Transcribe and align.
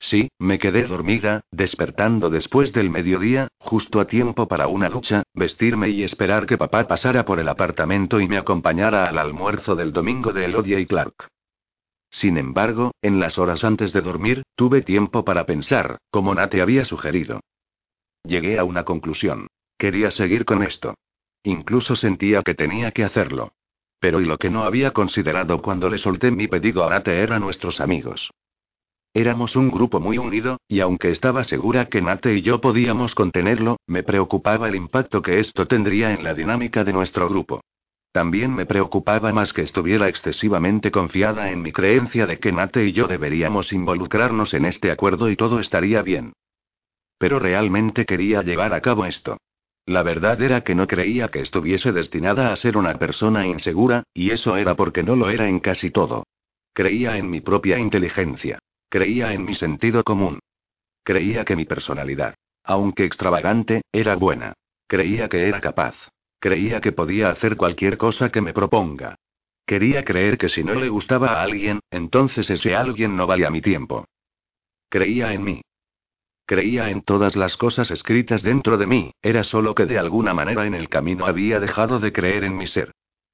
Sí, 0.00 0.30
me 0.38 0.58
quedé 0.58 0.84
dormida, 0.84 1.42
despertando 1.50 2.30
después 2.30 2.72
del 2.72 2.88
mediodía, 2.88 3.48
justo 3.58 4.00
a 4.00 4.06
tiempo 4.06 4.46
para 4.46 4.68
una 4.68 4.88
ducha, 4.88 5.24
vestirme 5.34 5.88
y 5.90 6.04
esperar 6.04 6.46
que 6.46 6.56
papá 6.56 6.86
pasara 6.86 7.24
por 7.24 7.40
el 7.40 7.48
apartamento 7.48 8.20
y 8.20 8.28
me 8.28 8.38
acompañara 8.38 9.06
al 9.06 9.18
almuerzo 9.18 9.74
del 9.74 9.92
domingo 9.92 10.32
de 10.32 10.44
Elodia 10.44 10.78
y 10.78 10.86
Clark. 10.86 11.28
Sin 12.10 12.38
embargo, 12.38 12.92
en 13.02 13.20
las 13.20 13.38
horas 13.38 13.64
antes 13.64 13.92
de 13.92 14.00
dormir, 14.00 14.42
tuve 14.54 14.82
tiempo 14.82 15.24
para 15.24 15.44
pensar, 15.46 15.98
como 16.10 16.34
Nate 16.34 16.62
había 16.62 16.84
sugerido. 16.84 17.40
Llegué 18.24 18.58
a 18.58 18.64
una 18.64 18.84
conclusión. 18.84 19.48
Quería 19.76 20.10
seguir 20.10 20.44
con 20.44 20.62
esto. 20.62 20.94
Incluso 21.42 21.96
sentía 21.96 22.42
que 22.42 22.54
tenía 22.54 22.92
que 22.92 23.04
hacerlo. 23.04 23.52
Pero 24.00 24.20
y 24.20 24.24
lo 24.24 24.38
que 24.38 24.50
no 24.50 24.62
había 24.62 24.92
considerado 24.92 25.60
cuando 25.60 25.88
le 25.88 25.98
solté 25.98 26.30
mi 26.30 26.46
pedido 26.48 26.84
a 26.84 26.90
Nate 26.90 27.20
era 27.20 27.38
nuestros 27.38 27.80
amigos. 27.80 28.30
Éramos 29.18 29.56
un 29.56 29.68
grupo 29.68 29.98
muy 29.98 30.16
unido, 30.16 30.60
y 30.68 30.78
aunque 30.78 31.10
estaba 31.10 31.42
segura 31.42 31.86
que 31.86 32.00
Nate 32.00 32.36
y 32.36 32.42
yo 32.42 32.60
podíamos 32.60 33.16
contenerlo, 33.16 33.80
me 33.88 34.04
preocupaba 34.04 34.68
el 34.68 34.76
impacto 34.76 35.22
que 35.22 35.40
esto 35.40 35.66
tendría 35.66 36.12
en 36.14 36.22
la 36.22 36.34
dinámica 36.34 36.84
de 36.84 36.92
nuestro 36.92 37.28
grupo. 37.28 37.60
También 38.12 38.54
me 38.54 38.64
preocupaba 38.64 39.32
más 39.32 39.52
que 39.52 39.62
estuviera 39.62 40.06
excesivamente 40.06 40.92
confiada 40.92 41.50
en 41.50 41.62
mi 41.62 41.72
creencia 41.72 42.28
de 42.28 42.38
que 42.38 42.52
Nate 42.52 42.86
y 42.86 42.92
yo 42.92 43.08
deberíamos 43.08 43.72
involucrarnos 43.72 44.54
en 44.54 44.66
este 44.66 44.92
acuerdo 44.92 45.28
y 45.28 45.34
todo 45.34 45.58
estaría 45.58 46.00
bien. 46.02 46.32
Pero 47.18 47.40
realmente 47.40 48.06
quería 48.06 48.42
llevar 48.42 48.72
a 48.72 48.80
cabo 48.80 49.04
esto. 49.04 49.36
La 49.84 50.04
verdad 50.04 50.40
era 50.40 50.60
que 50.60 50.76
no 50.76 50.86
creía 50.86 51.26
que 51.26 51.40
estuviese 51.40 51.90
destinada 51.90 52.52
a 52.52 52.56
ser 52.56 52.76
una 52.76 52.96
persona 53.00 53.48
insegura, 53.48 54.04
y 54.14 54.30
eso 54.30 54.56
era 54.56 54.76
porque 54.76 55.02
no 55.02 55.16
lo 55.16 55.28
era 55.28 55.48
en 55.48 55.58
casi 55.58 55.90
todo. 55.90 56.22
Creía 56.72 57.16
en 57.16 57.28
mi 57.28 57.40
propia 57.40 57.80
inteligencia. 57.80 58.60
Creía 58.88 59.32
en 59.32 59.44
mi 59.44 59.54
sentido 59.54 60.02
común. 60.04 60.38
Creía 61.02 61.44
que 61.44 61.56
mi 61.56 61.64
personalidad, 61.64 62.34
aunque 62.64 63.04
extravagante, 63.04 63.82
era 63.92 64.14
buena. 64.14 64.54
Creía 64.86 65.28
que 65.28 65.46
era 65.48 65.60
capaz. 65.60 65.94
Creía 66.38 66.80
que 66.80 66.92
podía 66.92 67.30
hacer 67.30 67.56
cualquier 67.56 67.98
cosa 67.98 68.30
que 68.30 68.40
me 68.40 68.52
proponga. 68.52 69.16
Quería 69.66 70.04
creer 70.04 70.38
que 70.38 70.48
si 70.48 70.64
no 70.64 70.74
le 70.74 70.88
gustaba 70.88 71.32
a 71.32 71.42
alguien, 71.42 71.80
entonces 71.90 72.48
ese 72.48 72.74
alguien 72.74 73.16
no 73.16 73.26
valía 73.26 73.50
mi 73.50 73.60
tiempo. 73.60 74.06
Creía 74.88 75.34
en 75.34 75.44
mí. 75.44 75.60
Creía 76.46 76.88
en 76.88 77.02
todas 77.02 77.36
las 77.36 77.58
cosas 77.58 77.90
escritas 77.90 78.42
dentro 78.42 78.78
de 78.78 78.86
mí, 78.86 79.12
era 79.20 79.44
solo 79.44 79.74
que 79.74 79.84
de 79.84 79.98
alguna 79.98 80.32
manera 80.32 80.66
en 80.66 80.74
el 80.74 80.88
camino 80.88 81.26
había 81.26 81.60
dejado 81.60 82.00
de 82.00 82.12
creer 82.12 82.44
en 82.44 82.56
mi 82.56 82.66
ser. 82.66 82.92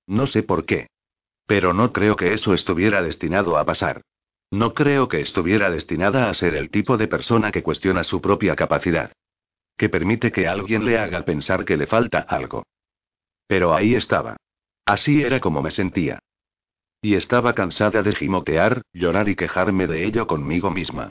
No 0.09 0.27
sé 0.27 0.43
por 0.43 0.67
qué. 0.67 0.89
Pero 1.47 1.73
no 1.73 1.93
creo 1.93 2.17
que 2.17 2.33
eso 2.33 2.55
estuviera 2.55 3.03
destinado 3.03 3.57
a 3.57 3.65
pasar. 3.65 4.03
No 4.51 4.75
creo 4.75 5.09
que 5.09 5.21
estuviera 5.21 5.71
destinada 5.71 6.29
a 6.29 6.35
ser 6.35 6.55
el 6.55 6.71
tipo 6.71 6.97
de 6.97 7.09
persona 7.09 7.51
que 7.51 7.63
cuestiona 7.63 8.05
su 8.05 8.21
propia 8.21 8.55
capacidad. 8.55 9.13
Que 9.77 9.89
permite 9.89 10.31
que 10.31 10.47
alguien 10.47 10.85
le 10.85 10.99
haga 10.99 11.25
pensar 11.25 11.65
que 11.65 11.77
le 11.77 11.87
falta 11.87 12.21
algo. 12.21 12.65
Pero 13.47 13.75
ahí 13.75 13.95
estaba. 13.95 14.37
Así 14.87 15.23
era 15.23 15.41
como 15.41 15.63
me 15.63 15.71
sentía. 15.71 16.21
Y 17.03 17.15
estaba 17.15 17.55
cansada 17.55 18.03
de 18.03 18.15
gimotear, 18.15 18.83
llorar 18.93 19.29
y 19.29 19.35
quejarme 19.35 19.87
de 19.87 20.05
ello 20.05 20.27
conmigo 20.27 20.71
misma. 20.71 21.11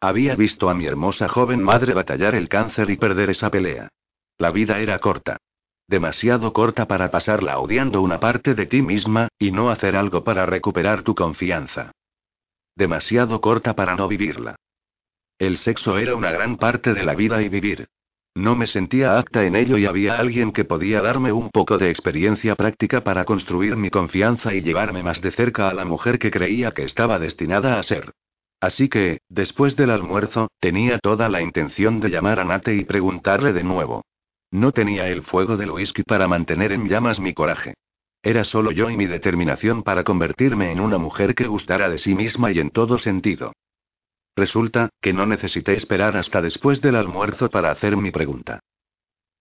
Había 0.00 0.34
visto 0.34 0.70
a 0.70 0.74
mi 0.74 0.86
hermosa 0.86 1.28
joven 1.28 1.62
madre 1.62 1.94
batallar 1.94 2.34
el 2.34 2.48
cáncer 2.48 2.90
y 2.90 2.96
perder 2.96 3.30
esa 3.30 3.50
pelea. 3.50 3.88
La 4.38 4.50
vida 4.50 4.78
era 4.80 4.98
corta. 4.98 5.38
Demasiado 5.88 6.52
corta 6.52 6.86
para 6.86 7.10
pasarla 7.10 7.58
odiando 7.58 8.00
una 8.00 8.20
parte 8.20 8.54
de 8.54 8.66
ti 8.66 8.82
misma, 8.82 9.28
y 9.38 9.50
no 9.50 9.70
hacer 9.70 9.96
algo 9.96 10.22
para 10.22 10.46
recuperar 10.46 11.02
tu 11.02 11.14
confianza 11.14 11.92
demasiado 12.80 13.40
corta 13.42 13.74
para 13.74 13.94
no 13.94 14.08
vivirla. 14.08 14.56
El 15.38 15.58
sexo 15.58 15.98
era 15.98 16.16
una 16.16 16.32
gran 16.32 16.56
parte 16.56 16.94
de 16.94 17.04
la 17.04 17.14
vida 17.14 17.42
y 17.42 17.50
vivir. 17.50 17.88
No 18.34 18.56
me 18.56 18.66
sentía 18.66 19.18
apta 19.18 19.44
en 19.44 19.54
ello 19.54 19.76
y 19.76 19.84
había 19.84 20.16
alguien 20.16 20.50
que 20.50 20.64
podía 20.64 21.02
darme 21.02 21.30
un 21.30 21.50
poco 21.50 21.76
de 21.76 21.90
experiencia 21.90 22.54
práctica 22.56 23.04
para 23.04 23.26
construir 23.26 23.76
mi 23.76 23.90
confianza 23.90 24.54
y 24.54 24.62
llevarme 24.62 25.02
más 25.02 25.20
de 25.20 25.30
cerca 25.30 25.68
a 25.68 25.74
la 25.74 25.84
mujer 25.84 26.18
que 26.18 26.30
creía 26.30 26.72
que 26.72 26.84
estaba 26.84 27.18
destinada 27.18 27.78
a 27.78 27.82
ser. 27.82 28.12
Así 28.60 28.88
que, 28.88 29.20
después 29.28 29.76
del 29.76 29.90
almuerzo, 29.90 30.48
tenía 30.58 30.98
toda 30.98 31.28
la 31.28 31.42
intención 31.42 32.00
de 32.00 32.08
llamar 32.08 32.40
a 32.40 32.44
Nate 32.44 32.74
y 32.74 32.84
preguntarle 32.84 33.52
de 33.52 33.64
nuevo. 33.64 34.04
No 34.50 34.72
tenía 34.72 35.08
el 35.08 35.22
fuego 35.22 35.58
del 35.58 35.70
whisky 35.70 36.02
para 36.02 36.28
mantener 36.28 36.72
en 36.72 36.88
llamas 36.88 37.20
mi 37.20 37.34
coraje. 37.34 37.74
Era 38.22 38.44
solo 38.44 38.70
yo 38.70 38.90
y 38.90 38.96
mi 38.96 39.06
determinación 39.06 39.82
para 39.82 40.04
convertirme 40.04 40.72
en 40.72 40.80
una 40.80 40.98
mujer 40.98 41.34
que 41.34 41.46
gustara 41.46 41.88
de 41.88 41.98
sí 41.98 42.14
misma 42.14 42.52
y 42.52 42.58
en 42.58 42.70
todo 42.70 42.98
sentido. 42.98 43.52
Resulta, 44.36 44.90
que 45.00 45.12
no 45.12 45.26
necesité 45.26 45.74
esperar 45.74 46.16
hasta 46.16 46.42
después 46.42 46.80
del 46.80 46.96
almuerzo 46.96 47.48
para 47.50 47.70
hacer 47.70 47.96
mi 47.96 48.10
pregunta. 48.10 48.60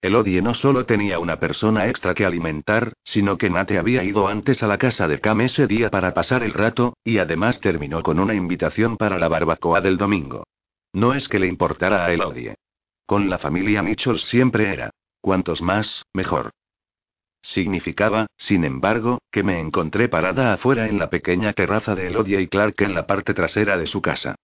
Elodie 0.02 0.42
no 0.42 0.54
solo 0.54 0.86
tenía 0.86 1.20
una 1.20 1.40
persona 1.40 1.90
extra 1.90 2.14
que 2.14 2.26
alimentar, 2.26 2.94
sino 3.04 3.38
que 3.38 3.50
Nate 3.50 3.78
había 3.78 4.02
ido 4.04 4.30
antes 4.30 4.64
a 4.64 4.68
la 4.68 4.78
casa 4.78 5.10
de 5.10 5.20
Cam 5.20 5.42
ese 5.42 5.68
día 5.68 5.90
para 5.90 6.14
pasar 6.14 6.42
el 6.44 6.54
rato, 6.54 6.96
y 7.04 7.18
además 7.18 7.60
terminó 7.60 8.02
con 8.02 8.18
una 8.18 8.34
invitación 8.34 8.96
para 8.96 9.20
la 9.20 9.28
barbacoa 9.28 9.82
del 9.82 9.98
domingo. 9.98 10.46
No 10.94 11.14
es 11.14 11.28
que 11.28 11.40
le 11.40 11.48
importara 11.48 12.06
a 12.06 12.14
Elodie. 12.14 12.56
Con 13.06 13.30
la 13.30 13.40
familia 13.40 13.84
Mitchell 13.84 14.20
siempre 14.20 14.72
era. 14.72 14.90
Cuantos 15.20 15.62
más, 15.62 16.06
mejor. 16.14 16.52
Significaba, 17.42 18.28
sin 18.38 18.64
embargo, 18.64 19.20
que 19.32 19.44
me 19.44 19.60
encontré 19.60 20.10
parada 20.10 20.54
afuera 20.54 20.88
en 20.88 21.00
la 21.00 21.10
pequeña 21.10 21.54
terraza 21.54 21.96
de 21.96 22.08
Elodia 22.08 22.42
y 22.42 22.48
Clark 22.48 22.82
en 22.82 22.94
la 22.94 23.08
parte 23.08 23.34
trasera 23.34 23.78
de 23.78 23.88
su 23.88 24.02
casa. 24.02 24.36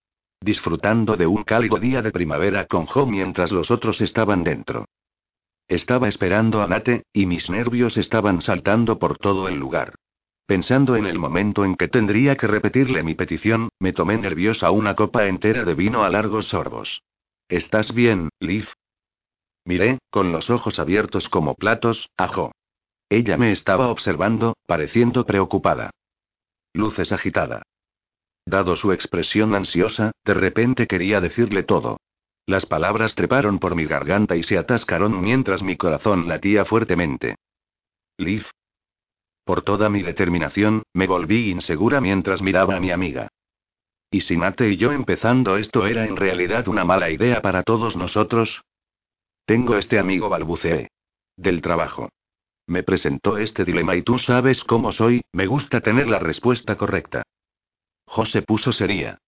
Disfrutando 0.42 1.18
de 1.18 1.28
un 1.28 1.44
cálido 1.44 1.78
día 1.78 2.02
de 2.02 2.12
primavera 2.12 2.66
con 2.66 2.86
Jo 2.86 3.06
mientras 3.06 3.52
los 3.52 3.72
otros 3.72 4.02
estaban 4.02 4.44
dentro. 4.44 4.86
Estaba 5.68 6.08
esperando 6.08 6.62
a 6.62 6.68
Nate, 6.68 7.04
y 7.12 7.26
mis 7.26 7.50
nervios 7.50 7.98
estaban 7.98 8.42
saltando 8.42 9.00
por 9.00 9.18
todo 9.18 9.48
el 9.48 9.56
lugar. 9.56 9.96
Pensando 10.46 10.96
en 10.96 11.08
el 11.08 11.18
momento 11.18 11.66
en 11.66 11.76
que 11.76 11.88
tendría 11.88 12.36
que 12.36 12.46
repetirle 12.46 13.02
mi 13.02 13.16
petición, 13.16 13.70
me 13.80 13.94
tomé 13.94 14.18
nerviosa 14.18 14.70
una 14.70 14.94
copa 14.94 15.26
entera 15.26 15.64
de 15.64 15.74
vino 15.74 16.04
a 16.04 16.10
largos 16.10 16.50
sorbos. 16.50 17.02
¿Estás 17.50 17.96
bien, 17.96 18.30
Liv? 18.40 18.68
Miré, 19.66 19.98
con 20.12 20.32
los 20.32 20.52
ojos 20.52 20.78
abiertos 20.78 21.30
como 21.30 21.56
platos, 21.56 22.10
a 22.16 22.28
Jo. 22.28 22.52
Ella 23.10 23.38
me 23.38 23.52
estaba 23.52 23.90
observando, 23.90 24.56
pareciendo 24.66 25.26
preocupada. 25.26 25.92
Luces 26.74 27.12
agitada. 27.12 27.64
Dado 28.46 28.76
su 28.76 28.92
expresión 28.92 29.56
ansiosa, 29.56 30.12
de 30.24 30.34
repente 30.34 30.88
quería 30.88 31.22
decirle 31.22 31.64
todo. 31.64 31.98
Las 32.46 32.66
palabras 32.66 33.16
treparon 33.16 33.58
por 33.60 33.76
mi 33.76 33.86
garganta 33.86 34.36
y 34.36 34.44
se 34.44 34.58
atascaron 34.58 35.20
mientras 35.20 35.64
mi 35.64 35.78
corazón 35.78 36.28
latía 36.28 36.66
fuertemente. 36.66 37.36
Liv. 38.18 38.46
Por 39.44 39.64
toda 39.64 39.90
mi 39.90 40.04
determinación, 40.04 40.84
me 40.94 41.08
volví 41.08 41.50
insegura 41.50 42.02
mientras 42.02 42.42
miraba 42.42 42.76
a 42.76 42.80
mi 42.80 42.92
amiga. 42.92 43.30
¿Y 44.12 44.22
si 44.22 44.38
Nate 44.38 44.70
y 44.70 44.78
yo 44.78 44.92
empezando 44.92 45.58
esto 45.58 45.86
era 45.88 46.06
en 46.06 46.16
realidad 46.16 46.68
una 46.68 46.86
mala 46.86 47.10
idea 47.10 47.42
para 47.42 47.64
todos 47.64 47.98
nosotros? 47.98 48.64
Tengo 49.46 49.78
este 49.78 50.00
amigo 50.00 50.30
balbuceé. 50.30 50.90
Del 51.36 51.62
trabajo. 51.62 52.10
Me 52.68 52.84
presentó 52.84 53.38
este 53.38 53.64
dilema 53.64 53.96
y 53.96 54.02
tú 54.02 54.18
sabes 54.18 54.64
cómo 54.64 54.92
soy, 54.92 55.22
me 55.32 55.46
gusta 55.46 55.82
tener 55.82 56.08
la 56.08 56.20
respuesta 56.20 56.76
correcta. 56.78 57.24
José 58.06 58.42
puso 58.42 58.72
sería. 58.72 59.20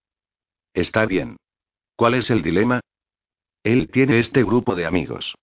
Está 0.74 1.06
bien. 1.06 1.36
¿Cuál 1.96 2.14
es 2.14 2.30
el 2.30 2.42
dilema? 2.42 2.80
Él 3.62 3.90
tiene 3.90 4.18
este 4.18 4.42
grupo 4.44 4.74
de 4.74 4.86
amigos. 4.86 5.34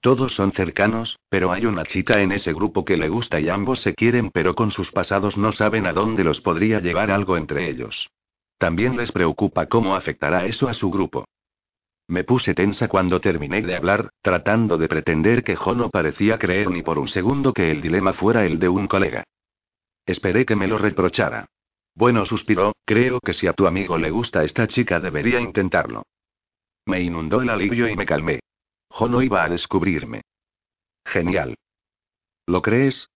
Todos 0.00 0.34
son 0.34 0.52
cercanos, 0.52 1.18
pero 1.28 1.52
hay 1.52 1.64
una 1.64 1.84
chica 1.84 2.20
en 2.20 2.32
ese 2.32 2.52
grupo 2.52 2.84
que 2.84 2.96
le 2.96 3.08
gusta 3.08 3.38
y 3.38 3.48
ambos 3.48 3.80
se 3.80 3.94
quieren 3.94 4.30
pero 4.30 4.54
con 4.54 4.70
sus 4.70 4.90
pasados 4.90 5.36
no 5.36 5.52
saben 5.52 5.86
a 5.86 5.92
dónde 5.92 6.24
los 6.24 6.40
podría 6.40 6.80
llevar 6.80 7.10
algo 7.10 7.36
entre 7.36 7.70
ellos. 7.70 8.10
También 8.58 8.96
les 8.96 9.12
preocupa 9.12 9.66
cómo 9.66 9.94
afectará 9.94 10.46
eso 10.46 10.68
a 10.68 10.74
su 10.74 10.90
grupo. 10.90 11.24
Me 12.12 12.24
puse 12.24 12.52
tensa 12.52 12.88
cuando 12.88 13.22
terminé 13.22 13.62
de 13.62 13.74
hablar, 13.74 14.10
tratando 14.20 14.76
de 14.76 14.86
pretender 14.86 15.42
que 15.42 15.56
Jo 15.56 15.74
no 15.74 15.88
parecía 15.88 16.38
creer 16.38 16.68
ni 16.70 16.82
por 16.82 16.98
un 16.98 17.08
segundo 17.08 17.54
que 17.54 17.70
el 17.70 17.80
dilema 17.80 18.12
fuera 18.12 18.44
el 18.44 18.58
de 18.58 18.68
un 18.68 18.86
colega. 18.86 19.24
Esperé 20.04 20.44
que 20.44 20.54
me 20.54 20.68
lo 20.68 20.76
reprochara. 20.76 21.46
Bueno, 21.94 22.26
suspiró, 22.26 22.74
creo 22.84 23.18
que 23.18 23.32
si 23.32 23.46
a 23.46 23.54
tu 23.54 23.66
amigo 23.66 23.96
le 23.96 24.10
gusta 24.10 24.44
esta 24.44 24.66
chica 24.66 25.00
debería 25.00 25.40
intentarlo. 25.40 26.02
Me 26.84 27.00
inundó 27.00 27.40
el 27.40 27.48
alivio 27.48 27.88
y 27.88 27.96
me 27.96 28.04
calmé. 28.04 28.40
Jo 28.90 29.08
no 29.08 29.22
iba 29.22 29.42
a 29.42 29.48
descubrirme. 29.48 30.20
Genial. 31.06 31.54
¿Lo 32.46 32.60
crees? 32.60 33.08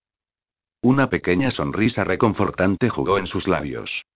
Una 0.81 1.11
pequeña 1.11 1.51
sonrisa 1.51 2.03
reconfortante 2.03 2.89
jugó 2.89 3.19
en 3.19 3.27
sus 3.27 3.47
labios. 3.47 4.07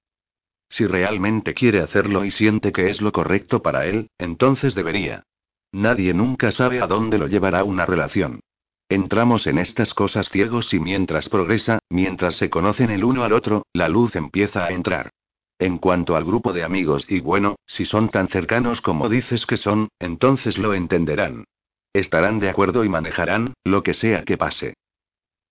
Si 0.71 0.87
realmente 0.87 1.53
quiere 1.53 1.81
hacerlo 1.81 2.25
y 2.25 2.31
siente 2.31 2.73
que 2.73 2.89
es 2.89 3.03
lo 3.03 3.11
correcto 3.13 3.61
para 3.61 3.87
él, 3.87 4.09
entonces 4.19 4.75
debería. 4.75 5.25
Nadie 5.73 6.15
nunca 6.15 6.53
sabe 6.53 6.81
a 6.81 6.87
dónde 6.87 7.19
lo 7.19 7.27
llevará 7.27 7.65
una 7.65 7.85
relación. 7.85 8.41
Entramos 8.89 9.47
en 9.47 9.59
estas 9.59 9.95
cosas 9.95 10.29
ciegos 10.31 10.73
y 10.73 10.81
mientras 10.81 11.29
progresa, 11.29 11.81
mientras 11.91 12.37
se 12.37 12.51
conocen 12.51 12.91
el 12.91 13.05
uno 13.05 13.25
al 13.25 13.33
otro, 13.33 13.67
la 13.73 13.89
luz 13.89 14.17
empieza 14.17 14.65
a 14.65 14.71
entrar. 14.71 15.11
En 15.59 15.79
cuanto 15.79 16.17
al 16.17 16.25
grupo 16.25 16.53
de 16.53 16.65
amigos, 16.65 17.05
y 17.09 17.21
bueno, 17.21 17.57
si 17.67 17.85
son 17.85 18.09
tan 18.09 18.29
cercanos 18.29 18.81
como 18.81 19.09
dices 19.09 19.47
que 19.47 19.57
son, 19.57 19.89
entonces 19.99 20.57
lo 20.57 20.73
entenderán. 20.73 21.45
Estarán 21.93 22.39
de 22.39 22.49
acuerdo 22.49 22.85
y 22.85 22.89
manejarán, 22.89 23.55
lo 23.65 23.83
que 23.83 23.95
sea 23.95 24.25
que 24.25 24.39
pase. 24.39 24.75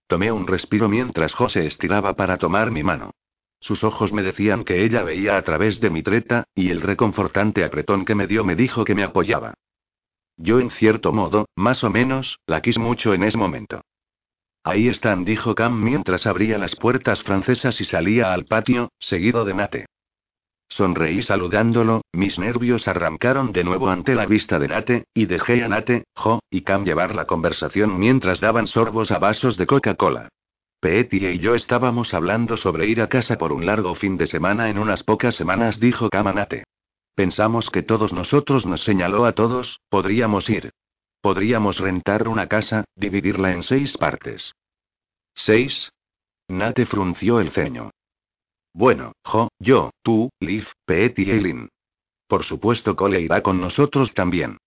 Tomé 0.08 0.32
un 0.32 0.48
respiro 0.48 0.90
mientras 0.90 1.34
José 1.34 1.68
estiraba 1.68 2.16
para 2.16 2.38
tomar 2.38 2.72
mi 2.72 2.84
mano. 2.84 3.12
Sus 3.60 3.84
ojos 3.84 4.14
me 4.14 4.24
decían 4.24 4.64
que 4.64 4.84
ella 4.84 5.04
veía 5.04 5.38
a 5.38 5.42
través 5.42 5.80
de 5.80 5.90
mi 5.90 6.02
treta, 6.02 6.46
y 6.56 6.70
el 6.70 6.82
reconfortante 6.82 7.64
apretón 7.64 8.06
que 8.06 8.16
me 8.16 8.28
dio 8.28 8.44
me 8.44 8.56
dijo 8.56 8.86
que 8.86 8.96
me 8.96 9.04
apoyaba. 9.04 9.54
Yo 10.38 10.60
en 10.60 10.70
cierto 10.70 11.12
modo, 11.12 11.48
más 11.56 11.84
o 11.84 11.90
menos, 11.90 12.40
la 12.48 12.62
quis 12.62 12.78
mucho 12.78 13.14
en 13.14 13.24
ese 13.24 13.38
momento. 13.38 13.82
Ahí 14.64 14.88
están, 14.88 15.26
dijo 15.26 15.56
Cam 15.56 15.84
mientras 15.84 16.26
abría 16.26 16.58
las 16.58 16.76
puertas 16.76 17.22
francesas 17.24 17.80
y 17.82 17.86
salía 17.86 18.34
al 18.34 18.46
patio, 18.46 18.90
seguido 19.00 19.44
de 19.44 19.54
Nate. 19.54 19.86
Sonreí 20.70 21.22
saludándolo, 21.24 22.02
mis 22.14 22.38
nervios 22.38 22.88
arrancaron 22.88 23.52
de 23.52 23.64
nuevo 23.64 23.90
ante 23.90 24.16
la 24.16 24.26
vista 24.26 24.60
de 24.60 24.68
Nate, 24.68 25.04
y 25.14 25.26
dejé 25.26 25.64
a 25.64 25.68
Nate, 25.68 26.04
Jo, 26.16 26.40
y 26.50 26.62
Cam 26.62 26.86
llevar 26.86 27.16
la 27.16 27.26
conversación 27.26 28.00
mientras 28.00 28.40
daban 28.40 28.68
sorbos 28.68 29.12
a 29.12 29.18
vasos 29.18 29.58
de 29.58 29.66
Coca-Cola. 29.66 30.30
Petty 30.80 31.26
y 31.26 31.40
yo 31.40 31.56
estábamos 31.56 32.14
hablando 32.14 32.56
sobre 32.56 32.88
ir 32.88 33.02
a 33.02 33.08
casa 33.08 33.38
por 33.38 33.52
un 33.52 33.66
largo 33.66 33.96
fin 33.96 34.16
de 34.16 34.28
semana 34.28 34.70
en 34.70 34.80
unas 34.80 35.04
pocas 35.04 35.36
semanas, 35.36 35.80
dijo 35.80 36.10
Cam 36.10 36.28
a 36.28 36.34
Nate. 36.34 36.64
Pensamos 37.16 37.70
que 37.70 37.84
todos 37.84 38.14
nosotros 38.14 38.66
nos 38.66 38.84
señaló 38.84 39.26
a 39.26 39.34
todos, 39.34 39.82
podríamos 39.90 40.50
ir. 40.50 40.72
Podríamos 41.22 41.80
rentar 41.80 42.30
una 42.30 42.48
casa, 42.48 42.86
dividirla 42.96 43.52
en 43.52 43.64
seis 43.64 43.98
partes. 43.98 44.54
¿Seis? 45.34 45.92
Nate 46.48 46.86
frunció 46.86 47.42
el 47.42 47.52
ceño. 47.52 47.92
Bueno, 48.74 49.12
Jo, 49.26 49.50
yo, 49.60 49.92
tú, 50.02 50.30
Liv, 50.40 50.66
Pet 50.86 51.20
y 51.20 51.30
Eileen. 51.30 51.68
Por 52.28 52.44
supuesto, 52.44 52.96
Cole 52.96 53.20
irá 53.20 53.42
con 53.42 53.60
nosotros 53.60 54.14
también. 54.14 54.58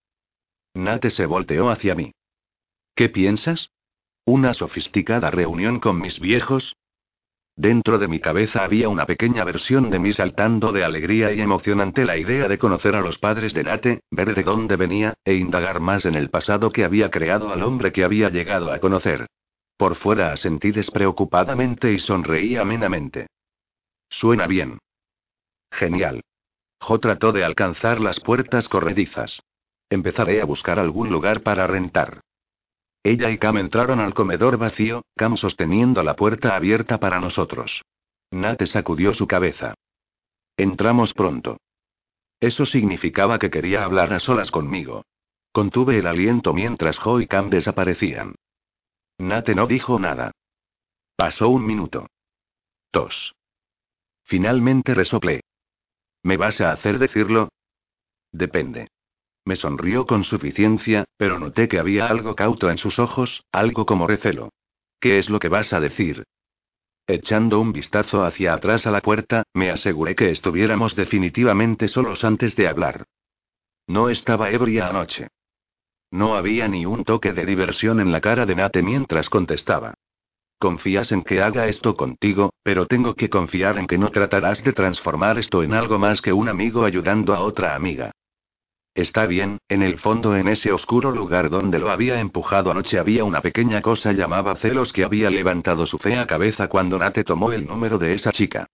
Nate 0.75 1.09
se 1.09 1.25
volteó 1.25 1.69
hacia 1.69 1.95
mí. 1.95 2.11
¿Qué 2.95 3.09
piensas? 3.09 3.69
¿Una 4.25 4.53
sofisticada 4.53 5.31
reunión 5.31 5.81
con 5.81 5.99
mis 5.99 6.21
viejos? 6.21 6.77
Dentro 7.57 7.99
de 7.99 8.07
mi 8.07 8.21
cabeza 8.21 8.63
había 8.63 8.87
una 8.87 9.05
pequeña 9.05 9.43
versión 9.43 9.89
de 9.89 9.99
mí 9.99 10.13
saltando 10.13 10.71
de 10.71 10.85
alegría 10.85 11.33
y 11.33 11.41
emoción 11.41 11.81
ante 11.81 12.05
la 12.05 12.17
idea 12.17 12.47
de 12.47 12.57
conocer 12.57 12.95
a 12.95 13.01
los 13.01 13.17
padres 13.17 13.53
de 13.53 13.63
Nate, 13.65 13.99
ver 14.11 14.33
de 14.33 14.43
dónde 14.43 14.77
venía, 14.77 15.13
e 15.25 15.33
indagar 15.33 15.81
más 15.81 16.05
en 16.05 16.15
el 16.15 16.29
pasado 16.29 16.71
que 16.71 16.85
había 16.85 17.11
creado 17.11 17.51
al 17.51 17.63
hombre 17.63 17.91
que 17.91 18.05
había 18.05 18.29
llegado 18.29 18.71
a 18.71 18.79
conocer. 18.79 19.27
Por 19.75 19.95
fuera 19.95 20.31
asentí 20.31 20.71
despreocupadamente 20.71 21.91
y 21.91 21.99
sonreí 21.99 22.55
amenamente. 22.55 23.27
Suena 24.09 24.47
bien. 24.47 24.79
Genial. 25.69 26.21
Jo 26.79 26.99
trató 26.99 27.33
de 27.33 27.43
alcanzar 27.43 27.99
las 27.99 28.21
puertas 28.21 28.69
corredizas. 28.69 29.43
Empezaré 29.89 30.41
a 30.41 30.45
buscar 30.45 30.79
algún 30.79 31.09
lugar 31.09 31.41
para 31.41 31.67
rentar. 31.67 32.21
Ella 33.03 33.29
y 33.29 33.37
Cam 33.37 33.57
entraron 33.57 33.99
al 33.99 34.13
comedor 34.13 34.57
vacío, 34.57 35.03
Cam 35.15 35.35
sosteniendo 35.35 36.03
la 36.03 36.15
puerta 36.15 36.55
abierta 36.55 36.99
para 36.99 37.19
nosotros. 37.19 37.83
Nate 38.31 38.65
sacudió 38.65 39.13
su 39.13 39.27
cabeza. 39.27 39.75
Entramos 40.55 41.13
pronto. 41.13 41.57
Eso 42.39 42.65
significaba 42.65 43.39
que 43.39 43.49
quería 43.49 43.83
hablar 43.83 44.13
a 44.13 44.19
solas 44.19 44.51
conmigo. 44.51 45.03
Contuve 45.51 45.99
el 45.99 46.07
aliento 46.07 46.53
mientras 46.53 46.97
Jo 46.97 47.19
y 47.19 47.27
Cam 47.27 47.49
desaparecían. 47.49 48.35
Nate 49.17 49.53
no 49.53 49.67
dijo 49.67 49.99
nada. 49.99 50.31
Pasó 51.15 51.49
un 51.49 51.65
minuto. 51.65 52.07
Tos. 52.89 53.35
Finalmente 54.23 54.93
resoplé. 54.93 55.41
¿Me 56.23 56.37
vas 56.37 56.61
a 56.61 56.71
hacer 56.71 56.99
decirlo? 56.99 57.49
Depende. 58.31 58.87
Me 59.45 59.55
sonrió 59.55 60.05
con 60.05 60.23
suficiencia, 60.23 61.05
pero 61.17 61.39
noté 61.39 61.67
que 61.67 61.79
había 61.79 62.07
algo 62.07 62.35
cauto 62.35 62.69
en 62.69 62.77
sus 62.77 62.99
ojos, 62.99 63.43
algo 63.51 63.85
como 63.85 64.07
recelo. 64.07 64.49
¿Qué 64.99 65.17
es 65.17 65.29
lo 65.29 65.39
que 65.39 65.49
vas 65.49 65.73
a 65.73 65.79
decir? 65.79 66.23
Echando 67.05 67.59
un 67.59 67.73
vistazo 67.73 68.23
hacia 68.23 68.53
atrás 68.53 68.87
a 68.87 68.91
la 68.91 69.01
puerta, 69.01 69.43
me 69.53 69.69
aseguré 69.69 70.15
que 70.15 70.31
estuviéramos 70.31 70.95
definitivamente 70.95 71.89
solos 71.89 72.23
antes 72.23 72.55
de 72.55 72.69
hablar. 72.69 73.03
No 73.87 74.09
estaba 74.09 74.49
ebria 74.51 74.87
anoche. 74.87 75.27
No 76.09 76.35
había 76.35 76.69
ni 76.69 76.85
un 76.85 77.03
toque 77.03 77.33
de 77.33 77.45
diversión 77.45 77.99
en 77.99 78.13
la 78.13 78.21
cara 78.21 78.45
de 78.45 78.55
Nate 78.55 78.81
mientras 78.81 79.29
contestaba. 79.29 79.95
Confías 80.57 81.11
en 81.11 81.23
que 81.23 81.41
haga 81.41 81.67
esto 81.67 81.97
contigo, 81.97 82.53
pero 82.63 82.85
tengo 82.85 83.15
que 83.15 83.29
confiar 83.29 83.77
en 83.77 83.87
que 83.87 83.97
no 83.97 84.09
tratarás 84.11 84.63
de 84.63 84.71
transformar 84.71 85.37
esto 85.37 85.61
en 85.61 85.73
algo 85.73 85.99
más 85.99 86.21
que 86.21 86.31
un 86.31 86.47
amigo 86.47 86.85
ayudando 86.85 87.33
a 87.33 87.41
otra 87.41 87.75
amiga. 87.75 88.12
Está 88.95 89.25
bien, 89.25 89.57
en 89.69 89.81
el 89.81 89.97
fondo 89.97 90.35
en 90.35 90.47
ese 90.47 90.71
oscuro 90.71 91.11
lugar 91.11 91.49
donde 91.49 91.79
lo 91.79 91.89
había 91.89 92.19
empujado 92.19 92.69
anoche 92.69 92.99
había 92.99 93.23
una 93.23 93.41
pequeña 93.41 93.81
cosa 93.81 94.11
llamada 94.11 94.55
celos 94.55 94.93
que 94.93 95.03
había 95.03 95.31
levantado 95.31 95.87
su 95.87 95.97
fea 95.97 96.27
cabeza 96.27 96.67
cuando 96.67 96.99
Nate 96.99 97.23
tomó 97.23 97.51
el 97.51 97.65
número 97.65 97.97
de 97.97 98.13
esa 98.13 98.31
chica. 98.31 98.67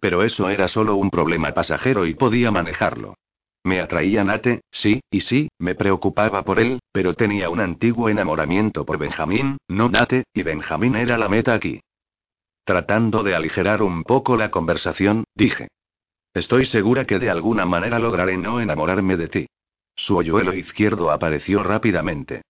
Pero 0.00 0.22
eso 0.22 0.48
era 0.48 0.68
solo 0.68 0.96
un 0.96 1.10
problema 1.10 1.52
pasajero 1.52 2.06
y 2.06 2.14
podía 2.14 2.50
manejarlo. 2.50 3.16
Me 3.64 3.80
atraía 3.80 4.24
Nate, 4.24 4.62
sí, 4.70 5.00
y 5.10 5.20
sí, 5.20 5.48
me 5.58 5.74
preocupaba 5.74 6.42
por 6.42 6.58
él, 6.58 6.78
pero 6.90 7.12
tenía 7.12 7.50
un 7.50 7.60
antiguo 7.60 8.08
enamoramiento 8.08 8.86
por 8.86 8.96
Benjamín, 8.96 9.58
no 9.68 9.90
Nate, 9.90 10.24
y 10.32 10.42
Benjamín 10.42 10.96
era 10.96 11.18
la 11.18 11.28
meta 11.28 11.52
aquí. 11.52 11.80
Tratando 12.64 13.22
de 13.22 13.34
aligerar 13.34 13.82
un 13.82 14.04
poco 14.04 14.38
la 14.38 14.50
conversación, 14.50 15.24
dije. 15.34 15.68
Estoy 16.32 16.64
segura 16.64 17.04
que 17.04 17.18
de 17.18 17.28
alguna 17.28 17.66
manera 17.66 17.98
lograré 17.98 18.38
no 18.38 18.60
enamorarme 18.60 19.16
de 19.16 19.28
ti. 19.28 19.46
Su 19.96 20.16
hoyuelo 20.16 20.54
izquierdo 20.54 21.10
apareció 21.10 21.62
rápidamente. 21.62 22.42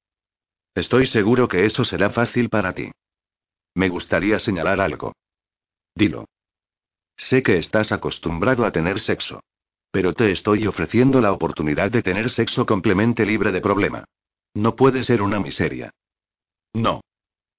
Estoy 0.75 1.07
seguro 1.07 1.49
que 1.49 1.65
eso 1.65 1.85
será 1.85 2.11
fácil 2.11 2.51
para 2.51 2.75
ti. 2.75 2.91
Me 3.75 3.89
gustaría 3.89 4.39
señalar 4.39 4.81
algo. 4.81 5.15
Dilo. 5.95 6.27
Sé 7.17 7.43
que 7.43 7.57
estás 7.57 7.93
acostumbrado 7.93 8.67
a 8.67 8.73
tener 8.73 9.01
sexo. 9.01 9.43
Pero 9.91 10.13
te 10.13 10.31
estoy 10.33 10.67
ofreciendo 10.67 11.21
la 11.21 11.33
oportunidad 11.33 11.91
de 11.91 12.03
tener 12.03 12.29
sexo 12.31 12.67
completamente 12.67 13.25
libre 13.25 13.53
de 13.53 13.63
problema. 13.63 14.05
No 14.53 14.77
puede 14.77 15.05
ser 15.05 15.23
una 15.23 15.41
miseria. 15.41 15.91
No. 16.75 17.01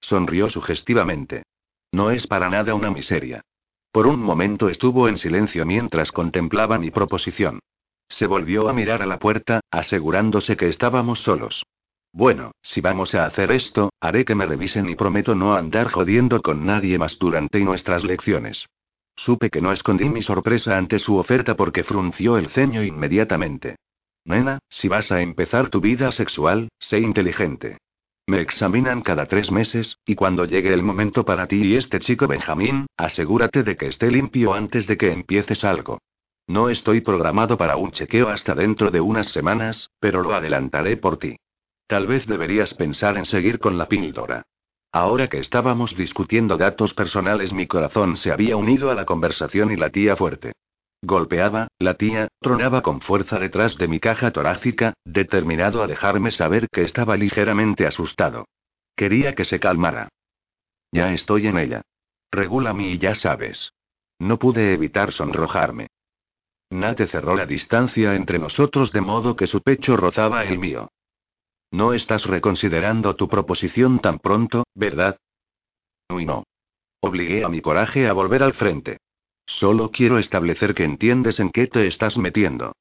Sonrió 0.00 0.48
sugestivamente. 0.48 1.42
No 1.90 2.10
es 2.10 2.26
para 2.26 2.50
nada 2.50 2.74
una 2.74 2.90
miseria. 2.90 3.42
Por 3.90 4.06
un 4.06 4.20
momento 4.20 4.68
estuvo 4.68 5.08
en 5.08 5.16
silencio 5.16 5.64
mientras 5.64 6.12
contemplaba 6.12 6.78
mi 6.78 6.90
proposición. 6.90 7.58
Se 8.08 8.26
volvió 8.26 8.68
a 8.68 8.72
mirar 8.72 9.02
a 9.02 9.06
la 9.06 9.18
puerta, 9.18 9.60
asegurándose 9.70 10.56
que 10.56 10.68
estábamos 10.68 11.20
solos. 11.20 11.64
Bueno, 12.12 12.52
si 12.62 12.80
vamos 12.80 13.14
a 13.14 13.26
hacer 13.26 13.52
esto, 13.52 13.90
haré 14.00 14.24
que 14.24 14.34
me 14.34 14.46
revisen 14.46 14.88
y 14.88 14.94
prometo 14.94 15.34
no 15.34 15.54
andar 15.54 15.90
jodiendo 15.90 16.40
con 16.42 16.64
nadie 16.64 16.98
más 16.98 17.18
durante 17.18 17.60
nuestras 17.60 18.04
lecciones. 18.04 18.66
Supe 19.14 19.50
que 19.50 19.60
no 19.60 19.72
escondí 19.72 20.08
mi 20.08 20.22
sorpresa 20.22 20.78
ante 20.78 20.98
su 20.98 21.16
oferta 21.16 21.54
porque 21.54 21.84
frunció 21.84 22.38
el 22.38 22.48
ceño 22.48 22.82
inmediatamente. 22.82 23.76
Nena, 24.24 24.58
si 24.68 24.88
vas 24.88 25.12
a 25.12 25.20
empezar 25.20 25.70
tu 25.70 25.80
vida 25.80 26.12
sexual, 26.12 26.68
sé 26.78 27.00
inteligente. 27.00 27.78
Me 28.26 28.40
examinan 28.40 29.00
cada 29.00 29.26
tres 29.26 29.50
meses, 29.50 29.98
y 30.04 30.14
cuando 30.14 30.44
llegue 30.44 30.72
el 30.72 30.82
momento 30.82 31.24
para 31.24 31.46
ti 31.46 31.62
y 31.62 31.76
este 31.76 31.98
chico 31.98 32.26
Benjamín, 32.26 32.86
asegúrate 32.96 33.62
de 33.62 33.76
que 33.76 33.86
esté 33.86 34.10
limpio 34.10 34.54
antes 34.54 34.86
de 34.86 34.96
que 34.96 35.12
empieces 35.12 35.64
algo. 35.64 35.98
No 36.48 36.70
estoy 36.70 37.02
programado 37.02 37.58
para 37.58 37.76
un 37.76 37.92
chequeo 37.92 38.30
hasta 38.30 38.54
dentro 38.54 38.90
de 38.90 39.02
unas 39.02 39.28
semanas, 39.28 39.90
pero 40.00 40.22
lo 40.22 40.32
adelantaré 40.32 40.96
por 40.96 41.18
ti. 41.18 41.36
Tal 41.86 42.06
vez 42.06 42.26
deberías 42.26 42.72
pensar 42.72 43.18
en 43.18 43.26
seguir 43.26 43.58
con 43.58 43.76
la 43.76 43.86
píldora. 43.86 44.44
Ahora 44.90 45.28
que 45.28 45.38
estábamos 45.38 45.94
discutiendo 45.94 46.56
datos 46.56 46.94
personales, 46.94 47.52
mi 47.52 47.66
corazón 47.66 48.16
se 48.16 48.32
había 48.32 48.56
unido 48.56 48.90
a 48.90 48.94
la 48.94 49.04
conversación 49.04 49.70
y 49.70 49.76
la 49.76 49.90
tía 49.90 50.16
fuerte. 50.16 50.52
Golpeaba, 51.02 51.68
la 51.78 51.94
tía, 51.94 52.28
tronaba 52.40 52.80
con 52.80 53.02
fuerza 53.02 53.38
detrás 53.38 53.76
de 53.76 53.86
mi 53.86 54.00
caja 54.00 54.30
torácica, 54.30 54.94
determinado 55.04 55.82
a 55.82 55.86
dejarme 55.86 56.30
saber 56.30 56.68
que 56.72 56.82
estaba 56.82 57.18
ligeramente 57.18 57.86
asustado. 57.86 58.46
Quería 58.96 59.34
que 59.34 59.44
se 59.44 59.60
calmara. 59.60 60.08
Ya 60.92 61.12
estoy 61.12 61.46
en 61.46 61.58
ella. 61.58 61.82
Regula 62.32 62.74
y 62.78 62.96
ya 62.96 63.14
sabes. 63.14 63.74
No 64.18 64.38
pude 64.38 64.72
evitar 64.72 65.12
sonrojarme. 65.12 65.88
Nate 66.70 67.06
cerró 67.06 67.34
la 67.34 67.46
distancia 67.46 68.14
entre 68.14 68.38
nosotros 68.38 68.92
de 68.92 69.00
modo 69.00 69.36
que 69.36 69.46
su 69.46 69.62
pecho 69.62 69.96
rozaba 69.96 70.44
el 70.44 70.58
mío. 70.58 70.90
No 71.70 71.92
estás 71.92 72.26
reconsiderando 72.26 73.16
tu 73.16 73.28
proposición 73.28 73.98
tan 74.00 74.18
pronto, 74.18 74.64
¿verdad? 74.74 75.18
Uy, 76.10 76.24
no. 76.24 76.44
Obligué 77.00 77.44
a 77.44 77.48
mi 77.48 77.60
coraje 77.60 78.08
a 78.08 78.12
volver 78.12 78.42
al 78.42 78.54
frente. 78.54 78.98
Solo 79.46 79.90
quiero 79.90 80.18
establecer 80.18 80.74
que 80.74 80.84
entiendes 80.84 81.40
en 81.40 81.50
qué 81.50 81.66
te 81.66 81.86
estás 81.86 82.18
metiendo. 82.18 82.72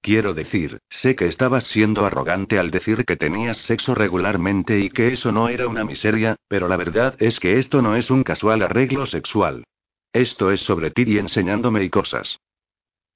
Quiero 0.00 0.34
decir, 0.34 0.78
sé 0.88 1.16
que 1.16 1.26
estabas 1.26 1.64
siendo 1.64 2.04
arrogante 2.04 2.58
al 2.58 2.70
decir 2.70 3.04
que 3.04 3.16
tenías 3.16 3.58
sexo 3.58 3.94
regularmente 3.94 4.78
y 4.78 4.90
que 4.90 5.12
eso 5.12 5.32
no 5.32 5.48
era 5.48 5.66
una 5.66 5.84
miseria, 5.84 6.36
pero 6.48 6.68
la 6.68 6.76
verdad 6.76 7.16
es 7.18 7.40
que 7.40 7.58
esto 7.58 7.82
no 7.82 7.96
es 7.96 8.10
un 8.10 8.22
casual 8.22 8.62
arreglo 8.62 9.06
sexual. 9.06 9.64
Esto 10.12 10.50
es 10.50 10.60
sobre 10.60 10.90
ti 10.90 11.04
y 11.06 11.18
enseñándome 11.18 11.82
y 11.82 11.90
cosas. 11.90 12.38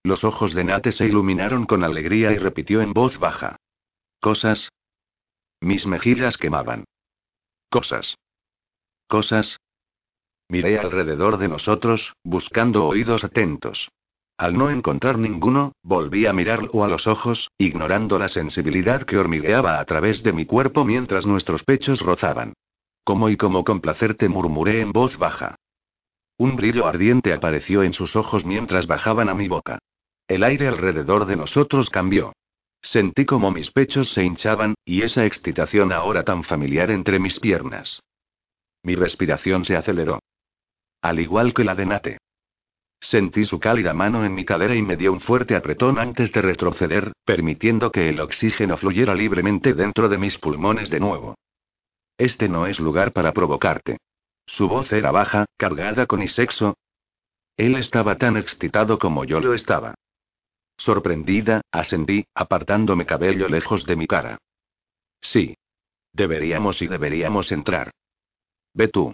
Los 0.03 0.25
ojos 0.25 0.55
de 0.55 0.65
Nate 0.65 0.93
se 0.93 1.07
iluminaron 1.07 1.67
con 1.67 1.85
alegría 1.85 2.33
y 2.33 2.39
repitió 2.39 2.81
en 2.81 2.93
voz 2.93 3.19
baja. 3.19 3.57
¿Cosas? 4.21 4.71
Mis 5.61 5.87
mejillas 5.87 6.39
quemaban. 6.39 6.85
Cosas. 7.69 8.17
Cosas. 9.07 9.59
Miré 10.49 10.79
alrededor 10.79 11.37
de 11.37 11.49
nosotros, 11.49 12.15
buscando 12.25 12.87
oídos 12.87 13.25
atentos. 13.25 13.91
Al 14.39 14.57
no 14.57 14.71
encontrar 14.71 15.19
ninguno, 15.19 15.73
volví 15.83 16.25
a 16.25 16.33
mirarlo 16.33 16.83
a 16.83 16.89
los 16.89 17.07
ojos, 17.07 17.51
ignorando 17.59 18.19
la 18.19 18.29
sensibilidad 18.29 19.03
que 19.03 19.19
hormigueaba 19.19 19.79
a 19.79 19.85
través 19.85 20.23
de 20.23 20.33
mi 20.33 20.47
cuerpo 20.47 20.83
mientras 20.85 21.27
nuestros 21.27 21.63
pechos 21.63 22.01
rozaban. 22.01 22.55
Como 23.05 23.29
y 23.29 23.37
como 23.37 23.65
complacerte 23.65 24.31
murmuré 24.31 24.81
en 24.81 24.93
voz 24.93 25.19
baja. 25.19 25.57
Un 26.39 26.57
brillo 26.57 26.87
ardiente 26.87 27.35
apareció 27.35 27.83
en 27.83 27.93
sus 27.93 28.17
ojos 28.17 28.47
mientras 28.47 28.87
bajaban 28.87 29.29
a 29.29 29.35
mi 29.35 29.47
boca. 29.47 29.79
El 30.31 30.45
aire 30.45 30.69
alrededor 30.69 31.27
de 31.27 31.35
nosotros 31.35 31.91
cambió. 31.91 32.33
Sentí 32.81 33.27
como 33.27 33.51
mis 33.51 33.73
pechos 33.73 34.13
se 34.13 34.23
hinchaban, 34.23 34.77
y 34.85 35.03
esa 35.03 35.27
excitación 35.27 35.91
ahora 35.91 36.23
tan 36.23 36.45
familiar 36.45 36.93
entre 36.93 37.19
mis 37.19 37.41
piernas. 37.41 38.01
Mi 38.85 38.95
respiración 38.95 39.65
se 39.65 39.75
aceleró. 39.75 40.21
Al 41.03 41.19
igual 41.19 41.53
que 41.53 41.65
la 41.65 41.75
de 41.75 41.85
Nate. 41.85 42.19
Sentí 43.01 43.45
su 43.45 43.59
cálida 43.59 43.93
mano 43.93 44.25
en 44.25 44.33
mi 44.33 44.45
cadera 44.45 44.77
y 44.77 44.83
me 44.83 44.97
dio 44.97 45.13
un 45.13 45.19
fuerte 45.19 45.57
apretón 45.57 45.99
antes 45.99 46.31
de 46.31 46.43
retroceder, 46.43 47.11
permitiendo 47.25 47.91
que 47.91 48.09
el 48.09 48.21
oxígeno 48.21 48.77
fluyera 48.77 49.17
libremente 49.17 49.75
dentro 49.75 50.09
de 50.09 50.19
mis 50.19 50.39
pulmones 50.39 50.91
de 50.91 51.01
nuevo. 51.01 51.35
Este 52.17 52.49
no 52.49 52.69
es 52.69 52.79
lugar 52.79 53.13
para 53.13 53.33
provocarte. 53.33 53.97
Su 54.47 54.69
voz 54.69 54.93
era 54.93 55.11
baja, 55.11 55.47
cargada 55.57 56.07
con 56.07 56.25
sexo. 56.29 56.77
Él 57.57 57.75
estaba 57.75 58.17
tan 58.17 58.37
excitado 58.37 59.01
como 59.01 59.25
yo 59.25 59.41
lo 59.41 59.55
estaba. 59.55 59.97
Sorprendida, 60.81 61.61
ascendí, 61.71 62.25
apartándome 62.35 63.05
cabello 63.05 63.49
lejos 63.49 63.85
de 63.85 63.97
mi 63.97 64.07
cara. 64.07 64.39
Sí. 65.21 65.55
Deberíamos 66.11 66.81
y 66.81 66.87
deberíamos 66.87 67.53
entrar. 67.53 67.91
Ve 68.73 68.89
tú. 68.89 69.13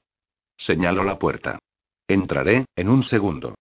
Señalo 0.57 1.03
la 1.03 1.19
puerta. 1.19 1.59
Entraré, 2.07 2.67
en 2.77 2.89
un 2.89 3.03
segundo. 3.03 3.57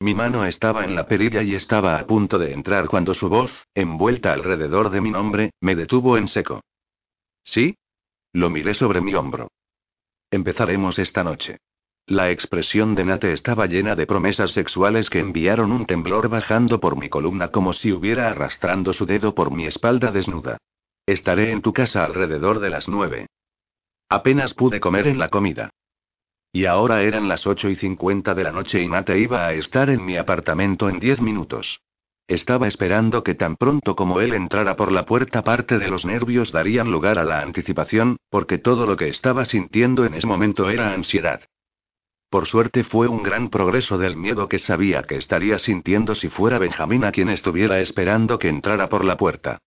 Mi 0.00 0.14
mano 0.14 0.46
estaba 0.46 0.84
en 0.84 0.94
la 0.94 1.06
perilla 1.06 1.42
y 1.42 1.54
estaba 1.54 1.98
a 1.98 2.06
punto 2.06 2.38
de 2.38 2.54
entrar 2.54 2.88
cuando 2.88 3.12
su 3.12 3.28
voz, 3.28 3.52
envuelta 3.74 4.32
alrededor 4.32 4.88
de 4.88 5.02
mi 5.02 5.10
nombre, 5.10 5.50
me 5.60 5.76
detuvo 5.76 6.16
en 6.16 6.28
seco. 6.28 6.62
¿Sí? 7.44 7.76
Lo 8.32 8.48
miré 8.48 8.72
sobre 8.72 9.02
mi 9.02 9.14
hombro. 9.14 9.48
Empezaremos 10.30 10.98
esta 10.98 11.22
noche. 11.22 11.58
La 12.08 12.30
expresión 12.30 12.94
de 12.94 13.04
Nate 13.04 13.34
estaba 13.34 13.66
llena 13.66 13.94
de 13.94 14.06
promesas 14.06 14.52
sexuales 14.52 15.10
que 15.10 15.18
enviaron 15.18 15.70
un 15.70 15.84
temblor 15.84 16.30
bajando 16.30 16.80
por 16.80 16.96
mi 16.96 17.10
columna 17.10 17.48
como 17.48 17.74
si 17.74 17.92
hubiera 17.92 18.28
arrastrando 18.30 18.94
su 18.94 19.04
dedo 19.04 19.34
por 19.34 19.50
mi 19.50 19.66
espalda 19.66 20.10
desnuda. 20.10 20.56
Estaré 21.04 21.52
en 21.52 21.60
tu 21.60 21.74
casa 21.74 22.06
alrededor 22.06 22.60
de 22.60 22.70
las 22.70 22.88
nueve. 22.88 23.26
Apenas 24.08 24.54
pude 24.54 24.80
comer 24.80 25.06
en 25.06 25.18
la 25.18 25.28
comida. 25.28 25.68
Y 26.50 26.64
ahora 26.64 27.02
eran 27.02 27.28
las 27.28 27.46
ocho 27.46 27.68
y 27.68 27.76
cincuenta 27.76 28.32
de 28.32 28.44
la 28.44 28.52
noche 28.52 28.82
y 28.82 28.88
Nate 28.88 29.18
iba 29.18 29.46
a 29.46 29.52
estar 29.52 29.90
en 29.90 30.02
mi 30.02 30.16
apartamento 30.16 30.88
en 30.88 31.00
diez 31.00 31.20
minutos. 31.20 31.82
Estaba 32.26 32.68
esperando 32.68 33.22
que 33.22 33.34
tan 33.34 33.56
pronto 33.56 33.94
como 33.94 34.22
él 34.22 34.32
entrara 34.32 34.76
por 34.76 34.92
la 34.92 35.04
puerta 35.04 35.44
parte 35.44 35.78
de 35.78 35.88
los 35.88 36.06
nervios 36.06 36.52
darían 36.52 36.90
lugar 36.90 37.18
a 37.18 37.24
la 37.24 37.42
anticipación, 37.42 38.16
porque 38.30 38.56
todo 38.56 38.86
lo 38.86 38.96
que 38.96 39.08
estaba 39.08 39.44
sintiendo 39.44 40.06
en 40.06 40.14
ese 40.14 40.26
momento 40.26 40.70
era 40.70 40.94
ansiedad. 40.94 41.42
Por 42.30 42.46
suerte 42.46 42.84
fue 42.84 43.08
un 43.08 43.22
gran 43.22 43.48
progreso 43.48 43.96
del 43.96 44.16
miedo 44.16 44.48
que 44.48 44.58
sabía 44.58 45.02
que 45.02 45.16
estaría 45.16 45.58
sintiendo 45.58 46.14
si 46.14 46.28
fuera 46.28 46.58
Benjamín 46.58 47.04
a 47.04 47.12
quien 47.12 47.30
estuviera 47.30 47.80
esperando 47.80 48.38
que 48.38 48.48
entrara 48.48 48.88
por 48.90 49.04
la 49.04 49.16
puerta. 49.16 49.58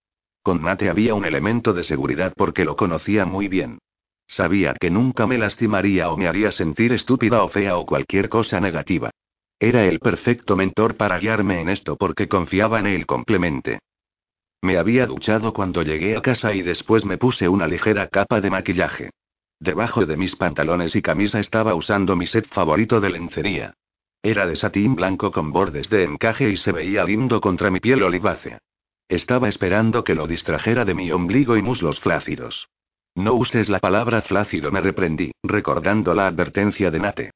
Con 0.44 0.62
Nate 0.62 0.90
había 0.90 1.16
un 1.16 1.26
elemento 1.26 1.74
de 1.74 1.84
seguridad 1.84 2.34
porque 2.36 2.64
lo 2.64 2.76
conocía 2.76 3.26
muy 3.26 3.48
bien. 3.48 3.80
Sabía 4.28 4.76
que 4.80 4.92
nunca 4.92 5.26
me 5.26 5.38
lastimaría 5.38 6.10
o 6.10 6.18
me 6.18 6.28
haría 6.28 6.52
sentir 6.52 6.94
estúpida 6.94 7.44
o 7.44 7.50
fea 7.50 7.78
o 7.78 7.86
cualquier 7.86 8.30
cosa 8.30 8.60
negativa. 8.60 9.10
Era 9.60 9.86
el 9.86 10.00
perfecto 10.00 10.56
mentor 10.56 10.96
para 10.98 11.20
guiarme 11.20 11.62
en 11.62 11.70
esto 11.70 11.96
porque 11.98 12.28
confiaba 12.28 12.80
en 12.80 12.88
él 12.88 13.06
complemente. 13.06 13.80
Me 14.62 14.78
había 14.78 15.08
duchado 15.08 15.54
cuando 15.54 15.82
llegué 15.82 16.16
a 16.16 16.22
casa 16.22 16.54
y 16.54 16.62
después 16.62 17.06
me 17.06 17.18
puse 17.18 17.50
una 17.50 17.68
ligera 17.68 18.08
capa 18.08 18.40
de 18.40 18.52
maquillaje. 18.52 19.10
Debajo 19.62 20.08
de 20.08 20.18
mis 20.18 20.36
pantalones 20.36 20.96
y 20.96 21.04
camisa 21.04 21.40
estaba 21.40 21.76
usando 21.76 22.16
mi 22.16 22.26
set 22.26 22.48
favorito 22.48 23.00
de 23.00 23.12
lencería. 23.12 23.76
Era 24.24 24.48
de 24.48 24.56
satín 24.56 24.96
blanco 24.96 25.32
con 25.32 25.52
bordes 25.52 25.88
de 25.88 26.04
encaje 26.04 26.50
y 26.50 26.58
se 26.58 26.72
veía 26.72 27.04
lindo 27.04 27.40
contra 27.40 27.70
mi 27.70 27.80
piel 27.80 28.02
olivácea. 28.02 28.58
Estaba 29.08 29.48
esperando 29.48 30.04
que 30.04 30.16
lo 30.16 30.26
distrajera 30.26 30.84
de 30.84 30.96
mi 30.96 31.12
ombligo 31.12 31.58
y 31.58 31.62
muslos 31.62 32.00
flácidos. 32.00 32.70
No 33.14 33.36
uses 33.36 33.70
la 33.70 33.78
palabra 33.78 34.24
flácido, 34.24 34.72
me 34.72 34.82
reprendí, 34.82 35.32
recordando 35.44 36.16
la 36.16 36.26
advertencia 36.26 36.90
de 36.90 37.00
Nate. 37.00 37.32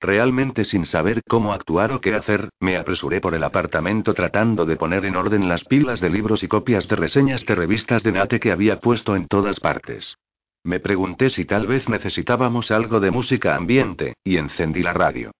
Realmente 0.00 0.64
sin 0.64 0.84
saber 0.84 1.22
cómo 1.26 1.54
actuar 1.54 1.92
o 1.92 2.02
qué 2.02 2.12
hacer, 2.12 2.50
me 2.60 2.76
apresuré 2.76 3.22
por 3.22 3.34
el 3.34 3.42
apartamento 3.42 4.12
tratando 4.12 4.66
de 4.66 4.76
poner 4.76 5.06
en 5.06 5.16
orden 5.16 5.48
las 5.48 5.64
pilas 5.64 6.02
de 6.02 6.10
libros 6.10 6.42
y 6.42 6.48
copias 6.48 6.86
de 6.88 6.96
reseñas 6.96 7.46
de 7.46 7.54
revistas 7.54 8.02
de 8.02 8.12
Nate 8.12 8.38
que 8.38 8.52
había 8.52 8.80
puesto 8.80 9.16
en 9.16 9.28
todas 9.28 9.60
partes. 9.60 10.18
Me 10.68 10.80
pregunté 10.80 11.30
si 11.30 11.46
tal 11.46 11.66
vez 11.66 11.88
necesitábamos 11.88 12.70
algo 12.70 13.00
de 13.00 13.10
música 13.10 13.56
ambiente, 13.56 14.12
y 14.22 14.36
encendí 14.36 14.82
la 14.82 14.92
radio. 14.92 15.30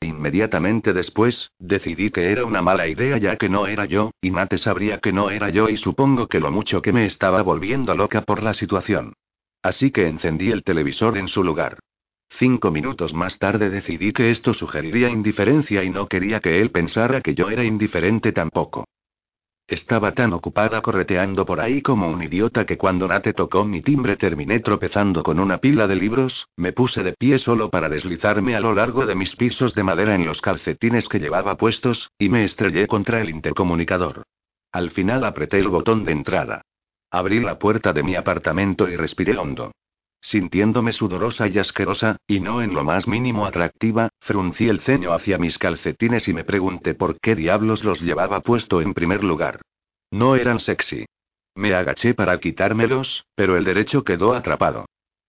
Inmediatamente 0.00 0.94
después, 0.94 1.50
decidí 1.58 2.10
que 2.10 2.32
era 2.32 2.46
una 2.46 2.62
mala 2.62 2.88
idea 2.88 3.18
ya 3.18 3.36
que 3.36 3.50
no 3.50 3.66
era 3.66 3.84
yo, 3.84 4.12
y 4.22 4.30
Mate 4.30 4.56
sabría 4.56 4.96
que 4.96 5.12
no 5.12 5.28
era 5.28 5.50
yo 5.50 5.68
y 5.68 5.76
supongo 5.76 6.26
que 6.26 6.40
lo 6.40 6.50
mucho 6.50 6.80
que 6.80 6.94
me 6.94 7.04
estaba 7.04 7.42
volviendo 7.42 7.94
loca 7.94 8.22
por 8.22 8.42
la 8.42 8.54
situación. 8.54 9.12
Así 9.62 9.90
que 9.90 10.06
encendí 10.06 10.50
el 10.50 10.64
televisor 10.64 11.18
en 11.18 11.28
su 11.28 11.44
lugar. 11.44 11.80
Cinco 12.30 12.70
minutos 12.70 13.12
más 13.12 13.38
tarde 13.38 13.68
decidí 13.68 14.14
que 14.14 14.30
esto 14.30 14.54
sugeriría 14.54 15.10
indiferencia 15.10 15.84
y 15.84 15.90
no 15.90 16.06
quería 16.06 16.40
que 16.40 16.62
él 16.62 16.70
pensara 16.70 17.20
que 17.20 17.34
yo 17.34 17.50
era 17.50 17.62
indiferente 17.62 18.32
tampoco. 18.32 18.86
Estaba 19.68 20.12
tan 20.12 20.32
ocupada 20.32 20.80
correteando 20.80 21.44
por 21.44 21.60
ahí 21.60 21.82
como 21.82 22.08
un 22.08 22.22
idiota 22.22 22.64
que 22.64 22.78
cuando 22.78 23.06
Nate 23.06 23.34
tocó 23.34 23.66
mi 23.66 23.82
timbre 23.82 24.16
terminé 24.16 24.60
tropezando 24.60 25.22
con 25.22 25.38
una 25.38 25.58
pila 25.58 25.86
de 25.86 25.94
libros, 25.94 26.48
me 26.56 26.72
puse 26.72 27.02
de 27.02 27.12
pie 27.12 27.38
solo 27.38 27.68
para 27.68 27.90
deslizarme 27.90 28.56
a 28.56 28.60
lo 28.60 28.72
largo 28.72 29.04
de 29.04 29.14
mis 29.14 29.36
pisos 29.36 29.74
de 29.74 29.82
madera 29.82 30.14
en 30.14 30.24
los 30.24 30.40
calcetines 30.40 31.06
que 31.06 31.18
llevaba 31.18 31.58
puestos, 31.58 32.10
y 32.18 32.30
me 32.30 32.44
estrellé 32.44 32.86
contra 32.86 33.20
el 33.20 33.28
intercomunicador. 33.28 34.22
Al 34.72 34.90
final 34.90 35.22
apreté 35.24 35.58
el 35.58 35.68
botón 35.68 36.02
de 36.06 36.12
entrada. 36.12 36.62
Abrí 37.10 37.38
la 37.40 37.58
puerta 37.58 37.92
de 37.92 38.02
mi 38.02 38.14
apartamento 38.14 38.88
y 38.88 38.96
respiré 38.96 39.36
hondo. 39.36 39.72
Sintiéndome 40.20 40.92
sudorosa 40.92 41.46
y 41.48 41.58
asquerosa, 41.58 42.16
y 42.26 42.40
no 42.40 42.60
en 42.60 42.74
lo 42.74 42.84
más 42.84 43.06
mínimo 43.06 43.46
atractiva, 43.46 44.08
fruncí 44.20 44.68
el 44.68 44.80
ceño 44.80 45.12
hacia 45.12 45.38
mis 45.38 45.58
calcetines 45.58 46.28
y 46.28 46.32
me 46.32 46.44
pregunté 46.44 46.94
por 46.94 47.20
qué 47.20 47.34
diablos 47.34 47.84
los 47.84 48.00
llevaba 48.00 48.40
puesto 48.40 48.80
en 48.80 48.94
primer 48.94 49.22
lugar. 49.22 49.60
No 50.10 50.36
eran 50.36 50.58
sexy. 50.58 51.06
Me 51.54 51.74
agaché 51.74 52.14
para 52.14 52.38
quitármelos, 52.38 53.24
pero 53.34 53.56
el 53.56 53.64
derecho 53.64 54.04
quedó 54.04 54.34
atrapado. 54.34 54.86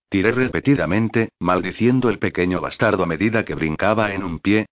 Tiré 0.08 0.32
repetidamente, 0.32 1.30
maldiciendo 1.38 2.08
el 2.08 2.18
pequeño 2.18 2.60
bastardo 2.60 3.04
a 3.04 3.06
medida 3.06 3.44
que 3.44 3.54
brincaba 3.54 4.12
en 4.12 4.24
un 4.24 4.40
pie, 4.40 4.66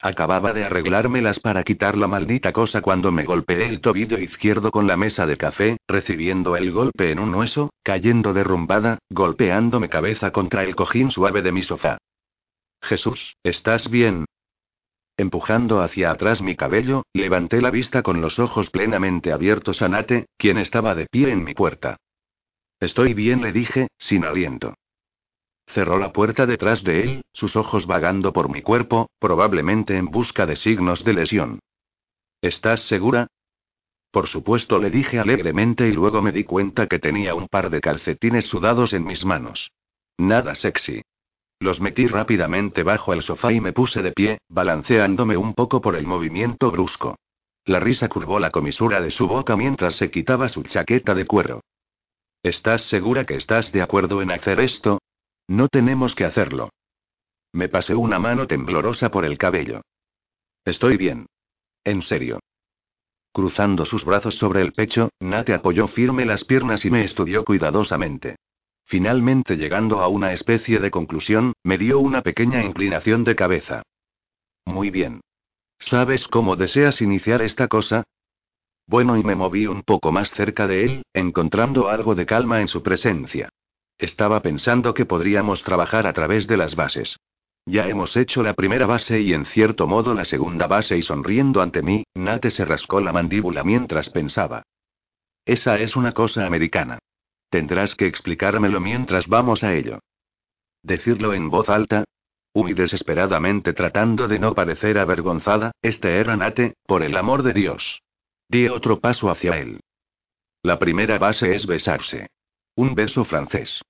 Acababa 0.00 0.52
de 0.52 0.64
arreglármelas 0.64 1.40
para 1.40 1.64
quitar 1.64 1.96
la 1.96 2.06
maldita 2.06 2.52
cosa 2.52 2.82
cuando 2.82 3.10
me 3.10 3.24
golpeé 3.24 3.66
el 3.66 3.80
tobillo 3.80 4.18
izquierdo 4.18 4.70
con 4.70 4.86
la 4.86 4.96
mesa 4.96 5.26
de 5.26 5.36
café, 5.36 5.78
recibiendo 5.88 6.56
el 6.56 6.72
golpe 6.72 7.10
en 7.10 7.18
un 7.18 7.34
hueso, 7.34 7.70
cayendo 7.82 8.34
derrumbada, 8.34 8.98
golpeándome 9.08 9.88
cabeza 9.88 10.30
contra 10.30 10.64
el 10.64 10.76
cojín 10.76 11.10
suave 11.10 11.42
de 11.42 11.52
mi 11.52 11.62
sofá. 11.62 11.98
Jesús, 12.82 13.36
¿estás 13.42 13.88
bien? 13.90 14.26
Empujando 15.16 15.80
hacia 15.80 16.10
atrás 16.10 16.42
mi 16.42 16.56
cabello, 16.56 17.04
levanté 17.12 17.62
la 17.62 17.70
vista 17.70 18.02
con 18.02 18.20
los 18.20 18.38
ojos 18.38 18.70
plenamente 18.70 19.32
abiertos 19.32 19.80
a 19.80 19.88
Nate, 19.88 20.26
quien 20.36 20.58
estaba 20.58 20.94
de 20.94 21.06
pie 21.06 21.30
en 21.30 21.44
mi 21.44 21.54
puerta. 21.54 21.96
Estoy 22.80 23.14
bien, 23.14 23.40
le 23.40 23.52
dije, 23.52 23.88
sin 23.96 24.24
aliento. 24.24 24.74
Cerró 25.66 25.98
la 25.98 26.12
puerta 26.12 26.46
detrás 26.46 26.84
de 26.84 27.02
él, 27.02 27.22
sus 27.32 27.56
ojos 27.56 27.86
vagando 27.86 28.32
por 28.32 28.48
mi 28.48 28.62
cuerpo, 28.62 29.10
probablemente 29.18 29.96
en 29.96 30.06
busca 30.06 30.46
de 30.46 30.56
signos 30.56 31.04
de 31.04 31.14
lesión. 31.14 31.58
¿Estás 32.42 32.80
segura? 32.80 33.28
Por 34.10 34.28
supuesto, 34.28 34.78
le 34.78 34.90
dije 34.90 35.18
alegremente 35.18 35.88
y 35.88 35.92
luego 35.92 36.22
me 36.22 36.30
di 36.30 36.44
cuenta 36.44 36.86
que 36.86 37.00
tenía 37.00 37.34
un 37.34 37.48
par 37.48 37.70
de 37.70 37.80
calcetines 37.80 38.44
sudados 38.44 38.92
en 38.92 39.04
mis 39.04 39.24
manos. 39.24 39.72
Nada 40.18 40.54
sexy. 40.54 41.02
Los 41.58 41.80
metí 41.80 42.06
rápidamente 42.06 42.82
bajo 42.82 43.12
el 43.12 43.22
sofá 43.22 43.52
y 43.52 43.60
me 43.60 43.72
puse 43.72 44.02
de 44.02 44.12
pie, 44.12 44.38
balanceándome 44.48 45.36
un 45.36 45.54
poco 45.54 45.80
por 45.80 45.96
el 45.96 46.06
movimiento 46.06 46.70
brusco. 46.70 47.16
La 47.64 47.80
risa 47.80 48.08
curvó 48.08 48.38
la 48.38 48.50
comisura 48.50 49.00
de 49.00 49.10
su 49.10 49.26
boca 49.26 49.56
mientras 49.56 49.96
se 49.96 50.10
quitaba 50.10 50.48
su 50.48 50.62
chaqueta 50.62 51.14
de 51.14 51.26
cuero. 51.26 51.62
¿Estás 52.42 52.82
segura 52.82 53.24
que 53.24 53.36
estás 53.36 53.72
de 53.72 53.80
acuerdo 53.80 54.20
en 54.20 54.30
hacer 54.30 54.60
esto? 54.60 54.98
No 55.48 55.68
tenemos 55.68 56.14
que 56.14 56.24
hacerlo. 56.24 56.70
Me 57.52 57.68
pasé 57.68 57.94
una 57.94 58.18
mano 58.18 58.46
temblorosa 58.46 59.10
por 59.10 59.24
el 59.24 59.38
cabello. 59.38 59.82
Estoy 60.64 60.96
bien. 60.96 61.26
En 61.84 62.02
serio. 62.02 62.40
Cruzando 63.32 63.84
sus 63.84 64.04
brazos 64.04 64.36
sobre 64.36 64.62
el 64.62 64.72
pecho, 64.72 65.10
Nate 65.20 65.54
apoyó 65.54 65.88
firme 65.88 66.24
las 66.24 66.44
piernas 66.44 66.84
y 66.84 66.90
me 66.90 67.04
estudió 67.04 67.44
cuidadosamente. 67.44 68.36
Finalmente 68.86 69.56
llegando 69.56 70.00
a 70.00 70.08
una 70.08 70.32
especie 70.32 70.78
de 70.78 70.90
conclusión, 70.90 71.52
me 71.62 71.78
dio 71.78 71.98
una 71.98 72.22
pequeña 72.22 72.62
inclinación 72.62 73.24
de 73.24 73.34
cabeza. 73.34 73.82
Muy 74.64 74.90
bien. 74.90 75.20
¿Sabes 75.78 76.28
cómo 76.28 76.56
deseas 76.56 77.02
iniciar 77.02 77.42
esta 77.42 77.68
cosa? 77.68 78.04
Bueno, 78.86 79.16
y 79.16 79.24
me 79.24 79.34
moví 79.34 79.66
un 79.66 79.82
poco 79.82 80.12
más 80.12 80.30
cerca 80.30 80.66
de 80.66 80.84
él, 80.84 81.02
encontrando 81.12 81.88
algo 81.88 82.14
de 82.14 82.26
calma 82.26 82.60
en 82.60 82.68
su 82.68 82.82
presencia. 82.82 83.50
Estaba 83.98 84.40
pensando 84.40 84.94
que 84.94 85.06
podríamos 85.06 85.62
trabajar 85.62 86.06
a 86.06 86.12
través 86.12 86.46
de 86.46 86.56
las 86.56 86.74
bases. 86.74 87.16
Ya 87.66 87.88
hemos 87.88 88.16
hecho 88.16 88.42
la 88.42 88.54
primera 88.54 88.86
base 88.86 89.20
y 89.20 89.32
en 89.32 89.46
cierto 89.46 89.86
modo 89.86 90.14
la 90.14 90.24
segunda 90.24 90.66
base 90.66 90.98
y 90.98 91.02
sonriendo 91.02 91.62
ante 91.62 91.80
mí, 91.80 92.04
Nate 92.14 92.50
se 92.50 92.64
rascó 92.64 93.00
la 93.00 93.12
mandíbula 93.12 93.64
mientras 93.64 94.10
pensaba. 94.10 94.64
Esa 95.46 95.78
es 95.78 95.96
una 95.96 96.12
cosa 96.12 96.46
americana. 96.46 96.98
Tendrás 97.48 97.94
que 97.94 98.06
explicármelo 98.06 98.80
mientras 98.80 99.28
vamos 99.28 99.64
a 99.64 99.74
ello. 99.74 100.00
Decirlo 100.82 101.32
en 101.32 101.48
voz 101.48 101.68
alta. 101.68 102.04
Uy, 102.52 102.74
desesperadamente 102.74 103.72
tratando 103.72 104.28
de 104.28 104.38
no 104.38 104.54
parecer 104.54 104.98
avergonzada, 104.98 105.72
este 105.82 106.18
era 106.18 106.36
Nate, 106.36 106.74
por 106.86 107.02
el 107.02 107.16
amor 107.16 107.42
de 107.42 107.52
Dios. 107.52 108.02
Di 108.48 108.68
otro 108.68 109.00
paso 109.00 109.30
hacia 109.30 109.58
él. 109.58 109.80
La 110.62 110.78
primera 110.78 111.18
base 111.18 111.54
es 111.54 111.66
besarse. 111.66 112.28
Un 112.76 112.94
beso 112.94 113.24
francés. 113.24 113.82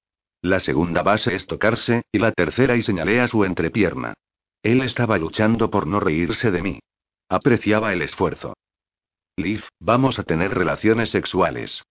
La 0.42 0.60
segunda 0.60 1.02
base 1.02 1.34
es 1.34 1.46
tocarse, 1.46 2.02
y 2.12 2.18
la 2.18 2.32
tercera 2.32 2.76
y 2.76 2.82
señalé 2.82 3.20
a 3.20 3.28
su 3.28 3.44
entrepierna. 3.44 4.14
Él 4.62 4.82
estaba 4.82 5.16
luchando 5.16 5.70
por 5.70 5.86
no 5.86 6.00
reírse 6.00 6.50
de 6.50 6.62
mí. 6.62 6.80
Apreciaba 7.30 7.92
el 7.94 8.02
esfuerzo. 8.02 8.54
Liv, 9.36 9.64
vamos 9.80 10.18
a 10.18 10.22
tener 10.22 10.52
relaciones 10.52 11.10
sexuales. 11.10 11.82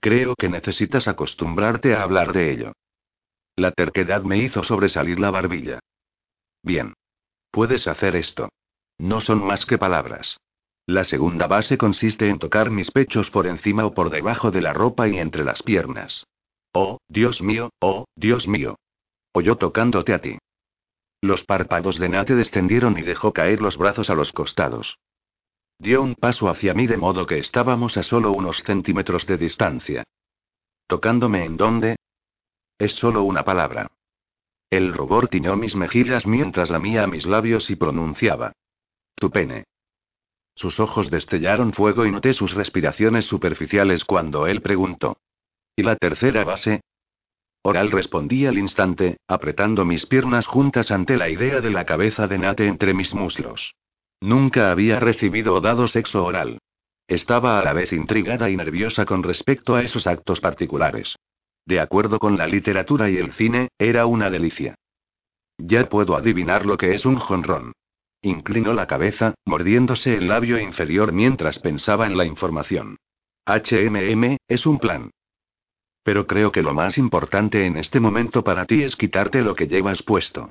Creo 0.00 0.34
que 0.34 0.48
necesitas 0.48 1.06
acostumbrarte 1.06 1.94
a 1.94 2.02
hablar 2.02 2.32
de 2.32 2.52
ello. 2.52 2.72
La 3.54 3.70
terquedad 3.70 4.22
me 4.22 4.38
hizo 4.38 4.62
sobresalir 4.62 5.20
la 5.20 5.30
barbilla. 5.30 5.78
Bien. 6.62 6.94
Puedes 7.50 7.86
hacer 7.86 8.16
esto. 8.16 8.48
No 8.98 9.20
son 9.20 9.44
más 9.44 9.66
que 9.66 9.78
palabras. 9.78 10.38
La 10.86 11.04
segunda 11.04 11.46
base 11.46 11.78
consiste 11.78 12.28
en 12.28 12.38
tocar 12.38 12.70
mis 12.70 12.90
pechos 12.90 13.30
por 13.30 13.46
encima 13.46 13.84
o 13.86 13.94
por 13.94 14.10
debajo 14.10 14.50
de 14.50 14.62
la 14.62 14.72
ropa 14.72 15.08
y 15.08 15.18
entre 15.18 15.44
las 15.44 15.62
piernas. 15.62 16.24
Oh, 16.72 16.98
Dios 17.08 17.42
mío, 17.42 17.70
oh, 17.80 18.06
Dios 18.14 18.46
mío. 18.46 18.76
O 19.32 19.40
yo 19.40 19.56
tocándote 19.56 20.14
a 20.14 20.20
ti. 20.20 20.38
Los 21.20 21.44
párpados 21.44 21.98
de 21.98 22.08
Nate 22.08 22.34
descendieron 22.34 22.98
y 22.98 23.02
dejó 23.02 23.32
caer 23.32 23.60
los 23.60 23.76
brazos 23.76 24.08
a 24.10 24.14
los 24.14 24.32
costados. 24.32 24.98
Dio 25.78 26.02
un 26.02 26.14
paso 26.14 26.48
hacia 26.48 26.74
mí 26.74 26.86
de 26.86 26.96
modo 26.96 27.26
que 27.26 27.38
estábamos 27.38 27.96
a 27.96 28.02
solo 28.02 28.32
unos 28.32 28.62
centímetros 28.62 29.26
de 29.26 29.36
distancia. 29.38 30.04
¿Tocándome 30.86 31.44
en 31.44 31.56
dónde? 31.56 31.96
Es 32.78 32.92
solo 32.94 33.22
una 33.22 33.44
palabra. 33.44 33.90
El 34.70 34.92
rubor 34.92 35.28
tiñó 35.28 35.56
mis 35.56 35.74
mejillas 35.74 36.26
mientras 36.26 36.70
lamía 36.70 37.06
mis 37.06 37.26
labios 37.26 37.70
y 37.70 37.76
pronunciaba. 37.76 38.52
Tu 39.14 39.30
pene. 39.30 39.64
Sus 40.54 40.78
ojos 40.78 41.10
destellaron 41.10 41.72
fuego 41.72 42.06
y 42.06 42.10
noté 42.10 42.32
sus 42.32 42.54
respiraciones 42.54 43.24
superficiales 43.24 44.04
cuando 44.04 44.46
él 44.46 44.62
preguntó. 44.62 45.16
¿Y 45.76 45.82
la 45.82 45.96
tercera 45.96 46.44
base? 46.44 46.80
Oral 47.62 47.90
respondí 47.90 48.46
al 48.46 48.58
instante, 48.58 49.18
apretando 49.28 49.84
mis 49.84 50.06
piernas 50.06 50.46
juntas 50.46 50.90
ante 50.90 51.16
la 51.16 51.28
idea 51.28 51.60
de 51.60 51.70
la 51.70 51.84
cabeza 51.84 52.26
de 52.26 52.38
Nate 52.38 52.66
entre 52.66 52.94
mis 52.94 53.14
muslos. 53.14 53.74
Nunca 54.20 54.70
había 54.70 55.00
recibido 55.00 55.54
o 55.54 55.60
dado 55.60 55.86
sexo 55.88 56.24
oral. 56.24 56.58
Estaba 57.06 57.58
a 57.58 57.64
la 57.64 57.72
vez 57.72 57.92
intrigada 57.92 58.48
y 58.50 58.56
nerviosa 58.56 59.04
con 59.04 59.22
respecto 59.22 59.74
a 59.74 59.82
esos 59.82 60.06
actos 60.06 60.40
particulares. 60.40 61.16
De 61.66 61.80
acuerdo 61.80 62.18
con 62.18 62.38
la 62.38 62.46
literatura 62.46 63.10
y 63.10 63.16
el 63.16 63.32
cine, 63.32 63.68
era 63.78 64.06
una 64.06 64.30
delicia. 64.30 64.74
Ya 65.58 65.88
puedo 65.88 66.16
adivinar 66.16 66.64
lo 66.64 66.76
que 66.76 66.94
es 66.94 67.04
un 67.04 67.16
jonrón. 67.16 67.72
Inclinó 68.22 68.74
la 68.74 68.86
cabeza, 68.86 69.34
mordiéndose 69.44 70.14
el 70.16 70.28
labio 70.28 70.58
inferior 70.58 71.12
mientras 71.12 71.58
pensaba 71.58 72.06
en 72.06 72.16
la 72.16 72.24
información. 72.24 72.96
HMM, 73.46 74.36
es 74.48 74.66
un 74.66 74.78
plan. 74.78 75.10
Pero 76.10 76.26
creo 76.26 76.50
que 76.50 76.62
lo 76.62 76.74
más 76.74 76.98
importante 76.98 77.66
en 77.66 77.76
este 77.76 78.00
momento 78.00 78.42
para 78.42 78.66
ti 78.66 78.82
es 78.82 78.96
quitarte 78.96 79.42
lo 79.42 79.54
que 79.54 79.68
llevas 79.68 80.02
puesto. 80.02 80.50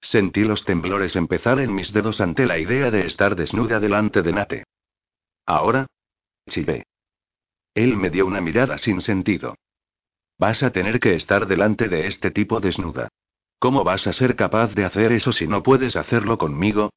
Sentí 0.00 0.44
los 0.44 0.64
temblores 0.64 1.16
empezar 1.16 1.58
en 1.58 1.74
mis 1.74 1.92
dedos 1.92 2.20
ante 2.20 2.46
la 2.46 2.58
idea 2.58 2.88
de 2.92 3.04
estar 3.04 3.34
desnuda 3.34 3.80
delante 3.80 4.22
de 4.22 4.32
Nate. 4.32 4.64
¿Ahora? 5.46 5.88
Chivé. 6.48 6.84
Él 7.74 7.96
me 7.96 8.08
dio 8.08 8.24
una 8.24 8.40
mirada 8.40 8.78
sin 8.78 9.00
sentido. 9.00 9.56
Vas 10.38 10.62
a 10.62 10.70
tener 10.70 11.00
que 11.00 11.16
estar 11.16 11.48
delante 11.48 11.88
de 11.88 12.06
este 12.06 12.30
tipo 12.30 12.60
desnuda. 12.60 13.08
¿Cómo 13.58 13.82
vas 13.82 14.06
a 14.06 14.12
ser 14.12 14.36
capaz 14.36 14.76
de 14.76 14.84
hacer 14.84 15.10
eso 15.10 15.32
si 15.32 15.48
no 15.48 15.64
puedes 15.64 15.96
hacerlo 15.96 16.38
conmigo? 16.38 16.92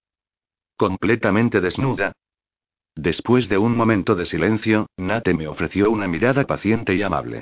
Completamente 0.77 1.59
desnuda. 1.59 2.11
Después 2.93 3.49
de 3.49 3.57
un 3.57 3.75
momento 3.75 4.13
de 4.13 4.27
silencio, 4.27 4.85
Nate 4.97 5.33
me 5.33 5.47
ofreció 5.47 5.89
una 5.89 6.07
mirada 6.07 6.45
paciente 6.45 6.93
y 6.93 7.01
amable. 7.01 7.41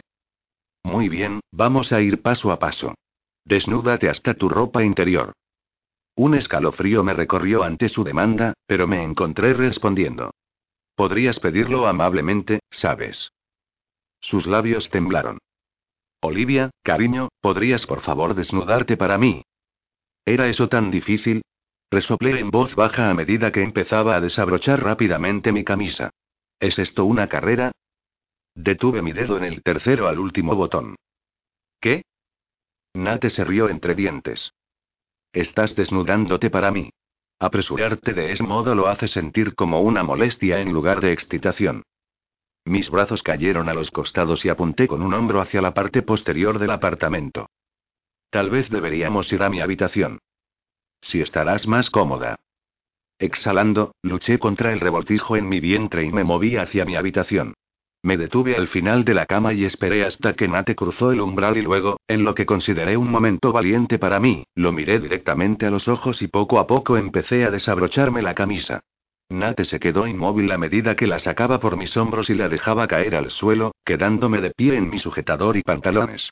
Muy 0.84 1.10
bien, 1.10 1.42
vamos 1.52 1.92
a 1.92 2.02
ir 2.02 2.22
paso 2.22 2.52
a 2.52 2.60
paso. 2.60 2.96
Desnúdate 3.46 4.10
hasta 4.10 4.34
tu 4.34 4.50
ropa 4.50 4.84
interior. 4.84 5.34
Un 6.16 6.36
escalofrío 6.36 7.04
me 7.04 7.14
recorrió 7.14 7.64
ante 7.64 7.90
su 7.90 8.04
demanda, 8.04 8.54
pero 8.66 8.88
me 8.88 9.04
encontré 9.04 9.54
respondiendo. 9.54 10.32
Podrías 10.96 11.40
pedirlo 11.40 11.88
amablemente, 11.88 12.60
sabes. 12.70 13.32
Sus 14.20 14.46
labios 14.48 14.90
temblaron. 14.90 15.38
Olivia, 16.22 16.72
cariño, 16.84 17.30
¿podrías 17.40 17.86
por 17.86 18.02
favor 18.02 18.36
desnudarte 18.36 18.98
para 18.98 19.18
mí? 19.18 19.44
¿Era 20.26 20.50
eso 20.50 20.68
tan 20.68 20.92
difícil? 20.92 21.42
Resoplé 21.90 22.40
en 22.40 22.52
voz 22.52 22.76
baja 22.76 23.10
a 23.10 23.14
medida 23.14 23.52
que 23.52 23.64
empezaba 23.64 24.16
a 24.16 24.22
desabrochar 24.22 24.84
rápidamente 24.84 25.52
mi 25.52 25.64
camisa. 25.64 26.12
¿Es 26.60 26.78
esto 26.78 27.06
una 27.06 27.28
carrera? 27.28 27.72
Detuve 28.62 29.02
mi 29.02 29.14
dedo 29.14 29.38
en 29.38 29.46
el 29.46 29.64
tercero 29.64 30.10
al 30.10 30.20
último 30.20 30.54
botón. 30.54 30.98
¿Qué? 31.80 32.04
Nate 32.94 33.30
se 33.30 33.46
rió 33.46 33.70
entre 33.70 33.96
dientes. 33.96 34.52
Estás 35.32 35.78
desnudándote 35.78 36.50
para 36.50 36.70
mí. 36.70 36.90
Apresurarte 37.40 38.14
de 38.14 38.34
ese 38.34 38.44
modo 38.44 38.76
lo 38.76 38.90
hace 38.90 39.08
sentir 39.08 39.56
como 39.56 39.80
una 39.80 40.04
molestia 40.04 40.60
en 40.60 40.74
lugar 40.74 41.00
de 41.00 41.14
excitación. 41.14 41.84
Mis 42.66 42.90
brazos 42.90 43.24
cayeron 43.24 43.70
a 43.70 43.74
los 43.74 43.92
costados 43.92 44.44
y 44.44 44.50
apunté 44.50 44.90
con 44.90 45.04
un 45.04 45.14
hombro 45.14 45.40
hacia 45.40 45.62
la 45.62 45.74
parte 45.74 46.02
posterior 46.02 46.60
del 46.60 46.72
apartamento. 46.72 47.50
Tal 48.30 48.50
vez 48.50 48.70
deberíamos 48.70 49.32
ir 49.32 49.42
a 49.42 49.50
mi 49.50 49.62
habitación. 49.62 50.20
Si 51.00 51.22
estarás 51.22 51.66
más 51.66 51.90
cómoda. 51.90 52.36
Exhalando, 53.20 53.96
luché 54.02 54.38
contra 54.38 54.74
el 54.74 54.82
revoltijo 54.82 55.38
en 55.38 55.48
mi 55.48 55.62
vientre 55.62 56.04
y 56.04 56.12
me 56.12 56.26
moví 56.26 56.58
hacia 56.58 56.84
mi 56.84 56.98
habitación. 56.98 57.54
Me 58.02 58.16
detuve 58.16 58.56
al 58.56 58.70
final 58.70 59.04
de 59.04 59.14
la 59.14 59.26
cama 59.26 59.54
y 59.54 59.66
esperé 59.66 60.06
hasta 60.06 60.34
que 60.34 60.48
Nate 60.48 60.74
cruzó 60.74 61.12
el 61.12 61.20
umbral 61.20 61.58
y 61.58 61.62
luego, 61.62 62.00
en 62.08 62.24
lo 62.24 62.34
que 62.34 62.46
consideré 62.46 62.96
un 62.96 63.12
momento 63.12 63.52
valiente 63.52 64.00
para 64.00 64.22
mí, 64.22 64.46
lo 64.56 64.72
miré 64.72 65.00
directamente 65.00 65.66
a 65.66 65.72
los 65.72 65.90
ojos 65.90 66.22
y 66.22 66.28
poco 66.28 66.60
a 66.60 66.68
poco 66.68 66.96
empecé 66.96 67.44
a 67.44 67.52
desabrocharme 67.52 68.22
la 68.22 68.36
camisa. 68.36 68.80
Nate 69.28 69.66
se 69.66 69.80
quedó 69.80 70.08
inmóvil 70.08 70.52
a 70.52 70.58
medida 70.58 70.96
que 70.96 71.08
la 71.08 71.20
sacaba 71.20 71.60
por 71.60 71.76
mis 71.76 71.96
hombros 71.98 72.30
y 72.30 72.36
la 72.36 72.48
dejaba 72.48 72.88
caer 72.88 73.16
al 73.16 73.30
suelo, 73.32 73.74
quedándome 73.84 74.40
de 74.40 74.52
pie 74.52 74.76
en 74.76 74.90
mi 74.90 75.00
sujetador 75.00 75.58
y 75.58 75.62
pantalones. 75.62 76.30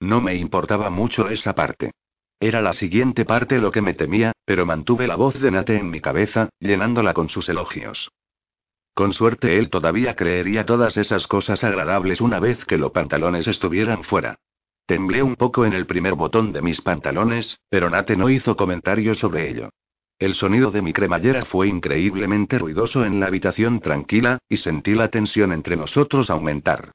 No 0.00 0.20
me 0.20 0.36
importaba 0.36 0.88
mucho 0.88 1.28
esa 1.28 1.54
parte. 1.54 1.90
Era 2.38 2.62
la 2.62 2.72
siguiente 2.72 3.24
parte 3.24 3.58
lo 3.58 3.72
que 3.72 3.82
me 3.82 3.94
temía, 3.94 4.32
pero 4.44 4.66
mantuve 4.66 5.06
la 5.06 5.16
voz 5.16 5.40
de 5.40 5.50
Nate 5.50 5.76
en 5.76 5.90
mi 5.90 6.00
cabeza, 6.00 6.48
llenándola 6.60 7.12
con 7.12 7.28
sus 7.28 7.48
elogios. 7.48 8.10
Con 8.96 9.12
suerte 9.12 9.58
él 9.58 9.68
todavía 9.68 10.14
creería 10.14 10.64
todas 10.64 10.96
esas 10.96 11.26
cosas 11.26 11.62
agradables 11.62 12.22
una 12.22 12.40
vez 12.40 12.64
que 12.64 12.78
los 12.78 12.92
pantalones 12.92 13.46
estuvieran 13.46 14.04
fuera. 14.04 14.38
Temblé 14.86 15.22
un 15.22 15.36
poco 15.36 15.66
en 15.66 15.74
el 15.74 15.84
primer 15.84 16.14
botón 16.14 16.50
de 16.50 16.62
mis 16.62 16.80
pantalones, 16.80 17.60
pero 17.68 17.90
Nate 17.90 18.16
no 18.16 18.30
hizo 18.30 18.56
comentarios 18.56 19.18
sobre 19.18 19.50
ello. 19.50 19.68
El 20.18 20.34
sonido 20.34 20.70
de 20.70 20.80
mi 20.80 20.94
cremallera 20.94 21.42
fue 21.42 21.68
increíblemente 21.68 22.58
ruidoso 22.58 23.04
en 23.04 23.20
la 23.20 23.26
habitación 23.26 23.80
tranquila, 23.80 24.38
y 24.48 24.56
sentí 24.56 24.94
la 24.94 25.08
tensión 25.08 25.52
entre 25.52 25.76
nosotros 25.76 26.30
aumentar. 26.30 26.92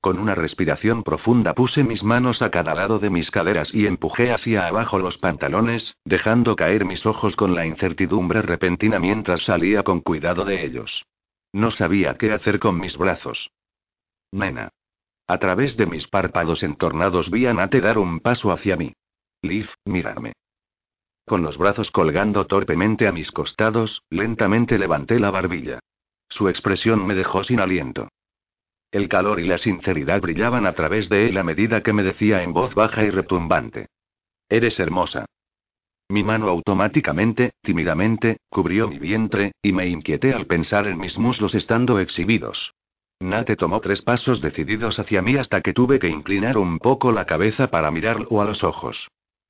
Con 0.00 0.18
una 0.18 0.34
respiración 0.34 1.04
profunda 1.04 1.54
puse 1.54 1.84
mis 1.84 2.02
manos 2.02 2.42
a 2.42 2.50
cada 2.50 2.74
lado 2.74 2.98
de 2.98 3.10
mis 3.10 3.30
caderas 3.30 3.72
y 3.72 3.86
empujé 3.86 4.32
hacia 4.32 4.66
abajo 4.66 4.98
los 4.98 5.18
pantalones, 5.18 5.94
dejando 6.04 6.56
caer 6.56 6.84
mis 6.84 7.06
ojos 7.06 7.36
con 7.36 7.54
la 7.54 7.64
incertidumbre 7.64 8.42
repentina 8.42 8.98
mientras 8.98 9.42
salía 9.42 9.84
con 9.84 10.00
cuidado 10.00 10.44
de 10.44 10.64
ellos. 10.64 11.04
No 11.54 11.70
sabía 11.70 12.14
qué 12.14 12.32
hacer 12.32 12.58
con 12.58 12.80
mis 12.80 12.98
brazos. 12.98 13.52
Nena. 14.32 14.70
A 15.28 15.38
través 15.38 15.76
de 15.76 15.86
mis 15.86 16.08
párpados 16.08 16.64
entornados 16.64 17.30
vi 17.30 17.46
a 17.46 17.54
Nate 17.54 17.80
dar 17.80 17.96
un 17.96 18.18
paso 18.18 18.50
hacia 18.50 18.74
mí. 18.76 18.92
Liv, 19.40 19.68
mírame. 19.84 20.32
Con 21.24 21.42
los 21.42 21.56
brazos 21.56 21.92
colgando 21.92 22.48
torpemente 22.48 23.06
a 23.06 23.12
mis 23.12 23.30
costados, 23.30 24.02
lentamente 24.10 24.80
levanté 24.80 25.20
la 25.20 25.30
barbilla. 25.30 25.78
Su 26.28 26.48
expresión 26.48 27.06
me 27.06 27.14
dejó 27.14 27.44
sin 27.44 27.60
aliento. 27.60 28.08
El 28.90 29.08
calor 29.08 29.38
y 29.38 29.46
la 29.46 29.58
sinceridad 29.58 30.20
brillaban 30.22 30.66
a 30.66 30.72
través 30.72 31.08
de 31.08 31.28
él 31.28 31.38
a 31.38 31.44
medida 31.44 31.84
que 31.84 31.92
me 31.92 32.02
decía 32.02 32.42
en 32.42 32.52
voz 32.52 32.74
baja 32.74 33.04
y 33.04 33.10
retumbante. 33.10 33.86
Eres 34.48 34.80
hermosa. 34.80 35.26
Mi 36.08 36.22
mano 36.22 36.48
automáticamente, 36.48 37.52
tímidamente, 37.62 38.38
cubrió 38.50 38.88
mi 38.88 38.98
vientre, 38.98 39.52
y 39.62 39.72
me 39.72 39.88
inquieté 39.88 40.34
al 40.34 40.46
pensar 40.46 40.86
en 40.86 40.98
mis 40.98 41.18
muslos 41.18 41.54
estando 41.54 41.98
exhibidos. 41.98 42.74
Nate 43.20 43.56
tomó 43.56 43.80
tres 43.80 44.02
pasos 44.02 44.40
decididos 44.40 44.98
hacia 44.98 45.22
mí 45.22 45.36
hasta 45.36 45.62
que 45.62 45.72
tuve 45.72 45.98
que 45.98 46.08
inclinar 46.08 46.58
un 46.58 46.78
poco 46.78 47.10
la 47.12 47.24
cabeza 47.24 47.68
para 47.70 47.90
mirarlo 47.90 48.42
a 48.42 48.44
los 48.44 48.64
ojos. 48.64 49.08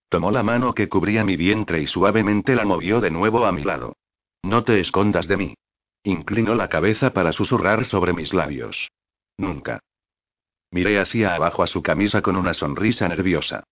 Tomó 0.09 0.31
la 0.31 0.45
mano 0.45 0.75
que 0.75 0.89
cubría 0.89 1.25
mi 1.25 1.37
vientre 1.37 1.81
y 1.81 1.87
suavemente 1.89 2.55
la 2.55 2.65
movió 2.65 3.01
de 3.01 3.11
nuevo 3.11 3.47
a 3.47 3.53
mi 3.53 3.65
lado. 3.65 3.97
No 4.45 4.63
te 4.63 4.79
escondas 4.79 5.27
de 5.27 5.37
mí. 5.37 5.55
Inclinó 6.05 6.55
la 6.55 6.69
cabeza 6.69 7.13
para 7.13 7.33
susurrar 7.33 7.85
sobre 7.85 8.13
mis 8.13 8.33
labios. 8.33 8.91
Nunca. 9.39 9.81
Miré 10.71 11.01
hacia 11.01 11.35
abajo 11.35 11.63
a 11.63 11.67
su 11.67 11.83
camisa 11.83 12.23
con 12.23 12.37
una 12.37 12.55
sonrisa 12.55 13.09
nerviosa. 13.09 13.65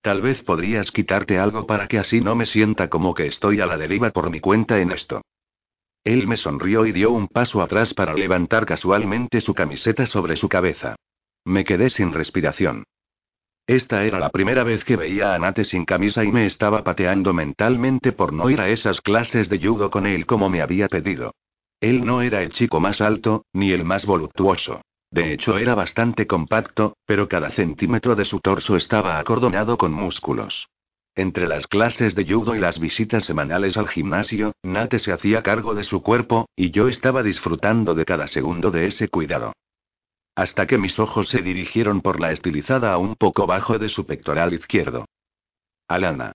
Tal 0.00 0.22
vez 0.22 0.42
podrías 0.42 0.90
quitarte 0.90 1.38
algo 1.38 1.66
para 1.66 1.88
que 1.88 1.98
así 1.98 2.20
no 2.20 2.34
me 2.34 2.46
sienta 2.46 2.88
como 2.88 3.14
que 3.14 3.26
estoy 3.26 3.60
a 3.60 3.66
la 3.66 3.76
deriva 3.76 4.10
por 4.10 4.30
mi 4.30 4.40
cuenta 4.40 4.80
en 4.80 4.92
esto. 4.92 5.22
Él 6.04 6.26
me 6.26 6.36
sonrió 6.36 6.86
y 6.86 6.92
dio 6.92 7.10
un 7.10 7.28
paso 7.28 7.60
atrás 7.60 7.92
para 7.94 8.14
levantar 8.14 8.64
casualmente 8.64 9.40
su 9.40 9.54
camiseta 9.54 10.06
sobre 10.06 10.36
su 10.36 10.48
cabeza. 10.48 10.96
Me 11.44 11.64
quedé 11.64 11.90
sin 11.90 12.12
respiración. 12.12 12.84
Esta 13.66 14.04
era 14.04 14.18
la 14.18 14.30
primera 14.30 14.64
vez 14.64 14.84
que 14.84 14.96
veía 14.96 15.34
a 15.34 15.38
Nate 15.38 15.64
sin 15.64 15.84
camisa 15.84 16.24
y 16.24 16.32
me 16.32 16.46
estaba 16.46 16.82
pateando 16.84 17.34
mentalmente 17.34 18.12
por 18.12 18.32
no 18.32 18.48
ir 18.48 18.62
a 18.62 18.68
esas 18.70 19.02
clases 19.02 19.50
de 19.50 19.58
judo 19.58 19.90
con 19.90 20.06
él 20.06 20.24
como 20.24 20.48
me 20.48 20.62
había 20.62 20.88
pedido. 20.88 21.34
Él 21.80 22.06
no 22.06 22.22
era 22.22 22.42
el 22.42 22.52
chico 22.52 22.80
más 22.80 23.00
alto, 23.00 23.44
ni 23.52 23.72
el 23.72 23.84
más 23.84 24.06
voluptuoso. 24.06 24.80
De 25.10 25.32
hecho, 25.32 25.56
era 25.56 25.74
bastante 25.74 26.26
compacto, 26.26 26.96
pero 27.06 27.28
cada 27.28 27.50
centímetro 27.50 28.14
de 28.14 28.24
su 28.24 28.40
torso 28.40 28.76
estaba 28.76 29.18
acordonado 29.18 29.78
con 29.78 29.92
músculos. 29.92 30.68
Entre 31.14 31.48
las 31.48 31.66
clases 31.66 32.14
de 32.14 32.24
judo 32.24 32.54
y 32.54 32.60
las 32.60 32.78
visitas 32.78 33.24
semanales 33.24 33.76
al 33.76 33.88
gimnasio, 33.88 34.52
Nate 34.62 34.98
se 34.98 35.12
hacía 35.12 35.42
cargo 35.42 35.74
de 35.74 35.82
su 35.82 36.02
cuerpo, 36.02 36.48
y 36.54 36.70
yo 36.70 36.88
estaba 36.88 37.22
disfrutando 37.22 37.94
de 37.94 38.04
cada 38.04 38.26
segundo 38.26 38.70
de 38.70 38.86
ese 38.86 39.08
cuidado. 39.08 39.52
Hasta 40.36 40.66
que 40.66 40.78
mis 40.78 41.00
ojos 41.00 41.28
se 41.28 41.42
dirigieron 41.42 42.02
por 42.02 42.20
la 42.20 42.30
estilizada 42.30 42.92
a 42.92 42.98
un 42.98 43.16
poco 43.16 43.46
bajo 43.46 43.78
de 43.78 43.88
su 43.88 44.06
pectoral 44.06 44.52
izquierdo. 44.54 45.06
Alana. 45.88 46.32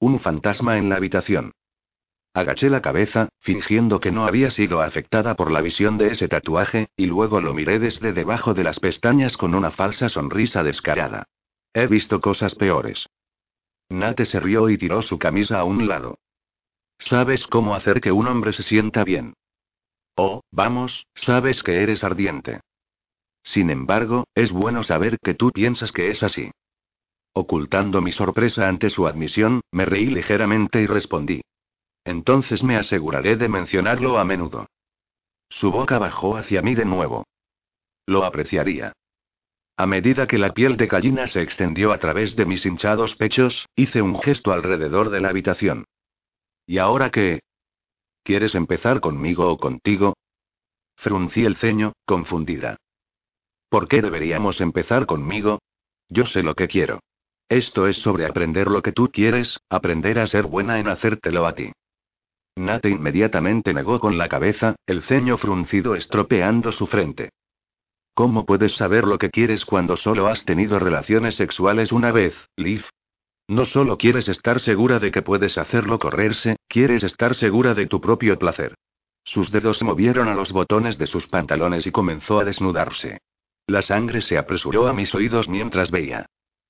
Un 0.00 0.18
fantasma 0.18 0.78
en 0.78 0.88
la 0.88 0.96
habitación. 0.96 1.52
Agaché 2.36 2.68
la 2.68 2.82
cabeza, 2.82 3.28
fingiendo 3.38 4.00
que 4.00 4.10
no 4.10 4.26
había 4.26 4.50
sido 4.50 4.80
afectada 4.80 5.36
por 5.36 5.52
la 5.52 5.60
visión 5.60 5.98
de 5.98 6.08
ese 6.08 6.26
tatuaje, 6.26 6.88
y 6.96 7.06
luego 7.06 7.40
lo 7.40 7.54
miré 7.54 7.78
desde 7.78 8.12
debajo 8.12 8.54
de 8.54 8.64
las 8.64 8.80
pestañas 8.80 9.36
con 9.36 9.54
una 9.54 9.70
falsa 9.70 10.08
sonrisa 10.08 10.64
descarada. 10.64 11.28
He 11.72 11.86
visto 11.86 12.20
cosas 12.20 12.56
peores. 12.56 13.06
Nate 13.88 14.26
se 14.26 14.40
rió 14.40 14.68
y 14.68 14.76
tiró 14.76 15.02
su 15.02 15.16
camisa 15.16 15.60
a 15.60 15.64
un 15.64 15.86
lado. 15.86 16.18
¿Sabes 16.98 17.46
cómo 17.46 17.76
hacer 17.76 18.00
que 18.00 18.10
un 18.10 18.26
hombre 18.26 18.52
se 18.52 18.64
sienta 18.64 19.04
bien? 19.04 19.34
Oh, 20.16 20.42
vamos, 20.50 21.06
sabes 21.14 21.62
que 21.62 21.82
eres 21.82 22.02
ardiente. 22.02 22.60
Sin 23.44 23.70
embargo, 23.70 24.24
es 24.34 24.50
bueno 24.50 24.82
saber 24.82 25.18
que 25.22 25.34
tú 25.34 25.52
piensas 25.52 25.92
que 25.92 26.10
es 26.10 26.24
así. 26.24 26.50
Ocultando 27.32 28.00
mi 28.00 28.10
sorpresa 28.10 28.68
ante 28.68 28.90
su 28.90 29.06
admisión, 29.06 29.60
me 29.70 29.84
reí 29.84 30.06
ligeramente 30.06 30.82
y 30.82 30.86
respondí. 30.86 31.42
Entonces 32.04 32.62
me 32.62 32.76
aseguraré 32.76 33.36
de 33.36 33.48
mencionarlo 33.48 34.18
a 34.18 34.24
menudo. 34.24 34.66
Su 35.48 35.70
boca 35.70 35.98
bajó 35.98 36.36
hacia 36.36 36.62
mí 36.62 36.74
de 36.74 36.84
nuevo. 36.84 37.24
Lo 38.06 38.24
apreciaría. 38.24 38.92
A 39.76 39.86
medida 39.86 40.26
que 40.26 40.38
la 40.38 40.52
piel 40.52 40.76
de 40.76 40.86
gallina 40.86 41.26
se 41.26 41.42
extendió 41.42 41.92
a 41.92 41.98
través 41.98 42.36
de 42.36 42.44
mis 42.44 42.64
hinchados 42.64 43.16
pechos, 43.16 43.66
hice 43.74 44.02
un 44.02 44.18
gesto 44.20 44.52
alrededor 44.52 45.10
de 45.10 45.20
la 45.20 45.30
habitación. 45.30 45.84
¿Y 46.66 46.78
ahora 46.78 47.10
qué? 47.10 47.40
¿Quieres 48.22 48.54
empezar 48.54 49.00
conmigo 49.00 49.50
o 49.50 49.58
contigo? 49.58 50.14
Fruncí 50.96 51.44
el 51.44 51.56
ceño, 51.56 51.92
confundida. 52.06 52.76
¿Por 53.68 53.88
qué 53.88 54.00
deberíamos 54.00 54.60
empezar 54.60 55.06
conmigo? 55.06 55.58
Yo 56.08 56.24
sé 56.24 56.42
lo 56.42 56.54
que 56.54 56.68
quiero. 56.68 57.00
Esto 57.48 57.88
es 57.88 57.98
sobre 57.98 58.26
aprender 58.26 58.68
lo 58.68 58.82
que 58.82 58.92
tú 58.92 59.10
quieres, 59.12 59.58
aprender 59.68 60.18
a 60.18 60.26
ser 60.26 60.44
buena 60.46 60.78
en 60.78 60.88
hacértelo 60.88 61.46
a 61.46 61.54
ti. 61.54 61.72
Nate 62.56 62.88
inmediatamente 62.88 63.74
negó 63.74 63.98
con 63.98 64.16
la 64.16 64.28
cabeza, 64.28 64.76
el 64.86 65.02
ceño 65.02 65.38
fruncido 65.38 65.96
estropeando 65.96 66.70
su 66.70 66.86
frente. 66.86 67.30
¿Cómo 68.14 68.46
puedes 68.46 68.76
saber 68.76 69.06
lo 69.06 69.18
que 69.18 69.30
quieres 69.30 69.64
cuando 69.64 69.96
solo 69.96 70.28
has 70.28 70.44
tenido 70.44 70.78
relaciones 70.78 71.34
sexuales 71.34 71.90
una 71.90 72.12
vez, 72.12 72.34
Liv? 72.56 72.84
No 73.48 73.64
solo 73.64 73.98
quieres 73.98 74.28
estar 74.28 74.60
segura 74.60 75.00
de 75.00 75.10
que 75.10 75.20
puedes 75.20 75.58
hacerlo 75.58 75.98
correrse, 75.98 76.56
quieres 76.68 77.02
estar 77.02 77.34
segura 77.34 77.74
de 77.74 77.86
tu 77.86 78.00
propio 78.00 78.38
placer. 78.38 78.74
Sus 79.24 79.50
dedos 79.50 79.82
movieron 79.82 80.28
a 80.28 80.34
los 80.34 80.52
botones 80.52 80.96
de 80.96 81.08
sus 81.08 81.26
pantalones 81.26 81.86
y 81.86 81.90
comenzó 81.90 82.38
a 82.38 82.44
desnudarse. 82.44 83.18
La 83.66 83.82
sangre 83.82 84.20
se 84.20 84.38
apresuró 84.38 84.86
a 84.86 84.92
mis 84.92 85.14
oídos 85.14 85.48
mientras 85.48 85.90
veía. 85.90 86.26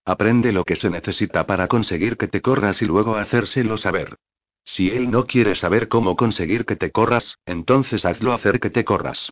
Aprende 0.06 0.52
lo 0.52 0.64
que 0.64 0.76
se 0.76 0.88
necesita 0.88 1.46
para 1.46 1.68
conseguir 1.68 2.16
que 2.16 2.28
te 2.28 2.40
corras 2.40 2.80
y 2.80 2.86
luego 2.86 3.16
hacérselo 3.16 3.76
saber. 3.76 4.16
Si 4.64 4.88
él 4.90 5.10
no 5.10 5.26
quiere 5.26 5.56
saber 5.56 5.88
cómo 5.88 6.16
conseguir 6.16 6.64
que 6.64 6.76
te 6.76 6.90
corras, 6.90 7.36
entonces 7.44 8.04
hazlo 8.04 8.32
hacer 8.32 8.60
que 8.60 8.70
te 8.70 8.84
corras. 8.84 9.30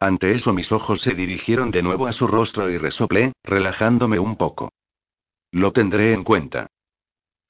Ante 0.00 0.32
eso 0.32 0.52
mis 0.52 0.72
ojos 0.72 1.02
se 1.02 1.14
dirigieron 1.14 1.70
de 1.70 1.82
nuevo 1.82 2.06
a 2.06 2.12
su 2.12 2.26
rostro 2.26 2.70
y 2.70 2.78
resoplé, 2.78 3.32
relajándome 3.44 4.18
un 4.18 4.36
poco. 4.36 4.70
Lo 5.52 5.72
tendré 5.72 6.12
en 6.12 6.24
cuenta. 6.24 6.68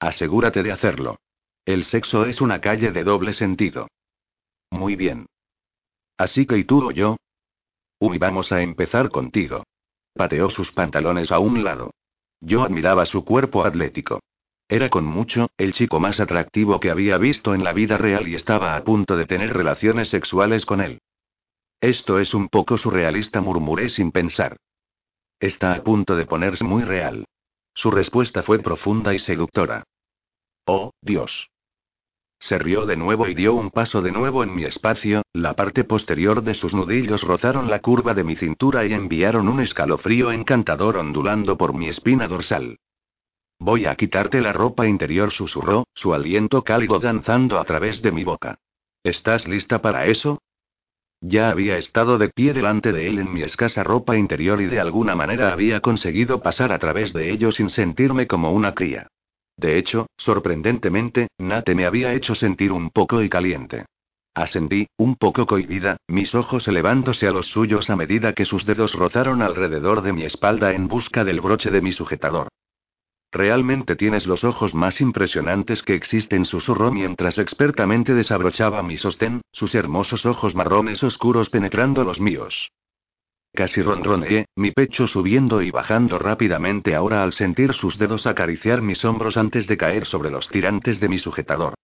Asegúrate 0.01 0.63
de 0.63 0.73
hacerlo. 0.73 1.19
El 1.65 1.85
sexo 1.85 2.25
es 2.25 2.41
una 2.41 2.61
calle 2.61 2.91
de 2.91 3.05
doble 3.05 3.33
sentido. 3.33 3.89
Muy 4.71 4.97
bien. 4.97 5.27
Así 6.19 6.47
que 6.47 6.59
¿y 6.59 6.65
tú 6.65 6.89
o 6.89 6.91
yo? 6.91 7.17
Uy, 8.01 8.19
vamos 8.19 8.51
a 8.51 8.63
empezar 8.63 9.11
contigo. 9.11 9.65
Pateó 10.15 10.51
sus 10.51 10.73
pantalones 10.73 11.31
a 11.31 11.39
un 11.39 11.63
lado. 11.63 11.93
Yo 12.41 12.63
admiraba 12.63 13.05
su 13.07 13.25
cuerpo 13.25 13.65
atlético. 13.65 14.21
Era 14.71 14.89
con 14.89 15.05
mucho, 15.05 15.51
el 15.59 15.73
chico 15.73 15.99
más 15.99 16.21
atractivo 16.21 16.79
que 16.79 16.93
había 16.93 17.19
visto 17.19 17.57
en 17.57 17.65
la 17.65 17.73
vida 17.73 17.99
real 17.99 18.29
y 18.29 18.37
estaba 18.37 18.77
a 18.77 18.85
punto 18.85 19.17
de 19.17 19.27
tener 19.27 19.53
relaciones 19.53 20.09
sexuales 20.11 20.65
con 20.65 20.81
él. 20.81 21.01
Esto 21.81 22.21
es 22.21 22.35
un 22.35 22.49
poco 22.49 22.77
surrealista, 22.77 23.41
murmuré 23.41 23.89
sin 23.89 24.13
pensar. 24.13 24.59
Está 25.41 25.75
a 25.75 25.83
punto 25.83 26.15
de 26.15 26.25
ponerse 26.25 26.63
muy 26.65 26.85
real. 26.85 27.25
Su 27.75 27.91
respuesta 27.91 28.45
fue 28.45 28.61
profunda 28.61 29.13
y 29.13 29.19
seductora. 29.19 29.83
Oh, 30.67 30.93
Dios. 31.03 31.51
Se 32.39 32.57
rió 32.57 32.87
de 32.87 32.97
nuevo 32.97 33.27
y 33.27 33.35
dio 33.35 33.55
un 33.55 33.71
paso 33.71 34.03
de 34.03 34.13
nuevo 34.13 34.45
en 34.45 34.55
mi 34.55 34.63
espacio, 34.63 35.23
la 35.33 35.57
parte 35.57 35.83
posterior 35.83 36.45
de 36.45 36.55
sus 36.55 36.75
nudillos 36.75 37.25
rozaron 37.25 37.69
la 37.69 37.81
curva 37.81 38.15
de 38.15 38.23
mi 38.23 38.37
cintura 38.37 38.87
y 38.87 38.93
enviaron 38.93 39.49
un 39.49 39.59
escalofrío 39.59 40.31
encantador 40.31 40.97
ondulando 40.97 41.57
por 41.57 41.75
mi 41.75 41.89
espina 41.89 42.29
dorsal. 42.29 42.79
Voy 43.63 43.85
a 43.85 43.95
quitarte 43.95 44.41
la 44.41 44.55
ropa 44.55 44.87
interior, 44.87 45.31
susurró, 45.31 45.87
su 45.93 46.15
aliento 46.15 46.65
cálido 46.65 46.99
danzando 46.99 47.59
a 47.59 47.65
través 47.65 48.01
de 48.01 48.11
mi 48.11 48.25
boca. 48.25 48.59
¿Estás 49.05 49.47
lista 49.47 49.83
para 49.83 50.07
eso? 50.07 50.41
Ya 51.21 51.51
había 51.51 51.77
estado 51.77 52.17
de 52.17 52.31
pie 52.31 52.55
delante 52.55 52.91
de 52.91 53.07
él 53.07 53.19
en 53.19 53.31
mi 53.31 53.43
escasa 53.43 53.85
ropa 53.85 54.17
interior 54.17 54.63
y 54.63 54.65
de 54.65 54.81
alguna 54.81 55.15
manera 55.15 55.53
había 55.53 55.81
conseguido 55.81 56.41
pasar 56.41 56.73
a 56.73 56.79
través 56.79 57.13
de 57.13 57.31
ello 57.31 57.53
sin 57.53 57.69
sentirme 57.69 58.27
como 58.27 58.51
una 58.51 58.75
cría. 58.75 59.09
De 59.59 59.77
hecho, 59.77 60.07
sorprendentemente, 60.17 61.29
Nate 61.37 61.75
me 61.75 61.85
había 61.85 62.15
hecho 62.15 62.35
sentir 62.35 62.73
un 62.73 62.89
poco 62.89 63.23
y 63.23 63.29
caliente. 63.29 63.85
Ascendí, 64.33 64.87
un 64.97 65.17
poco 65.17 65.45
cohibida, 65.45 65.99
mis 66.09 66.35
ojos 66.35 66.67
elevándose 66.67 67.27
a 67.27 67.31
los 67.31 67.49
suyos 67.49 67.91
a 67.91 67.97
medida 67.97 68.33
que 68.33 68.47
sus 68.47 68.65
dedos 68.65 68.95
rozaron 68.95 69.43
alrededor 69.43 70.01
de 70.01 70.15
mi 70.15 70.23
espalda 70.23 70.73
en 70.73 70.89
busca 70.89 71.25
del 71.25 71.43
broche 71.43 71.71
de 71.71 71.83
mi 71.83 71.93
sujetador. 71.93 72.49
Realmente 73.33 73.95
tienes 73.95 74.27
los 74.27 74.43
ojos 74.43 74.75
más 74.75 75.01
impresionantes 75.01 75.83
que 75.83 75.95
existen, 75.95 76.45
susurró 76.45 76.91
mientras 76.91 77.39
expertamente 77.39 78.15
desabrochaba 78.15 78.83
mi 78.83 78.97
sostén, 78.97 79.43
sus 79.53 79.75
hermosos 79.77 80.27
ojos 80.27 80.57
marrones 80.57 81.03
oscuros 81.05 81.49
penetrando 81.49 82.03
los 82.03 82.21
míos. 82.21 82.73
Casi 83.53 83.83
ronroneé, 83.83 84.47
mi 84.57 84.73
pecho 84.73 85.07
subiendo 85.07 85.63
y 85.63 85.71
bajando 85.71 86.19
rápidamente 86.19 86.95
ahora 86.95 87.23
al 87.23 87.33
sentir 87.33 87.73
sus 87.73 87.99
dedos 87.99 88.27
acariciar 88.27 88.83
mis 88.83 89.05
hombros 89.05 89.37
antes 89.37 89.67
de 89.67 89.77
caer 89.77 90.07
sobre 90.07 90.31
los 90.31 90.49
tirantes 90.49 91.01
de 91.01 91.09
mi 91.09 91.19
sujetador. 91.19 91.75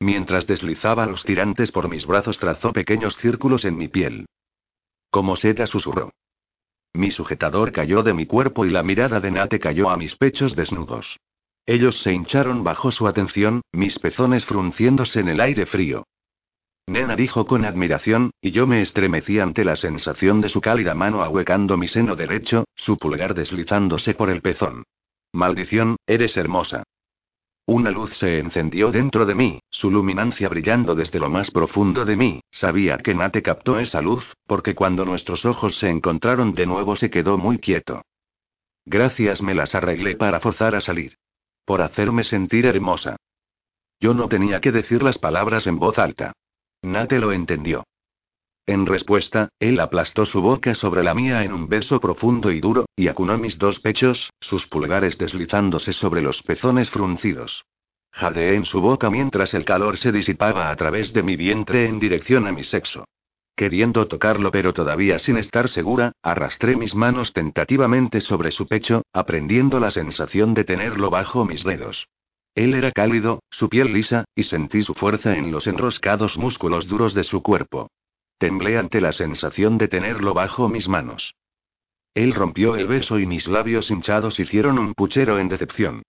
Mientras 0.00 0.46
deslizaba 0.46 1.06
los 1.06 1.24
tirantes 1.24 1.70
por 1.70 1.88
mis 1.88 2.06
brazos 2.06 2.38
trazó 2.38 2.72
pequeños 2.72 3.16
círculos 3.18 3.64
en 3.64 3.76
mi 3.76 3.88
piel. 3.88 4.26
Como 5.10 5.36
seda 5.36 5.66
susurró. 5.66 6.10
Mi 6.94 7.10
sujetador 7.10 7.72
cayó 7.72 8.02
de 8.02 8.12
mi 8.12 8.26
cuerpo 8.26 8.66
y 8.66 8.70
la 8.70 8.82
mirada 8.82 9.20
de 9.20 9.30
Nate 9.30 9.58
cayó 9.58 9.90
a 9.90 9.96
mis 9.96 10.16
pechos 10.16 10.54
desnudos. 10.54 11.18
Ellos 11.64 12.00
se 12.02 12.12
hincharon 12.12 12.64
bajo 12.64 12.90
su 12.90 13.06
atención, 13.06 13.62
mis 13.72 13.98
pezones 13.98 14.44
frunciéndose 14.44 15.20
en 15.20 15.28
el 15.28 15.40
aire 15.40 15.64
frío. 15.66 16.04
Nena 16.86 17.14
dijo 17.14 17.46
con 17.46 17.64
admiración, 17.64 18.32
y 18.40 18.50
yo 18.50 18.66
me 18.66 18.82
estremecí 18.82 19.38
ante 19.38 19.64
la 19.64 19.76
sensación 19.76 20.40
de 20.40 20.48
su 20.48 20.60
cálida 20.60 20.94
mano 20.94 21.22
ahuecando 21.22 21.76
mi 21.76 21.86
seno 21.86 22.16
derecho, 22.16 22.64
su 22.74 22.98
pulgar 22.98 23.34
deslizándose 23.34 24.14
por 24.14 24.28
el 24.28 24.42
pezón. 24.42 24.84
Maldición, 25.32 25.96
eres 26.06 26.36
hermosa. 26.36 26.82
Una 27.66 27.90
luz 27.92 28.16
se 28.16 28.38
encendió 28.38 28.90
dentro 28.90 29.24
de 29.24 29.36
mí, 29.36 29.60
su 29.70 29.90
luminancia 29.90 30.48
brillando 30.48 30.96
desde 30.96 31.20
lo 31.20 31.30
más 31.30 31.50
profundo 31.50 32.04
de 32.04 32.16
mí. 32.16 32.40
Sabía 32.50 32.98
que 32.98 33.14
Nate 33.14 33.40
captó 33.40 33.78
esa 33.78 34.00
luz, 34.00 34.34
porque 34.46 34.74
cuando 34.74 35.04
nuestros 35.04 35.44
ojos 35.44 35.78
se 35.78 35.88
encontraron 35.88 36.54
de 36.54 36.66
nuevo 36.66 36.96
se 36.96 37.08
quedó 37.08 37.38
muy 37.38 37.58
quieto. 37.58 38.02
Gracias 38.84 39.42
me 39.42 39.54
las 39.54 39.76
arreglé 39.76 40.16
para 40.16 40.40
forzar 40.40 40.74
a 40.74 40.80
salir. 40.80 41.16
Por 41.64 41.82
hacerme 41.82 42.24
sentir 42.24 42.66
hermosa. 42.66 43.16
Yo 44.00 44.12
no 44.12 44.28
tenía 44.28 44.60
que 44.60 44.72
decir 44.72 45.00
las 45.00 45.18
palabras 45.18 45.68
en 45.68 45.78
voz 45.78 45.98
alta. 45.98 46.32
Nate 46.82 47.20
lo 47.20 47.30
entendió. 47.30 47.84
En 48.66 48.86
respuesta, 48.86 49.48
él 49.58 49.80
aplastó 49.80 50.24
su 50.24 50.40
boca 50.40 50.74
sobre 50.74 51.02
la 51.02 51.14
mía 51.14 51.42
en 51.42 51.52
un 51.52 51.68
beso 51.68 51.98
profundo 51.98 52.52
y 52.52 52.60
duro, 52.60 52.86
y 52.94 53.08
acunó 53.08 53.36
mis 53.36 53.58
dos 53.58 53.80
pechos, 53.80 54.30
sus 54.40 54.68
pulgares 54.68 55.18
deslizándose 55.18 55.92
sobre 55.92 56.22
los 56.22 56.42
pezones 56.42 56.88
fruncidos. 56.88 57.64
Jadeé 58.12 58.54
en 58.54 58.64
su 58.64 58.80
boca 58.80 59.10
mientras 59.10 59.54
el 59.54 59.64
calor 59.64 59.96
se 59.96 60.12
disipaba 60.12 60.70
a 60.70 60.76
través 60.76 61.12
de 61.12 61.22
mi 61.22 61.34
vientre 61.34 61.86
en 61.86 61.98
dirección 61.98 62.46
a 62.46 62.52
mi 62.52 62.62
sexo. 62.62 63.04
Queriendo 63.56 64.06
tocarlo 64.06 64.50
pero 64.50 64.72
todavía 64.72 65.18
sin 65.18 65.38
estar 65.38 65.68
segura, 65.68 66.12
arrastré 66.22 66.76
mis 66.76 66.94
manos 66.94 67.32
tentativamente 67.32 68.20
sobre 68.20 68.50
su 68.50 68.66
pecho, 68.66 69.02
aprendiendo 69.12 69.80
la 69.80 69.90
sensación 69.90 70.54
de 70.54 70.64
tenerlo 70.64 71.10
bajo 71.10 71.44
mis 71.44 71.64
dedos. 71.64 72.06
Él 72.54 72.74
era 72.74 72.92
cálido, 72.92 73.42
su 73.50 73.68
piel 73.68 73.92
lisa, 73.92 74.24
y 74.34 74.44
sentí 74.44 74.82
su 74.82 74.94
fuerza 74.94 75.36
en 75.36 75.50
los 75.50 75.66
enroscados 75.66 76.38
músculos 76.38 76.86
duros 76.86 77.14
de 77.14 77.24
su 77.24 77.42
cuerpo. 77.42 77.88
Temblé 78.42 78.76
ante 78.76 79.00
la 79.00 79.12
sensación 79.12 79.78
de 79.78 79.86
tenerlo 79.86 80.34
bajo 80.34 80.68
mis 80.68 80.88
manos. 80.88 81.36
Él 82.12 82.34
rompió 82.34 82.74
el 82.74 82.88
beso 82.88 83.20
y 83.20 83.24
mis 83.24 83.46
labios 83.46 83.88
hinchados 83.88 84.40
hicieron 84.40 84.80
un 84.80 84.94
puchero 84.94 85.38
en 85.38 85.46
decepción. 85.46 86.02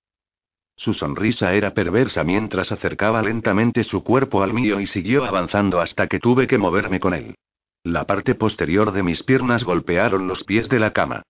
Su 0.75 0.95
sonrisa 0.95 1.53
era 1.53 1.75
perversa 1.75 2.23
mientras 2.23 2.71
acercaba 2.71 3.21
lentamente 3.21 3.83
su 3.83 4.03
cuerpo 4.03 4.41
al 4.41 4.51
mío 4.51 4.79
y 4.79 4.87
siguió 4.87 5.25
avanzando 5.25 5.79
hasta 5.79 6.07
que 6.07 6.17
tuve 6.19 6.47
que 6.47 6.57
moverme 6.57 6.99
con 6.99 7.13
él. 7.13 7.35
La 7.83 8.07
parte 8.07 8.33
posterior 8.33 8.93
de 8.93 9.03
mis 9.03 9.21
piernas 9.21 9.63
golpearon 9.63 10.27
los 10.27 10.43
pies 10.43 10.69
de 10.69 10.79
la 10.79 10.91
cama. 10.91 11.21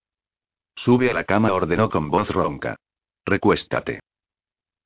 Sube 0.74 1.12
a 1.12 1.14
la 1.14 1.26
cama, 1.26 1.52
ordenó 1.52 1.90
con 1.90 2.10
voz 2.10 2.30
ronca. 2.30 2.78
Recuéstate. 3.26 4.00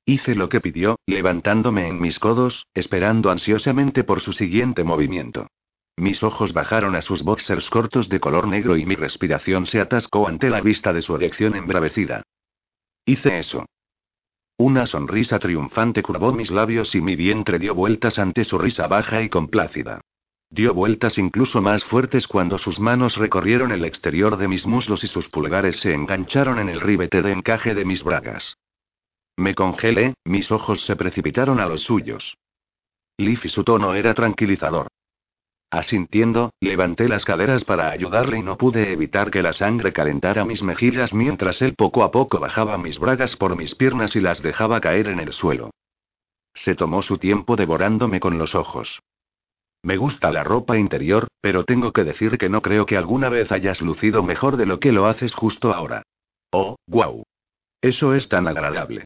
Hice 0.04 0.34
lo 0.34 0.50
que 0.50 0.62
pidió, 0.62 0.98
levantándome 1.06 1.88
en 1.88 2.02
mis 2.02 2.18
codos, 2.18 2.66
esperando 2.74 3.30
ansiosamente 3.30 4.04
por 4.04 4.20
su 4.20 4.34
siguiente 4.34 4.84
movimiento. 4.84 5.48
Mis 5.98 6.22
ojos 6.22 6.54
bajaron 6.54 6.96
a 6.96 7.02
sus 7.02 7.24
boxers 7.24 7.72
cortos 7.72 8.08
de 8.08 8.20
color 8.20 8.48
negro 8.48 8.78
y 8.78 8.86
mi 8.86 8.96
respiración 8.96 9.66
se 9.66 9.80
atascó 9.80 10.28
ante 10.28 10.50
la 10.52 10.62
vista 10.62 10.94
de 10.94 11.02
su 11.02 11.16
erección 11.16 11.56
embravecida. 11.56 12.22
Hice 13.04 13.40
eso. 13.40 13.66
Una 14.60 14.86
sonrisa 14.86 15.40
triunfante 15.40 16.04
curvó 16.04 16.34
mis 16.34 16.52
labios 16.52 16.94
y 16.94 17.02
mi 17.02 17.16
vientre 17.16 17.58
dio 17.58 17.74
vueltas 17.74 18.20
ante 18.20 18.44
su 18.44 18.60
risa 18.60 18.88
baja 18.88 19.24
y 19.24 19.30
complácida. 19.30 20.02
Dio 20.52 20.74
vueltas 20.76 21.18
incluso 21.18 21.62
más 21.62 21.84
fuertes 21.84 22.28
cuando 22.28 22.60
sus 22.60 22.80
manos 22.80 23.18
recorrieron 23.18 23.72
el 23.72 23.84
exterior 23.84 24.38
de 24.38 24.48
mis 24.48 24.68
muslos 24.68 25.04
y 25.04 25.08
sus 25.08 25.28
pulgares 25.30 25.78
se 25.78 25.94
engancharon 25.94 26.60
en 26.60 26.70
el 26.70 26.80
ribete 26.80 27.24
de 27.24 27.32
encaje 27.32 27.74
de 27.74 27.86
mis 27.86 28.04
bragas. 28.04 28.56
Me 29.36 29.56
congelé, 29.56 30.14
mis 30.26 30.52
ojos 30.52 30.86
se 30.86 30.96
precipitaron 30.96 31.60
a 31.60 31.66
los 31.66 31.84
suyos. 31.84 32.38
Leaf 33.18 33.46
y 33.46 33.50
su 33.50 33.64
tono 33.64 33.94
era 33.96 34.14
tranquilizador. 34.14 34.88
Asintiendo, 35.70 36.52
levanté 36.62 37.10
las 37.10 37.26
caderas 37.26 37.66
para 37.66 37.90
ayudarle 37.90 38.40
y 38.40 38.44
no 38.44 38.58
pude 38.58 38.94
evitar 38.94 39.32
que 39.32 39.42
la 39.42 39.52
sangre 39.52 39.92
calentara 39.92 40.46
mis 40.46 40.64
mejillas 40.64 41.14
mientras 41.14 41.62
él 41.62 41.76
poco 41.76 42.04
a 42.04 42.12
poco 42.12 42.40
bajaba 42.40 42.78
mis 42.78 43.00
bragas 43.00 43.36
por 43.36 43.58
mis 43.58 43.76
piernas 43.76 44.16
y 44.16 44.22
las 44.22 44.42
dejaba 44.42 44.80
caer 44.80 45.08
en 45.08 45.20
el 45.20 45.34
suelo. 45.34 45.72
Se 46.54 46.74
tomó 46.74 47.02
su 47.02 47.18
tiempo 47.18 47.58
devorándome 47.58 48.20
con 48.22 48.38
los 48.38 48.56
ojos. 48.56 49.02
Me 49.84 49.98
gusta 49.98 50.32
la 50.32 50.44
ropa 50.44 50.78
interior, 50.78 51.28
pero 51.42 51.64
tengo 51.66 51.92
que 51.92 52.04
decir 52.04 52.38
que 52.38 52.50
no 52.50 52.62
creo 52.62 52.86
que 52.86 52.98
alguna 52.98 53.30
vez 53.30 53.52
hayas 53.52 53.82
lucido 53.82 54.24
mejor 54.24 54.58
de 54.58 54.66
lo 54.66 54.80
que 54.80 54.92
lo 54.92 55.06
haces 55.06 55.34
justo 55.34 55.74
ahora. 55.74 56.04
Oh, 56.52 56.78
wow. 56.88 57.24
Eso 57.82 58.16
es 58.16 58.28
tan 58.30 58.48
agradable. 58.48 59.04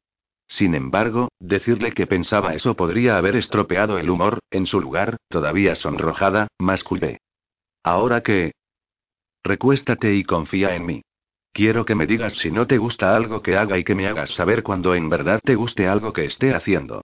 Sin 0.51 0.75
embargo, 0.75 1.29
decirle 1.39 1.93
que 1.93 2.07
pensaba 2.07 2.53
eso 2.55 2.75
podría 2.75 3.15
haber 3.15 3.37
estropeado 3.37 3.97
el 3.97 4.09
humor, 4.09 4.39
en 4.51 4.65
su 4.65 4.81
lugar, 4.81 5.15
todavía 5.29 5.75
sonrojada, 5.75 6.49
masculé. 6.59 7.21
Ahora 7.83 8.21
que... 8.21 8.51
Recuéstate 9.45 10.13
y 10.13 10.25
confía 10.25 10.75
en 10.75 10.85
mí. 10.85 11.03
Quiero 11.53 11.85
que 11.85 11.95
me 11.95 12.05
digas 12.05 12.33
si 12.33 12.51
no 12.51 12.67
te 12.67 12.77
gusta 12.77 13.15
algo 13.15 13.41
que 13.41 13.55
haga 13.55 13.77
y 13.77 13.85
que 13.85 13.95
me 13.95 14.07
hagas 14.07 14.31
saber 14.31 14.61
cuando 14.61 14.93
en 14.93 15.09
verdad 15.09 15.39
te 15.41 15.55
guste 15.55 15.87
algo 15.87 16.11
que 16.11 16.25
esté 16.25 16.53
haciendo. 16.53 17.01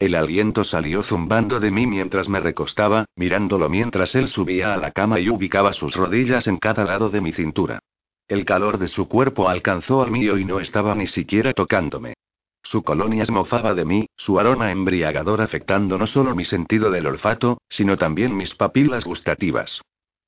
El 0.00 0.16
aliento 0.16 0.64
salió 0.64 1.04
zumbando 1.04 1.60
de 1.60 1.70
mí 1.70 1.86
mientras 1.86 2.28
me 2.28 2.40
recostaba, 2.40 3.04
mirándolo 3.14 3.68
mientras 3.68 4.16
él 4.16 4.26
subía 4.26 4.74
a 4.74 4.76
la 4.76 4.90
cama 4.90 5.20
y 5.20 5.30
ubicaba 5.30 5.72
sus 5.72 5.94
rodillas 5.94 6.48
en 6.48 6.56
cada 6.56 6.84
lado 6.84 7.10
de 7.10 7.20
mi 7.20 7.32
cintura. 7.32 7.78
El 8.26 8.44
calor 8.44 8.78
de 8.78 8.88
su 8.88 9.08
cuerpo 9.08 9.48
alcanzó 9.48 10.02
al 10.02 10.10
mío 10.10 10.36
y 10.36 10.44
no 10.44 10.58
estaba 10.58 10.96
ni 10.96 11.06
siquiera 11.06 11.52
tocándome. 11.52 12.15
Su 12.66 12.82
colonia 12.82 13.24
mofaba 13.30 13.74
de 13.74 13.84
mí, 13.84 14.08
su 14.16 14.40
aroma 14.40 14.72
embriagador 14.72 15.40
afectando 15.40 15.98
no 15.98 16.06
solo 16.08 16.34
mi 16.34 16.44
sentido 16.44 16.90
del 16.90 17.06
olfato, 17.06 17.58
sino 17.68 17.96
también 17.96 18.36
mis 18.36 18.56
papilas 18.56 19.04
gustativas. 19.04 19.82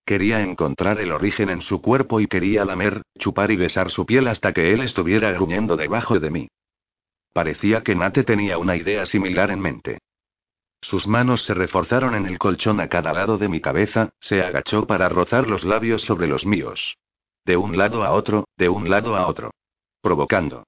Quería 0.07 0.41
encontrar 0.41 1.01
el 1.01 1.11
origen 1.11 1.51
en 1.51 1.63
su 1.63 1.83
cuerpo 1.83 2.21
y 2.21 2.29
quería 2.29 2.65
lamer, 2.65 3.03
chupar 3.19 3.51
y 3.51 3.57
besar 3.57 3.91
su 3.91 4.07
piel 4.07 4.29
hasta 4.29 4.53
que 4.53 4.73
él 4.73 4.83
estuviera 4.83 5.33
gruñendo 5.33 5.77
debajo 5.77 6.21
de 6.21 6.31
mí. 6.31 6.49
Parecía 7.33 7.83
que 7.83 7.97
Nate 7.97 8.23
tenía 8.23 8.57
una 8.57 8.77
idea 8.77 9.05
similar 9.05 9.51
en 9.51 9.59
mente. 9.59 9.99
Sus 10.81 11.09
manos 11.09 11.43
se 11.43 11.55
reforzaron 11.55 12.15
en 12.15 12.27
el 12.27 12.39
colchón 12.39 12.79
a 12.79 12.87
cada 12.87 13.13
lado 13.13 13.37
de 13.39 13.49
mi 13.49 13.61
cabeza, 13.61 14.11
se 14.21 14.43
agachó 14.43 14.87
para 14.87 15.09
rozar 15.09 15.49
los 15.49 15.65
labios 15.65 16.03
sobre 16.03 16.29
los 16.29 16.47
míos. 16.47 16.99
De 17.45 17.57
un 17.57 17.77
lado 17.77 18.05
a 18.05 18.13
otro, 18.13 18.45
de 18.57 18.69
un 18.69 18.89
lado 18.89 19.17
a 19.17 19.27
otro. 19.27 19.51
Provocando. 20.01 20.63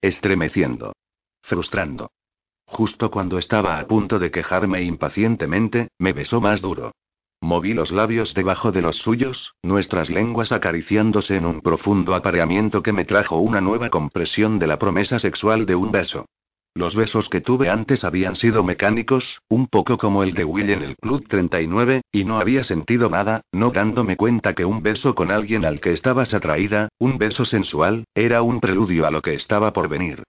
Estremeciendo 0.00 0.92
frustrando. 1.48 2.12
Justo 2.66 3.10
cuando 3.10 3.38
estaba 3.38 3.80
a 3.80 3.86
punto 3.86 4.18
de 4.18 4.30
quejarme 4.30 4.82
impacientemente, 4.82 5.88
me 5.98 6.12
besó 6.12 6.40
más 6.40 6.60
duro. 6.60 6.92
Moví 7.40 7.72
los 7.72 7.92
labios 7.92 8.34
debajo 8.34 8.72
de 8.72 8.82
los 8.82 8.96
suyos, 8.96 9.54
nuestras 9.62 10.10
lenguas 10.10 10.52
acariciándose 10.52 11.36
en 11.36 11.46
un 11.46 11.60
profundo 11.60 12.14
apareamiento 12.14 12.82
que 12.82 12.92
me 12.92 13.04
trajo 13.04 13.36
una 13.36 13.60
nueva 13.60 13.90
compresión 13.90 14.58
de 14.58 14.66
la 14.66 14.78
promesa 14.78 15.18
sexual 15.18 15.64
de 15.64 15.76
un 15.76 15.90
beso. 15.90 16.26
Los 16.74 16.94
besos 16.94 17.28
que 17.28 17.40
tuve 17.40 17.70
antes 17.70 18.04
habían 18.04 18.36
sido 18.36 18.62
mecánicos, 18.62 19.40
un 19.48 19.66
poco 19.66 19.98
como 19.98 20.22
el 20.22 20.34
de 20.34 20.44
Will 20.44 20.70
en 20.70 20.82
el 20.82 20.96
Club 20.96 21.26
39, 21.26 22.02
y 22.12 22.24
no 22.24 22.38
había 22.38 22.64
sentido 22.64 23.08
nada, 23.08 23.40
no 23.50 23.70
dándome 23.70 24.16
cuenta 24.16 24.54
que 24.54 24.64
un 24.64 24.82
beso 24.82 25.14
con 25.14 25.30
alguien 25.30 25.64
al 25.64 25.80
que 25.80 25.92
estabas 25.92 26.34
atraída, 26.34 26.88
un 26.98 27.18
beso 27.18 27.44
sensual, 27.44 28.04
era 28.14 28.42
un 28.42 28.60
preludio 28.60 29.06
a 29.06 29.10
lo 29.10 29.22
que 29.22 29.34
estaba 29.34 29.72
por 29.72 29.88
venir. 29.88 30.22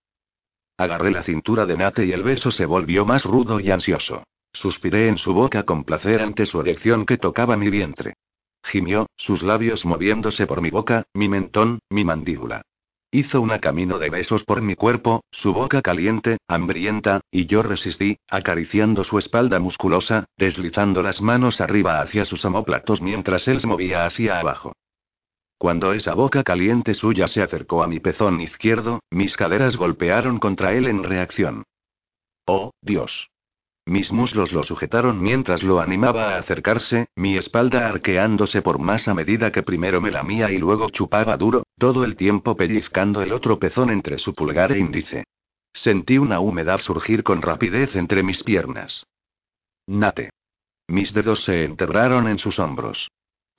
Agarré 0.79 1.11
la 1.11 1.23
cintura 1.23 1.65
de 1.65 1.75
Nate 1.75 2.05
y 2.05 2.13
el 2.13 2.23
beso 2.23 2.51
se 2.51 2.65
volvió 2.65 3.05
más 3.05 3.25
rudo 3.25 3.59
y 3.59 3.69
ansioso. 3.69 4.23
Suspiré 4.53 5.09
en 5.09 5.17
su 5.17 5.33
boca 5.33 5.63
con 5.63 5.83
placer 5.83 6.21
ante 6.21 6.45
su 6.45 6.61
erección 6.61 7.05
que 7.05 7.17
tocaba 7.17 7.57
mi 7.57 7.69
vientre. 7.69 8.13
Gimió, 8.63 9.07
sus 9.17 9.43
labios 9.43 9.85
moviéndose 9.85 10.47
por 10.47 10.61
mi 10.61 10.69
boca, 10.69 11.03
mi 11.13 11.27
mentón, 11.27 11.79
mi 11.89 12.05
mandíbula. 12.05 12.61
Hizo 13.11 13.41
un 13.41 13.49
camino 13.57 13.99
de 13.99 14.09
besos 14.09 14.45
por 14.45 14.61
mi 14.61 14.75
cuerpo, 14.75 15.25
su 15.31 15.51
boca 15.51 15.81
caliente, 15.81 16.37
hambrienta, 16.47 17.19
y 17.29 17.45
yo 17.45 17.61
resistí, 17.61 18.17
acariciando 18.29 19.03
su 19.03 19.19
espalda 19.19 19.59
musculosa, 19.59 20.27
deslizando 20.37 21.01
las 21.01 21.21
manos 21.21 21.59
arriba 21.59 21.99
hacia 21.99 22.23
sus 22.23 22.45
omóplatos 22.45 23.01
mientras 23.01 23.49
él 23.49 23.59
se 23.59 23.67
movía 23.67 24.05
hacia 24.05 24.39
abajo. 24.39 24.71
Cuando 25.59 25.91
esa 25.91 26.13
boca 26.13 26.41
caliente 26.43 26.93
suya 26.93 27.27
se 27.27 27.41
acercó 27.41 27.83
a 27.83 27.87
mi 27.87 27.99
pezón 27.99 28.39
izquierdo, 28.39 29.01
mis 29.11 29.35
caderas 29.35 29.75
golpearon 29.75 30.39
contra 30.39 30.73
él 30.73 30.87
en 30.87 31.03
reacción. 31.03 31.63
Oh, 32.45 32.71
Dios. 32.81 33.29
Mis 33.85 34.13
muslos 34.13 34.53
lo 34.53 34.63
sujetaron 34.63 35.21
mientras 35.21 35.61
lo 35.61 35.81
animaba 35.81 36.35
a 36.35 36.37
acercarse, 36.37 37.07
mi 37.17 37.37
espalda 37.37 37.89
arqueándose 37.89 38.61
por 38.61 38.79
más 38.79 39.09
a 39.09 39.13
medida 39.13 39.51
que 39.51 39.61
primero 39.61 39.99
me 39.99 40.11
lamía 40.11 40.49
y 40.49 40.59
luego 40.59 40.89
chupaba 40.91 41.35
duro, 41.35 41.63
todo 41.77 42.05
el 42.05 42.15
tiempo 42.15 42.55
pellizcando 42.55 43.21
el 43.21 43.33
otro 43.33 43.59
pezón 43.59 43.89
entre 43.89 44.17
su 44.17 44.33
pulgar 44.33 44.71
e 44.71 44.79
índice. 44.79 45.25
Sentí 45.73 46.17
una 46.17 46.39
humedad 46.39 46.79
surgir 46.79 47.21
con 47.21 47.41
rapidez 47.41 47.97
entre 47.97 48.23
mis 48.23 48.43
piernas. 48.43 49.03
Nate. 49.87 50.29
Mis 50.87 51.13
dedos 51.13 51.43
se 51.43 51.65
enterraron 51.65 52.29
en 52.29 52.39
sus 52.39 52.59
hombros. 52.59 53.09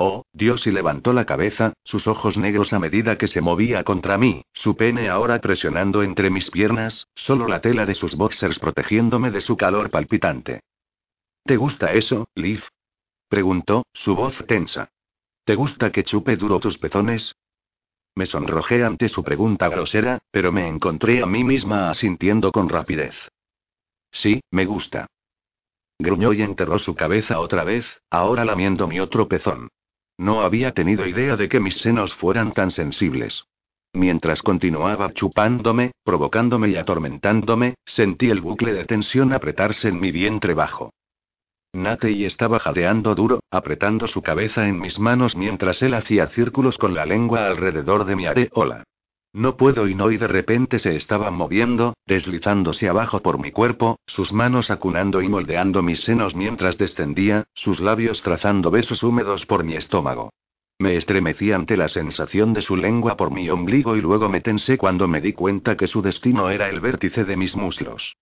Oh, 0.03 0.25
Dios 0.33 0.67
y 0.67 0.71
levantó 0.71 1.13
la 1.13 1.27
cabeza, 1.27 1.75
sus 1.85 2.07
ojos 2.07 2.39
negros 2.39 2.73
a 2.73 2.79
medida 2.79 3.19
que 3.19 3.29
se 3.29 3.43
movía 3.43 3.85
contra 3.85 4.17
mí, 4.17 4.47
su 4.55 4.75
pene 4.75 5.11
ahora 5.11 5.43
presionando 5.43 6.03
entre 6.03 6.31
mis 6.31 6.51
piernas, 6.51 7.07
solo 7.15 7.47
la 7.47 7.61
tela 7.61 7.85
de 7.85 7.95
sus 7.95 8.15
boxers 8.15 8.59
protegiéndome 8.59 9.31
de 9.31 9.43
su 9.43 9.59
calor 9.59 9.91
palpitante. 9.91 10.63
¿Te 11.45 11.59
gusta 11.59 11.93
eso, 11.93 12.27
Liv? 12.35 12.63
preguntó, 13.29 13.85
su 13.93 14.17
voz 14.17 14.43
tensa. 14.47 14.89
¿Te 15.45 15.55
gusta 15.55 15.93
que 15.93 16.03
chupe 16.03 16.39
duro 16.39 16.61
tus 16.61 16.79
pezones? 16.79 17.35
Me 18.15 18.25
sonrojé 18.25 18.83
ante 18.83 19.11
su 19.11 19.23
pregunta 19.23 19.69
grosera, 19.69 20.21
pero 20.31 20.51
me 20.51 20.67
encontré 20.67 21.23
a 21.23 21.27
mí 21.27 21.45
misma 21.45 21.91
asintiendo 21.91 22.53
con 22.53 22.71
rapidez. 22.71 23.17
Sí, 24.11 24.41
me 24.51 24.65
gusta. 24.65 25.09
Gruñó 25.99 26.33
y 26.33 26.41
enterró 26.41 26.79
su 26.79 26.95
cabeza 26.95 27.39
otra 27.39 27.65
vez, 27.65 28.01
ahora 28.09 28.47
lamiendo 28.47 28.89
mi 28.89 28.99
otro 28.99 29.29
pezón. 29.29 29.69
No 30.21 30.43
había 30.43 30.73
tenido 30.73 31.07
idea 31.07 31.35
de 31.37 31.49
que 31.49 31.61
mis 31.61 31.79
senos 31.79 32.13
fueran 32.13 32.53
tan 32.53 32.71
sensibles. 32.71 33.47
Mientras 33.95 34.43
continuaba 34.43 35.15
chupándome, 35.15 35.93
provocándome 36.05 36.69
y 36.69 36.77
atormentándome, 36.77 37.77
sentí 37.87 38.29
el 38.29 38.43
bucle 38.43 38.75
de 38.75 38.85
tensión 38.85 39.33
apretarse 39.33 39.89
en 39.89 39.99
mi 39.99 40.13
vientre 40.13 40.53
bajo. 40.53 40.93
Nate 41.73 42.27
estaba 42.27 42.59
jadeando 42.59 43.15
duro, 43.15 43.41
apretando 43.51 44.07
su 44.09 44.21
cabeza 44.21 44.69
en 44.69 44.79
mis 44.79 44.99
manos 44.99 45.37
mientras 45.37 45.81
él 45.81 45.95
hacía 45.95 46.27
círculos 46.27 46.77
con 46.77 46.93
la 46.93 47.07
lengua 47.07 47.47
alrededor 47.47 48.05
de 48.05 48.17
mi 48.17 48.27
areola. 48.27 48.85
No 49.33 49.57
puedo 49.57 49.87
y 49.87 49.95
no 49.95 50.11
y 50.11 50.17
de 50.17 50.27
repente 50.27 50.81
se 50.81 50.97
estaba 50.97 51.31
moviendo, 51.31 51.95
deslizándose 52.05 52.89
abajo 52.89 53.21
por 53.21 53.39
mi 53.39 53.53
cuerpo, 53.53 54.01
sus 54.07 54.33
manos 54.33 54.73
acunando 54.73 55.23
y 55.23 55.29
moldeando 55.29 55.83
mis 55.83 56.01
senos 56.01 56.35
mientras 56.35 56.79
descendía, 56.79 57.45
sus 57.55 57.81
labios 57.81 58.23
trazando 58.23 58.73
besos 58.73 59.05
húmedos 59.05 59.47
por 59.47 59.63
mi 59.63 59.75
estómago. 59.75 60.31
Me 60.81 60.97
estremecí 60.97 61.53
ante 61.53 61.77
la 61.77 61.89
sensación 61.89 62.55
de 62.55 62.63
su 62.63 62.75
lengua 62.75 63.17
por 63.17 63.31
mi 63.31 63.49
ombligo 63.51 63.97
y 63.97 64.01
luego 64.01 64.29
me 64.29 64.41
tensé 64.41 64.79
cuando 64.79 65.07
me 65.07 65.21
di 65.21 65.33
cuenta 65.33 65.77
que 65.77 65.87
su 65.87 66.03
destino 66.03 66.51
era 66.51 66.69
el 66.69 66.81
vértice 66.81 67.25
de 67.25 67.37
mis 67.37 67.55
muslos. 67.55 68.17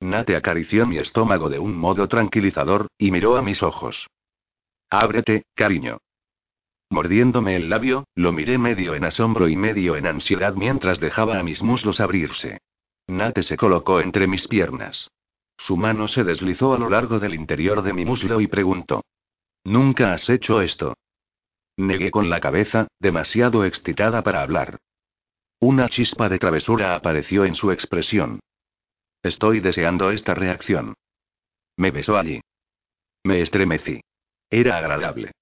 Nate 0.00 0.34
acarició 0.34 0.86
mi 0.86 0.98
estómago 0.98 1.48
de 1.48 1.58
un 1.58 1.76
modo 1.76 2.08
tranquilizador, 2.08 2.88
y 2.98 3.10
miró 3.10 3.36
a 3.36 3.42
mis 3.42 3.62
ojos. 3.62 4.08
Ábrete, 4.90 5.44
cariño. 5.54 5.98
Mordiéndome 6.90 7.56
el 7.56 7.70
labio, 7.70 8.04
lo 8.14 8.32
miré 8.32 8.58
medio 8.58 8.94
en 8.94 9.04
asombro 9.04 9.48
y 9.48 9.56
medio 9.56 9.96
en 9.96 10.06
ansiedad 10.06 10.54
mientras 10.54 11.00
dejaba 11.00 11.38
a 11.38 11.42
mis 11.42 11.62
muslos 11.62 12.00
abrirse. 12.00 12.58
Nate 13.06 13.42
se 13.42 13.56
colocó 13.56 14.00
entre 14.00 14.26
mis 14.26 14.48
piernas. 14.48 15.10
Su 15.56 15.76
mano 15.76 16.08
se 16.08 16.24
deslizó 16.24 16.74
a 16.74 16.78
lo 16.78 16.88
largo 16.88 17.18
del 17.18 17.34
interior 17.34 17.82
de 17.82 17.92
mi 17.92 18.04
muslo 18.04 18.40
y 18.40 18.46
preguntó. 18.46 19.04
¿Nunca 19.64 20.12
has 20.12 20.28
hecho 20.28 20.60
esto? 20.60 20.94
Negué 21.76 22.10
con 22.10 22.30
la 22.30 22.40
cabeza, 22.40 22.88
demasiado 23.00 23.64
excitada 23.64 24.22
para 24.22 24.42
hablar. 24.42 24.78
Una 25.60 25.88
chispa 25.88 26.28
de 26.28 26.38
travesura 26.38 26.94
apareció 26.94 27.44
en 27.44 27.54
su 27.54 27.72
expresión. 27.72 28.40
Estoy 29.22 29.60
deseando 29.60 30.10
esta 30.10 30.34
reacción. 30.34 30.94
Me 31.76 31.90
besó 31.90 32.16
allí. 32.16 32.40
Me 33.24 33.40
estremecí. 33.40 34.00
Era 34.50 34.76
agradable. 34.76 35.32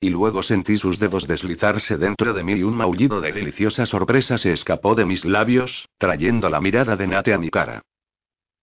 Y 0.00 0.08
luego 0.08 0.42
sentí 0.42 0.78
sus 0.78 0.98
dedos 0.98 1.28
deslizarse 1.28 1.98
dentro 1.98 2.32
de 2.32 2.42
mí 2.42 2.54
y 2.54 2.62
un 2.62 2.74
maullido 2.74 3.20
de 3.20 3.32
deliciosa 3.32 3.84
sorpresa 3.84 4.38
se 4.38 4.50
escapó 4.50 4.94
de 4.94 5.04
mis 5.04 5.26
labios, 5.26 5.88
trayendo 5.98 6.48
la 6.48 6.60
mirada 6.60 6.96
de 6.96 7.06
Nate 7.06 7.34
a 7.34 7.38
mi 7.38 7.50
cara. 7.50 7.82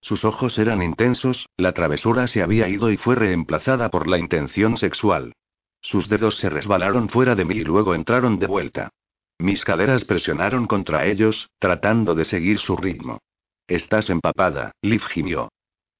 Sus 0.02 0.26
ojos 0.26 0.58
eran 0.58 0.82
intensos, 0.82 1.48
la 1.56 1.74
travesura 1.74 2.28
se 2.28 2.42
había 2.42 2.68
ido 2.68 2.90
y 2.92 2.98
fue 2.98 3.16
reemplazada 3.16 3.90
por 3.90 4.08
la 4.08 4.18
intención 4.18 4.78
sexual. 4.78 5.34
Sus 5.82 6.10
dedos 6.10 6.38
se 6.38 6.50
resbalaron 6.50 7.08
fuera 7.08 7.36
de 7.36 7.46
mí 7.46 7.56
y 7.56 7.64
luego 7.64 7.94
entraron 7.94 8.40
de 8.40 8.48
vuelta. 8.48 8.90
Mis 9.38 9.64
caderas 9.64 10.06
presionaron 10.06 10.66
contra 10.66 11.06
ellos, 11.06 11.50
tratando 11.60 12.16
de 12.16 12.26
seguir 12.26 12.58
su 12.58 12.76
ritmo. 12.76 13.20
Estás 13.68 14.10
empapada, 14.10 14.72
Liv 14.82 15.04
gimió. 15.04 15.50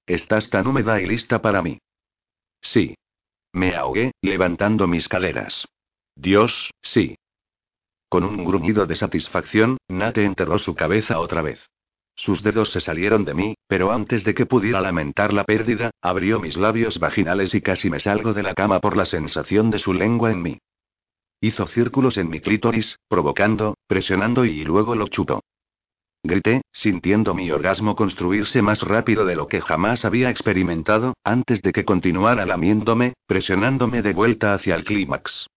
Estás 0.08 0.50
tan 0.50 0.66
húmeda 0.66 1.00
y 1.00 1.06
lista 1.06 1.42
para 1.42 1.62
mí. 1.62 1.80
Sí. 2.62 2.96
Me 3.58 3.76
ahogué, 3.76 4.12
levantando 4.22 4.86
mis 4.86 5.10
caderas. 5.10 5.68
Dios, 6.16 6.70
sí. 6.80 7.18
Con 8.08 8.24
un 8.24 8.46
gruñido 8.46 8.86
de 8.86 8.96
satisfacción, 8.96 9.80
Nate 9.88 10.26
enterró 10.26 10.60
su 10.60 10.76
cabeza 10.76 11.20
otra 11.20 11.42
vez. 11.42 11.60
Sus 12.16 12.44
dedos 12.44 12.72
se 12.72 12.82
salieron 12.82 13.26
de 13.26 13.34
mí, 13.34 13.56
pero 13.68 13.92
antes 13.92 14.24
de 14.24 14.36
que 14.36 14.46
pudiera 14.46 14.80
lamentar 14.80 15.34
la 15.34 15.44
pérdida, 15.44 15.90
abrió 16.04 16.40
mis 16.40 16.56
labios 16.56 17.00
vaginales 17.00 17.56
y 17.56 17.62
casi 17.62 17.90
me 17.90 18.00
salgo 18.00 18.36
de 18.36 18.44
la 18.44 18.54
cama 18.54 18.80
por 18.80 18.96
la 18.96 19.06
sensación 19.06 19.72
de 19.72 19.80
su 19.80 19.92
lengua 19.92 20.32
en 20.32 20.44
mí. 20.44 20.60
Hizo 21.42 21.66
círculos 21.66 22.18
en 22.18 22.30
mi 22.30 22.42
clítoris, 22.42 23.00
provocando, 23.08 23.76
presionando 23.88 24.46
y 24.46 24.66
luego 24.66 24.94
lo 24.94 25.08
chupó. 25.08 25.42
Grité, 26.28 26.62
sintiendo 26.74 27.34
mi 27.34 27.50
orgasmo 27.52 27.96
construirse 27.96 28.62
más 28.62 28.82
rápido 28.82 29.26
de 29.26 29.38
lo 29.38 29.48
que 29.48 29.62
jamás 29.62 30.04
había 30.04 30.30
experimentado, 30.30 31.14
antes 31.24 31.62
de 31.62 31.72
que 31.72 31.86
continuara 31.86 32.46
lamiéndome, 32.46 33.14
presionándome 33.28 34.02
de 34.02 34.12
vuelta 34.12 34.54
hacia 34.54 34.76
el 34.76 34.84
clímax. 34.84 35.48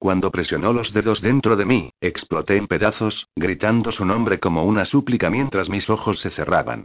Cuando 0.00 0.32
presionó 0.32 0.72
los 0.72 0.92
dedos 0.92 1.20
dentro 1.20 1.54
de 1.54 1.64
mí, 1.64 1.92
exploté 2.00 2.56
en 2.56 2.66
pedazos, 2.66 3.28
gritando 3.36 3.92
su 3.92 4.04
nombre 4.04 4.40
como 4.40 4.64
una 4.64 4.84
súplica 4.84 5.30
mientras 5.30 5.68
mis 5.68 5.88
ojos 5.88 6.18
se 6.18 6.30
cerraban. 6.30 6.82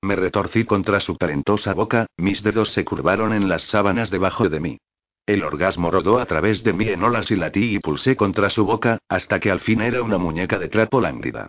Me 0.00 0.14
retorcí 0.14 0.64
contra 0.64 1.00
su 1.00 1.16
talentosa 1.16 1.74
boca, 1.74 2.06
mis 2.16 2.44
dedos 2.44 2.70
se 2.70 2.84
curvaron 2.84 3.32
en 3.32 3.48
las 3.48 3.62
sábanas 3.62 4.08
debajo 4.08 4.48
de 4.48 4.60
mí. 4.60 4.78
El 5.26 5.42
orgasmo 5.42 5.90
rodó 5.90 6.20
a 6.20 6.26
través 6.26 6.62
de 6.62 6.72
mí 6.72 6.86
en 6.88 7.02
olas 7.02 7.28
y 7.32 7.34
latí 7.34 7.74
y 7.74 7.80
pulsé 7.80 8.14
contra 8.14 8.50
su 8.50 8.64
boca, 8.64 8.98
hasta 9.08 9.40
que 9.40 9.50
al 9.50 9.58
fin 9.58 9.80
era 9.80 10.00
una 10.00 10.18
muñeca 10.18 10.60
de 10.60 10.68
trapo 10.68 11.00
lánguida. 11.00 11.48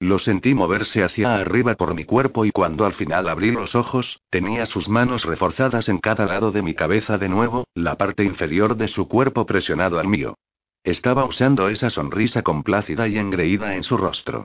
Lo 0.00 0.18
sentí 0.18 0.54
moverse 0.54 1.02
hacia 1.02 1.34
arriba 1.34 1.74
por 1.74 1.94
mi 1.94 2.06
cuerpo 2.06 2.46
y 2.46 2.52
cuando 2.52 2.86
al 2.86 2.94
final 2.94 3.28
abrí 3.28 3.50
los 3.50 3.74
ojos, 3.74 4.22
tenía 4.30 4.64
sus 4.64 4.88
manos 4.88 5.26
reforzadas 5.26 5.90
en 5.90 5.98
cada 5.98 6.24
lado 6.24 6.52
de 6.52 6.62
mi 6.62 6.72
cabeza 6.72 7.18
de 7.18 7.28
nuevo, 7.28 7.66
la 7.74 7.96
parte 7.96 8.24
inferior 8.24 8.78
de 8.78 8.88
su 8.88 9.08
cuerpo 9.08 9.44
presionado 9.44 9.98
al 9.98 10.08
mío. 10.08 10.38
Estaba 10.84 11.26
usando 11.26 11.68
esa 11.68 11.90
sonrisa 11.90 12.42
complácida 12.42 13.08
y 13.08 13.18
engreída 13.18 13.76
en 13.76 13.84
su 13.84 13.98
rostro. 13.98 14.44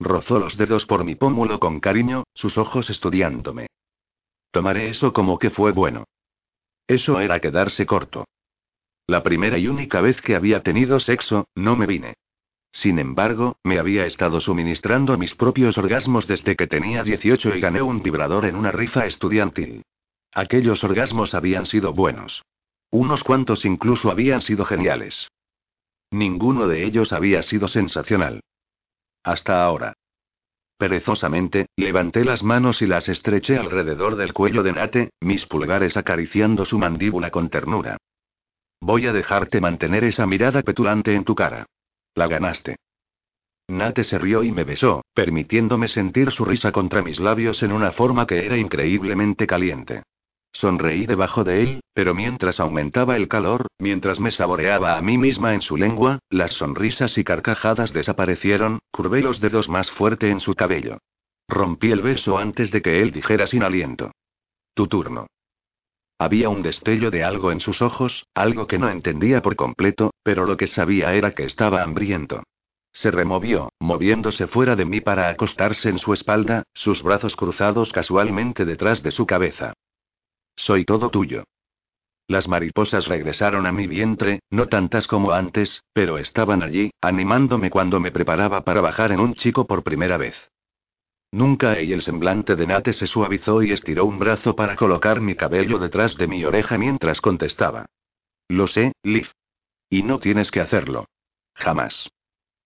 Rozó 0.00 0.40
los 0.40 0.56
dedos 0.56 0.86
por 0.86 1.04
mi 1.04 1.14
pómulo 1.14 1.60
con 1.60 1.78
cariño, 1.78 2.24
sus 2.34 2.58
ojos 2.58 2.90
estudiándome. 2.90 3.68
Tomaré 4.50 4.88
eso 4.88 5.12
como 5.12 5.38
que 5.38 5.50
fue 5.50 5.70
bueno. 5.70 6.04
Eso 6.88 7.20
era 7.20 7.38
quedarse 7.38 7.86
corto. 7.86 8.24
La 9.06 9.22
primera 9.22 9.56
y 9.56 9.68
única 9.68 10.00
vez 10.00 10.20
que 10.20 10.34
había 10.34 10.64
tenido 10.64 10.98
sexo, 10.98 11.46
no 11.54 11.76
me 11.76 11.86
vine. 11.86 12.14
Sin 12.76 12.98
embargo, 12.98 13.56
me 13.64 13.78
había 13.78 14.04
estado 14.04 14.38
suministrando 14.38 15.16
mis 15.16 15.34
propios 15.34 15.78
orgasmos 15.78 16.26
desde 16.26 16.56
que 16.56 16.66
tenía 16.66 17.02
18 17.02 17.56
y 17.56 17.60
gané 17.60 17.80
un 17.80 18.02
vibrador 18.02 18.44
en 18.44 18.54
una 18.54 18.70
rifa 18.70 19.06
estudiantil. 19.06 19.82
Aquellos 20.34 20.84
orgasmos 20.84 21.32
habían 21.32 21.64
sido 21.64 21.94
buenos. 21.94 22.44
Unos 22.90 23.24
cuantos 23.24 23.64
incluso 23.64 24.10
habían 24.10 24.42
sido 24.42 24.66
geniales. 24.66 25.30
Ninguno 26.10 26.68
de 26.68 26.84
ellos 26.84 27.14
había 27.14 27.42
sido 27.42 27.66
sensacional. 27.66 28.42
Hasta 29.22 29.64
ahora. 29.64 29.94
Perezosamente, 30.76 31.68
levanté 31.76 32.26
las 32.26 32.42
manos 32.42 32.82
y 32.82 32.86
las 32.86 33.08
estreché 33.08 33.56
alrededor 33.56 34.16
del 34.16 34.34
cuello 34.34 34.62
de 34.62 34.72
Nate, 34.72 35.10
mis 35.20 35.46
pulgares 35.46 35.96
acariciando 35.96 36.66
su 36.66 36.78
mandíbula 36.78 37.30
con 37.30 37.48
ternura. 37.48 37.96
Voy 38.82 39.06
a 39.06 39.14
dejarte 39.14 39.62
mantener 39.62 40.04
esa 40.04 40.26
mirada 40.26 40.60
petulante 40.60 41.14
en 41.14 41.24
tu 41.24 41.34
cara. 41.34 41.64
La 42.16 42.28
ganaste. 42.28 42.76
Nate 43.68 44.02
se 44.02 44.16
rió 44.18 44.42
y 44.42 44.50
me 44.50 44.64
besó, 44.64 45.04
permitiéndome 45.12 45.86
sentir 45.86 46.30
su 46.30 46.46
risa 46.46 46.72
contra 46.72 47.02
mis 47.02 47.20
labios 47.20 47.62
en 47.62 47.72
una 47.72 47.92
forma 47.92 48.26
que 48.26 48.46
era 48.46 48.56
increíblemente 48.56 49.46
caliente. 49.46 50.02
Sonreí 50.50 51.04
debajo 51.04 51.44
de 51.44 51.62
él, 51.62 51.80
pero 51.92 52.14
mientras 52.14 52.58
aumentaba 52.58 53.16
el 53.16 53.28
calor, 53.28 53.66
mientras 53.78 54.18
me 54.18 54.30
saboreaba 54.30 54.96
a 54.96 55.02
mí 55.02 55.18
misma 55.18 55.52
en 55.52 55.60
su 55.60 55.76
lengua, 55.76 56.18
las 56.30 56.52
sonrisas 56.52 57.18
y 57.18 57.24
carcajadas 57.24 57.92
desaparecieron, 57.92 58.78
curvé 58.90 59.20
los 59.20 59.38
dedos 59.42 59.68
más 59.68 59.90
fuerte 59.90 60.30
en 60.30 60.40
su 60.40 60.54
cabello. 60.54 60.96
Rompí 61.48 61.92
el 61.92 62.00
beso 62.00 62.38
antes 62.38 62.70
de 62.70 62.80
que 62.80 63.02
él 63.02 63.12
dijera 63.12 63.46
sin 63.46 63.62
aliento. 63.62 64.12
Tu 64.72 64.86
turno. 64.86 65.26
Había 66.18 66.48
un 66.48 66.62
destello 66.62 67.10
de 67.10 67.24
algo 67.24 67.52
en 67.52 67.60
sus 67.60 67.82
ojos, 67.82 68.26
algo 68.34 68.66
que 68.66 68.78
no 68.78 68.88
entendía 68.88 69.42
por 69.42 69.54
completo, 69.54 70.12
pero 70.22 70.46
lo 70.46 70.56
que 70.56 70.66
sabía 70.66 71.12
era 71.14 71.32
que 71.32 71.44
estaba 71.44 71.82
hambriento. 71.82 72.42
Se 72.92 73.10
removió, 73.10 73.68
moviéndose 73.78 74.46
fuera 74.46 74.74
de 74.74 74.86
mí 74.86 75.02
para 75.02 75.28
acostarse 75.28 75.90
en 75.90 75.98
su 75.98 76.14
espalda, 76.14 76.62
sus 76.72 77.02
brazos 77.02 77.36
cruzados 77.36 77.92
casualmente 77.92 78.64
detrás 78.64 79.02
de 79.02 79.10
su 79.10 79.26
cabeza. 79.26 79.74
Soy 80.56 80.86
todo 80.86 81.10
tuyo. 81.10 81.44
Las 82.28 82.48
mariposas 82.48 83.06
regresaron 83.06 83.66
a 83.66 83.72
mi 83.72 83.86
vientre, 83.86 84.40
no 84.48 84.68
tantas 84.68 85.06
como 85.06 85.32
antes, 85.32 85.84
pero 85.92 86.16
estaban 86.16 86.62
allí, 86.62 86.90
animándome 87.02 87.68
cuando 87.68 88.00
me 88.00 88.10
preparaba 88.10 88.64
para 88.64 88.80
bajar 88.80 89.12
en 89.12 89.20
un 89.20 89.34
chico 89.34 89.66
por 89.66 89.84
primera 89.84 90.16
vez. 90.16 90.50
Nunca 91.32 91.80
y 91.80 91.92
el 91.92 92.02
semblante 92.02 92.56
de 92.56 92.66
Nate 92.66 92.92
se 92.92 93.06
suavizó 93.06 93.62
y 93.62 93.72
estiró 93.72 94.04
un 94.04 94.18
brazo 94.18 94.56
para 94.56 94.76
colocar 94.76 95.20
mi 95.20 95.34
cabello 95.34 95.78
detrás 95.78 96.16
de 96.16 96.28
mi 96.28 96.44
oreja 96.44 96.78
mientras 96.78 97.20
contestaba. 97.20 97.86
Lo 98.48 98.66
sé, 98.66 98.92
Liv. 99.02 99.28
Y 99.90 100.02
no 100.02 100.18
tienes 100.18 100.50
que 100.50 100.60
hacerlo. 100.60 101.06
Jamás. 101.54 102.10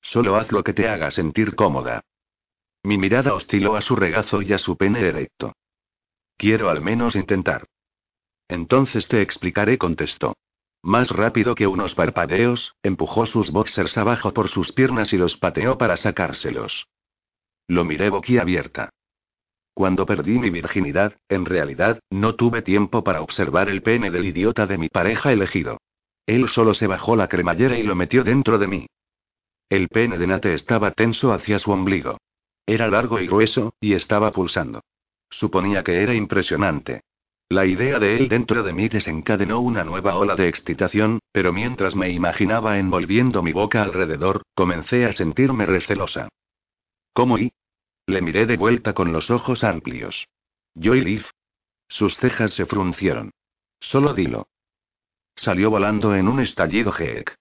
Solo 0.03 0.37
haz 0.37 0.53
lo 0.53 0.63
que 0.63 0.73
te 0.73 0.89
haga 0.89 1.11
sentir 1.11 1.55
cómoda. 1.55 2.03
Mi 2.83 2.97
mirada 2.97 3.35
osciló 3.35 3.77
a 3.77 3.83
su 3.83 3.97
regazo 3.97 4.41
y 4.43 4.53
a 4.53 4.59
su 4.59 4.77
pene 4.77 5.01
erecto. 5.01 5.53
Quiero 6.37 6.71
al 6.71 6.81
menos 6.81 7.17
intentar. 7.17 7.67
Entonces 8.49 9.07
te 9.09 9.21
explicaré, 9.21 9.79
contestó. 9.79 10.35
Más 10.83 11.11
rápido 11.11 11.55
que 11.55 11.67
unos 11.67 11.95
parpadeos, 11.95 12.75
empujó 12.83 13.27
sus 13.27 13.51
boxers 13.51 13.99
abajo 13.99 14.33
por 14.33 14.49
sus 14.49 14.73
piernas 14.73 15.13
y 15.13 15.19
los 15.19 15.37
pateó 15.37 15.77
para 15.77 15.99
sacárselos. 15.99 16.89
Lo 17.71 17.85
miré 17.85 18.11
boquiabierta. 18.11 18.91
Cuando 19.75 20.05
perdí 20.05 20.41
mi 20.41 20.51
virginidad, 20.51 21.15
en 21.29 21.45
realidad, 21.45 22.01
no 22.11 22.35
tuve 22.35 22.63
tiempo 22.63 23.05
para 23.05 23.23
observar 23.23 23.69
el 23.69 23.81
pene 23.81 24.11
del 24.11 24.27
idiota 24.27 24.67
de 24.67 24.77
mi 24.77 24.89
pareja 24.89 25.31
elegido. 25.31 25.79
Él 26.27 26.49
solo 26.49 26.75
se 26.75 26.89
bajó 26.89 27.15
la 27.15 27.29
cremallera 27.29 27.79
y 27.79 27.85
lo 27.85 27.95
metió 27.95 28.25
dentro 28.25 28.59
de 28.59 28.67
mí. 28.67 28.87
El 29.69 29.87
pene 29.87 30.19
de 30.19 30.27
Nate 30.27 30.53
estaba 30.53 30.91
tenso 30.91 31.33
hacia 31.33 31.61
su 31.61 31.71
ombligo. 31.71 32.19
Era 32.67 32.89
largo 32.89 33.21
y 33.21 33.29
grueso, 33.29 33.73
y 33.81 33.93
estaba 33.93 34.33
pulsando. 34.33 34.81
Suponía 35.31 35.85
que 35.85 36.03
era 36.03 36.13
impresionante. 36.13 37.03
La 37.49 37.67
idea 37.67 38.01
de 38.01 38.17
él 38.17 38.29
dentro 38.29 38.65
de 38.65 38.73
mí 38.73 38.89
desencadenó 38.89 39.61
una 39.61 39.85
nueva 39.85 40.17
ola 40.17 40.35
de 40.35 40.49
excitación, 40.49 41.21
pero 41.31 41.53
mientras 41.53 41.95
me 41.95 42.11
imaginaba 42.11 42.81
envolviendo 42.81 43.45
mi 43.45 43.53
boca 43.53 43.81
alrededor, 43.81 44.43
comencé 44.57 45.07
a 45.07 45.13
sentirme 45.13 45.67
recelosa. 45.67 46.31
¿Cómo 47.13 47.39
y? 47.39 47.53
Le 48.11 48.23
miré 48.23 48.45
de 48.45 48.57
vuelta 48.57 48.93
con 48.93 49.13
los 49.13 49.31
ojos 49.31 49.63
amplios. 49.63 50.27
¿Yo 50.75 50.97
y 50.97 51.01
Liv? 51.01 51.27
Sus 51.87 52.17
cejas 52.17 52.53
se 52.53 52.67
fruncieron. 52.67 53.31
Solo 53.79 54.15
dilo. 54.15 54.49
Salió 55.37 55.71
volando 55.71 56.17
en 56.17 56.27
un 56.27 56.41
estallido 56.41 56.91
Geek. 56.91 57.37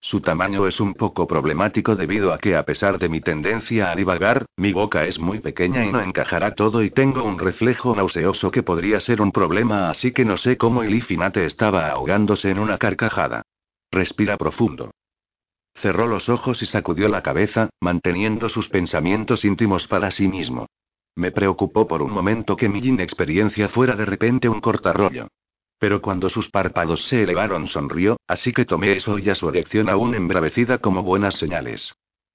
Su 0.00 0.22
tamaño 0.22 0.66
es 0.66 0.80
un 0.80 0.94
poco 0.94 1.26
problemático 1.26 1.94
debido 1.94 2.32
a 2.32 2.38
que 2.38 2.56
a 2.56 2.64
pesar 2.64 2.98
de 2.98 3.10
mi 3.10 3.20
tendencia 3.20 3.90
a 3.90 3.94
divagar, 3.94 4.46
mi 4.56 4.72
boca 4.72 5.04
es 5.04 5.18
muy 5.18 5.40
pequeña 5.40 5.84
y 5.84 5.92
no 5.92 6.00
encajará 6.00 6.54
todo 6.54 6.82
y 6.82 6.90
tengo 6.90 7.22
un 7.22 7.38
reflejo 7.38 7.94
nauseoso 7.94 8.50
que 8.50 8.62
podría 8.62 8.98
ser 8.98 9.20
un 9.20 9.30
problema 9.30 9.90
así 9.90 10.12
que 10.12 10.24
no 10.24 10.38
sé 10.38 10.56
cómo 10.56 10.84
Ilifinate 10.84 11.44
estaba 11.44 11.90
ahogándose 11.90 12.48
en 12.48 12.60
una 12.60 12.78
carcajada. 12.78 13.42
Respira 13.90 14.38
profundo. 14.38 14.90
Cerró 15.74 16.06
los 16.06 16.28
ojos 16.28 16.62
y 16.62 16.66
sacudió 16.66 17.08
la 17.08 17.22
cabeza, 17.22 17.70
manteniendo 17.80 18.48
sus 18.48 18.68
pensamientos 18.68 19.44
íntimos 19.44 19.86
para 19.86 20.10
sí 20.10 20.28
mismo. 20.28 20.66
Me 21.14 21.30
preocupó 21.30 21.86
por 21.86 22.02
un 22.02 22.10
momento 22.10 22.56
que 22.56 22.68
mi 22.68 22.78
inexperiencia 22.78 23.68
fuera 23.68 23.96
de 23.96 24.04
repente 24.04 24.48
un 24.48 24.60
cortarrollo. 24.60 25.28
Pero 25.78 26.00
cuando 26.00 26.28
sus 26.28 26.48
párpados 26.48 27.06
se 27.08 27.24
elevaron 27.24 27.66
sonrió, 27.66 28.16
así 28.28 28.52
que 28.52 28.64
tomé 28.64 28.92
eso 28.92 29.18
y 29.18 29.28
a 29.28 29.34
su 29.34 29.48
erección 29.48 29.88
aún 29.88 30.14
embravecida 30.14 30.78
como 30.78 31.02
buenas 31.02 31.34
señales. 31.34 31.92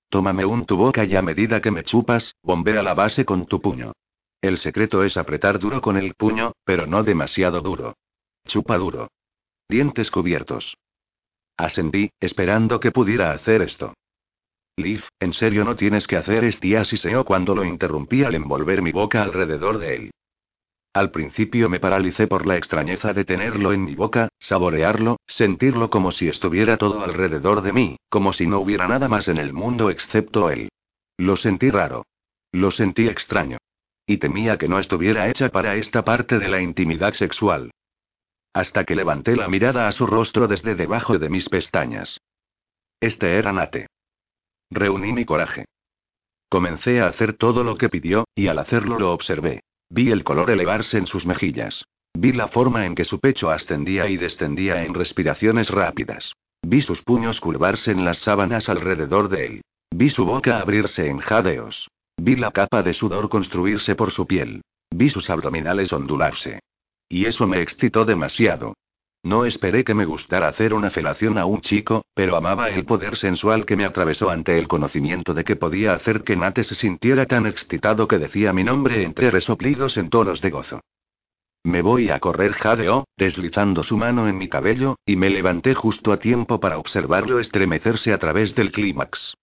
Tómame 0.09 0.45
un 0.45 0.65
tu 0.65 0.77
boca 0.77 1.05
y 1.05 1.15
a 1.15 1.21
medida 1.21 1.61
que 1.61 1.71
me 1.71 1.83
chupas, 1.83 2.35
bombea 2.43 2.83
la 2.83 2.93
base 2.93 3.25
con 3.25 3.45
tu 3.45 3.61
puño. 3.61 3.93
El 4.41 4.57
secreto 4.57 5.03
es 5.03 5.17
apretar 5.17 5.59
duro 5.59 5.81
con 5.81 5.97
el 5.97 6.13
puño, 6.13 6.53
pero 6.63 6.85
no 6.85 7.03
demasiado 7.03 7.61
duro. 7.61 7.95
Chupa 8.45 8.77
duro. 8.77 9.09
Dientes 9.67 10.11
cubiertos. 10.11 10.77
Ascendí, 11.57 12.11
esperando 12.19 12.79
que 12.79 12.91
pudiera 12.91 13.31
hacer 13.31 13.63
esto. 13.63 13.93
Liv, 14.77 15.03
en 15.19 15.33
serio 15.33 15.65
no 15.65 15.75
tienes 15.75 16.05
que 16.05 16.17
hacer 16.17 16.43
este 16.43 16.85
seo 16.85 17.25
cuando 17.25 17.55
lo 17.55 17.65
interrumpí 17.65 18.23
al 18.23 18.35
envolver 18.35 18.83
mi 18.83 18.91
boca 18.91 19.23
alrededor 19.23 19.79
de 19.79 19.95
él. 19.95 20.11
Al 20.93 21.11
principio 21.11 21.67
me 21.67 21.79
paralicé 21.79 22.27
por 22.27 22.45
la 22.45 22.57
extrañeza 22.57 23.13
de 23.13 23.25
tenerlo 23.25 23.73
en 23.73 23.83
mi 23.83 23.95
boca, 23.95 24.29
saborearlo, 24.39 25.17
sentirlo 25.27 25.89
como 25.89 26.11
si 26.11 26.27
estuviera 26.27 26.77
todo 26.77 27.03
alrededor 27.03 27.61
de 27.61 27.73
mí, 27.73 27.97
como 28.09 28.33
si 28.33 28.47
no 28.47 28.59
hubiera 28.59 28.87
nada 28.87 29.07
más 29.07 29.27
en 29.27 29.37
el 29.37 29.53
mundo 29.53 29.89
excepto 29.89 30.49
él. 30.49 30.69
Lo 31.17 31.35
sentí 31.35 31.69
raro. 31.71 32.05
Lo 32.51 32.71
sentí 32.71 33.07
extraño. 33.07 33.57
Y 34.05 34.17
temía 34.17 34.57
que 34.57 34.67
no 34.67 34.79
estuviera 34.79 35.27
hecha 35.27 35.49
para 35.49 35.75
esta 35.75 36.03
parte 36.03 36.39
de 36.39 36.49
la 36.49 36.61
intimidad 36.61 37.13
sexual. 37.13 37.71
Hasta 38.57 38.85
que 38.85 38.95
levanté 38.95 39.35
la 39.35 39.47
mirada 39.47 39.87
a 39.87 39.91
su 39.91 40.07
rostro 40.07 40.47
desde 40.47 40.73
debajo 40.73 41.19
de 41.19 41.29
mis 41.29 41.47
pestañas. 41.47 42.19
Este 42.99 43.37
era 43.37 43.53
Nate. 43.53 43.85
Reuní 44.71 45.13
mi 45.13 45.25
coraje. 45.25 45.65
Comencé 46.49 46.99
a 46.99 47.05
hacer 47.05 47.33
todo 47.33 47.63
lo 47.63 47.77
que 47.77 47.87
pidió, 47.87 48.25
y 48.33 48.47
al 48.47 48.57
hacerlo 48.57 48.97
lo 48.97 49.13
observé. 49.13 49.59
Vi 49.91 50.09
el 50.09 50.23
color 50.23 50.49
elevarse 50.49 50.97
en 50.97 51.05
sus 51.05 51.27
mejillas. 51.27 51.85
Vi 52.15 52.31
la 52.31 52.47
forma 52.47 52.87
en 52.87 52.95
que 52.95 53.05
su 53.05 53.19
pecho 53.19 53.51
ascendía 53.51 54.09
y 54.09 54.17
descendía 54.17 54.83
en 54.83 54.95
respiraciones 54.95 55.69
rápidas. 55.69 56.33
Vi 56.63 56.81
sus 56.81 57.03
puños 57.03 57.39
curvarse 57.39 57.91
en 57.91 58.05
las 58.05 58.17
sábanas 58.17 58.69
alrededor 58.69 59.29
de 59.29 59.45
él. 59.45 59.61
Vi 59.91 60.09
su 60.09 60.25
boca 60.25 60.57
abrirse 60.57 61.05
en 61.05 61.19
jadeos. 61.19 61.89
Vi 62.19 62.35
la 62.35 62.49
capa 62.49 62.81
de 62.81 62.93
sudor 62.93 63.29
construirse 63.29 63.93
por 63.93 64.09
su 64.09 64.25
piel. 64.25 64.63
Vi 64.89 65.11
sus 65.11 65.29
abdominales 65.29 65.93
ondularse. 65.93 66.61
Y 67.09 67.25
eso 67.25 67.47
me 67.47 67.61
excitó 67.61 68.05
demasiado. 68.05 68.73
No 69.23 69.45
esperé 69.45 69.83
que 69.83 69.93
me 69.93 70.05
gustara 70.05 70.47
hacer 70.47 70.73
una 70.73 70.89
felación 70.89 71.37
a 71.37 71.45
un 71.45 71.61
chico, 71.61 72.05
pero 72.13 72.37
amaba 72.37 72.69
el 72.69 72.85
poder 72.85 73.17
sensual 73.17 73.65
que 73.65 73.75
me 73.75 73.85
atravesó 73.85 74.29
ante 74.29 74.57
el 74.57 74.67
conocimiento 74.67 75.33
de 75.33 75.43
que 75.43 75.55
podía 75.55 75.93
hacer 75.93 76.23
que 76.23 76.35
Nate 76.35 76.63
se 76.63 76.75
sintiera 76.75 77.25
tan 77.25 77.45
excitado 77.45 78.07
que 78.07 78.19
decía 78.19 78.53
mi 78.53 78.63
nombre 78.63 79.03
entre 79.03 79.31
resoplidos 79.31 79.97
en 79.97 80.09
tonos 80.09 80.41
de 80.41 80.49
gozo. 80.49 80.81
Me 81.63 81.81
voy 81.81 82.09
a 82.09 82.19
correr, 82.19 82.53
jadeó, 82.53 83.05
deslizando 83.17 83.83
su 83.83 83.97
mano 83.97 84.29
en 84.29 84.37
mi 84.37 84.47
cabello, 84.47 84.95
y 85.05 85.17
me 85.17 85.29
levanté 85.29 85.73
justo 85.73 86.13
a 86.13 86.17
tiempo 86.19 86.61
para 86.61 86.77
observarlo 86.77 87.39
estremecerse 87.39 88.13
a 88.13 88.19
través 88.19 88.55
del 88.55 88.71
clímax. 88.71 89.35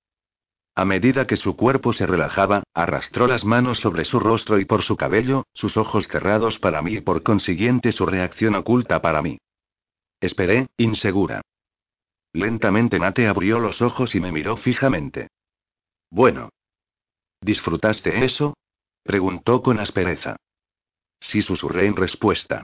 A 0.77 0.85
medida 0.85 1.27
que 1.27 1.37
su 1.37 1.57
cuerpo 1.57 1.93
se 1.93 2.05
relajaba, 2.05 2.65
arrastró 2.75 3.29
las 3.29 3.45
manos 3.45 3.79
sobre 3.79 4.05
su 4.05 4.19
rostro 4.19 4.59
y 4.59 4.65
por 4.65 4.83
su 4.83 4.97
cabello, 4.97 5.45
sus 5.55 5.77
ojos 5.77 6.09
cerrados 6.09 6.59
para 6.59 6.83
mí 6.83 6.95
y 6.95 7.01
por 7.01 7.23
consiguiente 7.23 7.93
su 7.93 8.07
reacción 8.07 8.57
oculta 8.57 9.01
para 9.01 9.23
mí. 9.23 9.39
Esperé, 10.21 10.67
insegura. 10.77 11.43
Lentamente 12.33 12.99
Nate 12.99 13.29
abrió 13.29 13.61
los 13.61 13.81
ojos 13.83 14.17
y 14.17 14.21
me 14.21 14.33
miró 14.33 14.57
fijamente. 14.57 15.29
Bueno. 16.11 16.51
¿Disfrutaste 17.41 18.25
eso? 18.25 18.57
preguntó 19.05 19.63
con 19.63 19.79
aspereza. 19.79 20.37
Sí 21.21 21.43
susurré 21.43 21.87
en 21.87 21.95
respuesta. 21.95 22.63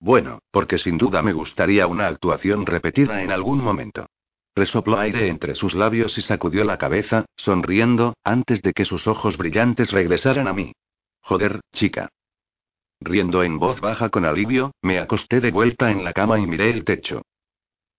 Bueno, 0.00 0.38
porque 0.50 0.78
sin 0.78 0.96
duda 0.96 1.22
me 1.22 1.32
gustaría 1.32 1.86
una 1.86 2.06
actuación 2.06 2.64
repetida 2.64 3.22
en 3.22 3.32
algún 3.32 3.62
momento. 3.62 4.06
Resopló 4.58 4.98
aire 4.98 5.28
entre 5.28 5.54
sus 5.54 5.72
labios 5.74 6.18
y 6.18 6.20
sacudió 6.20 6.64
la 6.64 6.78
cabeza, 6.78 7.26
sonriendo, 7.36 8.14
antes 8.24 8.60
de 8.60 8.72
que 8.72 8.84
sus 8.84 9.06
ojos 9.06 9.36
brillantes 9.36 9.92
regresaran 9.92 10.48
a 10.48 10.52
mí. 10.52 10.72
Joder, 11.20 11.60
chica. 11.72 12.08
Riendo 13.00 13.44
en 13.44 13.60
voz 13.60 13.80
baja 13.80 14.08
con 14.10 14.24
alivio, 14.24 14.72
me 14.82 14.98
acosté 14.98 15.40
de 15.40 15.52
vuelta 15.52 15.92
en 15.92 16.02
la 16.02 16.12
cama 16.12 16.40
y 16.40 16.48
miré 16.48 16.70
el 16.70 16.82
techo. 16.82 17.22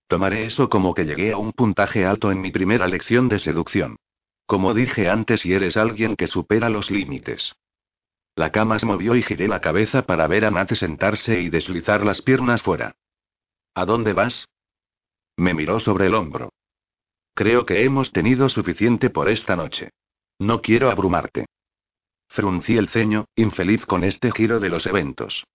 Tomaré 0.10 0.44
eso 0.44 0.68
como 0.68 0.94
que 0.94 1.06
llegué 1.06 1.32
a 1.32 1.38
un 1.38 1.54
puntaje 1.54 2.06
alto 2.06 2.30
en 2.30 2.42
mi 2.42 2.52
primera 2.52 2.90
lección 2.90 3.30
de 3.30 3.40
seducción. 3.40 3.96
Como 4.46 4.74
dije 4.74 5.08
antes, 5.08 5.46
y 5.46 5.54
eres 5.54 5.78
alguien 5.78 6.18
que 6.18 6.28
supera 6.28 6.68
los 6.68 6.92
límites. 6.92 7.56
La 8.36 8.52
cama 8.52 8.80
se 8.80 8.86
movió 8.86 9.16
y 9.16 9.24
giré 9.24 9.48
la 9.48 9.62
cabeza 9.62 10.02
para 10.02 10.28
ver 10.28 10.44
a 10.44 10.52
Nate 10.52 10.76
sentarse 10.76 11.40
y 11.40 11.50
deslizar 11.50 12.04
las 12.04 12.22
piernas 12.22 12.62
fuera. 12.62 12.96
¿A 13.76 13.86
dónde 13.86 14.12
vas? 14.12 14.46
Me 15.40 15.54
miró 15.54 15.80
sobre 15.80 16.08
el 16.08 16.16
hombro. 16.16 16.52
Creo 17.34 17.66
que 17.66 17.86
hemos 17.86 18.12
tenido 18.12 18.50
suficiente 18.50 19.10
por 19.10 19.30
esta 19.30 19.56
noche. 19.56 19.92
No 20.38 20.62
quiero 20.62 20.92
abrumarte. 20.92 21.46
Fruncí 22.28 22.76
el 22.76 22.90
ceño, 22.90 23.24
infeliz 23.38 23.86
con 23.86 24.04
este 24.04 24.32
giro 24.34 24.60
de 24.60 24.68
los 24.68 24.86
eventos. 24.86 25.46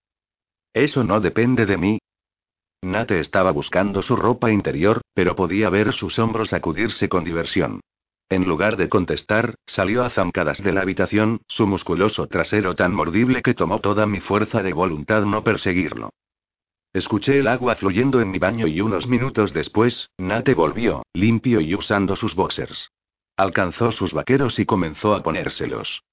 Eso 0.73 1.03
no 1.03 1.21
depende 1.21 1.67
de 1.67 1.77
mí. 1.77 1.99
Nate 2.81 3.19
estaba 3.19 3.51
buscando 3.51 4.01
su 4.01 4.15
ropa 4.15 4.49
interior, 4.51 5.01
pero 5.13 5.35
podía 5.35 5.69
ver 5.69 5.93
sus 5.93 6.17
hombros 6.17 6.49
sacudirse 6.49 7.07
con 7.07 7.23
diversión. 7.23 7.81
En 8.27 8.45
lugar 8.45 8.77
de 8.77 8.89
contestar, 8.89 9.53
salió 9.67 10.03
a 10.03 10.09
zancadas 10.09 10.63
de 10.63 10.73
la 10.73 10.81
habitación, 10.81 11.41
su 11.47 11.67
musculoso 11.67 12.25
trasero 12.25 12.73
tan 12.73 12.91
mordible 12.95 13.43
que 13.43 13.53
tomó 13.53 13.81
toda 13.81 14.07
mi 14.07 14.19
fuerza 14.19 14.63
de 14.63 14.73
voluntad 14.73 15.25
no 15.25 15.43
perseguirlo. 15.43 16.09
Escuché 16.95 17.39
el 17.39 17.47
agua 17.47 17.75
fluyendo 17.75 18.21
en 18.21 18.31
mi 18.31 18.39
baño 18.39 18.67
y 18.67 18.79
unos 18.79 19.05
minutos 19.05 19.51
después, 19.51 20.09
Nate 20.17 20.53
volvió, 20.53 21.03
limpio 21.11 21.59
y 21.59 21.75
usando 21.75 22.15
sus 22.15 22.35
boxers. 22.35 22.89
Alcanzó 23.35 23.91
sus 23.91 24.13
vaqueros 24.13 24.59
y 24.59 24.65
comenzó 24.65 25.13
a 25.13 25.21
ponérselos. 25.21 26.03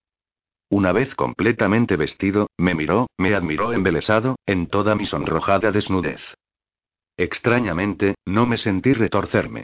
Una 0.71 0.91
vez 0.91 1.15
completamente 1.15 1.95
vestido, 1.95 2.49
me 2.59 2.75
miró, 2.75 3.07
me 3.17 3.33
admiró 3.33 3.73
embelesado, 3.73 4.35
en 4.45 4.67
toda 4.67 4.97
mi 4.97 5.07
sonrojada 5.07 5.71
desnudez. 5.71 6.21
Extrañamente, 7.17 8.17
no 8.25 8.47
me 8.47 8.57
sentí 8.57 8.93
retorcerme. 8.93 9.63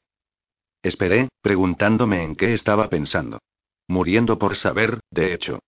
Esperé, 0.85 1.31
preguntándome 1.43 2.23
en 2.23 2.37
qué 2.37 2.55
estaba 2.55 2.89
pensando. 2.89 3.41
Muriendo 3.89 4.39
por 4.39 4.55
saber, 4.55 5.01
de 5.11 5.35
hecho. 5.35 5.59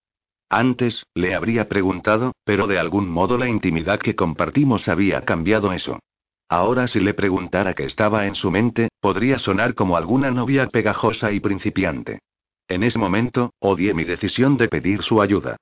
Antes, 0.53 1.07
le 1.14 1.36
habría 1.36 1.68
preguntado, 1.68 2.32
pero 2.44 2.66
de 2.66 2.80
algún 2.80 3.09
modo 3.09 3.38
la 3.38 3.48
intimidad 3.48 4.01
que 4.01 4.16
compartimos 4.16 4.88
había 4.88 5.20
cambiado 5.24 5.72
eso. 5.72 6.01
Ahora 6.48 6.88
si 6.88 6.98
le 6.98 7.14
preguntara 7.14 7.74
qué 7.74 7.84
estaba 7.84 8.26
en 8.26 8.34
su 8.34 8.51
mente, 8.51 8.88
podría 9.01 9.38
sonar 9.38 9.76
como 9.76 9.96
alguna 9.96 10.32
novia 10.32 10.66
pegajosa 10.66 11.30
y 11.30 11.38
principiante. 11.38 12.18
En 12.66 12.82
ese 12.82 12.98
momento, 12.98 13.53
odié 13.61 13.94
mi 13.94 14.03
decisión 14.03 14.57
de 14.57 14.66
pedir 14.66 15.03
su 15.03 15.22
ayuda. 15.22 15.57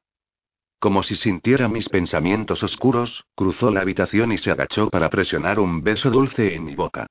Como 0.78 1.02
si 1.02 1.16
sintiera 1.16 1.68
mis 1.68 1.90
pensamientos 1.90 2.62
oscuros, 2.62 3.26
cruzó 3.34 3.70
la 3.70 3.82
habitación 3.82 4.32
y 4.32 4.38
se 4.38 4.50
agachó 4.52 4.88
para 4.88 5.10
presionar 5.10 5.60
un 5.60 5.82
beso 5.82 6.10
dulce 6.10 6.54
en 6.54 6.64
mi 6.64 6.74
boca. 6.74 7.06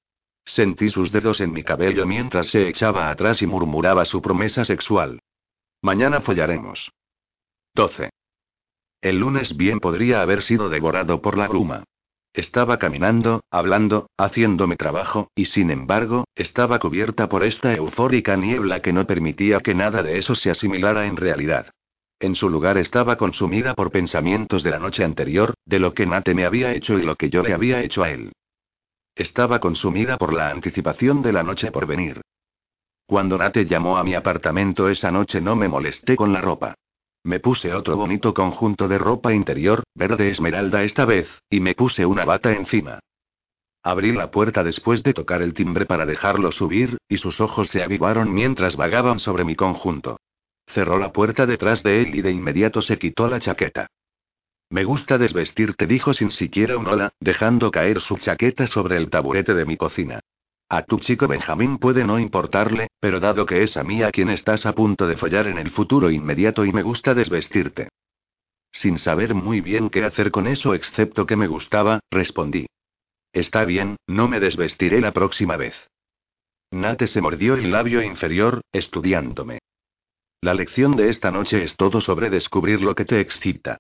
Sentí 0.46 0.90
sus 0.90 1.12
dedos 1.12 1.42
en 1.42 1.52
mi 1.52 1.64
cabello 1.64 2.08
mientras 2.08 2.48
se 2.48 2.68
echaba 2.68 3.12
atrás 3.12 3.44
y 3.44 3.46
murmuraba 3.46 4.04
su 4.06 4.20
promesa 4.20 4.66
sexual. 4.66 5.20
Mañana 5.84 6.22
follaremos. 6.22 6.90
12. 7.78 8.10
El 9.04 9.20
lunes 9.20 9.56
bien 9.56 9.80
podría 9.80 10.24
haber 10.24 10.42
sido 10.42 10.68
devorado 10.68 11.22
por 11.22 11.38
la 11.38 11.48
bruma. 11.48 11.84
Estaba 12.34 12.80
caminando, 12.80 13.44
hablando, 13.52 14.10
haciendo 14.18 14.66
mi 14.66 14.76
trabajo, 14.76 15.30
y 15.36 15.46
sin 15.46 15.70
embargo, 15.70 16.26
estaba 16.36 16.80
cubierta 16.80 17.30
por 17.30 17.44
esta 17.44 17.76
eufórica 17.76 18.36
niebla 18.36 18.82
que 18.82 18.94
no 18.94 19.06
permitía 19.06 19.60
que 19.60 19.76
nada 19.76 20.02
de 20.02 20.18
eso 20.18 20.34
se 20.34 20.50
asimilara 20.50 21.06
en 21.06 21.18
realidad. 21.18 21.70
En 22.20 22.34
su 22.34 22.50
lugar 22.50 22.80
estaba 22.80 23.16
consumida 23.16 23.76
por 23.76 23.92
pensamientos 23.92 24.64
de 24.64 24.72
la 24.72 24.80
noche 24.80 25.04
anterior, 25.04 25.54
de 25.64 25.78
lo 25.78 25.94
que 25.94 26.08
Nate 26.08 26.34
me 26.34 26.46
había 26.46 26.74
hecho 26.74 26.98
y 26.98 27.04
lo 27.04 27.16
que 27.16 27.30
yo 27.30 27.44
le 27.44 27.54
había 27.54 27.84
hecho 27.84 28.02
a 28.02 28.10
él. 28.10 28.32
Estaba 29.14 29.60
consumida 29.60 30.18
por 30.18 30.34
la 30.34 30.50
anticipación 30.50 31.22
de 31.22 31.32
la 31.32 31.44
noche 31.44 31.72
por 31.72 31.86
venir. 31.86 32.22
Cuando 33.06 33.38
Nate 33.38 33.68
llamó 33.68 34.00
a 34.00 34.04
mi 34.04 34.16
apartamento 34.16 34.90
esa 34.90 35.12
noche 35.12 35.42
no 35.42 35.56
me 35.56 35.68
molesté 35.68 36.16
con 36.16 36.34
la 36.34 36.42
ropa. 36.42 36.74
Me 37.24 37.40
puse 37.40 37.74
otro 37.74 37.98
bonito 37.98 38.34
conjunto 38.34 38.88
de 38.88 38.98
ropa 38.98 39.34
interior, 39.34 39.84
verde 39.96 40.30
esmeralda 40.30 40.84
esta 40.84 41.06
vez, 41.06 41.28
y 41.50 41.60
me 41.60 41.76
puse 41.76 42.06
una 42.06 42.26
bata 42.26 42.54
encima. 42.54 43.00
Abrí 43.84 44.12
la 44.12 44.32
puerta 44.32 44.64
después 44.64 45.04
de 45.04 45.14
tocar 45.14 45.42
el 45.42 45.54
timbre 45.54 45.86
para 45.86 46.06
dejarlo 46.06 46.52
subir, 46.52 46.98
y 47.08 47.18
sus 47.18 47.40
ojos 47.42 47.70
se 47.70 47.84
avivaron 47.84 48.34
mientras 48.34 48.76
vagaban 48.76 49.20
sobre 49.20 49.44
mi 49.44 49.56
conjunto. 49.56 50.20
Cerró 50.68 51.00
la 51.00 51.14
puerta 51.14 51.46
detrás 51.46 51.84
de 51.84 52.02
él 52.02 52.16
y 52.16 52.22
de 52.22 52.32
inmediato 52.32 52.82
se 52.82 52.98
quitó 52.98 53.28
la 53.28 53.40
chaqueta. 53.40 53.88
Me 54.70 54.84
gusta 54.84 55.18
desvestirte, 55.18 55.88
dijo 55.88 56.14
sin 56.14 56.32
siquiera 56.32 56.78
un 56.78 56.88
hola, 56.88 57.14
dejando 57.22 57.72
caer 57.72 58.02
su 58.02 58.18
chaqueta 58.18 58.68
sobre 58.68 58.98
el 58.98 59.10
taburete 59.10 59.54
de 59.54 59.66
mi 59.66 59.78
cocina. 59.78 60.20
A 60.70 60.84
tu 60.84 61.00
chico 61.00 61.28
Benjamín 61.28 61.78
puede 61.78 62.04
no 62.04 62.20
importarle, 62.20 62.90
pero 63.00 63.22
dado 63.22 63.46
que 63.46 63.64
es 63.64 63.78
a 63.78 63.84
mí 63.84 64.04
a 64.04 64.12
quien 64.12 64.30
estás 64.30 64.66
a 64.66 64.74
punto 64.74 65.08
de 65.08 65.16
follar 65.16 65.48
en 65.48 65.58
el 65.58 65.72
futuro 65.72 66.12
inmediato 66.12 66.66
y 66.66 66.74
me 66.74 66.84
gusta 66.84 67.14
desvestirte. 67.14 67.88
Sin 68.72 68.98
saber 68.98 69.34
muy 69.34 69.62
bien 69.62 69.90
qué 69.90 70.04
hacer 70.04 70.30
con 70.30 70.46
eso 70.46 70.74
excepto 70.74 71.26
que 71.26 71.38
me 71.38 71.48
gustaba, 71.48 72.02
respondí. 72.12 72.68
Está 73.32 73.64
bien, 73.64 73.96
no 74.08 74.28
me 74.28 74.42
desvestiré 74.42 75.00
la 75.00 75.14
próxima 75.14 75.56
vez. 75.56 75.90
Nate 76.72 77.08
se 77.08 77.22
mordió 77.22 77.54
el 77.56 77.72
labio 77.72 78.02
inferior, 78.02 78.62
estudiándome. 78.74 79.60
La 80.42 80.54
lección 80.54 80.98
de 80.98 81.10
esta 81.10 81.32
noche 81.32 81.64
es 81.64 81.78
todo 81.78 82.02
sobre 82.02 82.30
descubrir 82.30 82.82
lo 82.82 82.94
que 82.94 83.06
te 83.06 83.22
excita. 83.22 83.78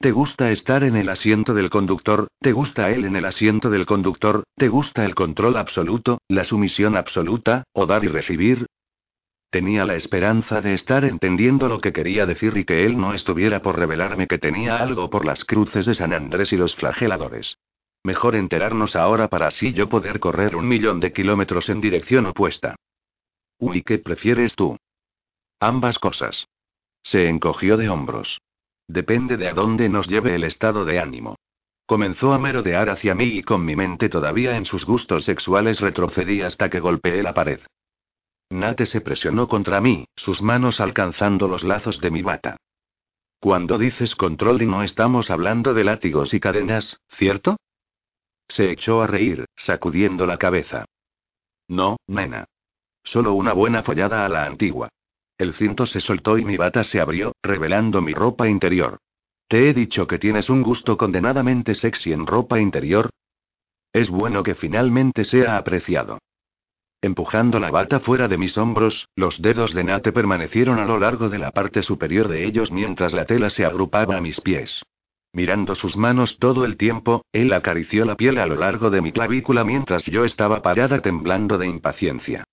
¿Te 0.00 0.12
gusta 0.12 0.52
estar 0.52 0.84
en 0.84 0.94
el 0.94 1.08
asiento 1.08 1.54
del 1.54 1.70
conductor? 1.70 2.28
¿Te 2.40 2.52
gusta 2.52 2.90
él 2.90 3.04
en 3.04 3.16
el 3.16 3.24
asiento 3.24 3.68
del 3.68 3.84
conductor? 3.84 4.44
¿Te 4.54 4.68
gusta 4.68 5.04
el 5.04 5.16
control 5.16 5.56
absoluto, 5.56 6.18
la 6.28 6.44
sumisión 6.44 6.96
absoluta, 6.96 7.64
o 7.72 7.84
dar 7.84 8.04
y 8.04 8.06
recibir? 8.06 8.66
Tenía 9.50 9.84
la 9.84 9.96
esperanza 9.96 10.60
de 10.60 10.74
estar 10.74 11.04
entendiendo 11.04 11.68
lo 11.68 11.80
que 11.80 11.92
quería 11.92 12.26
decir 12.26 12.56
y 12.56 12.64
que 12.64 12.86
él 12.86 12.96
no 12.96 13.12
estuviera 13.12 13.60
por 13.60 13.76
revelarme 13.76 14.28
que 14.28 14.38
tenía 14.38 14.76
algo 14.76 15.10
por 15.10 15.24
las 15.24 15.44
cruces 15.44 15.84
de 15.84 15.96
San 15.96 16.12
Andrés 16.12 16.52
y 16.52 16.56
los 16.56 16.76
flageladores. 16.76 17.58
Mejor 18.04 18.36
enterarnos 18.36 18.94
ahora 18.94 19.26
para 19.26 19.48
así 19.48 19.72
yo 19.72 19.88
poder 19.88 20.20
correr 20.20 20.54
un 20.54 20.68
millón 20.68 21.00
de 21.00 21.12
kilómetros 21.12 21.70
en 21.70 21.80
dirección 21.80 22.26
opuesta. 22.26 22.76
Uy, 23.58 23.82
¿qué 23.82 23.98
prefieres 23.98 24.54
tú? 24.54 24.76
Ambas 25.58 25.98
cosas. 25.98 26.46
Se 27.02 27.28
encogió 27.28 27.76
de 27.76 27.88
hombros. 27.88 28.38
Depende 28.88 29.36
de 29.36 29.48
a 29.48 29.52
dónde 29.52 29.88
nos 29.88 30.08
lleve 30.08 30.34
el 30.34 30.44
estado 30.44 30.84
de 30.84 30.98
ánimo. 30.98 31.36
Comenzó 31.86 32.32
a 32.32 32.38
merodear 32.38 32.90
hacia 32.90 33.14
mí 33.14 33.24
y 33.24 33.42
con 33.42 33.64
mi 33.64 33.76
mente 33.76 34.08
todavía 34.08 34.56
en 34.56 34.64
sus 34.64 34.84
gustos 34.84 35.24
sexuales 35.24 35.80
retrocedí 35.80 36.42
hasta 36.42 36.68
que 36.70 36.80
golpeé 36.80 37.22
la 37.22 37.34
pared. 37.34 37.60
Nate 38.50 38.86
se 38.86 39.02
presionó 39.02 39.46
contra 39.46 39.80
mí, 39.80 40.06
sus 40.16 40.40
manos 40.40 40.80
alcanzando 40.80 41.48
los 41.48 41.64
lazos 41.64 42.00
de 42.00 42.10
mi 42.10 42.22
bata. 42.22 42.56
Cuando 43.40 43.78
dices 43.78 44.16
control 44.16 44.62
y 44.62 44.66
no 44.66 44.82
estamos 44.82 45.30
hablando 45.30 45.74
de 45.74 45.84
látigos 45.84 46.34
y 46.34 46.40
cadenas, 46.40 47.00
¿cierto? 47.10 47.58
Se 48.48 48.70
echó 48.70 49.02
a 49.02 49.06
reír, 49.06 49.44
sacudiendo 49.54 50.26
la 50.26 50.38
cabeza. 50.38 50.86
No, 51.68 51.98
nena. 52.06 52.46
Solo 53.04 53.34
una 53.34 53.52
buena 53.52 53.82
follada 53.82 54.24
a 54.24 54.28
la 54.28 54.44
antigua. 54.46 54.88
El 55.38 55.54
cinto 55.54 55.86
se 55.86 56.00
soltó 56.00 56.36
y 56.36 56.44
mi 56.44 56.56
bata 56.56 56.82
se 56.82 57.00
abrió, 57.00 57.32
revelando 57.42 58.02
mi 58.02 58.12
ropa 58.12 58.48
interior. 58.48 58.98
¿Te 59.46 59.70
he 59.70 59.72
dicho 59.72 60.08
que 60.08 60.18
tienes 60.18 60.50
un 60.50 60.62
gusto 60.62 60.96
condenadamente 60.98 61.74
sexy 61.74 62.12
en 62.12 62.26
ropa 62.26 62.58
interior? 62.58 63.08
Es 63.92 64.10
bueno 64.10 64.42
que 64.42 64.56
finalmente 64.56 65.22
sea 65.24 65.56
apreciado. 65.56 66.18
Empujando 67.00 67.60
la 67.60 67.70
bata 67.70 68.00
fuera 68.00 68.26
de 68.26 68.36
mis 68.36 68.58
hombros, 68.58 69.06
los 69.14 69.40
dedos 69.40 69.72
de 69.72 69.84
Nate 69.84 70.10
permanecieron 70.10 70.80
a 70.80 70.84
lo 70.84 70.98
largo 70.98 71.28
de 71.28 71.38
la 71.38 71.52
parte 71.52 71.82
superior 71.82 72.26
de 72.26 72.44
ellos 72.44 72.72
mientras 72.72 73.12
la 73.12 73.24
tela 73.24 73.48
se 73.48 73.64
agrupaba 73.64 74.16
a 74.16 74.20
mis 74.20 74.40
pies. 74.40 74.82
Mirando 75.32 75.76
sus 75.76 75.96
manos 75.96 76.38
todo 76.38 76.64
el 76.64 76.76
tiempo, 76.76 77.24
él 77.30 77.52
acarició 77.52 78.04
la 78.04 78.16
piel 78.16 78.38
a 78.38 78.46
lo 78.46 78.56
largo 78.56 78.90
de 78.90 79.00
mi 79.00 79.12
clavícula 79.12 79.62
mientras 79.62 80.04
yo 80.06 80.24
estaba 80.24 80.62
parada 80.62 81.00
temblando 81.00 81.58
de 81.58 81.68
impaciencia. 81.68 82.44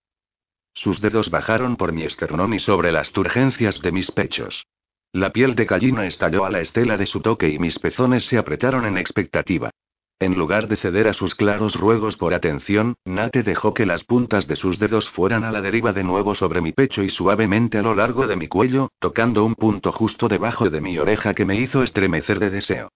Sus 0.76 1.00
dedos 1.00 1.32
bajaron 1.32 1.78
por 1.78 1.94
mi 1.94 2.04
esternón 2.04 2.54
y 2.54 2.60
sobre 2.60 2.92
las 2.92 3.12
turgencias 3.12 3.82
de 3.82 3.92
mis 3.94 4.12
pechos. 4.12 4.68
La 5.14 5.32
piel 5.32 5.56
de 5.56 5.64
gallina 5.64 6.06
estalló 6.06 6.44
a 6.44 6.52
la 6.52 6.60
estela 6.60 6.98
de 6.98 7.06
su 7.06 7.22
toque 7.22 7.48
y 7.48 7.58
mis 7.58 7.80
pezones 7.80 8.26
se 8.28 8.38
apretaron 8.38 8.86
en 8.86 8.98
expectativa. 8.98 9.72
En 10.20 10.36
lugar 10.36 10.68
de 10.68 10.76
ceder 10.76 11.08
a 11.08 11.14
sus 11.14 11.34
claros 11.34 11.76
ruegos 11.76 12.18
por 12.18 12.34
atención, 12.34 12.96
Nate 13.06 13.42
dejó 13.42 13.74
que 13.74 13.86
las 13.86 14.04
puntas 14.04 14.48
de 14.48 14.58
sus 14.58 14.78
dedos 14.78 15.10
fueran 15.10 15.46
a 15.46 15.52
la 15.52 15.62
deriva 15.62 15.94
de 15.94 16.04
nuevo 16.04 16.36
sobre 16.36 16.60
mi 16.60 16.74
pecho 16.74 17.04
y 17.04 17.10
suavemente 17.10 17.78
a 17.78 17.82
lo 17.82 17.96
largo 17.96 18.28
de 18.28 18.36
mi 18.36 18.50
cuello, 18.50 18.90
tocando 19.00 19.46
un 19.46 19.56
punto 19.56 19.94
justo 19.94 20.28
debajo 20.28 20.70
de 20.70 20.82
mi 20.82 20.98
oreja 20.98 21.34
que 21.34 21.46
me 21.46 21.56
hizo 21.56 21.84
estremecer 21.84 22.40
de 22.40 22.50
deseo. 22.50 22.90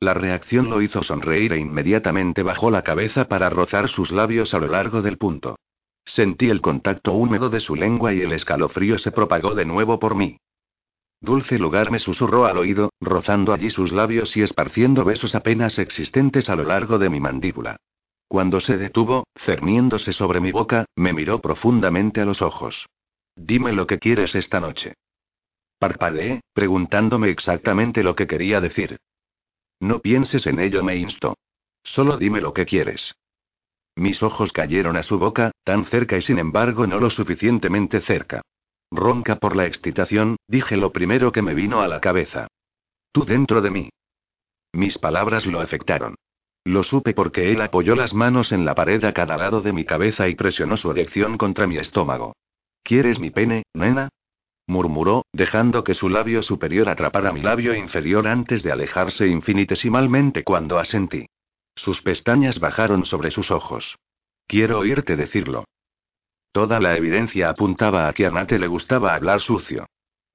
La 0.00 0.14
reacción 0.14 0.70
lo 0.70 0.80
hizo 0.80 1.02
sonreír 1.02 1.52
e 1.52 1.58
inmediatamente 1.58 2.42
bajó 2.42 2.70
la 2.70 2.82
cabeza 2.82 3.26
para 3.26 3.50
rozar 3.50 3.88
sus 3.88 4.10
labios 4.10 4.54
a 4.54 4.58
lo 4.58 4.68
largo 4.68 5.02
del 5.02 5.18
punto. 5.18 5.56
Sentí 6.04 6.50
el 6.50 6.60
contacto 6.60 7.12
húmedo 7.12 7.50
de 7.50 7.60
su 7.60 7.74
lengua 7.74 8.12
y 8.12 8.20
el 8.20 8.32
escalofrío 8.32 8.98
se 8.98 9.10
propagó 9.10 9.54
de 9.54 9.64
nuevo 9.64 9.98
por 9.98 10.14
mí. 10.14 10.38
Dulce 11.20 11.58
lugar 11.58 11.90
me 11.90 11.98
susurró 11.98 12.44
al 12.44 12.58
oído, 12.58 12.90
rozando 13.00 13.52
allí 13.54 13.70
sus 13.70 13.92
labios 13.92 14.36
y 14.36 14.42
esparciendo 14.42 15.04
besos 15.04 15.34
apenas 15.34 15.78
existentes 15.78 16.50
a 16.50 16.56
lo 16.56 16.64
largo 16.64 16.98
de 16.98 17.08
mi 17.08 17.20
mandíbula. 17.20 17.76
Cuando 18.28 18.60
se 18.60 18.76
detuvo, 18.76 19.26
cerniéndose 19.34 20.12
sobre 20.12 20.40
mi 20.40 20.52
boca, 20.52 20.84
me 20.96 21.12
miró 21.12 21.40
profundamente 21.40 22.20
a 22.20 22.26
los 22.26 22.42
ojos. 22.42 22.86
Dime 23.36 23.72
lo 23.72 23.86
que 23.86 23.98
quieres 23.98 24.34
esta 24.34 24.60
noche. 24.60 24.94
Parpadeé, 25.78 26.40
preguntándome 26.52 27.30
exactamente 27.30 28.02
lo 28.02 28.14
que 28.14 28.26
quería 28.26 28.60
decir. 28.60 28.98
No 29.80 30.00
pienses 30.00 30.46
en 30.46 30.60
ello, 30.60 30.82
me 30.84 30.96
instó. 30.96 31.36
Solo 31.82 32.16
dime 32.16 32.40
lo 32.40 32.52
que 32.52 32.64
quieres. 32.64 33.14
Mis 33.96 34.22
ojos 34.22 34.52
cayeron 34.52 34.96
a 34.96 35.02
su 35.02 35.18
boca, 35.18 35.52
tan 35.62 35.84
cerca 35.84 36.16
y 36.16 36.22
sin 36.22 36.38
embargo 36.38 36.86
no 36.86 36.98
lo 36.98 37.10
suficientemente 37.10 38.00
cerca. 38.00 38.42
Ronca 38.90 39.36
por 39.36 39.56
la 39.56 39.66
excitación, 39.66 40.36
dije 40.48 40.76
lo 40.76 40.92
primero 40.92 41.32
que 41.32 41.42
me 41.42 41.54
vino 41.54 41.80
a 41.80 41.88
la 41.88 42.00
cabeza. 42.00 42.48
Tú 43.12 43.24
dentro 43.24 43.60
de 43.60 43.70
mí. 43.70 43.90
mis 44.72 44.98
palabras 44.98 45.46
lo 45.46 45.60
afectaron. 45.60 46.16
Lo 46.64 46.82
supe 46.82 47.12
porque 47.12 47.52
él 47.52 47.60
apoyó 47.60 47.94
las 47.94 48.14
manos 48.14 48.50
en 48.50 48.64
la 48.64 48.74
pared 48.74 49.04
a 49.04 49.12
cada 49.12 49.36
lado 49.36 49.60
de 49.60 49.72
mi 49.72 49.84
cabeza 49.84 50.28
y 50.28 50.34
presionó 50.34 50.76
su 50.76 50.90
erección 50.90 51.36
contra 51.36 51.66
mi 51.66 51.76
estómago. 51.76 52.34
¿Quieres 52.82 53.20
mi 53.20 53.30
pene, 53.30 53.64
nena? 53.74 54.08
murmuró, 54.66 55.26
dejando 55.32 55.84
que 55.84 55.94
su 55.94 56.08
labio 56.08 56.42
superior 56.42 56.88
atrapara 56.88 57.32
mi 57.32 57.42
labio 57.42 57.74
inferior 57.74 58.26
antes 58.26 58.62
de 58.62 58.72
alejarse 58.72 59.26
infinitesimalmente 59.28 60.42
cuando 60.42 60.78
asentí. 60.78 61.26
Sus 61.76 62.02
pestañas 62.02 62.60
bajaron 62.60 63.04
sobre 63.04 63.30
sus 63.30 63.50
ojos. 63.50 63.96
Quiero 64.46 64.78
oírte 64.78 65.16
decirlo. 65.16 65.64
Toda 66.52 66.78
la 66.78 66.96
evidencia 66.96 67.50
apuntaba 67.50 68.08
a 68.08 68.12
que 68.12 68.26
a 68.26 68.30
Nate 68.30 68.58
le 68.58 68.68
gustaba 68.68 69.14
hablar 69.14 69.40
sucio. 69.40 69.86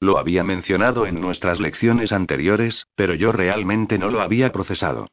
Lo 0.02 0.18
había 0.18 0.44
mencionado 0.44 1.06
en 1.06 1.20
nuestras 1.20 1.60
lecciones 1.60 2.12
anteriores, 2.12 2.86
pero 2.96 3.14
yo 3.14 3.32
realmente 3.32 3.98
no 3.98 4.10
lo 4.10 4.22
había 4.22 4.52
procesado. 4.52 5.08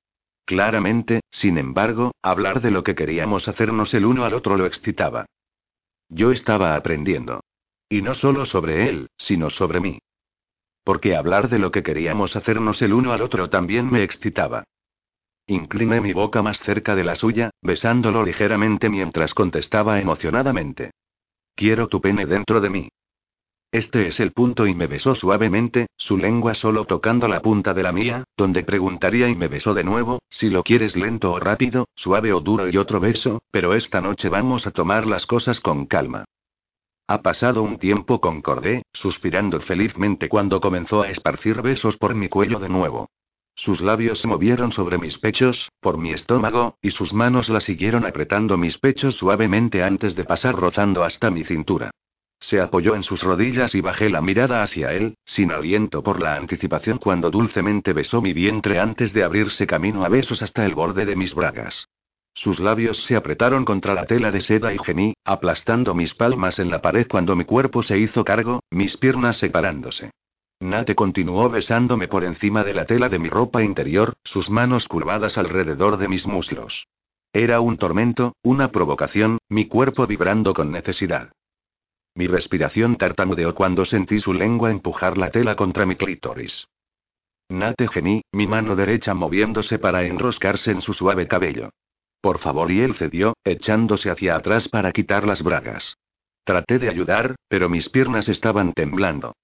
Claramente, 0.45 1.21
sin 1.31 1.59
embargo, 1.59 2.13
hablar 2.23 2.61
de 2.61 2.71
lo 2.71 2.85
que 2.85 2.95
queríamos 2.95 3.49
hacernos 3.49 3.95
el 3.95 4.05
uno 4.05 4.25
al 4.25 4.35
otro 4.35 4.57
lo 4.57 4.67
excitaba. 4.67 5.27
Yo 6.09 6.31
estaba 6.31 6.77
aprendiendo. 6.77 7.41
Y 7.89 8.03
no 8.03 8.15
solo 8.15 8.47
sobre 8.47 8.89
él, 8.89 9.09
sino 9.17 9.51
sobre 9.51 9.81
mí. 9.81 9.99
Porque 10.85 11.17
hablar 11.17 11.49
de 11.49 11.59
lo 11.59 11.73
que 11.73 11.83
queríamos 11.83 12.37
hacernos 12.37 12.81
el 12.83 12.93
uno 12.93 13.13
al 13.13 13.23
otro 13.23 13.51
también 13.51 13.91
me 13.91 14.05
excitaba. 14.05 14.65
Incliné 15.49 16.01
mi 16.01 16.13
boca 16.13 16.43
más 16.43 16.59
cerca 16.59 16.97
de 16.97 17.05
la 17.05 17.15
suya, 17.15 17.51
besándolo 17.63 18.25
ligeramente 18.25 18.89
mientras 18.89 19.33
contestaba 19.33 20.01
emocionadamente. 20.01 20.91
Quiero 21.55 21.87
tu 21.87 22.01
pene 22.01 22.27
dentro 22.27 22.61
de 22.61 22.69
mí. 22.69 22.89
Este 23.71 24.09
es 24.09 24.19
el 24.19 24.33
punto 24.33 24.67
y 24.67 24.75
me 24.75 24.89
besó 24.89 25.15
suavemente, 25.15 25.87
su 25.97 26.19
lengua 26.19 26.55
solo 26.55 26.85
tocando 26.85 27.29
la 27.29 27.43
punta 27.43 27.75
de 27.75 27.85
la 27.85 27.93
mía, 27.93 28.25
donde 28.37 28.65
preguntaría 28.65 29.29
y 29.29 29.37
me 29.37 29.47
besó 29.47 29.73
de 29.73 29.85
nuevo, 29.85 30.21
si 30.29 30.51
lo 30.51 30.65
quieres 30.65 30.97
lento 30.97 31.33
o 31.33 31.39
rápido, 31.39 31.87
suave 31.95 32.33
o 32.33 32.41
duro 32.41 32.69
y 32.69 32.77
otro 32.77 32.99
beso, 32.99 33.41
pero 33.53 33.75
esta 33.75 34.01
noche 34.01 34.29
vamos 34.29 34.67
a 34.67 34.73
tomar 34.73 35.07
las 35.07 35.27
cosas 35.27 35.61
con 35.61 35.87
calma. 35.87 36.25
Ha 37.07 37.23
pasado 37.23 37.63
un 37.63 37.79
tiempo, 37.79 38.21
concordé, 38.21 38.83
suspirando 38.93 39.61
felizmente 39.61 40.29
cuando 40.29 40.61
comenzó 40.61 41.03
a 41.03 41.11
esparcir 41.11 41.63
besos 41.63 41.97
por 41.97 42.17
mi 42.17 42.29
cuello 42.29 42.59
de 42.59 42.69
nuevo. 42.69 43.11
Sus 43.57 43.81
labios 43.81 44.21
se 44.21 44.29
movieron 44.29 44.71
sobre 44.71 44.99
mis 44.99 45.19
pechos, 45.19 45.73
por 45.81 45.97
mi 45.97 46.13
estómago, 46.13 46.77
y 46.83 46.91
sus 46.91 47.15
manos 47.15 47.49
la 47.49 47.61
siguieron 47.61 48.05
apretando 48.05 48.59
mis 48.59 48.77
pechos 48.77 49.17
suavemente 49.17 49.83
antes 49.83 50.15
de 50.15 50.25
pasar 50.25 50.55
rozando 50.55 51.03
hasta 51.03 51.31
mi 51.31 51.43
cintura. 51.43 51.91
Se 52.39 52.61
apoyó 52.61 52.95
en 52.95 53.03
sus 53.03 53.23
rodillas 53.23 53.75
y 53.75 53.81
bajé 53.81 54.11
la 54.11 54.21
mirada 54.21 54.63
hacia 54.63 54.93
él, 54.93 55.17
sin 55.25 55.51
aliento 55.51 56.03
por 56.03 56.21
la 56.21 56.37
anticipación 56.37 56.99
cuando 56.99 57.31
dulcemente 57.31 57.95
besó 57.95 58.21
mi 58.21 58.35
vientre 58.35 58.79
antes 58.79 59.15
de 59.15 59.25
abrirse 59.25 59.67
camino 59.67 60.05
a 60.05 60.09
besos 60.11 60.43
hasta 60.43 60.67
el 60.67 60.75
borde 60.75 61.07
de 61.07 61.17
mis 61.17 61.35
bragas. 61.35 61.89
Sus 62.35 62.61
labios 62.61 63.05
se 63.05 63.17
apretaron 63.17 63.65
contra 63.65 63.95
la 63.95 64.05
tela 64.05 64.31
de 64.31 64.43
seda 64.43 64.75
y 64.75 64.79
gemí, 64.79 65.15
aplastando 65.25 65.95
mis 65.95 66.13
palmas 66.13 66.59
en 66.59 66.71
la 66.71 66.83
pared 66.83 67.07
cuando 67.09 67.35
mi 67.35 67.47
cuerpo 67.47 67.83
se 67.83 67.99
hizo 67.99 68.23
cargo, 68.23 68.61
mis 68.71 68.99
piernas 68.99 69.39
separándose. 69.39 70.11
Nate 70.61 70.95
continuó 70.95 71.51
besándome 71.51 72.09
por 72.09 72.25
encima 72.25 72.65
de 72.65 72.73
la 72.73 72.87
tela 72.87 73.11
de 73.11 73.19
mi 73.19 73.29
ropa 73.29 73.63
interior, 73.63 74.15
sus 74.25 74.49
manos 74.49 74.89
curvadas 74.89 75.37
alrededor 75.37 75.99
de 75.99 76.09
mis 76.09 76.27
muslos. 76.27 76.87
Era 77.33 77.61
un 77.61 77.77
tormento, 77.77 78.35
una 78.43 78.73
provocación, 78.73 79.39
mi 79.51 79.67
cuerpo 79.67 80.07
vibrando 80.07 80.55
con 80.55 80.73
necesidad. 80.73 81.33
Mi 82.15 82.27
respiración 82.27 82.97
tartamudeó 82.97 83.55
cuando 83.55 83.85
sentí 83.85 84.19
su 84.19 84.33
lengua 84.33 84.71
empujar 84.71 85.19
la 85.19 85.31
tela 85.31 85.55
contra 85.55 85.85
mi 85.85 85.97
clítoris. 85.97 86.67
Nate 87.51 87.87
gemí, 87.89 88.23
mi 88.33 88.47
mano 88.47 88.75
derecha 88.75 89.13
moviéndose 89.13 89.79
para 89.79 90.05
enroscarse 90.05 90.71
en 90.71 90.81
su 90.81 90.95
suave 90.95 91.29
cabello. 91.29 91.69
Por 92.23 92.39
favor, 92.39 92.73
y 92.73 92.81
él 92.81 92.95
cedió, 92.95 93.35
echándose 93.45 94.11
hacia 94.11 94.37
atrás 94.37 94.69
para 94.69 94.93
quitar 94.93 95.27
las 95.27 95.43
bragas. 95.43 95.99
Traté 96.45 96.79
de 96.79 96.89
ayudar, 96.89 97.37
pero 97.49 97.69
mis 97.69 97.91
piernas 97.91 98.31
estaban 98.31 98.73
temblando. 98.73 99.35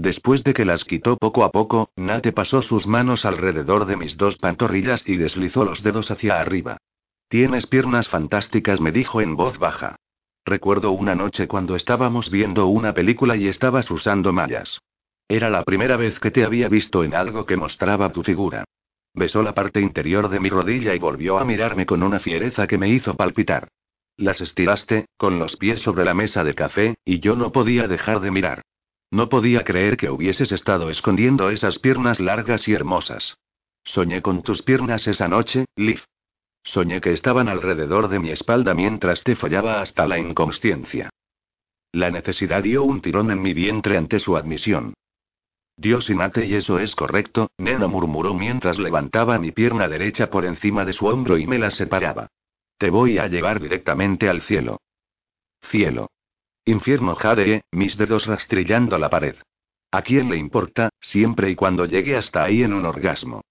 Después 0.00 0.42
de 0.44 0.54
que 0.54 0.64
las 0.64 0.86
quitó 0.86 1.18
poco 1.18 1.44
a 1.44 1.50
poco, 1.50 1.90
Nate 1.94 2.32
pasó 2.32 2.62
sus 2.62 2.86
manos 2.86 3.26
alrededor 3.26 3.84
de 3.84 3.98
mis 3.98 4.16
dos 4.16 4.36
pantorrillas 4.36 5.06
y 5.06 5.18
deslizó 5.18 5.62
los 5.62 5.82
dedos 5.82 6.10
hacia 6.10 6.40
arriba. 6.40 6.78
Tienes 7.28 7.66
piernas 7.66 8.08
fantásticas, 8.08 8.80
me 8.80 8.92
dijo 8.92 9.20
en 9.20 9.36
voz 9.36 9.58
baja. 9.58 9.96
Recuerdo 10.46 10.92
una 10.92 11.14
noche 11.14 11.46
cuando 11.46 11.76
estábamos 11.76 12.30
viendo 12.30 12.66
una 12.68 12.94
película 12.94 13.36
y 13.36 13.46
estabas 13.46 13.90
usando 13.90 14.32
mallas. 14.32 14.78
Era 15.28 15.50
la 15.50 15.64
primera 15.64 15.98
vez 15.98 16.18
que 16.18 16.30
te 16.30 16.44
había 16.44 16.70
visto 16.70 17.04
en 17.04 17.14
algo 17.14 17.44
que 17.44 17.58
mostraba 17.58 18.10
tu 18.10 18.22
figura. 18.22 18.64
Besó 19.12 19.42
la 19.42 19.52
parte 19.52 19.82
interior 19.82 20.30
de 20.30 20.40
mi 20.40 20.48
rodilla 20.48 20.94
y 20.94 20.98
volvió 20.98 21.38
a 21.38 21.44
mirarme 21.44 21.84
con 21.84 22.02
una 22.02 22.20
fiereza 22.20 22.66
que 22.66 22.78
me 22.78 22.88
hizo 22.88 23.16
palpitar. 23.16 23.68
Las 24.16 24.40
estiraste, 24.40 25.08
con 25.18 25.38
los 25.38 25.56
pies 25.56 25.82
sobre 25.82 26.06
la 26.06 26.14
mesa 26.14 26.42
de 26.42 26.54
café, 26.54 26.94
y 27.04 27.20
yo 27.20 27.36
no 27.36 27.52
podía 27.52 27.86
dejar 27.86 28.20
de 28.20 28.30
mirar. 28.30 28.62
No 29.10 29.28
podía 29.28 29.64
creer 29.64 29.96
que 29.96 30.10
hubieses 30.10 30.52
estado 30.52 30.88
escondiendo 30.88 31.50
esas 31.50 31.78
piernas 31.78 32.20
largas 32.20 32.68
y 32.68 32.74
hermosas. 32.74 33.36
Soñé 33.82 34.22
con 34.22 34.42
tus 34.42 34.62
piernas 34.62 35.06
esa 35.08 35.26
noche, 35.26 35.64
Liv. 35.76 36.00
Soñé 36.62 37.00
que 37.00 37.12
estaban 37.12 37.48
alrededor 37.48 38.08
de 38.08 38.18
mi 38.18 38.30
espalda 38.30 38.74
mientras 38.74 39.24
te 39.24 39.34
follaba 39.34 39.80
hasta 39.80 40.06
la 40.06 40.18
inconsciencia. 40.18 41.10
La 41.92 42.10
necesidad 42.10 42.62
dio 42.62 42.84
un 42.84 43.00
tirón 43.00 43.30
en 43.30 43.42
mi 43.42 43.52
vientre 43.52 43.96
ante 43.96 44.20
su 44.20 44.36
admisión. 44.36 44.94
Dios 45.76 46.10
y 46.10 46.14
mate 46.14 46.46
y 46.46 46.54
eso 46.54 46.78
es 46.78 46.94
correcto, 46.94 47.50
nena 47.58 47.88
murmuró 47.88 48.34
mientras 48.34 48.78
levantaba 48.78 49.38
mi 49.38 49.50
pierna 49.50 49.88
derecha 49.88 50.30
por 50.30 50.44
encima 50.44 50.84
de 50.84 50.92
su 50.92 51.06
hombro 51.06 51.38
y 51.38 51.46
me 51.46 51.58
la 51.58 51.70
separaba. 51.70 52.28
Te 52.76 52.90
voy 52.90 53.18
a 53.18 53.26
llevar 53.26 53.60
directamente 53.60 54.28
al 54.28 54.42
cielo. 54.42 54.80
Cielo. 55.62 56.10
Infierno 56.70 57.16
jade, 57.16 57.64
mis 57.72 57.96
dedos 57.96 58.26
rastrillando 58.26 58.96
la 58.96 59.10
pared. 59.10 59.34
¿A 59.90 60.02
quién 60.02 60.30
le 60.30 60.36
importa, 60.36 60.90
siempre 61.00 61.50
y 61.50 61.56
cuando 61.56 61.84
llegue 61.84 62.16
hasta 62.16 62.44
ahí 62.44 62.62
en 62.62 62.72
un 62.72 62.86
orgasmo? 62.86 63.42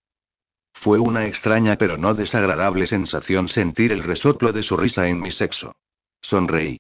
Fue 0.72 0.99
una 0.99 1.28
extraña 1.28 1.76
pero 1.76 1.97
no 1.97 2.13
desagradable 2.13 2.88
sensación 2.88 3.49
sentir 3.49 3.91
el 3.91 4.03
resoplo 4.03 4.53
de 4.53 4.63
su 4.63 4.78
risa 4.78 5.09
en 5.09 5.20
mi 5.20 5.32
sexo. 5.32 5.76
Sonreí. 6.22 6.80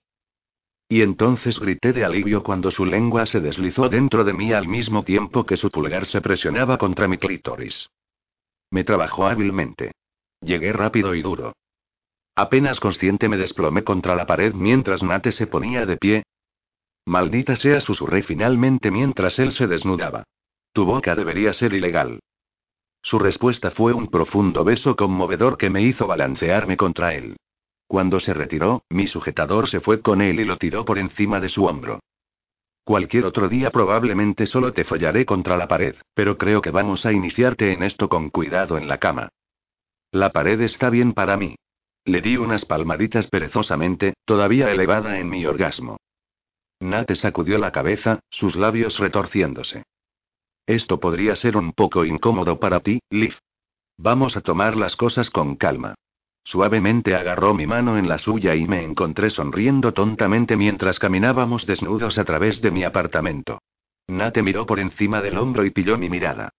Y 0.87 1.01
entonces 1.01 1.59
grité 1.59 1.91
de 1.91 2.05
alivio 2.05 2.41
cuando 2.41 2.71
su 2.71 2.85
lengua 2.85 3.25
se 3.25 3.41
deslizó 3.41 3.89
dentro 3.89 4.23
de 4.23 4.31
mí 4.31 4.53
al 4.53 4.69
mismo 4.69 5.03
tiempo 5.03 5.45
que 5.45 5.57
su 5.57 5.69
pulgar 5.69 6.05
se 6.05 6.21
presionaba 6.21 6.77
contra 6.77 7.09
mi 7.09 7.17
clítoris. 7.17 7.89
Me 8.71 8.85
trabajó 8.85 9.27
hábilmente. 9.27 9.91
Llegué 10.39 10.71
rápido 10.71 11.13
y 11.15 11.21
duro. 11.21 11.51
Apenas 12.33 12.79
consciente 12.79 13.27
me 13.27 13.35
desplomé 13.35 13.83
contra 13.83 14.15
la 14.15 14.25
pared 14.25 14.53
mientras 14.53 15.03
Nate 15.03 15.33
se 15.33 15.45
ponía 15.45 15.85
de 15.85 15.97
pie. 15.97 16.23
Maldita 17.05 17.55
sea, 17.55 17.81
susurré 17.81 18.23
finalmente 18.23 18.91
mientras 18.91 19.39
él 19.39 19.51
se 19.51 19.67
desnudaba. 19.67 20.23
Tu 20.73 20.85
boca 20.85 21.15
debería 21.15 21.53
ser 21.53 21.73
ilegal. 21.73 22.19
Su 23.01 23.17
respuesta 23.17 23.71
fue 23.71 23.93
un 23.93 24.07
profundo 24.07 24.63
beso 24.63 24.95
conmovedor 24.95 25.57
que 25.57 25.69
me 25.69 25.81
hizo 25.81 26.05
balancearme 26.05 26.77
contra 26.77 27.13
él. 27.15 27.37
Cuando 27.87 28.19
se 28.19 28.33
retiró, 28.33 28.83
mi 28.89 29.07
sujetador 29.07 29.67
se 29.67 29.79
fue 29.79 30.01
con 30.01 30.21
él 30.21 30.39
y 30.39 30.45
lo 30.45 30.57
tiró 30.57 30.85
por 30.85 30.99
encima 30.99 31.39
de 31.39 31.49
su 31.49 31.65
hombro. 31.65 31.99
Cualquier 32.83 33.25
otro 33.25 33.49
día 33.49 33.71
probablemente 33.71 34.45
solo 34.45 34.73
te 34.73 34.83
follaré 34.83 35.25
contra 35.25 35.57
la 35.57 35.67
pared, 35.67 35.95
pero 36.13 36.37
creo 36.37 36.61
que 36.61 36.71
vamos 36.71 37.05
a 37.05 37.11
iniciarte 37.11 37.73
en 37.73 37.83
esto 37.83 38.09
con 38.09 38.29
cuidado 38.29 38.77
en 38.77 38.87
la 38.87 38.97
cama. 38.97 39.29
La 40.11 40.31
pared 40.31 40.59
está 40.61 40.89
bien 40.89 41.13
para 41.13 41.37
mí. 41.37 41.55
Le 42.05 42.21
di 42.21 42.37
unas 42.37 42.65
palmaditas 42.65 43.27
perezosamente, 43.27 44.13
todavía 44.25 44.71
elevada 44.71 45.19
en 45.19 45.29
mi 45.29 45.45
orgasmo. 45.45 45.97
Nate 46.79 47.15
sacudió 47.15 47.57
la 47.57 47.71
cabeza, 47.71 48.19
sus 48.29 48.55
labios 48.55 48.99
retorciéndose. 48.99 49.83
Esto 50.65 50.99
podría 50.99 51.35
ser 51.35 51.57
un 51.57 51.73
poco 51.73 52.05
incómodo 52.05 52.59
para 52.59 52.79
ti, 52.79 52.99
Liv. 53.09 53.35
Vamos 53.97 54.37
a 54.37 54.41
tomar 54.41 54.77
las 54.77 54.95
cosas 54.95 55.29
con 55.29 55.55
calma. 55.55 55.95
Suavemente 56.43 57.15
agarró 57.15 57.53
mi 57.53 57.67
mano 57.67 57.97
en 57.97 58.07
la 58.07 58.17
suya 58.17 58.55
y 58.55 58.67
me 58.67 58.83
encontré 58.83 59.29
sonriendo 59.29 59.93
tontamente 59.93 60.55
mientras 60.55 60.99
caminábamos 60.99 61.65
desnudos 61.65 62.17
a 62.17 62.23
través 62.23 62.61
de 62.61 62.71
mi 62.71 62.83
apartamento. 62.83 63.61
Nate 64.07 64.41
miró 64.41 64.65
por 64.65 64.79
encima 64.79 65.21
del 65.21 65.37
hombro 65.37 65.65
y 65.65 65.71
pilló 65.71 65.97
mi 65.97 66.09
mirada. 66.09 66.49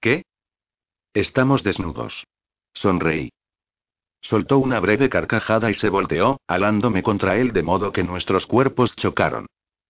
¿Qué? 0.00 0.24
Estamos 1.14 1.62
desnudos. 1.62 2.26
Sonreí. 2.74 3.30
Soltó 4.20 4.58
una 4.58 4.80
breve 4.80 5.08
carcajada 5.08 5.70
y 5.70 5.74
se 5.74 5.88
volteó, 5.88 6.40
alándome 6.46 7.02
contra 7.02 7.36
él 7.36 7.52
de 7.52 7.62
modo 7.62 7.92
que 7.92 8.02
nuestros 8.02 8.46
cuerpos 8.46 8.94
chocaron. 8.96 9.46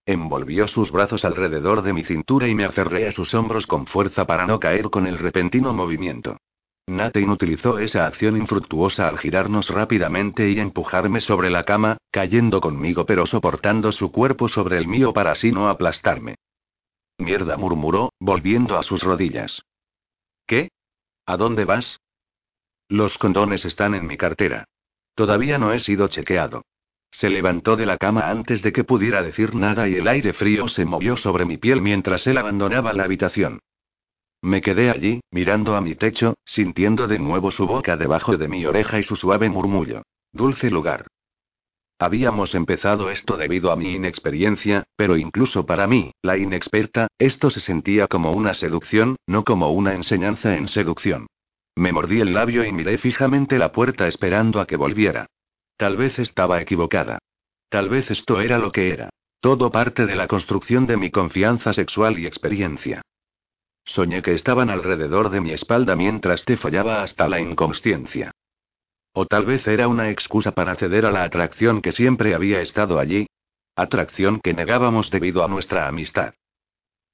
Envolvió 0.09 0.67
sus 0.69 0.91
brazos 0.91 1.27
alrededor 1.27 1.83
de 1.83 1.93
mi 1.93 2.03
cintura 2.03 2.49
y 2.49 2.55
me 2.55 2.65
aferré 2.65 3.07
a 3.07 3.13
sus 3.13 3.35
hombros 3.35 3.67
con 3.67 3.87
fuerza 3.87 4.25
para 4.25 4.47
no 4.47 4.59
caer 4.59 4.89
con 4.89 5.07
el 5.07 5.19
repentino 5.19 5.75
movimiento. 5.75 6.39
Nate 6.87 7.23
utilizó 7.29 7.79
esa 7.79 8.07
acción 8.07 8.39
infructuosa 8.39 9.07
al 9.07 9.19
girarnos 9.19 9.69
rápidamente 9.69 10.49
y 10.49 10.61
empujarme 10.61 11.21
sobre 11.21 11.51
la 11.51 11.65
cama, 11.65 11.99
cayendo 12.11 12.63
conmigo 12.63 13.05
pero 13.05 13.27
soportando 13.27 13.93
su 13.93 14.11
cuerpo 14.11 14.49
sobre 14.49 14.79
el 14.79 14.89
mío 14.89 15.13
para 15.13 15.33
así 15.33 15.53
no 15.53 15.69
aplastarme. 15.69 16.37
Mierda, 17.19 17.59
murmuró, 17.59 18.15
volviendo 18.19 18.79
a 18.79 18.85
sus 18.85 19.03
rodillas. 19.03 19.61
¿Qué? 20.47 20.71
¿A 21.27 21.37
dónde 21.37 21.67
vas? 21.67 22.01
Los 22.89 23.19
condones 23.19 23.67
están 23.67 23.95
en 23.95 24.07
mi 24.07 24.17
cartera. 24.17 24.65
Todavía 25.15 25.59
no 25.59 25.75
he 25.75 25.81
sido 25.81 26.09
chequeado. 26.09 26.63
Se 27.11 27.29
levantó 27.31 27.77
de 27.77 27.87
la 27.87 27.97
cama 27.97 28.31
antes 28.31 28.63
de 28.63 28.73
que 28.73 28.85
pudiera 28.85 29.23
decir 29.23 29.55
nada 29.55 29.89
y 29.89 29.97
el 29.97 30.09
aire 30.09 30.33
frío 30.33 30.69
se 30.69 30.85
movió 30.85 31.17
sobre 31.17 31.45
mi 31.45 31.57
piel 31.57 31.81
mientras 31.81 32.27
él 32.27 32.39
abandonaba 32.39 32.93
la 32.93 33.05
habitación. 33.05 33.61
Me 34.41 34.61
quedé 34.61 34.91
allí, 34.91 35.21
mirando 35.33 35.75
a 35.75 35.81
mi 35.81 35.97
techo, 35.97 36.35
sintiendo 36.45 37.09
de 37.09 37.19
nuevo 37.19 37.51
su 37.51 37.67
boca 37.67 37.97
debajo 37.97 38.37
de 38.37 38.47
mi 38.47 38.65
oreja 38.67 38.99
y 38.99 39.03
su 39.03 39.17
suave 39.17 39.49
murmullo. 39.49 40.03
Dulce 40.33 40.71
lugar. 40.71 41.07
Habíamos 41.99 42.55
empezado 42.55 43.11
esto 43.11 43.37
debido 43.37 43.73
a 43.73 43.77
mi 43.77 43.95
inexperiencia, 43.95 44.85
pero 44.95 45.17
incluso 45.17 45.67
para 45.67 45.89
mí, 45.89 46.13
la 46.23 46.39
inexperta, 46.39 47.09
esto 47.19 47.51
se 47.51 47.59
sentía 47.59 48.07
como 48.07 48.31
una 48.31 48.55
seducción, 48.55 49.17
no 49.27 49.43
como 49.43 49.73
una 49.73 49.95
enseñanza 49.95 50.57
en 50.57 50.69
seducción. 50.69 51.27
Me 51.75 51.93
mordí 51.93 52.21
el 52.21 52.35
labio 52.35 52.65
y 52.65 52.71
miré 52.71 52.99
fijamente 52.99 53.59
la 53.59 53.73
puerta 53.73 54.07
esperando 54.07 54.61
a 54.61 54.67
que 54.67 54.77
volviera. 54.77 55.27
Tal 55.79 55.97
vez 55.97 56.19
estaba 56.19 56.61
equivocada. 56.61 57.21
Tal 57.69 57.89
vez 57.89 58.11
esto 58.11 58.41
era 58.41 58.59
lo 58.59 58.73
que 58.73 58.91
era. 58.91 59.11
Todo 59.41 59.71
parte 59.71 60.07
de 60.07 60.17
la 60.17 60.27
construcción 60.27 60.89
de 60.89 60.97
mi 60.97 61.13
confianza 61.13 61.73
sexual 61.73 62.19
y 62.19 62.27
experiencia. 62.27 63.03
Soñé 63.85 64.21
que 64.21 64.35
estaban 64.35 64.71
alrededor 64.71 65.31
de 65.31 65.41
mi 65.41 65.53
espalda 65.53 65.95
mientras 65.95 66.45
te 66.45 66.57
follaba 66.57 67.03
hasta 67.03 67.29
la 67.29 67.39
inconsciencia. 67.39 68.33
O 69.13 69.27
tal 69.27 69.47
vez 69.47 69.69
era 69.69 69.87
una 69.87 70.11
excusa 70.11 70.51
para 70.51 70.75
ceder 70.75 71.07
a 71.07 71.13
la 71.13 71.23
atracción 71.23 71.81
que 71.81 71.93
siempre 71.93 72.35
había 72.35 72.61
estado 72.61 72.99
allí. 72.99 73.29
Atracción 73.77 74.41
que 74.41 74.55
negábamos 74.55 75.13
debido 75.13 75.45
a 75.45 75.49
nuestra 75.49 75.87
amistad. 75.87 76.35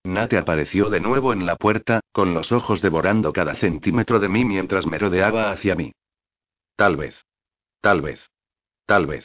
Nate 0.04 0.38
apareció 0.38 0.88
de 0.88 1.00
nuevo 1.00 1.34
en 1.34 1.44
la 1.44 1.56
puerta, 1.56 2.00
con 2.12 2.32
los 2.32 2.50
ojos 2.50 2.80
devorando 2.80 3.34
cada 3.34 3.56
centímetro 3.56 4.20
de 4.20 4.30
mí 4.30 4.46
mientras 4.46 4.86
me 4.86 4.98
rodeaba 4.98 5.50
hacia 5.50 5.74
mí. 5.74 5.92
Tal 6.76 6.96
vez. 6.96 7.14
Tal 7.82 8.00
vez. 8.00 8.20
Tal 8.86 9.06
vez. 9.06 9.24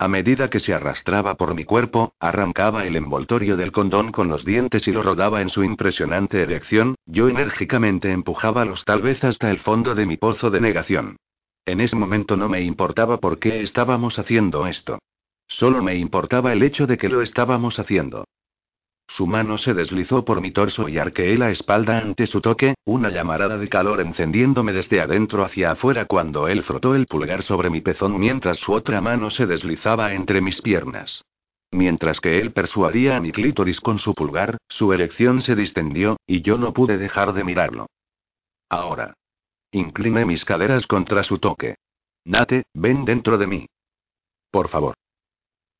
A 0.00 0.06
medida 0.06 0.48
que 0.48 0.60
se 0.60 0.74
arrastraba 0.74 1.34
por 1.34 1.54
mi 1.54 1.64
cuerpo, 1.64 2.14
arrancaba 2.20 2.86
el 2.86 2.94
envoltorio 2.94 3.56
del 3.56 3.72
condón 3.72 4.12
con 4.12 4.28
los 4.28 4.44
dientes 4.44 4.86
y 4.86 4.92
lo 4.92 5.02
rodaba 5.02 5.42
en 5.42 5.48
su 5.48 5.64
impresionante 5.64 6.40
erección, 6.40 6.94
yo 7.04 7.28
enérgicamente 7.28 8.12
empujaba 8.12 8.64
los 8.64 8.84
tal 8.84 9.02
vez 9.02 9.24
hasta 9.24 9.50
el 9.50 9.58
fondo 9.58 9.96
de 9.96 10.06
mi 10.06 10.16
pozo 10.16 10.50
de 10.50 10.60
negación. 10.60 11.16
En 11.66 11.80
ese 11.80 11.96
momento 11.96 12.36
no 12.36 12.48
me 12.48 12.62
importaba 12.62 13.18
por 13.18 13.40
qué 13.40 13.60
estábamos 13.60 14.18
haciendo 14.18 14.66
esto. 14.68 15.00
Solo 15.48 15.82
me 15.82 15.96
importaba 15.96 16.52
el 16.52 16.62
hecho 16.62 16.86
de 16.86 16.96
que 16.96 17.08
lo 17.08 17.20
estábamos 17.20 17.78
haciendo. 17.78 18.24
Su 19.08 19.26
mano 19.26 19.56
se 19.56 19.72
deslizó 19.72 20.24
por 20.24 20.42
mi 20.42 20.52
torso 20.52 20.86
y 20.88 20.98
arqueé 20.98 21.38
la 21.38 21.50
espalda 21.50 21.98
ante 21.98 22.26
su 22.26 22.42
toque, 22.42 22.74
una 22.84 23.08
llamarada 23.08 23.56
de 23.56 23.68
calor 23.68 24.02
encendiéndome 24.02 24.74
desde 24.74 25.00
adentro 25.00 25.44
hacia 25.44 25.72
afuera 25.72 26.04
cuando 26.04 26.46
él 26.46 26.62
frotó 26.62 26.94
el 26.94 27.06
pulgar 27.06 27.42
sobre 27.42 27.70
mi 27.70 27.80
pezón 27.80 28.18
mientras 28.18 28.58
su 28.58 28.74
otra 28.74 29.00
mano 29.00 29.30
se 29.30 29.46
deslizaba 29.46 30.12
entre 30.12 30.42
mis 30.42 30.60
piernas. 30.60 31.24
Mientras 31.70 32.20
que 32.20 32.38
él 32.38 32.52
persuadía 32.52 33.16
a 33.16 33.20
mi 33.20 33.32
clítoris 33.32 33.80
con 33.80 33.98
su 33.98 34.14
pulgar, 34.14 34.58
su 34.68 34.92
erección 34.92 35.40
se 35.40 35.54
distendió, 35.54 36.18
y 36.26 36.42
yo 36.42 36.58
no 36.58 36.72
pude 36.72 36.98
dejar 36.98 37.32
de 37.32 37.44
mirarlo. 37.44 37.86
Ahora. 38.68 39.14
Incliné 39.70 40.24
mis 40.24 40.44
caderas 40.44 40.86
contra 40.86 41.22
su 41.22 41.38
toque. 41.38 41.76
Nate, 42.24 42.64
ven 42.74 43.04
dentro 43.04 43.36
de 43.36 43.46
mí. 43.46 43.66
Por 44.50 44.68
favor. 44.68 44.94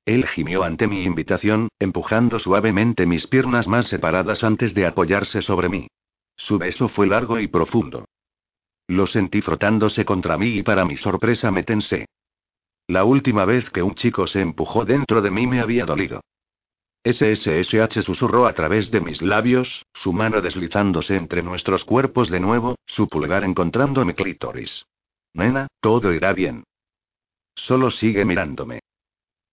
Él 0.08 0.26
gimió 0.26 0.64
ante 0.64 0.86
mi 0.86 1.04
invitación, 1.04 1.68
empujando 1.78 2.38
suavemente 2.38 3.04
mis 3.04 3.26
piernas 3.26 3.68
más 3.68 3.88
separadas 3.88 4.42
antes 4.42 4.72
de 4.72 4.86
apoyarse 4.86 5.42
sobre 5.42 5.68
mí. 5.68 5.86
Su 6.34 6.56
beso 6.56 6.88
fue 6.88 7.06
largo 7.06 7.38
y 7.38 7.46
profundo. 7.46 8.06
Lo 8.86 9.06
sentí 9.06 9.42
frotándose 9.42 10.06
contra 10.06 10.38
mí 10.38 10.46
y 10.46 10.62
para 10.62 10.86
mi 10.86 10.96
sorpresa 10.96 11.50
me 11.50 11.62
tensé. 11.62 12.06
La 12.86 13.04
última 13.04 13.44
vez 13.44 13.68
que 13.68 13.82
un 13.82 13.94
chico 13.96 14.26
se 14.26 14.40
empujó 14.40 14.86
dentro 14.86 15.20
de 15.20 15.30
mí 15.30 15.46
me 15.46 15.60
había 15.60 15.84
dolido. 15.84 16.22
SSSH 17.04 18.00
susurró 18.00 18.46
a 18.46 18.54
través 18.54 18.90
de 18.90 19.02
mis 19.02 19.20
labios, 19.20 19.84
su 19.92 20.14
mano 20.14 20.40
deslizándose 20.40 21.16
entre 21.16 21.42
nuestros 21.42 21.84
cuerpos 21.84 22.30
de 22.30 22.40
nuevo, 22.40 22.76
su 22.86 23.10
pulgar 23.10 23.44
encontrando 23.44 24.06
mi 24.06 24.14
clítoris. 24.14 24.86
Nena, 25.34 25.68
todo 25.82 26.14
irá 26.14 26.32
bien. 26.32 26.64
Solo 27.54 27.90
sigue 27.90 28.24
mirándome. 28.24 28.80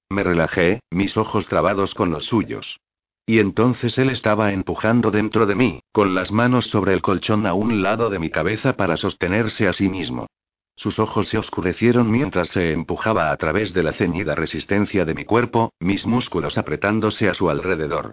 Me 0.10 0.24
relajé, 0.24 0.82
mis 0.92 1.18
ojos 1.18 1.48
trabados 1.48 1.94
con 1.94 2.12
los 2.12 2.26
suyos. 2.26 2.80
Y 3.26 3.40
entonces 3.40 3.98
él 3.98 4.10
estaba 4.10 4.52
empujando 4.52 5.10
dentro 5.10 5.46
de 5.48 5.56
mí, 5.56 5.82
con 5.92 6.14
las 6.14 6.32
manos 6.32 6.68
sobre 6.68 6.94
el 6.94 7.02
colchón 7.02 7.48
a 7.48 7.54
un 7.54 7.82
lado 7.82 8.10
de 8.10 8.20
mi 8.20 8.30
cabeza 8.30 8.74
para 8.74 8.98
sostenerse 8.98 9.68
a 9.68 9.74
sí 9.74 9.90
mismo. 9.90 10.28
Sus 10.76 11.00
ojos 11.00 11.30
se 11.30 11.38
oscurecieron 11.38 12.12
mientras 12.12 12.50
se 12.50 12.72
empujaba 12.72 13.32
a 13.32 13.38
través 13.38 13.74
de 13.74 13.82
la 13.82 13.94
ceñida 13.94 14.36
resistencia 14.36 15.06
de 15.06 15.16
mi 15.16 15.26
cuerpo, 15.26 15.74
mis 15.80 16.06
músculos 16.06 16.58
apretándose 16.58 17.30
a 17.30 17.34
su 17.34 17.50
alrededor. 17.50 18.12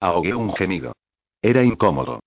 Ahogué 0.00 0.34
un 0.34 0.54
gemido. 0.54 0.92
Era 1.42 1.62
incómodo. 1.62 2.20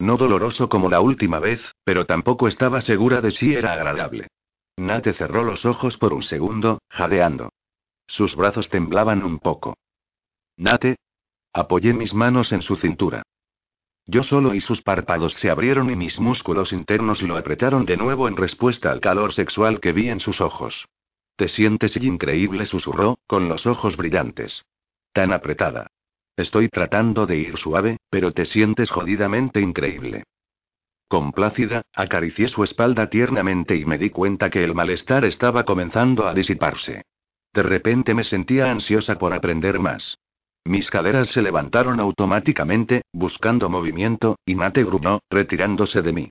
No 0.00 0.16
doloroso 0.16 0.68
como 0.68 0.88
la 0.88 1.00
última 1.00 1.38
vez, 1.38 1.60
pero 1.84 2.06
tampoco 2.06 2.48
estaba 2.48 2.80
segura 2.80 3.20
de 3.20 3.30
si 3.30 3.54
era 3.54 3.72
agradable. 3.74 4.26
Nate 4.76 5.12
cerró 5.12 5.44
los 5.44 5.64
ojos 5.64 5.96
por 5.96 6.12
un 6.12 6.22
segundo, 6.22 6.78
jadeando. 6.88 7.50
Sus 8.06 8.36
brazos 8.36 8.68
temblaban 8.68 9.22
un 9.22 9.38
poco. 9.38 9.76
Nate. 10.56 10.96
Apoyé 11.52 11.94
mis 11.94 12.14
manos 12.14 12.52
en 12.52 12.62
su 12.62 12.76
cintura. 12.76 13.22
Yo 14.06 14.22
solo 14.22 14.54
y 14.54 14.60
sus 14.60 14.82
párpados 14.82 15.34
se 15.34 15.50
abrieron 15.50 15.90
y 15.90 15.96
mis 15.96 16.20
músculos 16.20 16.72
internos 16.72 17.22
lo 17.22 17.36
apretaron 17.36 17.86
de 17.86 17.96
nuevo 17.96 18.28
en 18.28 18.36
respuesta 18.36 18.90
al 18.90 19.00
calor 19.00 19.32
sexual 19.32 19.80
que 19.80 19.92
vi 19.92 20.10
en 20.10 20.20
sus 20.20 20.40
ojos. 20.40 20.86
Te 21.36 21.48
sientes 21.48 21.96
increíble, 21.96 22.66
susurró, 22.66 23.18
con 23.26 23.48
los 23.48 23.66
ojos 23.66 23.96
brillantes. 23.96 24.64
Tan 25.12 25.32
apretada. 25.32 25.86
Estoy 26.36 26.68
tratando 26.68 27.26
de 27.26 27.36
ir 27.36 27.56
suave, 27.56 27.98
pero 28.10 28.32
te 28.32 28.44
sientes 28.44 28.90
jodidamente 28.90 29.60
increíble. 29.60 30.24
Complácida, 31.08 31.82
acaricié 31.94 32.48
su 32.48 32.64
espalda 32.64 33.08
tiernamente 33.08 33.76
y 33.76 33.84
me 33.84 33.98
di 33.98 34.10
cuenta 34.10 34.50
que 34.50 34.64
el 34.64 34.74
malestar 34.74 35.24
estaba 35.24 35.64
comenzando 35.64 36.26
a 36.26 36.34
disiparse. 36.34 37.04
De 37.54 37.62
repente 37.62 38.14
me 38.14 38.24
sentía 38.24 38.68
ansiosa 38.68 39.16
por 39.16 39.32
aprender 39.32 39.78
más. 39.78 40.18
Mis 40.64 40.90
caderas 40.90 41.28
se 41.28 41.40
levantaron 41.40 42.00
automáticamente, 42.00 43.02
buscando 43.12 43.68
movimiento, 43.68 44.36
y 44.44 44.56
Mate 44.56 44.82
gruñó, 44.82 45.20
retirándose 45.30 46.02
de 46.02 46.12
mí. 46.12 46.30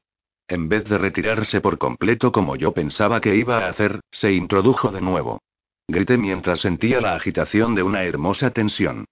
En 0.50 0.68
vez 0.68 0.84
de 0.84 0.98
retirarse 0.98 1.62
por 1.62 1.78
completo 1.78 2.34
como 2.34 2.58
yo 2.58 2.74
pensaba 2.74 3.22
que 3.22 3.38
iba 3.38 3.60
a 3.60 3.70
hacer, 3.70 4.02
se 4.12 4.34
introdujo 4.34 4.92
de 4.92 5.00
nuevo. 5.00 5.40
Grité 5.88 6.18
mientras 6.18 6.60
sentía 6.60 7.00
la 7.00 7.16
agitación 7.16 7.74
de 7.74 7.84
una 7.84 8.04
hermosa 8.04 8.52
tensión. 8.52 9.06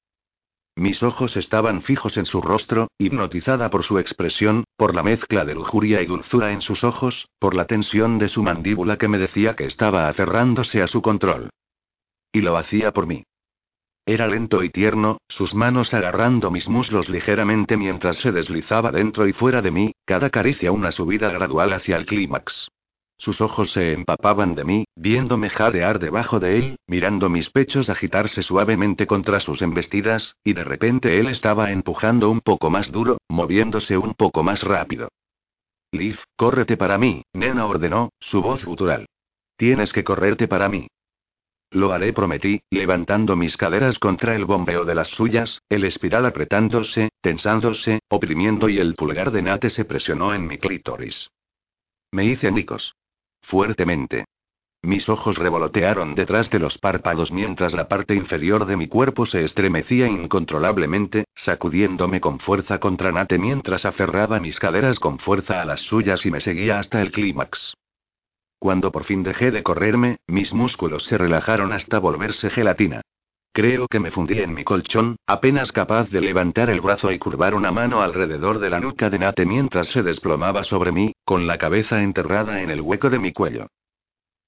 Mis 0.76 1.04
ojos 1.04 1.38
estaban 1.38 1.82
fijos 1.82 2.18
en 2.18 2.26
su 2.26 2.42
rostro, 2.42 2.90
hipnotizada 2.98 3.70
por 3.70 3.84
su 3.84 4.00
expresión, 4.00 4.66
por 4.76 4.96
la 4.96 5.04
mezcla 5.04 5.46
de 5.46 5.56
lujuria 5.56 6.02
y 6.02 6.08
dulzura 6.08 6.52
en 6.52 6.62
sus 6.62 6.84
ojos, 6.84 7.30
por 7.40 7.56
la 7.56 7.66
tensión 7.68 8.20
de 8.20 8.28
su 8.28 8.44
mandíbula 8.44 8.98
que 8.98 9.08
me 9.08 9.18
decía 9.18 9.56
que 9.56 9.66
estaba 9.66 10.10
aferrándose 10.10 10.82
a 10.82 10.88
su 10.88 11.02
control. 11.02 11.50
Y 12.32 12.42
lo 12.42 12.58
hacía 12.58 12.92
por 12.92 13.08
mí. 13.08 13.24
Era 14.06 14.28
lento 14.28 14.64
y 14.64 14.70
tierno, 14.70 15.18
sus 15.28 15.54
manos 15.54 15.94
agarrando 15.94 16.50
mis 16.50 16.68
muslos 16.68 17.08
ligeramente 17.08 17.78
mientras 17.78 18.18
se 18.18 18.32
deslizaba 18.32 18.92
dentro 18.92 19.28
y 19.28 19.34
fuera 19.34 19.62
de 19.62 19.72
mí, 19.72 19.94
cada 20.06 20.30
caricia 20.30 20.72
una 20.72 20.92
subida 20.92 21.30
gradual 21.32 21.74
hacia 21.74 21.98
el 21.98 22.06
clímax. 22.06 22.70
Sus 23.18 23.40
ojos 23.40 23.72
se 23.72 23.94
empapaban 23.94 24.56
de 24.56 24.64
mí, 24.64 24.86
viéndome 24.96 25.52
jadear 25.52 26.00
debajo 26.00 26.40
de 26.40 26.58
él, 26.58 26.80
mirando 26.88 27.30
mis 27.30 27.52
pechos 27.52 27.92
agitarse 27.92 28.42
suavemente 28.42 29.06
contra 29.06 29.40
sus 29.40 29.62
embestidas, 29.62 30.36
y 30.44 30.54
de 30.54 30.64
repente 30.64 31.20
él 31.20 31.28
estaba 31.28 31.72
empujando 31.72 32.32
un 32.32 32.42
poco 32.42 32.72
más 32.72 32.92
duro, 32.92 33.20
moviéndose 33.30 33.96
un 33.96 34.16
poco 34.16 34.42
más 34.42 34.64
rápido. 34.64 35.10
Liv, 35.92 36.18
córrete 36.36 36.78
para 36.78 36.98
mí, 36.98 37.22
nena 37.34 37.68
ordenó, 37.68 38.10
su 38.20 38.42
voz 38.42 38.66
gutural. 38.66 39.06
Tienes 39.56 39.94
que 39.94 40.04
correrte 40.04 40.48
para 40.48 40.68
mí. 40.68 40.88
Lo 41.74 41.94
haré, 41.94 42.12
prometí, 42.12 42.62
levantando 42.70 43.38
mis 43.38 43.56
caderas 43.56 43.98
contra 43.98 44.36
el 44.36 44.44
bombeo 44.44 44.84
de 44.84 44.94
las 44.94 45.08
suyas, 45.08 45.62
el 45.70 45.86
espiral 45.86 46.26
apretándose, 46.26 47.12
tensándose, 47.22 48.02
oprimiendo 48.10 48.68
y 48.68 48.78
el 48.78 48.94
pulgar 48.96 49.32
de 49.32 49.42
Nate 49.42 49.70
se 49.70 49.86
presionó 49.86 50.34
en 50.34 50.48
mi 50.48 50.58
clítoris. 50.58 51.30
Me 52.12 52.26
hice 52.26 52.52
nicos. 52.52 52.94
Fuertemente. 53.42 54.26
Mis 54.84 55.08
ojos 55.08 55.38
revolotearon 55.38 56.14
detrás 56.14 56.50
de 56.50 56.60
los 56.60 56.78
párpados 56.78 57.32
mientras 57.32 57.74
la 57.74 57.88
parte 57.88 58.16
inferior 58.16 58.66
de 58.66 58.76
mi 58.76 58.88
cuerpo 58.88 59.26
se 59.26 59.46
estremecía 59.46 60.08
incontrolablemente, 60.08 61.26
sacudiéndome 61.36 62.20
con 62.20 62.40
fuerza 62.40 62.80
contra 62.80 63.14
Nate 63.14 63.38
mientras 63.38 63.86
aferraba 63.86 64.42
mis 64.42 64.60
caderas 64.60 65.00
con 65.00 65.20
fuerza 65.20 65.62
a 65.62 65.66
las 65.66 65.82
suyas 65.82 66.26
y 66.26 66.32
me 66.32 66.42
seguía 66.42 66.80
hasta 66.80 67.02
el 67.02 67.12
clímax. 67.12 67.76
Cuando 68.62 68.92
por 68.92 69.06
fin 69.06 69.24
dejé 69.24 69.50
de 69.50 69.64
correrme, 69.64 70.20
mis 70.28 70.54
músculos 70.54 71.06
se 71.06 71.18
relajaron 71.18 71.74
hasta 71.74 71.98
volverse 71.98 72.52
gelatina. 72.52 73.02
Creo 73.52 73.88
que 73.88 74.00
me 74.00 74.12
fundí 74.12 74.38
en 74.38 74.54
mi 74.54 74.64
colchón, 74.64 75.16
apenas 75.26 75.72
capaz 75.72 76.12
de 76.12 76.22
levantar 76.22 76.70
el 76.70 76.80
brazo 76.80 77.12
y 77.12 77.18
curvar 77.18 77.56
una 77.56 77.72
mano 77.72 78.04
alrededor 78.04 78.60
de 78.60 78.70
la 78.70 78.80
nuca 78.80 79.10
de 79.10 79.18
Nate 79.18 79.48
mientras 79.48 79.88
se 79.88 80.04
desplomaba 80.04 80.64
sobre 80.64 80.92
mí, 80.92 81.12
con 81.26 81.48
la 81.48 81.58
cabeza 81.58 82.04
enterrada 82.04 82.62
en 82.62 82.70
el 82.70 82.82
hueco 82.82 83.10
de 83.10 83.18
mi 83.18 83.34
cuello. 83.34 83.66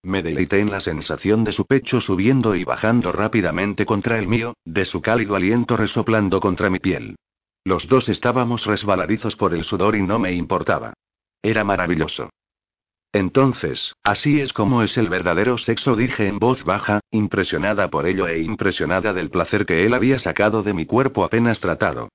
Me 0.04 0.22
deleité 0.22 0.60
en 0.60 0.70
la 0.70 0.80
sensación 0.80 1.44
de 1.44 1.52
su 1.52 1.66
pecho 1.66 2.00
subiendo 2.00 2.54
y 2.54 2.64
bajando 2.66 3.12
rápidamente 3.12 3.84
contra 3.84 4.20
el 4.20 4.28
mío, 4.28 4.54
de 4.64 4.86
su 4.86 5.02
cálido 5.02 5.36
aliento 5.36 5.76
resoplando 5.76 6.40
contra 6.40 6.70
mi 6.70 6.78
piel. 6.78 7.16
Los 7.64 7.88
dos 7.88 8.10
estábamos 8.10 8.68
resbaladizos 8.68 9.36
por 9.36 9.56
el 9.56 9.64
sudor 9.64 9.96
y 9.96 10.04
no 10.04 10.20
me 10.20 10.34
importaba. 10.34 10.94
Era 11.42 11.64
maravilloso. 11.64 12.30
Entonces, 13.14 13.96
así 14.04 14.42
es 14.42 14.54
como 14.54 14.82
es 14.82 14.98
el 14.98 15.08
verdadero 15.08 15.60
sexo, 15.60 15.96
dije 15.96 16.28
en 16.28 16.40
voz 16.40 16.64
baja, 16.64 17.00
impresionada 17.12 17.92
por 17.92 18.08
ello 18.08 18.28
e 18.28 18.42
impresionada 18.42 19.14
del 19.14 19.30
placer 19.30 19.68
que 19.68 19.86
él 19.86 19.94
había 19.94 20.18
sacado 20.18 20.64
de 20.64 20.74
mi 20.74 20.88
cuerpo 20.88 21.24
apenas 21.24 21.60
tratado. 21.60 22.10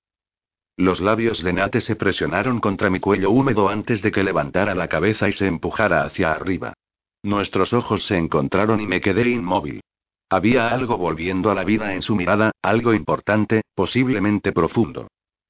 Los 0.77 1.01
labios 1.01 1.43
de 1.45 1.53
Nate 1.53 1.81
se 1.81 1.95
presionaron 1.95 2.59
contra 2.59 2.91
mi 2.91 2.99
cuello 2.99 3.31
húmedo 3.31 3.69
antes 3.69 4.03
de 4.03 4.11
que 4.11 4.25
levantara 4.25 4.75
la 4.75 4.89
cabeza 4.89 5.29
y 5.29 5.33
se 5.33 5.47
empujara 5.47 6.03
hacia 6.03 6.33
arriba. 6.33 6.75
Nuestros 7.23 7.73
ojos 7.73 8.05
se 8.05 8.17
encontraron 8.17 8.81
y 8.81 8.87
me 8.89 9.01
quedé 9.01 9.29
inmóvil. 9.29 9.81
Había 10.29 10.69
algo 10.69 10.99
volviendo 10.99 11.51
a 11.51 11.55
la 11.55 11.65
vida 11.65 11.95
en 11.95 12.03
su 12.03 12.17
mirada, 12.17 12.51
algo 12.61 12.93
importante, 12.93 13.63
posiblemente 13.75 14.53
profundo. 14.53 15.07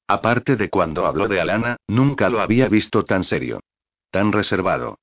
Aparte 0.07 0.55
de 0.55 0.69
cuando 0.69 1.07
habló 1.07 1.27
de 1.27 1.41
Alana, 1.41 1.77
nunca 1.87 2.29
lo 2.29 2.39
había 2.39 2.69
visto 2.69 3.03
tan 3.03 3.23
serio. 3.23 3.59
Tan 4.11 4.31
reservado. 4.31 4.97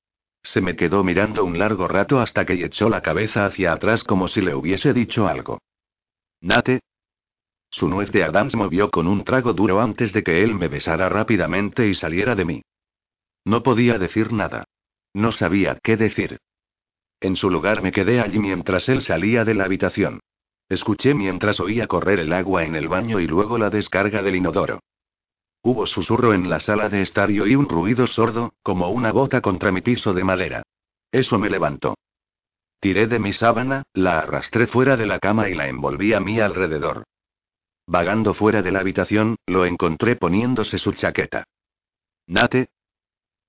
Se 0.53 0.61
me 0.61 0.77
quedó 0.77 1.03
mirando 1.03 1.43
un 1.43 1.59
largo 1.59 1.89
rato 1.89 2.21
hasta 2.21 2.45
que 2.45 2.53
echó 2.63 2.87
la 2.89 3.01
cabeza 3.01 3.45
hacia 3.45 3.73
atrás 3.73 4.05
como 4.05 4.29
si 4.29 4.39
le 4.39 4.55
hubiese 4.55 4.93
dicho 4.93 5.27
algo. 5.27 5.59
Nate. 6.39 6.79
Su 7.69 7.89
nuez 7.89 8.13
de 8.13 8.23
Adams 8.23 8.55
movió 8.55 8.89
con 8.89 9.07
un 9.07 9.25
trago 9.25 9.51
duro 9.51 9.81
antes 9.81 10.13
de 10.13 10.23
que 10.23 10.43
él 10.43 10.55
me 10.55 10.69
besara 10.69 11.09
rápidamente 11.09 11.85
y 11.89 11.95
saliera 11.95 12.33
de 12.33 12.45
mí. 12.45 12.61
No 13.43 13.61
podía 13.61 13.97
decir 13.97 14.31
nada. 14.31 14.63
No 15.13 15.33
sabía 15.33 15.77
qué 15.83 15.97
decir. 15.97 16.37
En 17.19 17.35
su 17.35 17.49
lugar 17.49 17.81
me 17.81 17.91
quedé 17.91 18.21
allí 18.21 18.39
mientras 18.39 18.87
él 18.87 19.01
salía 19.01 19.43
de 19.43 19.53
la 19.53 19.65
habitación. 19.65 20.21
Escuché 20.69 21.13
mientras 21.13 21.59
oía 21.59 21.87
correr 21.87 22.19
el 22.19 22.31
agua 22.31 22.63
en 22.63 22.75
el 22.75 22.87
baño 22.87 23.19
y 23.19 23.27
luego 23.27 23.57
la 23.57 23.69
descarga 23.69 24.21
del 24.21 24.37
inodoro. 24.37 24.79
Hubo 25.63 25.85
susurro 25.85 26.33
en 26.33 26.49
la 26.49 26.59
sala 26.59 26.89
de 26.89 27.01
estadio 27.01 27.45
y 27.45 27.55
un 27.55 27.67
ruido 27.67 28.07
sordo, 28.07 28.53
como 28.63 28.89
una 28.89 29.11
bota 29.11 29.41
contra 29.41 29.71
mi 29.71 29.81
piso 29.81 30.13
de 30.13 30.23
madera. 30.23 30.63
Eso 31.11 31.37
me 31.39 31.49
levantó. 31.49 31.95
Tiré 32.79 33.07
de 33.07 33.19
mi 33.19 33.33
sábana, 33.33 33.83
la 33.93 34.19
arrastré 34.19 34.67
fuera 34.67 34.95
de 34.95 35.07
la 35.07 35.19
cama 35.19 35.49
y 35.49 35.55
la 35.55 35.67
envolví 35.67 36.13
a 36.13 36.19
mi 36.19 36.39
alrededor. 36.39 37.03
Vagando 37.87 38.33
fuera 38.33 38.61
de 38.61 38.71
la 38.71 38.81
habitación, 38.81 39.37
lo 39.47 39.65
encontré 39.65 40.15
poniéndose 40.15 40.77
su 40.77 40.93
chaqueta. 40.93 41.45
Nate. 42.27 42.69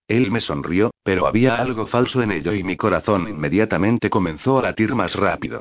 Él 0.07 0.31
me 0.31 0.41
sonrió, 0.41 0.93
pero 1.03 1.27
había 1.27 1.57
algo 1.57 1.87
falso 1.87 2.23
en 2.23 2.33
ello 2.33 2.55
y 2.55 2.63
mi 2.63 2.77
corazón 2.77 3.29
inmediatamente 3.29 4.09
comenzó 4.09 4.59
a 4.59 4.63
latir 4.63 4.95
más 4.95 5.15
rápido. 5.15 5.61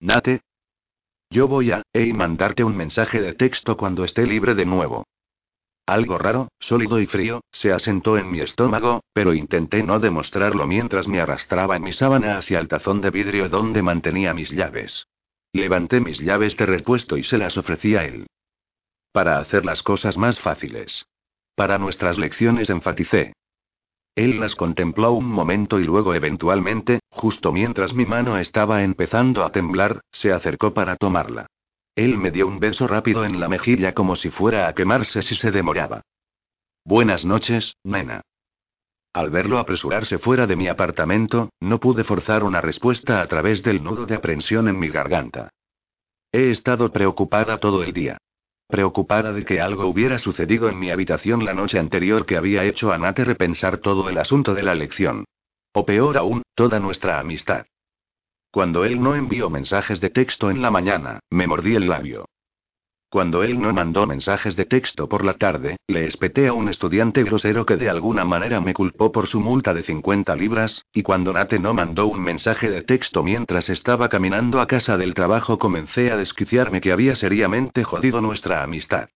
Nate. 0.00 0.42
Yo 1.30 1.48
voy 1.48 1.70
a, 1.70 1.82
e 1.92 2.12
mandarte 2.12 2.62
un 2.62 2.76
mensaje 2.76 3.20
de 3.22 3.32
texto 3.34 3.76
cuando 3.76 4.04
esté 4.04 4.26
libre 4.26 4.54
de 4.54 4.66
nuevo. 4.66 5.04
Algo 5.86 6.16
raro, 6.16 6.48
sólido 6.58 6.98
y 6.98 7.06
frío, 7.06 7.42
se 7.52 7.70
asentó 7.70 8.16
en 8.16 8.30
mi 8.30 8.40
estómago, 8.40 9.02
pero 9.12 9.34
intenté 9.34 9.82
no 9.82 10.00
demostrarlo 10.00 10.66
mientras 10.66 11.08
me 11.08 11.20
arrastraba 11.20 11.76
en 11.76 11.82
mi 11.82 11.92
sábana 11.92 12.38
hacia 12.38 12.58
el 12.58 12.68
tazón 12.68 13.02
de 13.02 13.10
vidrio 13.10 13.50
donde 13.50 13.82
mantenía 13.82 14.32
mis 14.32 14.50
llaves. 14.50 15.06
Levanté 15.52 16.00
mis 16.00 16.18
llaves 16.18 16.56
de 16.56 16.66
repuesto 16.66 17.18
y 17.18 17.22
se 17.22 17.36
las 17.36 17.58
ofrecí 17.58 17.96
a 17.96 18.04
él. 18.04 18.26
Para 19.12 19.38
hacer 19.38 19.64
las 19.64 19.82
cosas 19.82 20.16
más 20.16 20.40
fáciles. 20.40 21.06
Para 21.54 21.78
nuestras 21.78 22.18
lecciones 22.18 22.70
enfaticé. 22.70 23.34
Él 24.14 24.40
las 24.40 24.54
contempló 24.54 25.12
un 25.12 25.26
momento 25.26 25.80
y 25.80 25.84
luego 25.84 26.14
eventualmente, 26.14 27.00
justo 27.10 27.52
mientras 27.52 27.94
mi 27.94 28.06
mano 28.06 28.38
estaba 28.38 28.82
empezando 28.82 29.44
a 29.44 29.52
temblar, 29.52 30.00
se 30.12 30.32
acercó 30.32 30.72
para 30.72 30.96
tomarla. 30.96 31.46
Él 31.94 32.18
me 32.18 32.30
dio 32.30 32.46
un 32.46 32.58
beso 32.58 32.88
rápido 32.88 33.24
en 33.24 33.38
la 33.38 33.48
mejilla 33.48 33.94
como 33.94 34.16
si 34.16 34.30
fuera 34.30 34.66
a 34.66 34.74
quemarse 34.74 35.22
si 35.22 35.34
se 35.36 35.50
demoraba. 35.50 36.02
Buenas 36.84 37.24
noches, 37.24 37.76
nena. 37.84 38.22
Al 39.12 39.30
verlo 39.30 39.58
apresurarse 39.58 40.18
fuera 40.18 40.46
de 40.48 40.56
mi 40.56 40.66
apartamento, 40.66 41.50
no 41.60 41.78
pude 41.78 42.02
forzar 42.02 42.42
una 42.42 42.60
respuesta 42.60 43.20
a 43.20 43.28
través 43.28 43.62
del 43.62 43.82
nudo 43.82 44.06
de 44.06 44.16
aprensión 44.16 44.66
en 44.66 44.78
mi 44.78 44.88
garganta. 44.88 45.50
He 46.32 46.50
estado 46.50 46.90
preocupada 46.90 47.58
todo 47.58 47.84
el 47.84 47.92
día. 47.92 48.18
Preocupada 48.66 49.32
de 49.32 49.44
que 49.44 49.60
algo 49.60 49.86
hubiera 49.86 50.18
sucedido 50.18 50.68
en 50.68 50.80
mi 50.80 50.90
habitación 50.90 51.44
la 51.44 51.54
noche 51.54 51.78
anterior 51.78 52.26
que 52.26 52.36
había 52.36 52.64
hecho 52.64 52.92
a 52.92 52.98
Nate 52.98 53.24
repensar 53.24 53.78
todo 53.78 54.08
el 54.08 54.18
asunto 54.18 54.52
de 54.52 54.64
la 54.64 54.74
lección. 54.74 55.26
O 55.72 55.86
peor 55.86 56.18
aún, 56.18 56.42
toda 56.56 56.80
nuestra 56.80 57.20
amistad. 57.20 57.66
Cuando 58.54 58.84
él 58.84 59.02
no 59.02 59.16
envió 59.16 59.50
mensajes 59.50 60.00
de 60.00 60.10
texto 60.10 60.48
en 60.48 60.62
la 60.62 60.70
mañana, 60.70 61.18
me 61.28 61.48
mordí 61.48 61.74
el 61.74 61.88
labio. 61.88 62.26
Cuando 63.10 63.42
él 63.42 63.60
no 63.60 63.72
mandó 63.72 64.06
mensajes 64.06 64.54
de 64.54 64.64
texto 64.64 65.08
por 65.08 65.24
la 65.24 65.34
tarde, 65.34 65.76
le 65.88 66.06
espeté 66.06 66.46
a 66.46 66.52
un 66.52 66.68
estudiante 66.68 67.24
grosero 67.24 67.66
que 67.66 67.76
de 67.76 67.90
alguna 67.90 68.24
manera 68.24 68.60
me 68.60 68.72
culpó 68.72 69.10
por 69.10 69.26
su 69.26 69.40
multa 69.40 69.74
de 69.74 69.82
50 69.82 70.36
libras, 70.36 70.84
y 70.92 71.02
cuando 71.02 71.32
Nate 71.32 71.58
no 71.58 71.74
mandó 71.74 72.06
un 72.06 72.22
mensaje 72.22 72.70
de 72.70 72.82
texto 72.82 73.24
mientras 73.24 73.68
estaba 73.70 74.08
caminando 74.08 74.60
a 74.60 74.68
casa 74.68 74.96
del 74.96 75.14
trabajo 75.14 75.58
comencé 75.58 76.12
a 76.12 76.16
desquiciarme 76.16 76.80
que 76.80 76.92
había 76.92 77.16
seriamente 77.16 77.82
jodido 77.82 78.20
nuestra 78.20 78.62
amistad. 78.62 79.08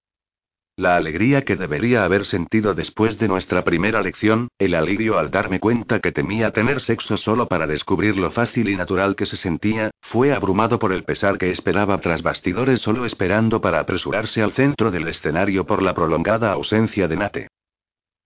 La 0.79 0.95
alegría 0.95 1.43
que 1.43 1.57
debería 1.57 2.05
haber 2.05 2.25
sentido 2.25 2.73
después 2.73 3.19
de 3.19 3.27
nuestra 3.27 3.65
primera 3.65 4.01
lección, 4.01 4.47
el 4.61 4.77
alivio 4.77 5.19
al 5.19 5.29
darme 5.29 5.59
cuenta 5.59 5.99
que 5.99 6.13
temía 6.13 6.53
tener 6.53 6.81
sexo 6.81 7.17
solo 7.17 7.49
para 7.49 7.67
descubrir 7.67 8.17
lo 8.17 8.31
fácil 8.31 8.69
y 8.69 8.77
natural 8.77 9.17
que 9.17 9.27
se 9.27 9.37
sentía, 9.37 9.91
fue 10.03 10.33
abrumado 10.33 10.79
por 10.79 10.93
el 10.93 11.03
pesar 11.03 11.37
que 11.37 11.51
esperaba 11.51 11.99
tras 11.99 12.23
bastidores 12.23 12.81
solo 12.81 13.07
esperando 13.07 13.61
para 13.61 13.81
apresurarse 13.81 14.41
al 14.41 14.53
centro 14.53 14.93
del 14.93 15.09
escenario 15.09 15.67
por 15.67 15.83
la 15.83 15.95
prolongada 15.95 16.53
ausencia 16.53 17.09
de 17.09 17.17
Nate. 17.17 17.49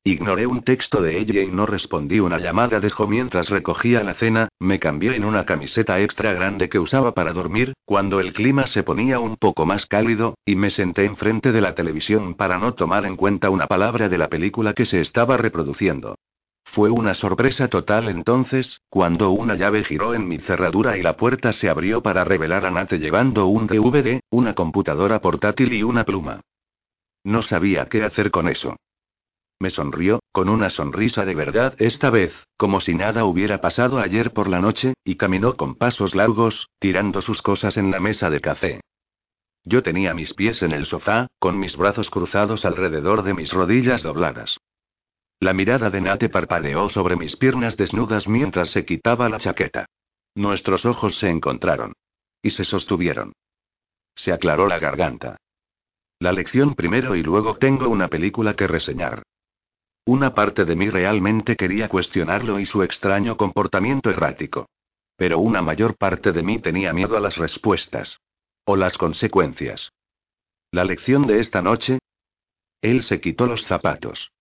Ignoré 0.05 0.49
un 0.49 0.63
texto 0.63 1.01
de 1.01 1.17
ella 1.17 1.43
y 1.43 1.47
no 1.47 1.65
respondí 1.65 2.19
una 2.19 2.39
llamada 2.39 2.81
de 2.81 2.91
Jo 2.91 3.07
mientras 3.07 3.51
recogía 3.51 4.03
la 4.03 4.15
cena, 4.15 4.49
me 4.59 4.81
cambié 4.81 5.15
en 5.15 5.25
una 5.25 5.47
camiseta 5.47 6.01
extra 6.01 6.33
grande 6.33 6.69
que 6.69 6.81
usaba 6.81 7.15
para 7.15 7.33
dormir, 7.33 7.73
cuando 7.85 8.19
el 8.19 8.33
clima 8.33 8.67
se 8.67 8.83
ponía 8.83 9.21
un 9.21 9.37
poco 9.37 9.65
más 9.65 9.87
cálido, 9.87 10.35
y 10.45 10.57
me 10.57 10.71
senté 10.71 11.05
enfrente 11.05 11.53
de 11.53 11.61
la 11.61 11.77
televisión 11.77 12.35
para 12.35 12.59
no 12.59 12.75
tomar 12.75 13.07
en 13.07 13.15
cuenta 13.15 13.49
una 13.51 13.69
palabra 13.69 14.09
de 14.09 14.19
la 14.19 14.29
película 14.29 14.73
que 14.73 14.87
se 14.87 14.99
estaba 14.99 15.37
reproduciendo. 15.37 16.17
Fue 16.65 16.91
una 16.91 17.15
sorpresa 17.15 17.69
total 17.69 18.09
entonces, 18.09 18.81
cuando 18.89 19.31
una 19.31 19.55
llave 19.55 19.85
giró 19.85 20.15
en 20.15 20.27
mi 20.27 20.39
cerradura 20.39 20.99
y 20.99 21.03
la 21.03 21.17
puerta 21.17 21.53
se 21.53 21.69
abrió 21.69 22.03
para 22.03 22.25
revelar 22.25 22.67
a 22.67 22.73
Nate 22.73 22.99
llevando 22.99 23.47
un 23.47 23.69
DVD, 23.69 24.19
una 24.31 24.55
computadora 24.55 25.21
portátil 25.21 25.73
y 25.73 25.85
una 25.85 26.05
pluma. 26.05 26.41
No 27.23 27.43
sabía 27.43 27.87
qué 27.87 28.03
hacer 28.03 28.33
con 28.33 28.49
eso. 28.49 28.75
Me 29.63 29.71
sonrió, 29.71 30.19
con 30.33 30.49
una 30.49 30.71
sonrisa 30.71 31.25
de 31.25 31.37
verdad 31.37 31.77
esta 31.79 32.11
vez, 32.11 32.35
como 32.57 32.81
si 32.81 32.95
nada 32.95 33.25
hubiera 33.25 33.61
pasado 33.61 34.01
ayer 34.01 34.33
por 34.33 34.49
la 34.49 34.61
noche, 34.61 34.95
y 35.05 35.15
caminó 35.15 35.57
con 35.57 35.77
pasos 35.77 36.17
largos, 36.17 36.69
tirando 36.81 37.23
sus 37.23 37.43
cosas 37.43 37.77
en 37.77 37.93
la 37.93 38.01
mesa 38.01 38.29
de 38.29 38.41
café. 38.41 38.81
Yo 39.63 39.85
tenía 39.85 40.15
mis 40.15 40.35
pies 40.35 40.65
en 40.65 40.73
el 40.73 40.85
sofá, 40.85 41.29
con 41.39 41.61
mis 41.61 41.77
brazos 41.77 42.11
cruzados 42.11 42.65
alrededor 42.65 43.23
de 43.23 43.35
mis 43.35 43.53
rodillas 43.53 44.03
dobladas. 44.03 44.59
La 45.39 45.53
mirada 45.53 45.91
de 45.91 46.01
Nate 46.01 46.29
parpadeó 46.29 46.89
sobre 46.89 47.15
mis 47.15 47.37
piernas 47.37 47.77
desnudas 47.77 48.27
mientras 48.27 48.71
se 48.71 48.85
quitaba 48.85 49.29
la 49.29 49.39
chaqueta. 49.39 49.87
Nuestros 50.35 50.85
ojos 50.87 51.19
se 51.19 51.29
encontraron. 51.29 51.93
Y 52.43 52.51
se 52.51 52.65
sostuvieron. 52.65 53.33
Se 54.17 54.33
aclaró 54.33 54.67
la 54.67 54.81
garganta. 54.81 55.37
La 56.19 56.33
lección 56.33 56.75
primero 56.75 57.15
y 57.15 57.23
luego 57.23 57.55
tengo 57.55 57.89
una 57.89 58.09
película 58.09 58.55
que 58.55 58.67
reseñar. 58.67 59.23
Una 60.05 60.35
parte 60.35 60.65
de 60.65 60.75
mí 60.75 60.91
realmente 60.91 61.55
quería 61.55 61.89
cuestionarlo 61.89 62.59
y 62.59 62.67
su 62.67 62.83
extraño 62.83 63.37
comportamiento 63.37 64.11
errático. 64.11 64.69
Pero 65.17 65.39
una 65.39 65.63
mayor 65.63 65.97
parte 65.97 66.33
de 66.33 66.43
mí 66.43 66.59
tenía 66.59 66.93
miedo 66.93 67.17
a 67.17 67.21
las 67.21 67.37
respuestas. 67.37 68.19
O 68.65 68.77
las 68.77 68.99
consecuencias. 68.99 69.93
La 70.73 70.85
lección 70.85 71.27
de 71.27 71.39
esta 71.39 71.63
noche. 71.63 71.99
Él 72.81 73.05
se 73.05 73.21
quitó 73.21 73.47
los 73.47 73.65
zapatos. 73.65 74.33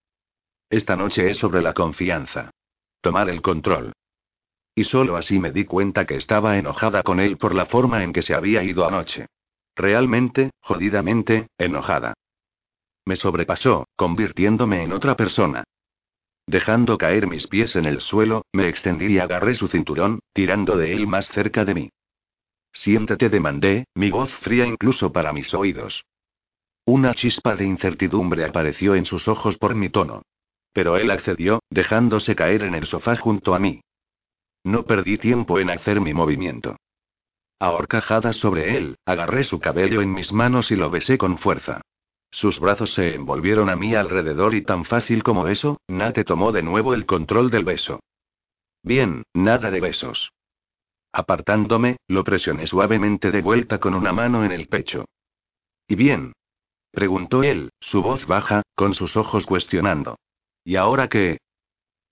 Esta 0.70 0.96
noche 0.96 1.30
es 1.30 1.38
sobre 1.38 1.62
la 1.62 1.74
confianza. 1.74 2.50
Tomar 3.02 3.30
el 3.30 3.42
control. 3.42 3.94
Y 4.74 4.86
solo 4.86 5.18
así 5.18 5.38
me 5.38 5.52
di 5.52 5.66
cuenta 5.66 6.06
que 6.06 6.16
estaba 6.16 6.58
enojada 6.58 7.04
con 7.04 7.20
él 7.20 7.38
por 7.38 7.54
la 7.54 7.66
forma 7.66 8.04
en 8.04 8.14
que 8.14 8.22
se 8.22 8.34
había 8.34 8.64
ido 8.64 8.88
anoche. 8.88 9.28
Realmente, 9.76 10.52
jodidamente, 10.62 11.48
enojada. 11.58 12.14
Me 13.06 13.16
sobrepasó, 13.16 13.88
convirtiéndome 13.96 14.84
en 14.84 14.94
otra 14.94 15.16
persona. 15.16 15.64
Dejando 16.48 16.98
caer 16.98 17.28
mis 17.28 17.48
pies 17.48 17.76
en 17.76 17.86
el 17.86 18.02
suelo, 18.02 18.46
me 18.52 18.68
extendí 18.68 19.08
y 19.08 19.20
agarré 19.20 19.56
su 19.56 19.68
cinturón, 19.68 20.20
tirando 20.34 20.78
de 20.78 20.94
él 20.94 21.08
más 21.08 21.28
cerca 21.28 21.66
de 21.66 21.74
mí. 21.74 21.90
Siéntete, 22.74 23.30
demandé, 23.30 23.86
mi 23.96 24.12
voz 24.12 24.32
fría 24.38 24.66
incluso 24.66 25.12
para 25.12 25.34
mis 25.34 25.54
oídos. 25.54 26.06
Una 26.86 27.14
chispa 27.14 27.56
de 27.56 27.66
incertidumbre 27.66 28.46
apareció 28.46 28.96
en 28.96 29.06
sus 29.06 29.28
ojos 29.28 29.58
por 29.58 29.76
mi 29.76 29.90
tono. 29.90 30.24
Pero 30.74 30.98
él 30.98 31.12
accedió, 31.12 31.60
dejándose 31.70 32.36
caer 32.36 32.64
en 32.64 32.76
el 32.76 32.86
sofá 32.86 33.18
junto 33.18 33.54
a 33.54 33.60
mí. 33.60 33.82
No 34.64 34.86
perdí 34.86 35.18
tiempo 35.18 35.60
en 35.60 35.70
hacer 35.70 36.02
mi 36.02 36.14
movimiento. 36.14 36.78
A 37.60 38.34
sobre 38.34 38.78
él, 38.78 38.98
agarré 39.06 39.44
su 39.44 39.60
cabello 39.60 40.02
en 40.02 40.12
mis 40.12 40.32
manos 40.34 40.72
y 40.72 40.76
lo 40.76 40.90
besé 40.90 41.18
con 41.18 41.38
fuerza. 41.38 41.82
Sus 42.32 42.60
brazos 42.60 42.94
se 42.94 43.14
envolvieron 43.14 43.70
a 43.70 43.76
mí 43.76 43.94
alrededor 43.94 44.56
y 44.56 44.64
tan 44.64 44.86
fácil 44.86 45.22
como 45.22 45.48
eso, 45.48 45.82
Nate 45.88 46.24
tomó 46.24 46.52
de 46.52 46.64
nuevo 46.64 46.94
el 46.94 47.06
control 47.06 47.52
del 47.52 47.66
beso. 47.66 48.00
Bien, 48.84 49.24
nada 49.34 49.70
de 49.70 49.82
besos. 49.82 50.32
Apartándome, 51.12 51.98
lo 52.08 52.24
presioné 52.24 52.68
suavemente 52.68 53.32
de 53.32 53.42
vuelta 53.42 53.80
con 53.80 53.94
una 53.94 54.14
mano 54.14 54.46
en 54.46 54.54
el 54.54 54.68
pecho. 54.68 55.06
¿Y 55.88 55.96
bien? 55.96 56.34
preguntó 56.92 57.44
él, 57.44 57.70
su 57.82 58.02
voz 58.02 58.26
baja, 58.26 58.64
con 58.76 58.94
sus 58.94 59.18
ojos 59.18 59.46
cuestionando. 59.46 60.18
¿Y 60.64 60.78
ahora 60.78 61.10
qué? 61.10 61.38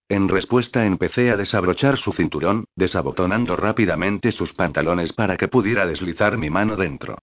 En 0.09 0.27
respuesta 0.27 0.85
empecé 0.85 1.31
a 1.31 1.37
desabrochar 1.37 1.97
su 1.97 2.11
cinturón, 2.11 2.65
desabotonando 2.75 3.55
rápidamente 3.55 4.31
sus 4.31 4.53
pantalones 4.53 5.13
para 5.13 5.37
que 5.37 5.47
pudiera 5.47 5.85
deslizar 5.85 6.37
mi 6.37 6.49
mano 6.49 6.75
dentro. 6.75 7.17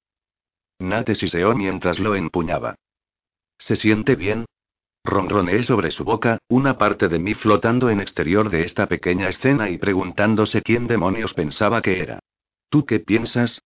Nate 0.79 1.15
siseó 1.15 1.55
mientras 1.55 1.99
lo 1.99 2.15
empuñaba. 2.15 2.77
¿Se 3.59 3.77
siente 3.77 4.17
bien? 4.17 4.45
Ronroneé 5.05 5.63
sobre 5.63 5.91
su 5.91 6.05
boca, 6.05 6.39
una 6.49 6.79
parte 6.79 7.09
de 7.09 7.19
mí 7.19 7.35
flotando 7.35 7.91
en 7.91 8.01
exterior 8.01 8.51
de 8.51 8.65
esta 8.65 8.87
pequeña 8.87 9.29
escena 9.29 9.71
y 9.71 9.79
preguntándose 9.79 10.63
quién 10.63 10.87
demonios 10.87 11.33
pensaba 11.35 11.81
que 11.81 12.01
era. 12.01 12.19
¿Tú 12.69 12.85
qué 12.85 12.99
piensas? 13.01 13.63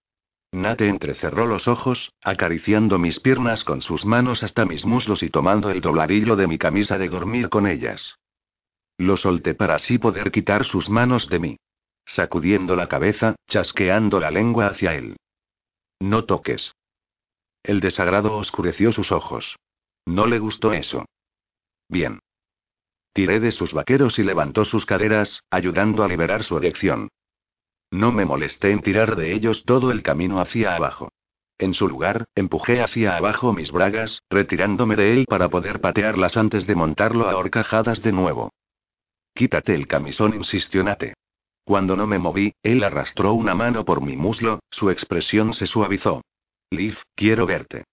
Nate 0.53 0.89
entrecerró 0.89 1.47
los 1.47 1.69
ojos, 1.69 2.13
acariciando 2.23 2.99
mis 2.99 3.21
piernas 3.21 3.65
con 3.65 3.83
sus 3.83 4.05
manos 4.05 4.43
hasta 4.43 4.65
mis 4.65 4.85
muslos 4.85 5.23
y 5.23 5.31
tomando 5.31 5.71
el 5.71 5.81
dobladillo 5.81 6.37
de 6.37 6.47
mi 6.47 6.59
camisa 6.59 6.99
de 6.99 7.09
dormir 7.09 7.49
con 7.49 7.67
ellas. 7.67 8.17
Lo 8.99 9.17
solté 9.17 9.55
para 9.55 9.77
así 9.77 9.99
poder 9.99 10.31
quitar 10.31 10.65
sus 10.65 10.91
manos 10.91 11.29
de 11.29 11.39
mí. 11.39 11.57
Sacudiendo 12.05 12.75
la 12.75 12.89
cabeza, 12.89 13.37
chasqueando 13.47 14.21
la 14.21 14.31
lengua 14.31 14.67
hacia 14.67 14.95
él. 14.95 15.17
No 16.01 16.25
toques. 16.25 16.75
El 17.63 17.81
desagrado 17.81 18.37
oscureció 18.37 18.91
sus 18.91 19.13
ojos. 19.13 19.57
No 20.07 20.27
le 20.27 20.39
gustó 20.39 20.73
eso. 20.73 21.07
Bien. 21.89 22.21
Tiré 23.13 23.41
de 23.41 23.53
sus 23.53 23.73
vaqueros 23.73 24.19
y 24.19 24.23
levantó 24.23 24.65
sus 24.65 24.87
caderas, 24.87 25.43
ayudando 25.51 26.05
a 26.05 26.09
liberar 26.09 26.45
su 26.45 26.57
erección. 26.57 27.09
No 27.91 28.13
me 28.13 28.25
molesté 28.25 28.71
en 28.71 28.83
tirar 28.83 29.17
de 29.17 29.35
ellos 29.35 29.65
todo 29.65 29.91
el 29.91 30.03
camino 30.03 30.41
hacia 30.41 30.77
abajo. 30.77 31.11
En 31.59 31.75
su 31.75 31.89
lugar, 31.89 32.25
empujé 32.35 32.81
hacia 32.81 33.17
abajo 33.17 33.53
mis 33.53 33.73
bragas, 33.73 34.23
retirándome 34.31 34.97
de 34.97 35.13
él 35.13 35.27
para 35.29 35.49
poder 35.49 35.81
patearlas 35.81 36.37
antes 36.37 36.67
de 36.67 36.75
montarlo 36.75 37.29
a 37.29 37.37
horcajadas 37.37 38.03
de 38.03 38.13
nuevo. 38.13 38.51
Quítate 39.35 39.75
el 39.75 39.87
camisón, 39.87 40.35
insistió 40.35 40.83
Nate. 40.85 41.15
Cuando 41.65 41.97
no 41.97 42.07
me 42.07 42.19
moví, 42.19 42.55
él 42.63 42.83
arrastró 42.83 43.35
una 43.35 43.55
mano 43.55 43.85
por 43.85 44.01
mi 44.01 44.17
muslo, 44.17 44.61
su 44.71 44.91
expresión 44.91 45.53
se 45.53 45.67
suavizó. 45.67 46.23
Liv, 46.71 46.97
quiero 47.15 47.47
verte. 47.47 47.85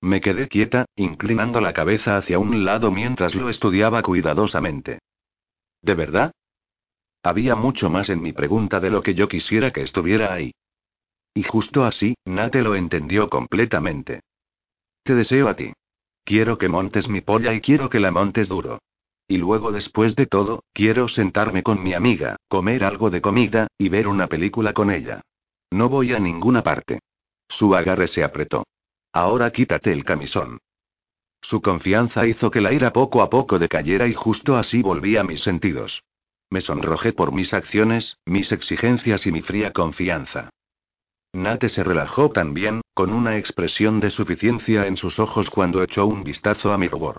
Me 0.00 0.20
quedé 0.20 0.48
quieta, 0.48 0.86
inclinando 0.94 1.60
la 1.60 1.72
cabeza 1.72 2.16
hacia 2.16 2.38
un 2.38 2.64
lado 2.64 2.90
mientras 2.90 3.34
lo 3.34 3.48
estudiaba 3.48 4.02
cuidadosamente. 4.02 4.98
¿De 5.82 5.94
verdad? 5.94 6.32
Había 7.22 7.56
mucho 7.56 7.90
más 7.90 8.08
en 8.08 8.22
mi 8.22 8.32
pregunta 8.32 8.78
de 8.78 8.90
lo 8.90 9.02
que 9.02 9.14
yo 9.14 9.28
quisiera 9.28 9.72
que 9.72 9.82
estuviera 9.82 10.32
ahí. 10.32 10.52
Y 11.34 11.42
justo 11.42 11.84
así, 11.84 12.14
Nate 12.24 12.62
lo 12.62 12.74
entendió 12.74 13.28
completamente. 13.28 14.20
Te 15.02 15.14
deseo 15.14 15.48
a 15.48 15.54
ti. 15.54 15.72
Quiero 16.24 16.58
que 16.58 16.68
montes 16.68 17.08
mi 17.08 17.20
polla 17.20 17.52
y 17.52 17.60
quiero 17.60 17.88
que 17.90 18.00
la 18.00 18.10
montes 18.10 18.48
duro. 18.48 18.80
Y 19.28 19.38
luego 19.38 19.72
después 19.72 20.14
de 20.14 20.26
todo, 20.26 20.62
quiero 20.72 21.08
sentarme 21.08 21.62
con 21.62 21.82
mi 21.82 21.94
amiga, 21.94 22.36
comer 22.48 22.84
algo 22.84 23.10
de 23.10 23.20
comida, 23.20 23.66
y 23.76 23.88
ver 23.88 24.06
una 24.06 24.28
película 24.28 24.72
con 24.72 24.90
ella. 24.90 25.20
No 25.70 25.88
voy 25.88 26.12
a 26.12 26.20
ninguna 26.20 26.62
parte. 26.62 27.00
Su 27.48 27.74
agarre 27.74 28.06
se 28.06 28.22
apretó. 28.22 28.64
Ahora 29.16 29.50
quítate 29.50 29.92
el 29.92 30.04
camisón. 30.04 30.58
Su 31.40 31.62
confianza 31.62 32.26
hizo 32.26 32.50
que 32.50 32.60
la 32.60 32.74
ira 32.74 32.92
poco 32.92 33.22
a 33.22 33.30
poco 33.30 33.58
decayera 33.58 34.06
y 34.06 34.12
justo 34.12 34.58
así 34.58 34.82
volví 34.82 35.16
a 35.16 35.24
mis 35.24 35.40
sentidos. 35.40 36.02
Me 36.50 36.60
sonrojé 36.60 37.14
por 37.14 37.32
mis 37.32 37.54
acciones, 37.54 38.18
mis 38.26 38.52
exigencias 38.52 39.26
y 39.26 39.32
mi 39.32 39.40
fría 39.40 39.72
confianza. 39.72 40.50
Nate 41.32 41.70
se 41.70 41.82
relajó 41.82 42.28
también, 42.28 42.82
con 42.92 43.10
una 43.10 43.38
expresión 43.38 44.00
de 44.00 44.10
suficiencia 44.10 44.86
en 44.86 44.98
sus 44.98 45.18
ojos 45.18 45.48
cuando 45.48 45.82
echó 45.82 46.04
un 46.04 46.22
vistazo 46.22 46.74
a 46.74 46.76
mi 46.76 46.86
rubor. 46.86 47.16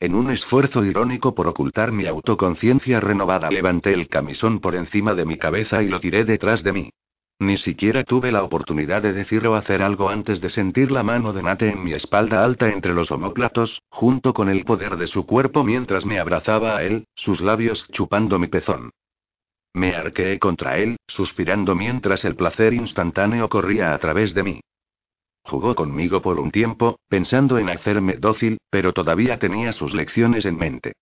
En 0.00 0.16
un 0.16 0.32
esfuerzo 0.32 0.84
irónico 0.84 1.32
por 1.32 1.46
ocultar 1.46 1.92
mi 1.92 2.08
autoconciencia 2.08 2.98
renovada, 2.98 3.50
levanté 3.50 3.94
el 3.94 4.08
camisón 4.08 4.58
por 4.58 4.74
encima 4.74 5.14
de 5.14 5.26
mi 5.26 5.38
cabeza 5.38 5.80
y 5.80 5.86
lo 5.86 6.00
tiré 6.00 6.24
detrás 6.24 6.64
de 6.64 6.72
mí. 6.72 6.90
Ni 7.40 7.56
siquiera 7.56 8.04
tuve 8.04 8.30
la 8.30 8.44
oportunidad 8.44 9.02
de 9.02 9.12
decir 9.12 9.46
o 9.46 9.54
hacer 9.56 9.82
algo 9.82 10.08
antes 10.08 10.40
de 10.40 10.50
sentir 10.50 10.90
la 10.90 11.02
mano 11.02 11.32
de 11.32 11.42
Nate 11.42 11.68
en 11.68 11.82
mi 11.82 11.92
espalda 11.92 12.44
alta 12.44 12.68
entre 12.68 12.94
los 12.94 13.10
omóplatos, 13.10 13.82
junto 13.88 14.32
con 14.32 14.48
el 14.48 14.64
poder 14.64 14.96
de 14.96 15.06
su 15.06 15.26
cuerpo 15.26 15.64
mientras 15.64 16.06
me 16.06 16.18
abrazaba 16.18 16.76
a 16.76 16.84
él, 16.84 17.06
sus 17.14 17.40
labios 17.40 17.88
chupando 17.90 18.38
mi 18.38 18.46
pezón. 18.46 18.90
Me 19.72 19.96
arqueé 19.96 20.38
contra 20.38 20.78
él, 20.78 20.96
suspirando 21.08 21.74
mientras 21.74 22.24
el 22.24 22.36
placer 22.36 22.72
instantáneo 22.72 23.48
corría 23.48 23.92
a 23.92 23.98
través 23.98 24.32
de 24.32 24.42
mí. 24.44 24.60
Jugó 25.42 25.74
conmigo 25.74 26.22
por 26.22 26.38
un 26.38 26.52
tiempo, 26.52 27.00
pensando 27.08 27.58
en 27.58 27.68
hacerme 27.68 28.14
dócil, 28.14 28.58
pero 28.70 28.92
todavía 28.92 29.38
tenía 29.38 29.72
sus 29.72 29.92
lecciones 29.92 30.44
en 30.46 30.56
mente. 30.56 30.92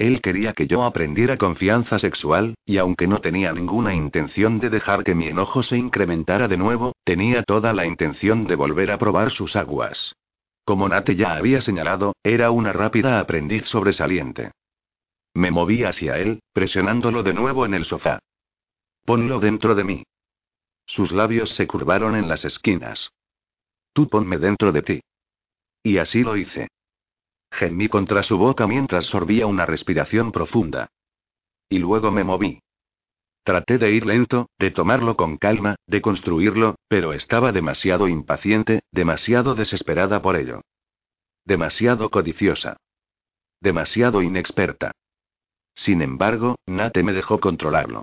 Él 0.00 0.22
quería 0.22 0.54
que 0.54 0.66
yo 0.66 0.84
aprendiera 0.84 1.36
confianza 1.36 1.98
sexual, 1.98 2.54
y 2.64 2.78
aunque 2.78 3.06
no 3.06 3.20
tenía 3.20 3.52
ninguna 3.52 3.94
intención 3.94 4.58
de 4.58 4.70
dejar 4.70 5.04
que 5.04 5.14
mi 5.14 5.26
enojo 5.26 5.62
se 5.62 5.76
incrementara 5.76 6.48
de 6.48 6.56
nuevo, 6.56 6.94
tenía 7.04 7.42
toda 7.42 7.74
la 7.74 7.84
intención 7.84 8.46
de 8.46 8.56
volver 8.56 8.92
a 8.92 8.96
probar 8.96 9.30
sus 9.30 9.56
aguas. 9.56 10.16
Como 10.64 10.88
Nate 10.88 11.16
ya 11.16 11.34
había 11.34 11.60
señalado, 11.60 12.14
era 12.22 12.50
una 12.50 12.72
rápida 12.72 13.20
aprendiz 13.20 13.66
sobresaliente. 13.66 14.52
Me 15.34 15.50
moví 15.50 15.84
hacia 15.84 16.16
él, 16.16 16.40
presionándolo 16.54 17.22
de 17.22 17.34
nuevo 17.34 17.66
en 17.66 17.74
el 17.74 17.84
sofá. 17.84 18.20
Ponlo 19.04 19.38
dentro 19.38 19.74
de 19.74 19.84
mí. 19.84 20.02
Sus 20.86 21.12
labios 21.12 21.50
se 21.50 21.66
curvaron 21.66 22.16
en 22.16 22.26
las 22.26 22.46
esquinas. 22.46 23.12
Tú 23.92 24.08
ponme 24.08 24.38
dentro 24.38 24.72
de 24.72 24.80
ti. 24.80 25.00
Y 25.82 25.98
así 25.98 26.22
lo 26.22 26.38
hice. 26.38 26.68
Gemí 27.50 27.88
contra 27.88 28.22
su 28.22 28.38
boca 28.38 28.66
mientras 28.66 29.06
sorbía 29.06 29.46
una 29.46 29.66
respiración 29.66 30.32
profunda. 30.32 30.90
Y 31.68 31.78
luego 31.78 32.10
me 32.10 32.24
moví. 32.24 32.60
Traté 33.42 33.78
de 33.78 33.90
ir 33.92 34.06
lento, 34.06 34.48
de 34.58 34.70
tomarlo 34.70 35.16
con 35.16 35.36
calma, 35.36 35.76
de 35.86 36.02
construirlo, 36.02 36.76
pero 36.88 37.12
estaba 37.12 37.52
demasiado 37.52 38.06
impaciente, 38.06 38.80
demasiado 38.92 39.54
desesperada 39.54 40.20
por 40.22 40.36
ello. 40.36 40.60
Demasiado 41.44 42.10
codiciosa. 42.10 42.76
Demasiado 43.60 44.22
inexperta. 44.22 44.92
Sin 45.74 46.02
embargo, 46.02 46.56
Nate 46.66 47.02
me 47.02 47.12
dejó 47.12 47.40
controlarlo. 47.40 48.02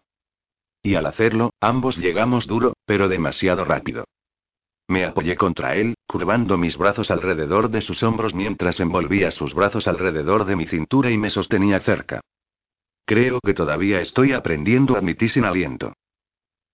Y 0.81 0.95
al 0.95 1.05
hacerlo, 1.05 1.51
ambos 1.59 1.97
llegamos 1.97 2.47
duro, 2.47 2.73
pero 2.85 3.07
demasiado 3.09 3.65
rápido. 3.65 4.05
Me 4.87 5.03
apoyé 5.03 5.35
contra 5.35 5.75
él, 5.75 5.95
curvando 6.07 6.57
mis 6.57 6.77
brazos 6.77 7.11
alrededor 7.11 7.69
de 7.69 7.81
sus 7.81 8.03
hombros 8.03 8.33
mientras 8.33 8.79
envolvía 8.79 9.31
sus 9.31 9.53
brazos 9.53 9.87
alrededor 9.87 10.45
de 10.45 10.55
mi 10.55 10.65
cintura 10.65 11.11
y 11.11 11.17
me 11.17 11.29
sostenía 11.29 11.79
cerca. 11.81 12.21
Creo 13.05 13.39
que 13.41 13.53
todavía 13.53 13.99
estoy 13.99 14.33
aprendiendo, 14.33 14.95
admití 14.95 15.29
sin 15.29 15.45
aliento. 15.45 15.93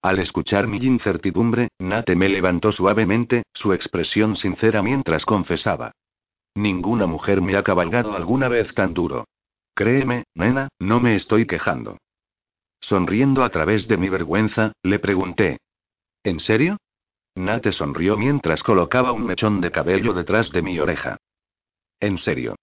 Al 0.01 0.20
escuchar 0.20 0.68
mi 0.68 0.78
incertidumbre, 0.78 1.70
Nate 1.80 2.16
me 2.16 2.28
levantó 2.30 2.72
suavemente, 2.72 3.43
su 3.53 3.74
expresión 3.74 4.36
sincera 4.36 4.84
mientras 4.84 5.26
confesaba. 5.26 5.93
Ninguna 6.55 7.07
mujer 7.07 7.41
me 7.41 7.55
ha 7.55 7.64
cabalgado 7.64 8.16
alguna 8.16 8.47
vez 8.47 8.74
tan 8.76 8.93
duro. 8.93 9.26
Créeme, 9.74 10.26
nena, 10.36 10.70
no 10.78 10.99
me 10.99 11.16
estoy 11.16 11.47
quejando. 11.47 11.97
Sonriendo 12.80 13.43
a 13.43 13.49
través 13.49 13.88
de 13.88 13.97
mi 13.97 14.09
vergüenza, 14.09 14.74
le 14.84 14.99
pregunté. 14.99 15.57
¿En 16.24 16.39
serio? 16.39 16.78
Nate 17.36 17.72
sonrió 17.72 18.18
mientras 18.18 18.64
colocaba 18.64 19.12
un 19.12 19.26
mechón 19.26 19.62
de 19.62 19.72
cabello 19.72 20.14
detrás 20.14 20.52
de 20.52 20.62
mi 20.62 20.80
oreja. 20.80 21.18
En 22.00 22.18
serio. 22.18 22.56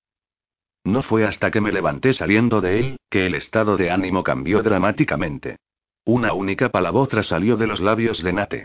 No 0.84 1.02
fue 1.02 1.26
hasta 1.26 1.50
que 1.50 1.60
me 1.60 1.72
levanté 1.72 2.12
saliendo 2.12 2.60
de 2.60 2.78
él, 2.78 2.96
que 3.10 3.26
el 3.26 3.34
estado 3.34 3.76
de 3.76 3.90
ánimo 3.90 4.22
cambió 4.22 4.62
dramáticamente. 4.62 5.56
Una 6.04 6.32
única 6.32 6.70
palabra 6.70 7.22
salió 7.22 7.56
de 7.56 7.66
los 7.66 7.80
labios 7.80 8.22
de 8.22 8.32
Nate. 8.32 8.64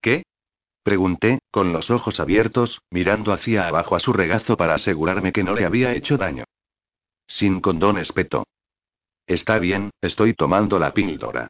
¿Qué? 0.00 0.24
Pregunté, 0.82 1.38
con 1.50 1.72
los 1.72 1.90
ojos 1.90 2.18
abiertos, 2.18 2.82
mirando 2.90 3.32
hacia 3.32 3.68
abajo 3.68 3.94
a 3.94 4.00
su 4.00 4.12
regazo 4.12 4.56
para 4.56 4.74
asegurarme 4.74 5.32
que 5.32 5.44
no 5.44 5.54
le 5.54 5.64
había 5.64 5.94
hecho 5.94 6.18
daño. 6.18 6.44
Sin 7.26 7.60
condón 7.60 7.98
espetó. 7.98 8.44
Está 9.26 9.58
bien, 9.58 9.90
estoy 10.00 10.34
tomando 10.34 10.78
la 10.78 10.92
píldora. 10.92 11.48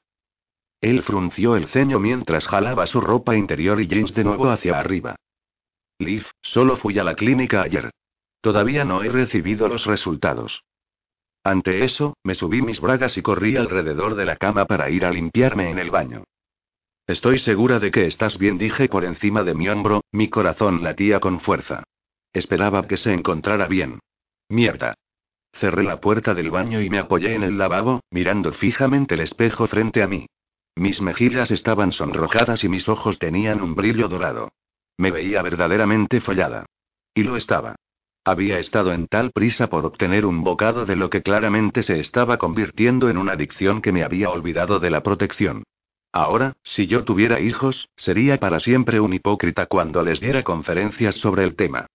Él 0.82 1.02
frunció 1.04 1.54
el 1.54 1.68
ceño 1.68 2.00
mientras 2.00 2.46
jalaba 2.46 2.86
su 2.86 3.00
ropa 3.00 3.36
interior 3.36 3.80
y 3.80 3.86
jeans 3.86 4.12
de 4.14 4.24
nuevo 4.24 4.50
hacia 4.50 4.78
arriba. 4.80 5.14
Liv, 6.00 6.26
solo 6.42 6.76
fui 6.76 6.98
a 6.98 7.04
la 7.04 7.14
clínica 7.14 7.62
ayer. 7.62 7.92
Todavía 8.40 8.84
no 8.84 9.04
he 9.04 9.08
recibido 9.08 9.68
los 9.68 9.86
resultados. 9.86 10.64
Ante 11.44 11.84
eso, 11.84 12.16
me 12.24 12.34
subí 12.34 12.62
mis 12.62 12.80
bragas 12.80 13.16
y 13.16 13.22
corrí 13.22 13.56
alrededor 13.56 14.16
de 14.16 14.26
la 14.26 14.36
cama 14.36 14.64
para 14.64 14.90
ir 14.90 15.04
a 15.04 15.12
limpiarme 15.12 15.70
en 15.70 15.78
el 15.78 15.90
baño. 15.90 16.24
Estoy 17.06 17.38
segura 17.38 17.78
de 17.78 17.92
que 17.92 18.06
estás 18.06 18.36
bien, 18.36 18.58
dije 18.58 18.88
por 18.88 19.04
encima 19.04 19.44
de 19.44 19.54
mi 19.54 19.68
hombro, 19.68 20.02
mi 20.10 20.28
corazón 20.28 20.82
latía 20.82 21.20
con 21.20 21.38
fuerza. 21.38 21.84
Esperaba 22.32 22.88
que 22.88 22.96
se 22.96 23.12
encontrara 23.12 23.68
bien. 23.68 24.00
Mierda. 24.48 24.94
Cerré 25.52 25.84
la 25.84 26.00
puerta 26.00 26.34
del 26.34 26.50
baño 26.50 26.80
y 26.80 26.90
me 26.90 26.98
apoyé 26.98 27.34
en 27.34 27.44
el 27.44 27.56
lavabo, 27.56 28.00
mirando 28.10 28.52
fijamente 28.52 29.14
el 29.14 29.20
espejo 29.20 29.68
frente 29.68 30.02
a 30.02 30.08
mí. 30.08 30.26
Mis 30.74 31.00
mejillas 31.00 31.50
estaban 31.50 31.92
sonrojadas 31.92 32.64
y 32.64 32.68
mis 32.68 32.88
ojos 32.88 33.18
tenían 33.18 33.60
un 33.60 33.74
brillo 33.74 34.08
dorado. 34.08 34.50
Me 34.96 35.10
veía 35.10 35.42
verdaderamente 35.42 36.20
follada. 36.20 36.66
Y 37.14 37.24
lo 37.24 37.36
estaba. 37.36 37.76
Había 38.24 38.58
estado 38.58 38.92
en 38.92 39.08
tal 39.08 39.32
prisa 39.32 39.68
por 39.68 39.84
obtener 39.84 40.24
un 40.24 40.44
bocado 40.44 40.86
de 40.86 40.96
lo 40.96 41.10
que 41.10 41.22
claramente 41.22 41.82
se 41.82 41.98
estaba 41.98 42.38
convirtiendo 42.38 43.10
en 43.10 43.18
una 43.18 43.32
adicción 43.32 43.82
que 43.82 43.92
me 43.92 44.04
había 44.04 44.30
olvidado 44.30 44.78
de 44.78 44.90
la 44.90 45.02
protección. 45.02 45.64
Ahora, 46.12 46.54
si 46.62 46.86
yo 46.86 47.04
tuviera 47.04 47.40
hijos, 47.40 47.88
sería 47.96 48.38
para 48.38 48.60
siempre 48.60 49.00
un 49.00 49.12
hipócrita 49.12 49.66
cuando 49.66 50.02
les 50.02 50.20
diera 50.20 50.42
conferencias 50.42 51.16
sobre 51.16 51.42
el 51.42 51.56
tema. 51.56 51.86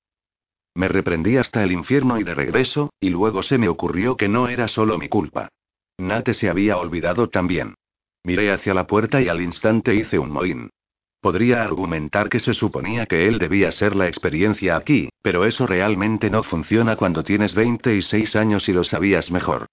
Me 0.76 0.88
reprendí 0.88 1.38
hasta 1.38 1.64
el 1.64 1.72
infierno 1.72 2.20
y 2.20 2.24
de 2.24 2.36
regreso, 2.36 2.92
y 3.00 3.10
luego 3.10 3.42
se 3.42 3.58
me 3.58 3.70
ocurrió 3.70 4.18
que 4.18 4.28
no 4.28 4.48
era 4.50 4.68
solo 4.68 4.98
mi 4.98 5.08
culpa. 5.08 5.50
Nate 5.98 6.34
se 6.34 6.50
había 6.50 6.78
olvidado 6.78 7.30
también. 7.30 7.76
Miré 8.24 8.52
hacia 8.52 8.74
la 8.74 8.88
puerta 8.88 9.22
y 9.22 9.30
al 9.30 9.42
instante 9.42 9.96
hice 9.96 10.20
un 10.20 10.32
mohín. 10.32 10.70
Podría 11.22 11.64
argumentar 11.64 12.30
que 12.30 12.40
se 12.40 12.54
suponía 12.54 13.06
que 13.06 13.28
él 13.28 13.40
debía 13.40 13.72
ser 13.72 13.96
la 13.96 14.08
experiencia 14.08 14.78
aquí, 14.78 15.10
pero 15.22 15.46
eso 15.46 15.66
realmente 15.66 16.30
no 16.30 16.44
funciona 16.44 16.96
cuando 16.96 17.24
tienes 17.24 17.56
26 17.56 18.36
años 18.36 18.70
y 18.70 18.74
lo 18.74 18.84
sabías 18.84 19.32
mejor. 19.32 19.68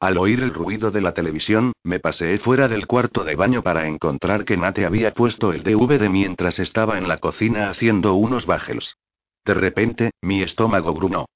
Al 0.00 0.16
oír 0.16 0.40
el 0.40 0.54
ruido 0.54 0.92
de 0.92 1.00
la 1.00 1.12
televisión, 1.12 1.72
me 1.82 1.98
paseé 1.98 2.38
fuera 2.38 2.68
del 2.68 2.86
cuarto 2.86 3.24
de 3.24 3.34
baño 3.34 3.62
para 3.62 3.88
encontrar 3.88 4.44
que 4.44 4.56
Nate 4.56 4.86
había 4.86 5.12
puesto 5.12 5.52
el 5.52 5.64
DVD 5.64 6.08
mientras 6.08 6.60
estaba 6.60 6.98
en 6.98 7.08
la 7.08 7.18
cocina 7.18 7.70
haciendo 7.70 8.14
unos 8.14 8.46
bajels. 8.46 8.96
De 9.44 9.54
repente, 9.54 10.12
mi 10.22 10.42
estómago 10.42 10.94
grunó. 10.94 11.26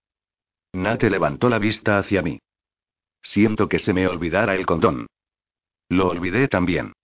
Nate 0.72 1.11
levantó 1.11 1.49
la 1.49 1.59
vista 1.59 1.99
hacia 1.99 2.22
mí. 2.22 2.39
Siento 3.20 3.68
que 3.68 3.80
se 3.80 3.93
me 3.93 4.07
olvidara 4.07 4.55
el 4.55 4.64
condón. 4.64 5.07
Lo 5.93 6.09
olvidé 6.09 6.49
también. 6.49 6.95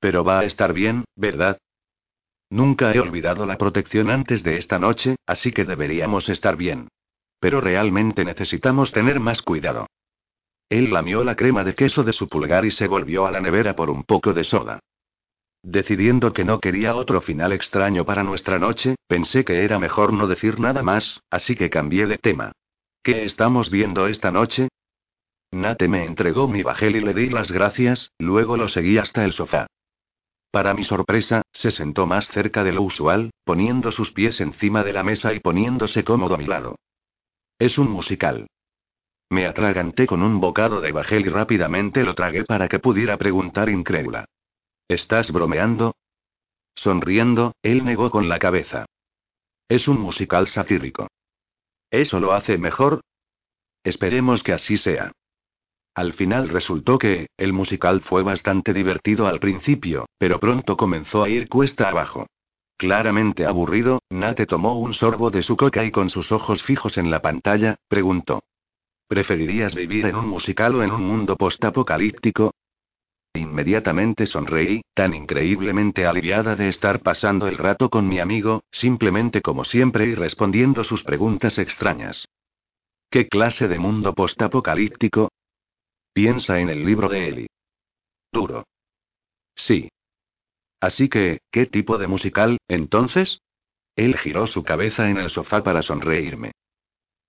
Pero 0.00 0.24
va 0.24 0.40
a 0.40 0.44
estar 0.44 0.72
bien, 0.72 1.04
¿verdad? 1.14 1.58
Nunca 2.48 2.94
he 2.94 2.98
olvidado 2.98 3.44
la 3.44 3.58
protección 3.58 4.08
antes 4.08 4.42
de 4.42 4.56
esta 4.56 4.78
noche, 4.78 5.16
así 5.26 5.52
que 5.52 5.66
deberíamos 5.66 6.30
estar 6.30 6.56
bien. 6.56 6.88
Pero 7.40 7.60
realmente 7.60 8.24
necesitamos 8.24 8.90
tener 8.90 9.20
más 9.20 9.42
cuidado. 9.42 9.86
Él 10.70 10.90
lamió 10.90 11.24
la 11.24 11.36
crema 11.36 11.62
de 11.62 11.74
queso 11.74 12.04
de 12.04 12.14
su 12.14 12.26
pulgar 12.26 12.64
y 12.64 12.70
se 12.70 12.86
volvió 12.88 13.26
a 13.26 13.30
la 13.30 13.42
nevera 13.42 13.76
por 13.76 13.90
un 13.90 14.02
poco 14.04 14.32
de 14.32 14.44
soda. 14.44 14.80
Decidiendo 15.62 16.32
que 16.32 16.46
no 16.46 16.58
quería 16.58 16.94
otro 16.94 17.20
final 17.20 17.52
extraño 17.52 18.06
para 18.06 18.22
nuestra 18.22 18.58
noche, 18.58 18.94
pensé 19.06 19.44
que 19.44 19.62
era 19.62 19.78
mejor 19.78 20.14
no 20.14 20.26
decir 20.26 20.58
nada 20.58 20.82
más, 20.82 21.20
así 21.28 21.54
que 21.54 21.68
cambié 21.68 22.06
de 22.06 22.16
tema. 22.16 22.52
¿Qué 23.02 23.24
estamos 23.24 23.68
viendo 23.70 24.06
esta 24.06 24.30
noche? 24.30 24.68
Nate 25.50 25.88
me 25.88 26.04
entregó 26.04 26.46
mi 26.46 26.62
bajel 26.62 26.96
y 26.96 27.00
le 27.00 27.14
di 27.14 27.30
las 27.30 27.50
gracias, 27.50 28.12
luego 28.18 28.56
lo 28.56 28.68
seguí 28.68 28.98
hasta 28.98 29.24
el 29.24 29.32
sofá. 29.32 29.66
Para 30.50 30.74
mi 30.74 30.84
sorpresa, 30.84 31.42
se 31.52 31.70
sentó 31.70 32.06
más 32.06 32.28
cerca 32.28 32.64
de 32.64 32.72
lo 32.72 32.82
usual, 32.82 33.30
poniendo 33.44 33.92
sus 33.92 34.12
pies 34.12 34.40
encima 34.40 34.82
de 34.84 34.92
la 34.92 35.04
mesa 35.04 35.32
y 35.32 35.40
poniéndose 35.40 36.04
cómodo 36.04 36.34
a 36.34 36.38
mi 36.38 36.46
lado. 36.46 36.76
Es 37.58 37.78
un 37.78 37.90
musical. 37.90 38.46
Me 39.30 39.46
atraganté 39.46 40.06
con 40.06 40.22
un 40.22 40.40
bocado 40.40 40.80
de 40.80 40.92
bajel 40.92 41.26
y 41.26 41.28
rápidamente 41.28 42.02
lo 42.02 42.14
tragué 42.14 42.44
para 42.44 42.68
que 42.68 42.78
pudiera 42.78 43.18
preguntar 43.18 43.68
incrédula. 43.68 44.24
¿Estás 44.88 45.30
bromeando? 45.32 45.96
Sonriendo, 46.74 47.52
él 47.62 47.84
negó 47.84 48.10
con 48.10 48.28
la 48.28 48.38
cabeza. 48.38 48.86
Es 49.68 49.86
un 49.86 50.00
musical 50.00 50.48
satírico. 50.48 51.08
¿Eso 51.90 52.20
lo 52.20 52.32
hace 52.32 52.56
mejor? 52.56 53.02
Esperemos 53.84 54.42
que 54.42 54.52
así 54.54 54.78
sea. 54.78 55.12
Al 55.98 56.12
final 56.12 56.48
resultó 56.48 56.96
que, 56.96 57.26
el 57.36 57.52
musical 57.52 58.02
fue 58.02 58.22
bastante 58.22 58.72
divertido 58.72 59.26
al 59.26 59.40
principio, 59.40 60.06
pero 60.16 60.38
pronto 60.38 60.76
comenzó 60.76 61.24
a 61.24 61.28
ir 61.28 61.48
cuesta 61.48 61.88
abajo. 61.88 62.28
Claramente 62.76 63.44
aburrido, 63.44 64.00
Nate 64.08 64.46
tomó 64.46 64.78
un 64.78 64.94
sorbo 64.94 65.32
de 65.32 65.42
su 65.42 65.56
coca 65.56 65.84
y 65.84 65.90
con 65.90 66.08
sus 66.08 66.30
ojos 66.30 66.62
fijos 66.62 66.98
en 66.98 67.10
la 67.10 67.20
pantalla, 67.20 67.78
preguntó. 67.88 68.44
¿Preferirías 69.08 69.74
vivir 69.74 70.06
en 70.06 70.14
un 70.14 70.28
musical 70.28 70.76
o 70.76 70.84
en 70.84 70.92
un 70.92 71.02
mundo 71.02 71.34
postapocalíptico? 71.34 72.52
Inmediatamente 73.34 74.26
sonreí, 74.26 74.82
tan 74.94 75.14
increíblemente 75.14 76.06
aliviada 76.06 76.54
de 76.54 76.68
estar 76.68 77.00
pasando 77.00 77.48
el 77.48 77.58
rato 77.58 77.90
con 77.90 78.06
mi 78.06 78.20
amigo, 78.20 78.62
simplemente 78.70 79.42
como 79.42 79.64
siempre 79.64 80.06
y 80.06 80.14
respondiendo 80.14 80.84
sus 80.84 81.02
preguntas 81.02 81.58
extrañas. 81.58 82.28
¿Qué 83.10 83.26
clase 83.26 83.66
de 83.66 83.80
mundo 83.80 84.14
postapocalíptico? 84.14 85.30
Piensa 86.18 86.58
en 86.58 86.68
el 86.68 86.84
libro 86.84 87.08
de 87.08 87.28
Eli. 87.28 87.46
Duro. 88.32 88.64
Sí. 89.54 89.88
Así 90.80 91.08
que, 91.08 91.42
¿qué 91.52 91.66
tipo 91.66 91.96
de 91.96 92.08
musical, 92.08 92.58
entonces? 92.66 93.38
Él 93.94 94.18
giró 94.18 94.48
su 94.48 94.64
cabeza 94.64 95.08
en 95.08 95.18
el 95.18 95.30
sofá 95.30 95.62
para 95.62 95.80
sonreírme. 95.80 96.50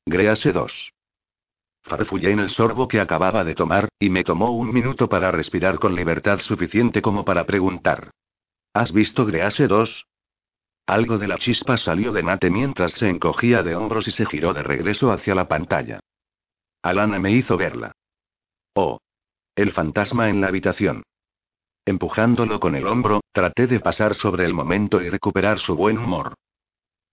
Grease 0.07 0.51
2. 0.51 0.91
Farfullé 1.83 2.31
en 2.31 2.39
el 2.39 2.49
sorbo 2.49 2.87
que 2.87 2.99
acababa 2.99 3.43
de 3.43 3.53
tomar, 3.53 3.89
y 3.99 4.09
me 4.09 4.23
tomó 4.23 4.49
un 4.53 4.73
minuto 4.73 5.07
para 5.07 5.29
respirar 5.29 5.77
con 5.77 5.93
libertad 5.93 6.39
suficiente 6.39 6.99
como 6.99 7.23
para 7.23 7.45
preguntar. 7.45 8.09
¿Has 8.73 8.91
visto 8.91 9.23
Grease 9.23 9.67
2? 9.67 10.07
Algo 10.87 11.19
de 11.19 11.27
la 11.27 11.37
chispa 11.37 11.77
salió 11.77 12.11
de 12.11 12.23
Nate 12.23 12.49
mientras 12.49 12.93
se 12.93 13.07
encogía 13.07 13.61
de 13.61 13.75
hombros 13.75 14.07
y 14.07 14.11
se 14.11 14.25
giró 14.25 14.51
de 14.51 14.63
regreso 14.63 15.11
hacia 15.11 15.35
la 15.35 15.47
pantalla. 15.47 15.99
Alana 16.81 17.19
me 17.19 17.31
hizo 17.33 17.55
verla. 17.55 17.91
Oh. 18.81 18.97
El 19.55 19.73
fantasma 19.73 20.29
en 20.29 20.39
la 20.39 20.47
habitación. 20.47 21.03
Empujándolo 21.83 22.61
con 22.61 22.75
el 22.75 22.87
hombro, 22.87 23.19
traté 23.33 23.67
de 23.67 23.81
pasar 23.81 24.15
sobre 24.15 24.45
el 24.45 24.53
momento 24.53 25.01
y 25.01 25.09
recuperar 25.09 25.59
su 25.59 25.75
buen 25.75 25.97
humor. 25.97 26.35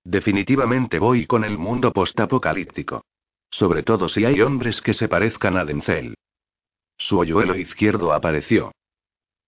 Definitivamente 0.05 1.01
voy 1.01 1.27
con 1.27 1.43
el 1.43 1.59
mundo 1.59 1.93
postapocalíptico. 1.93 3.05
Sobre 3.51 3.83
todo 3.83 4.09
si 4.09 4.25
hay 4.25 4.41
hombres 4.43 4.81
que 4.81 4.95
se 4.95 5.09
parezcan 5.09 5.57
a 5.57 5.64
Denzel. 5.64 6.14
Su 6.97 7.19
hoyuelo 7.19 7.57
izquierdo 7.57 8.12
apareció. 8.12 8.71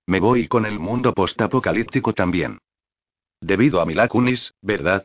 Me 0.06 0.18
voy 0.18 0.48
con 0.48 0.66
el 0.66 0.80
mundo 0.80 1.14
postapocalíptico 1.14 2.14
también. 2.14 2.58
Debido 3.40 3.80
a 3.80 3.86
Mila 3.86 4.08
Kunis, 4.08 4.54
¿verdad? 4.60 5.04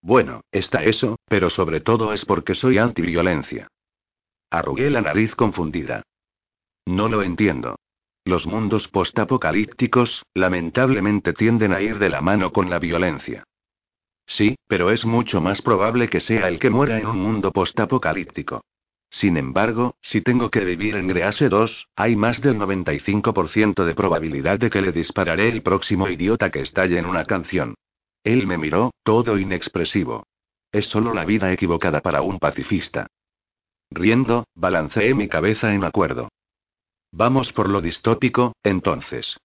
Bueno, 0.00 0.40
está 0.50 0.84
eso, 0.84 1.16
pero 1.26 1.50
sobre 1.50 1.82
todo 1.82 2.14
es 2.14 2.24
porque 2.24 2.54
soy 2.54 2.78
antiviolencia. 2.78 3.68
Arrugué 4.50 4.88
la 4.88 5.00
nariz 5.00 5.34
confundida. 5.34 6.02
No 6.86 7.08
lo 7.08 7.22
entiendo. 7.22 7.76
Los 8.24 8.46
mundos 8.46 8.88
postapocalípticos, 8.88 10.24
lamentablemente 10.34 11.32
tienden 11.32 11.72
a 11.72 11.80
ir 11.80 11.98
de 11.98 12.08
la 12.08 12.20
mano 12.20 12.52
con 12.52 12.70
la 12.70 12.78
violencia. 12.78 13.44
Sí, 14.26 14.56
pero 14.66 14.90
es 14.90 15.04
mucho 15.04 15.40
más 15.40 15.60
probable 15.60 16.08
que 16.08 16.20
sea 16.20 16.48
el 16.48 16.58
que 16.58 16.70
muera 16.70 16.98
en 16.98 17.06
un 17.06 17.18
mundo 17.18 17.52
postapocalíptico. 17.52 18.62
Sin 19.10 19.36
embargo, 19.36 19.94
si 20.02 20.22
tengo 20.22 20.50
que 20.50 20.64
vivir 20.64 20.96
en 20.96 21.06
Grease 21.06 21.48
2, 21.48 21.88
hay 21.94 22.16
más 22.16 22.40
del 22.40 22.56
95% 22.56 23.84
de 23.84 23.94
probabilidad 23.94 24.58
de 24.58 24.70
que 24.70 24.80
le 24.80 24.90
dispararé 24.90 25.48
el 25.48 25.62
próximo 25.62 26.08
idiota 26.08 26.50
que 26.50 26.60
estalle 26.60 26.98
en 26.98 27.06
una 27.06 27.24
canción. 27.24 27.74
Él 28.24 28.46
me 28.46 28.58
miró, 28.58 28.92
todo 29.02 29.38
inexpresivo. 29.38 30.26
Es 30.72 30.86
solo 30.86 31.14
la 31.14 31.24
vida 31.24 31.52
equivocada 31.52 32.00
para 32.00 32.22
un 32.22 32.38
pacifista. 32.38 33.06
Riendo, 33.90 34.46
balanceé 34.54 35.14
mi 35.14 35.28
cabeza 35.28 35.74
en 35.74 35.84
acuerdo. 35.84 36.30
Vamos 37.16 37.52
por 37.52 37.68
lo 37.68 37.80
distópico, 37.80 38.56
entonces. 38.64 39.36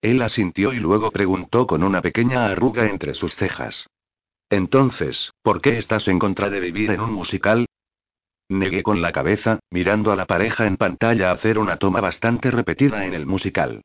Él 0.00 0.22
asintió 0.22 0.72
y 0.72 0.78
luego 0.78 1.10
preguntó 1.10 1.66
con 1.66 1.82
una 1.82 2.00
pequeña 2.00 2.46
arruga 2.46 2.86
entre 2.86 3.14
sus 3.14 3.34
cejas. 3.34 3.88
Entonces, 4.50 5.32
¿por 5.42 5.60
qué 5.60 5.78
estás 5.78 6.06
en 6.06 6.20
contra 6.20 6.48
de 6.48 6.60
vivir 6.60 6.92
en 6.92 7.00
un 7.00 7.12
musical? 7.12 7.66
Negué 8.48 8.84
con 8.84 9.02
la 9.02 9.10
cabeza, 9.10 9.58
mirando 9.68 10.12
a 10.12 10.16
la 10.16 10.26
pareja 10.26 10.68
en 10.68 10.76
pantalla 10.76 11.32
hacer 11.32 11.58
una 11.58 11.76
toma 11.76 12.00
bastante 12.00 12.52
repetida 12.52 13.04
en 13.04 13.14
el 13.14 13.26
musical. 13.26 13.82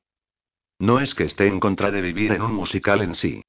No 0.78 1.00
es 1.00 1.16
que 1.16 1.24
esté 1.24 1.48
en 1.48 1.60
contra 1.60 1.90
de 1.90 2.02
vivir 2.02 2.32
en 2.34 2.44
un 2.44 2.54
musical 2.54 3.02
en 3.02 3.16
sí. 3.16 3.42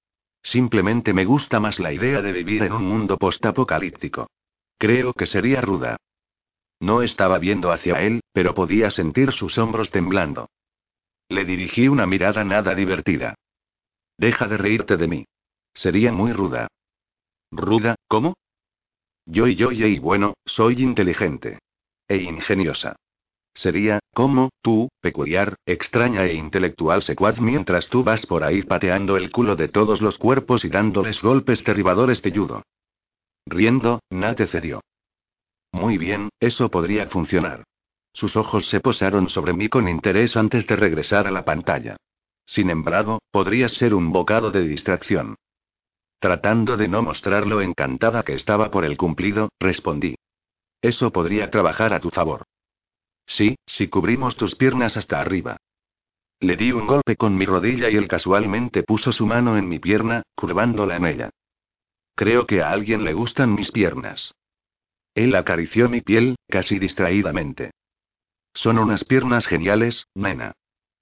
Simplemente 0.43 1.13
me 1.13 1.27
gusta 1.27 1.61
más 1.61 1.79
la 1.79 1.93
idea 1.93 2.23
de 2.23 2.33
vivir 2.33 2.63
en 2.63 2.73
un 2.73 2.85
mundo 2.85 3.19
postapocalíptico. 3.19 4.31
Creo 4.79 5.13
que 5.13 5.27
sería 5.27 5.61
ruda. 5.61 5.99
No 6.83 7.01
estaba 7.03 7.39
viendo 7.39 7.71
hacia 7.71 8.03
él, 8.03 8.23
pero 8.33 8.55
podía 8.55 8.91
sentir 8.91 9.31
sus 9.31 9.57
hombros 9.57 9.93
temblando. 9.93 10.51
Le 11.29 11.45
dirigí 11.45 11.87
una 11.87 12.07
mirada 12.07 12.43
nada 12.43 12.75
divertida. 12.75 13.37
Deja 14.19 14.49
de 14.49 14.57
reírte 14.57 14.97
de 14.97 15.07
mí. 15.07 15.25
Sería 15.73 16.11
muy 16.11 16.33
ruda. 16.33 16.67
¿Ruda? 17.53 17.95
¿Cómo? 18.09 18.35
Yo 19.27 19.47
y 19.47 19.55
yo 19.55 19.71
y 19.71 20.01
bueno, 20.01 20.35
soy 20.45 20.83
inteligente. 20.83 21.61
E 22.09 22.17
ingeniosa. 22.17 22.97
Sería, 23.55 24.01
como, 24.13 24.51
tú, 24.61 24.89
peculiar, 25.01 25.55
extraña 25.65 26.25
e 26.25 26.35
intelectual 26.35 27.05
secuaz 27.05 27.41
mientras 27.41 27.91
tú 27.91 28.03
vas 28.03 28.27
por 28.27 28.43
ahí 28.43 28.63
pateando 28.63 29.17
el 29.17 29.31
culo 29.31 29.55
de 29.55 29.69
todos 29.69 30.03
los 30.03 30.19
cuerpos 30.19 30.65
y 30.65 30.69
dándoles 30.69 31.23
golpes 31.23 31.63
derribadores 31.63 32.23
de 32.23 32.33
judo. 32.33 32.65
Riendo, 33.47 34.01
Nate 34.11 34.49
cedió. 34.49 34.81
Muy 35.73 35.99
bien, 35.99 36.29
eso 36.39 36.71
podría 36.71 37.07
funcionar. 37.09 37.65
Sus 38.13 38.37
ojos 38.37 38.69
se 38.69 38.81
posaron 38.81 39.31
sobre 39.31 39.55
mí 39.55 39.69
con 39.69 39.89
interés 39.89 40.37
antes 40.37 40.67
de 40.67 40.77
regresar 40.77 41.27
a 41.27 41.31
la 41.31 41.45
pantalla. 41.45 41.97
Sin 42.45 42.69
embargo, 42.69 43.21
podría 43.31 43.69
ser 43.69 43.95
un 43.95 44.13
bocado 44.13 44.51
de 44.51 44.63
distracción. 44.63 45.37
Tratando 46.19 46.77
de 46.77 46.89
no 46.89 47.03
mostrar 47.03 47.47
lo 47.47 47.61
encantada 47.63 48.23
que 48.23 48.35
estaba 48.35 48.71
por 48.71 48.85
el 48.85 48.97
cumplido, 48.97 49.49
respondí. 49.59 50.15
Eso 50.81 51.11
podría 51.11 51.51
trabajar 51.51 51.95
a 51.95 52.01
tu 52.01 52.11
favor. 52.11 52.45
Sí, 53.27 53.57
si 53.67 53.89
cubrimos 53.89 54.37
tus 54.37 54.55
piernas 54.55 54.97
hasta 54.97 55.21
arriba. 55.21 55.57
Le 56.41 56.57
di 56.57 56.73
un 56.73 56.87
golpe 56.87 57.17
con 57.17 57.37
mi 57.37 57.47
rodilla 57.47 57.89
y 57.89 57.97
él 57.97 58.09
casualmente 58.09 58.83
puso 58.83 59.13
su 59.13 59.27
mano 59.27 59.57
en 59.57 59.69
mi 59.69 59.79
pierna, 59.79 60.23
curvándola 60.35 60.97
en 60.97 61.07
ella. 61.07 61.31
Creo 62.15 62.47
que 62.47 62.63
a 62.63 62.71
alguien 62.71 63.05
le 63.05 63.15
gustan 63.15 63.55
mis 63.55 63.71
piernas. 63.71 64.35
Él 65.15 65.35
acarició 65.35 65.89
mi 65.89 66.01
piel, 66.01 66.37
casi 66.49 66.79
distraídamente. 66.79 67.73
Son 68.55 68.79
unas 68.79 69.05
piernas 69.05 69.47
geniales, 69.47 70.07
nena. 70.15 70.53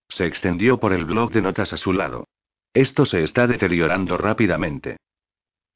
Se 0.09 0.27
extendió 0.27 0.79
por 0.79 0.93
el 0.93 1.05
blog 1.05 1.33
de 1.33 1.43
notas 1.43 1.73
a 1.73 1.77
su 1.77 1.93
lado. 1.93 2.27
Esto 2.75 3.05
se 3.05 3.23
está 3.23 3.47
deteriorando 3.47 4.17
rápidamente. 4.17 4.97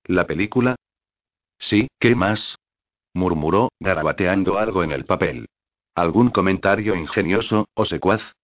¿La 0.04 0.26
película? 0.26 0.76
Sí, 1.58 1.88
¿qué 1.98 2.14
más? 2.14 2.56
murmuró, 3.14 3.70
garabateando 3.78 4.58
algo 4.58 4.82
en 4.82 4.92
el 4.92 5.04
papel. 5.04 5.46
¿Algún 5.94 6.30
comentario 6.30 6.96
ingenioso, 6.96 7.68
o 7.74 7.84
secuaz? 7.84 8.34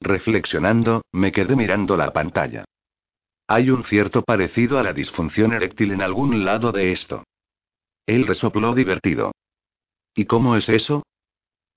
Reflexionando, 0.00 1.02
me 1.12 1.32
quedé 1.32 1.56
mirando 1.56 1.96
la 1.96 2.12
pantalla. 2.12 2.64
Hay 3.48 3.70
un 3.70 3.82
cierto 3.82 4.22
parecido 4.22 4.78
a 4.78 4.84
la 4.84 4.92
disfunción 4.92 5.52
eréctil 5.52 5.90
en 5.90 6.02
algún 6.02 6.44
lado 6.44 6.70
de 6.70 6.92
esto. 6.92 7.24
Él 8.06 8.26
resopló 8.26 8.74
divertido. 8.74 9.32
¿Y 10.14 10.24
cómo 10.24 10.56
es 10.56 10.68
eso? 10.68 11.02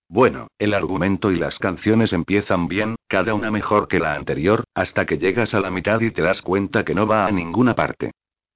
Bueno, 0.10 0.48
el 0.60 0.74
argumento 0.74 1.32
y 1.32 1.38
las 1.38 1.58
canciones 1.60 2.14
empiezan 2.14 2.68
bien, 2.68 2.96
cada 3.08 3.34
una 3.34 3.52
mejor 3.52 3.88
que 3.88 4.00
la 4.00 4.16
anterior, 4.16 4.64
hasta 4.76 5.06
que 5.06 5.18
llegas 5.18 5.54
a 5.54 5.60
la 5.60 5.72
mitad 5.72 6.02
y 6.02 6.12
te 6.12 6.22
das 6.22 6.42
cuenta 6.42 6.84
que 6.84 6.94
no 6.94 7.08
va 7.08 7.26
a 7.26 7.32
ninguna 7.32 7.74
parte. 7.74 8.12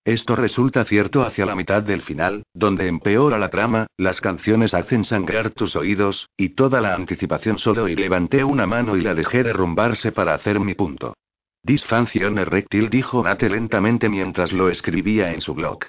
Esto 0.08 0.38
resulta 0.38 0.86
cierto 0.86 1.24
hacia 1.24 1.46
la 1.46 1.56
mitad 1.56 1.84
del 1.84 2.02
final, 2.02 2.44
donde 2.54 2.88
empeora 2.88 3.38
la 3.38 3.50
trama, 3.50 3.88
las 3.98 4.22
canciones 4.22 4.74
hacen 4.74 5.04
sangrar 5.04 5.50
tus 5.50 5.76
oídos, 5.76 6.30
y 6.38 6.50
toda 6.50 6.80
la 6.80 6.96
anticipación 6.96 7.60
solo 7.60 7.90
y 7.90 7.96
levanté 7.96 8.44
una 8.44 8.66
mano 8.66 8.96
y 8.96 9.02
la 9.02 9.14
dejé 9.16 9.44
derrumbarse 9.44 10.14
para 10.14 10.34
hacer 10.34 10.60
mi 10.62 10.76
punto. 10.76 11.14
Disfunción 11.62 12.38
eréctil 12.38 12.90
dijo 12.90 13.22
Nate 13.22 13.50
lentamente 13.50 14.08
mientras 14.08 14.54
lo 14.54 14.70
escribía 14.70 15.34
en 15.34 15.42
su 15.42 15.54
blog. 15.54 15.80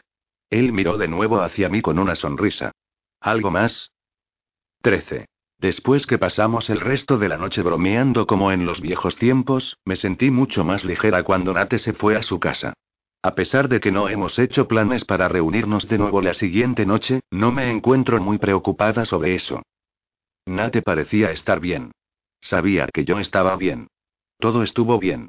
Él 0.51 0.73
miró 0.73 0.97
de 0.97 1.09
nuevo 1.09 1.41
hacia 1.41 1.69
mí 1.69 1.83
con 1.83 1.99
una 1.99 2.15
sonrisa. 2.15 2.73
¿Algo 3.21 3.51
más? 3.51 3.93
13. 4.83 5.27
Después 5.59 6.07
que 6.07 6.19
pasamos 6.19 6.71
el 6.71 6.81
resto 6.81 7.19
de 7.19 7.29
la 7.29 7.37
noche 7.37 7.63
bromeando 7.63 8.27
como 8.27 8.53
en 8.53 8.65
los 8.65 8.81
viejos 8.81 9.17
tiempos, 9.17 9.77
me 9.85 9.97
sentí 9.97 10.31
mucho 10.31 10.65
más 10.65 10.85
ligera 10.85 11.25
cuando 11.25 11.53
Nate 11.53 11.79
se 11.79 11.93
fue 11.93 12.17
a 12.17 12.23
su 12.23 12.39
casa. 12.39 12.75
A 13.23 13.35
pesar 13.35 13.69
de 13.69 13.81
que 13.81 13.91
no 13.91 14.09
hemos 14.09 14.39
hecho 14.39 14.69
planes 14.69 15.05
para 15.05 15.27
reunirnos 15.27 15.89
de 15.89 15.99
nuevo 15.99 16.23
la 16.23 16.35
siguiente 16.35 16.87
noche, 16.87 17.21
no 17.31 17.51
me 17.51 17.71
encuentro 17.71 18.21
muy 18.21 18.39
preocupada 18.39 19.05
sobre 19.05 19.35
eso. 19.35 19.63
Nate 20.47 20.83
parecía 20.83 21.33
estar 21.33 21.59
bien. 21.59 21.91
Sabía 22.41 22.87
que 22.93 23.05
yo 23.05 23.19
estaba 23.19 23.57
bien. 23.57 23.89
Todo 24.39 24.63
estuvo 24.63 25.01
bien. 25.01 25.29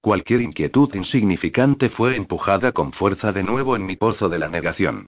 Cualquier 0.00 0.40
inquietud 0.40 0.94
insignificante 0.94 1.88
fue 1.88 2.16
empujada 2.16 2.72
con 2.72 2.92
fuerza 2.92 3.32
de 3.32 3.42
nuevo 3.42 3.76
en 3.76 3.86
mi 3.86 3.96
pozo 3.96 4.28
de 4.28 4.38
la 4.38 4.48
negación. 4.48 5.06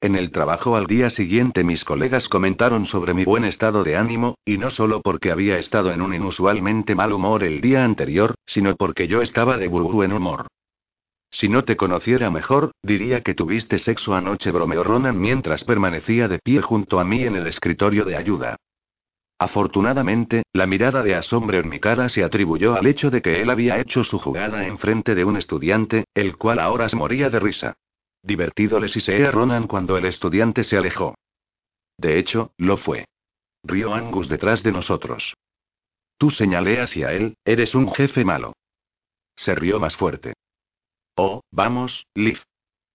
En 0.00 0.14
el 0.14 0.30
trabajo 0.30 0.76
al 0.76 0.86
día 0.86 1.10
siguiente 1.10 1.64
mis 1.64 1.84
colegas 1.84 2.28
comentaron 2.28 2.86
sobre 2.86 3.14
mi 3.14 3.24
buen 3.24 3.44
estado 3.44 3.82
de 3.82 3.96
ánimo, 3.96 4.36
y 4.44 4.56
no 4.56 4.70
solo 4.70 5.00
porque 5.02 5.32
había 5.32 5.58
estado 5.58 5.90
en 5.92 6.02
un 6.02 6.14
inusualmente 6.14 6.94
mal 6.94 7.12
humor 7.12 7.42
el 7.42 7.60
día 7.60 7.84
anterior, 7.84 8.34
sino 8.46 8.76
porque 8.76 9.08
yo 9.08 9.22
estaba 9.22 9.56
de 9.56 9.66
burbu 9.66 10.04
en 10.04 10.12
humor. 10.12 10.46
Si 11.30 11.48
no 11.48 11.64
te 11.64 11.76
conociera 11.76 12.30
mejor, 12.30 12.70
diría 12.82 13.22
que 13.22 13.34
tuviste 13.34 13.78
sexo 13.78 14.14
anoche, 14.14 14.50
bromeó 14.52 14.84
Ronan 14.84 15.20
mientras 15.20 15.64
permanecía 15.64 16.28
de 16.28 16.38
pie 16.38 16.62
junto 16.62 17.00
a 17.00 17.04
mí 17.04 17.24
en 17.24 17.34
el 17.34 17.48
escritorio 17.48 18.04
de 18.04 18.16
ayuda. 18.16 18.56
Afortunadamente, 19.38 20.42
la 20.52 20.66
mirada 20.66 21.02
de 21.02 21.14
asombro 21.14 21.58
en 21.58 21.68
mi 21.68 21.78
cara 21.78 22.08
se 22.08 22.24
atribuyó 22.24 22.74
al 22.74 22.86
hecho 22.86 23.10
de 23.10 23.22
que 23.22 23.40
él 23.40 23.50
había 23.50 23.78
hecho 23.78 24.02
su 24.02 24.18
jugada 24.18 24.66
en 24.66 24.78
frente 24.78 25.14
de 25.14 25.24
un 25.24 25.36
estudiante, 25.36 26.06
el 26.14 26.36
cual 26.36 26.58
ahora 26.58 26.88
se 26.88 26.96
moría 26.96 27.30
de 27.30 27.38
risa. 27.38 27.76
Divertido 28.22 28.80
le 28.80 28.88
sisé 28.88 29.24
a 29.24 29.30
Ronan 29.30 29.68
cuando 29.68 29.96
el 29.96 30.06
estudiante 30.06 30.64
se 30.64 30.76
alejó. 30.76 31.14
De 31.96 32.18
hecho, 32.18 32.52
lo 32.56 32.76
fue. 32.76 33.06
Rió 33.62 33.94
Angus 33.94 34.28
detrás 34.28 34.62
de 34.62 34.72
nosotros. 34.72 35.34
Tú 36.16 36.30
señalé 36.30 36.80
hacia 36.80 37.12
él, 37.12 37.36
eres 37.44 37.76
un 37.76 37.92
jefe 37.92 38.24
malo. 38.24 38.54
Se 39.36 39.54
rió 39.54 39.78
más 39.78 39.96
fuerte. 39.96 40.34
Oh, 41.16 41.42
vamos, 41.52 42.06
Liv. 42.14 42.40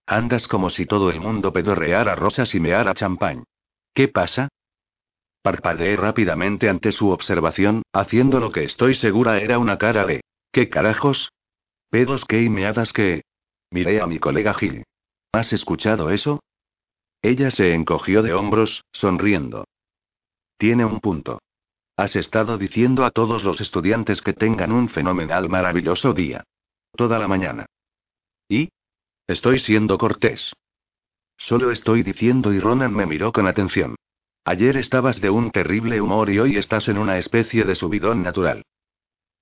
Andas 0.05 0.49
como 0.49 0.69
si 0.69 0.85
todo 0.85 1.09
el 1.09 1.21
mundo 1.21 1.53
pedorreara 1.53 2.15
rosas 2.15 2.53
y 2.53 2.59
meara 2.59 2.93
champán. 2.93 3.45
¿Qué 3.93 4.09
pasa? 4.09 4.49
Parpadeé 5.43 5.97
rápidamente 5.97 6.69
ante 6.69 6.93
su 6.93 7.09
observación, 7.09 7.83
haciendo 7.91 8.39
lo 8.39 8.53
que 8.53 8.63
estoy 8.63 8.95
segura 8.95 9.39
era 9.39 9.59
una 9.59 9.77
cara 9.77 10.05
de. 10.05 10.21
¿Qué 10.53 10.69
carajos? 10.69 11.33
¿Pedos 11.89 12.23
qué 12.23 12.41
y 12.43 12.49
meadas 12.49 12.93
qué? 12.93 13.23
Miré 13.69 13.99
a 13.99 14.07
mi 14.07 14.19
colega 14.19 14.53
Gil. 14.53 14.85
¿Has 15.33 15.51
escuchado 15.51 16.11
eso? 16.11 16.39
Ella 17.21 17.51
se 17.51 17.73
encogió 17.73 18.21
de 18.21 18.33
hombros, 18.33 18.85
sonriendo. 18.93 19.65
Tiene 20.57 20.85
un 20.85 21.01
punto. 21.01 21.41
Has 21.97 22.15
estado 22.15 22.57
diciendo 22.57 23.03
a 23.03 23.11
todos 23.11 23.43
los 23.43 23.59
estudiantes 23.59 24.21
que 24.21 24.31
tengan 24.31 24.71
un 24.71 24.87
fenomenal 24.87 25.49
maravilloso 25.49 26.13
día. 26.13 26.45
Toda 26.95 27.19
la 27.19 27.27
mañana. 27.27 27.65
¿Y? 28.47 28.69
Estoy 29.27 29.59
siendo 29.59 29.97
cortés. 29.97 30.53
Solo 31.35 31.71
estoy 31.71 32.01
diciendo 32.01 32.53
y 32.53 32.61
Ronan 32.61 32.93
me 32.93 33.05
miró 33.05 33.33
con 33.33 33.45
atención. 33.45 33.95
Ayer 34.45 34.75
estabas 34.75 35.21
de 35.21 35.29
un 35.29 35.51
terrible 35.51 36.01
humor 36.01 36.29
y 36.29 36.39
hoy 36.39 36.57
estás 36.57 36.89
en 36.89 36.97
una 36.97 37.17
especie 37.17 37.63
de 37.63 37.75
subidón 37.75 38.23
natural. 38.23 38.63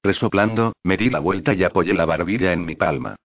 Resoplando, 0.03 0.73
me 0.83 0.95
di 0.95 1.09
la 1.09 1.19
vuelta 1.19 1.53
y 1.53 1.63
apoyé 1.63 1.93
la 1.93 2.05
barbilla 2.05 2.53
en 2.53 2.65
mi 2.65 2.75
palma. 2.75 3.15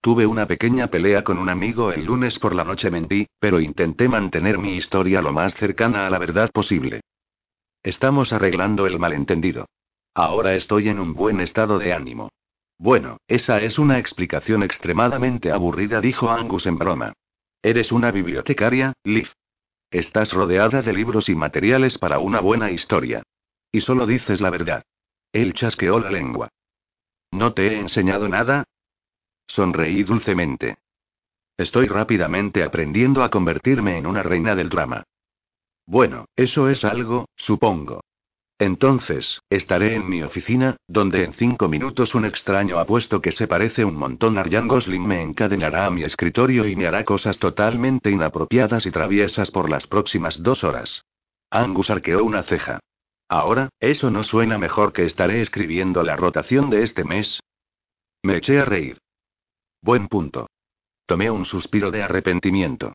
Tuve 0.00 0.26
una 0.26 0.46
pequeña 0.46 0.88
pelea 0.88 1.22
con 1.24 1.38
un 1.38 1.48
amigo 1.48 1.92
el 1.92 2.04
lunes 2.04 2.38
por 2.38 2.54
la 2.54 2.64
noche 2.64 2.90
mentí, 2.90 3.26
pero 3.40 3.60
intenté 3.60 4.08
mantener 4.08 4.58
mi 4.58 4.76
historia 4.76 5.22
lo 5.22 5.32
más 5.32 5.54
cercana 5.54 6.06
a 6.06 6.10
la 6.10 6.18
verdad 6.18 6.50
posible. 6.52 7.00
Estamos 7.82 8.32
arreglando 8.32 8.86
el 8.86 8.98
malentendido. 8.98 9.66
Ahora 10.14 10.54
estoy 10.54 10.88
en 10.88 11.00
un 11.00 11.14
buen 11.14 11.40
estado 11.40 11.78
de 11.78 11.92
ánimo. 11.92 12.30
Bueno, 12.78 13.18
esa 13.26 13.60
es 13.60 13.78
una 13.78 13.98
explicación 13.98 14.62
extremadamente 14.62 15.50
aburrida, 15.50 16.00
dijo 16.00 16.30
Angus 16.30 16.66
en 16.66 16.78
broma. 16.78 17.12
Eres 17.60 17.90
una 17.90 18.10
bibliotecaria, 18.10 18.92
Liv. 19.04 19.28
Estás 19.92 20.32
rodeada 20.32 20.80
de 20.80 20.90
libros 20.94 21.28
y 21.28 21.34
materiales 21.34 21.98
para 21.98 22.18
una 22.18 22.40
buena 22.40 22.70
historia. 22.70 23.22
Y 23.70 23.82
solo 23.82 24.06
dices 24.06 24.40
la 24.40 24.48
verdad. 24.48 24.82
Él 25.32 25.52
chasqueó 25.52 26.00
la 26.00 26.10
lengua. 26.10 26.48
¿No 27.30 27.52
te 27.52 27.66
he 27.66 27.78
enseñado 27.78 28.26
nada? 28.26 28.64
Sonreí 29.46 30.02
dulcemente. 30.02 30.78
Estoy 31.58 31.88
rápidamente 31.88 32.64
aprendiendo 32.64 33.22
a 33.22 33.30
convertirme 33.30 33.98
en 33.98 34.06
una 34.06 34.22
reina 34.22 34.54
del 34.54 34.70
drama. 34.70 35.04
Bueno, 35.84 36.24
eso 36.36 36.70
es 36.70 36.84
algo, 36.84 37.28
supongo. 37.36 38.00
Entonces, 38.62 39.42
estaré 39.50 39.96
en 39.96 40.08
mi 40.08 40.22
oficina, 40.22 40.76
donde 40.86 41.24
en 41.24 41.32
cinco 41.32 41.66
minutos 41.66 42.14
un 42.14 42.24
extraño 42.24 42.78
apuesto 42.78 43.20
que 43.20 43.32
se 43.32 43.48
parece 43.48 43.84
un 43.84 43.96
montón 43.96 44.38
a 44.38 44.44
Ryan 44.44 44.68
Gosling 44.68 45.04
me 45.04 45.20
encadenará 45.20 45.86
a 45.86 45.90
mi 45.90 46.04
escritorio 46.04 46.64
y 46.68 46.76
me 46.76 46.86
hará 46.86 47.02
cosas 47.04 47.40
totalmente 47.40 48.08
inapropiadas 48.12 48.86
y 48.86 48.92
traviesas 48.92 49.50
por 49.50 49.68
las 49.68 49.88
próximas 49.88 50.44
dos 50.44 50.62
horas. 50.62 51.02
Angus 51.50 51.90
arqueó 51.90 52.22
una 52.22 52.44
ceja. 52.44 52.78
Ahora, 53.28 53.68
¿eso 53.80 54.12
no 54.12 54.22
suena 54.22 54.58
mejor 54.58 54.92
que 54.92 55.06
estaré 55.06 55.40
escribiendo 55.40 56.04
la 56.04 56.14
rotación 56.14 56.70
de 56.70 56.84
este 56.84 57.02
mes? 57.02 57.40
Me 58.22 58.36
eché 58.36 58.60
a 58.60 58.64
reír. 58.64 58.98
Buen 59.82 60.06
punto. 60.06 60.46
Tomé 61.06 61.32
un 61.32 61.46
suspiro 61.46 61.90
de 61.90 62.04
arrepentimiento. 62.04 62.92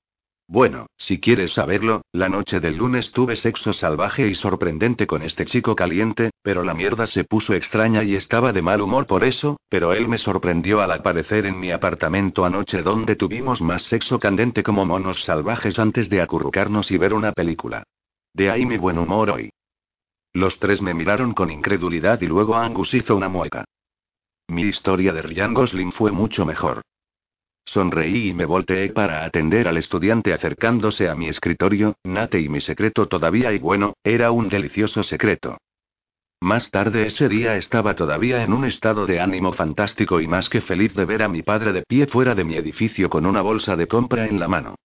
Bueno, 0.50 0.88
si 0.98 1.20
quieres 1.20 1.52
saberlo, 1.52 2.04
la 2.14 2.30
noche 2.30 2.62
del 2.62 2.78
lunes 2.78 3.12
tuve 3.12 3.36
sexo 3.36 3.74
salvaje 3.74 4.26
y 4.30 4.36
sorprendente 4.36 5.06
con 5.06 5.22
este 5.22 5.44
chico 5.44 5.76
caliente, 5.76 6.30
pero 6.42 6.64
la 6.64 6.74
mierda 6.74 7.06
se 7.06 7.26
puso 7.26 7.54
extraña 7.54 8.02
y 8.04 8.16
estaba 8.16 8.54
de 8.54 8.62
mal 8.62 8.80
humor 8.80 9.08
por 9.08 9.26
eso, 9.26 9.60
pero 9.68 9.92
él 9.92 10.08
me 10.08 10.18
sorprendió 10.18 10.80
al 10.80 10.92
aparecer 10.94 11.46
en 11.46 11.60
mi 11.60 11.72
apartamento 11.72 12.46
anoche 12.46 12.82
donde 12.82 13.18
tuvimos 13.18 13.62
más 13.62 13.84
sexo 13.84 14.20
candente 14.20 14.64
como 14.64 14.86
monos 14.86 15.26
salvajes 15.26 15.80
antes 15.80 16.10
de 16.10 16.22
acurrucarnos 16.22 16.92
y 16.92 16.98
ver 16.98 17.14
una 17.14 17.34
película. 17.34 17.84
De 18.34 18.50
ahí 18.50 18.66
mi 18.66 18.78
buen 18.78 19.00
humor 19.00 19.32
hoy. 19.32 19.50
Los 20.32 20.60
tres 20.60 20.82
me 20.82 20.94
miraron 20.94 21.34
con 21.34 21.52
incredulidad 21.52 22.22
y 22.22 22.26
luego 22.26 22.56
Angus 22.56 22.94
hizo 22.94 23.18
una 23.18 23.28
mueca. 23.28 23.66
Mi 24.48 24.62
historia 24.62 25.12
de 25.12 25.24
Ryan 25.24 25.54
Gosling 25.54 25.92
fue 25.92 26.14
mucho 26.14 26.46
mejor. 26.46 26.84
Sonreí 27.68 28.30
y 28.30 28.34
me 28.34 28.46
volteé 28.46 28.94
para 28.94 29.26
atender 29.26 29.68
al 29.68 29.76
estudiante 29.76 30.34
acercándose 30.34 31.10
a 31.10 31.16
mi 31.16 31.28
escritorio, 31.28 31.96
Nate 32.06 32.40
y 32.40 32.48
mi 32.48 32.62
secreto 32.62 33.08
todavía 33.08 33.52
y 33.52 33.60
bueno, 33.60 33.94
era 34.06 34.32
un 34.32 34.48
delicioso 34.48 35.04
secreto. 35.04 35.58
Más 36.40 36.72
tarde 36.72 37.08
ese 37.08 37.28
día 37.28 37.58
estaba 37.58 37.94
todavía 37.94 38.42
en 38.42 38.54
un 38.54 38.64
estado 38.64 39.06
de 39.06 39.20
ánimo 39.20 39.52
fantástico 39.52 40.22
y 40.22 40.28
más 40.28 40.48
que 40.48 40.62
feliz 40.62 40.96
de 40.96 41.04
ver 41.04 41.22
a 41.22 41.28
mi 41.28 41.44
padre 41.44 41.74
de 41.74 41.84
pie 41.84 42.08
fuera 42.08 42.36
de 42.36 42.46
mi 42.46 42.56
edificio 42.56 43.10
con 43.10 43.26
una 43.26 43.42
bolsa 43.42 43.76
de 43.76 43.88
compra 43.88 44.28
en 44.28 44.40
la 44.40 44.48
mano. 44.48 44.76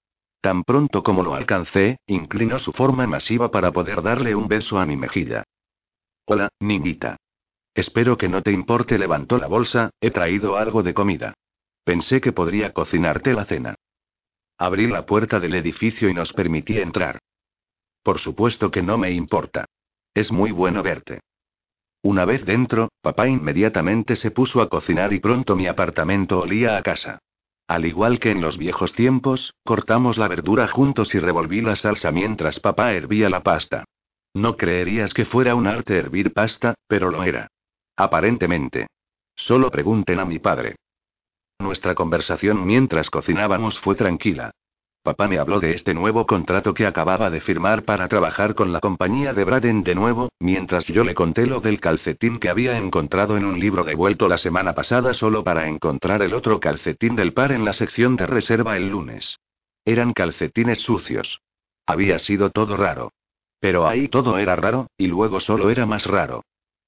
Tan 0.40 0.64
pronto 0.64 1.04
como 1.04 1.22
lo 1.22 1.36
alcancé, 1.36 1.98
inclinó 2.08 2.58
su 2.58 2.72
forma 2.72 3.06
masiva 3.06 3.52
para 3.52 3.70
poder 3.70 4.02
darle 4.02 4.34
un 4.34 4.48
beso 4.48 4.80
a 4.80 4.86
mi 4.86 4.96
mejilla. 4.96 5.44
Hola, 6.24 6.48
niñita. 6.58 7.16
Espero 7.74 8.16
que 8.16 8.28
no 8.28 8.42
te 8.42 8.50
importe, 8.50 8.98
levantó 8.98 9.38
la 9.38 9.46
bolsa, 9.46 9.90
he 10.00 10.10
traído 10.10 10.56
algo 10.56 10.82
de 10.82 10.94
comida. 10.94 11.34
Pensé 11.84 12.20
que 12.20 12.32
podría 12.32 12.72
cocinarte 12.72 13.32
la 13.32 13.44
cena. 13.44 13.74
Abrí 14.58 14.86
la 14.86 15.04
puerta 15.04 15.40
del 15.40 15.54
edificio 15.54 16.08
y 16.08 16.14
nos 16.14 16.32
permití 16.32 16.78
entrar. 16.78 17.18
Por 18.02 18.18
supuesto 18.18 18.70
que 18.70 18.82
no 18.82 18.98
me 18.98 19.10
importa. 19.10 19.64
Es 20.14 20.30
muy 20.30 20.52
bueno 20.52 20.82
verte. 20.82 21.20
Una 22.02 22.24
vez 22.24 22.44
dentro, 22.44 22.90
papá 23.00 23.28
inmediatamente 23.28 24.16
se 24.16 24.30
puso 24.30 24.60
a 24.60 24.68
cocinar 24.68 25.12
y 25.12 25.20
pronto 25.20 25.56
mi 25.56 25.66
apartamento 25.66 26.40
olía 26.40 26.76
a 26.76 26.82
casa. 26.82 27.18
Al 27.68 27.86
igual 27.86 28.18
que 28.18 28.30
en 28.32 28.40
los 28.40 28.58
viejos 28.58 28.92
tiempos, 28.92 29.54
cortamos 29.64 30.18
la 30.18 30.28
verdura 30.28 30.68
juntos 30.68 31.14
y 31.14 31.20
revolví 31.20 31.60
la 31.60 31.76
salsa 31.76 32.10
mientras 32.10 32.60
papá 32.60 32.92
hervía 32.92 33.30
la 33.30 33.42
pasta. 33.42 33.84
No 34.34 34.56
creerías 34.56 35.14
que 35.14 35.24
fuera 35.24 35.54
un 35.54 35.66
arte 35.66 35.96
hervir 35.96 36.32
pasta, 36.32 36.74
pero 36.86 37.10
lo 37.10 37.22
era. 37.22 37.48
Aparentemente. 37.96 38.88
Solo 39.34 39.70
pregunten 39.70 40.18
a 40.18 40.24
mi 40.24 40.38
padre. 40.38 40.76
Nuestra 41.62 41.94
conversación 41.94 42.66
mientras 42.66 43.08
cocinábamos 43.08 43.78
fue 43.78 43.94
tranquila. 43.94 44.50
Papá 45.04 45.28
me 45.28 45.38
habló 45.38 45.60
de 45.60 45.74
este 45.74 45.94
nuevo 45.94 46.26
contrato 46.26 46.74
que 46.74 46.86
acababa 46.86 47.30
de 47.30 47.40
firmar 47.40 47.84
para 47.84 48.08
trabajar 48.08 48.54
con 48.54 48.72
la 48.72 48.80
compañía 48.80 49.32
de 49.32 49.44
Braden 49.44 49.84
de 49.84 49.94
nuevo, 49.94 50.28
mientras 50.40 50.86
yo 50.88 51.04
le 51.04 51.14
conté 51.14 51.46
lo 51.46 51.60
del 51.60 51.80
calcetín 51.80 52.38
que 52.38 52.48
había 52.48 52.76
encontrado 52.76 53.36
en 53.36 53.44
un 53.44 53.60
libro 53.60 53.84
devuelto 53.84 54.28
la 54.28 54.38
semana 54.38 54.74
pasada 54.74 55.14
solo 55.14 55.44
para 55.44 55.68
encontrar 55.68 56.22
el 56.22 56.34
otro 56.34 56.58
calcetín 56.58 57.14
del 57.14 57.32
par 57.32 57.52
en 57.52 57.64
la 57.64 57.72
sección 57.72 58.16
de 58.16 58.26
reserva 58.26 58.76
el 58.76 58.90
lunes. 58.90 59.38
Eran 59.84 60.12
calcetines 60.12 60.80
sucios. 60.80 61.40
Había 61.86 62.18
sido 62.18 62.50
todo 62.50 62.76
raro. 62.76 63.12
Pero 63.60 63.86
ahí 63.86 64.08
todo 64.08 64.38
era 64.38 64.56
raro, 64.56 64.88
y 64.96 65.06
luego 65.06 65.40
solo 65.40 65.70
era 65.70 65.86
más 65.86 66.06
raro. 66.06 66.42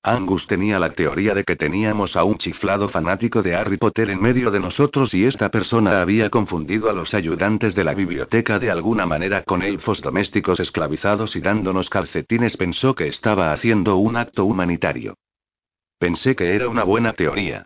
Angus 0.06 0.46
tenía 0.46 0.78
la 0.78 0.90
teoría 0.90 1.32
de 1.32 1.44
que 1.44 1.56
teníamos 1.56 2.14
a 2.14 2.24
un 2.24 2.36
chiflado 2.36 2.90
fanático 2.90 3.42
de 3.42 3.54
Harry 3.54 3.78
Potter 3.78 4.10
en 4.10 4.20
medio 4.20 4.50
de 4.50 4.60
nosotros 4.60 5.14
y 5.14 5.24
esta 5.24 5.48
persona 5.48 6.02
había 6.02 6.28
confundido 6.28 6.90
a 6.90 6.92
los 6.92 7.14
ayudantes 7.14 7.74
de 7.74 7.84
la 7.84 7.94
biblioteca 7.94 8.58
de 8.58 8.70
alguna 8.70 9.06
manera 9.06 9.44
con 9.44 9.62
elfos 9.62 10.02
domésticos 10.02 10.60
esclavizados 10.60 11.36
y 11.36 11.40
dándonos 11.40 11.88
calcetines 11.88 12.58
pensó 12.58 12.94
que 12.94 13.08
estaba 13.08 13.50
haciendo 13.54 13.96
un 13.96 14.16
acto 14.16 14.44
humanitario. 14.44 15.16
Pensé 15.98 16.36
que 16.36 16.54
era 16.54 16.68
una 16.68 16.84
buena 16.84 17.14
teoría. 17.14 17.64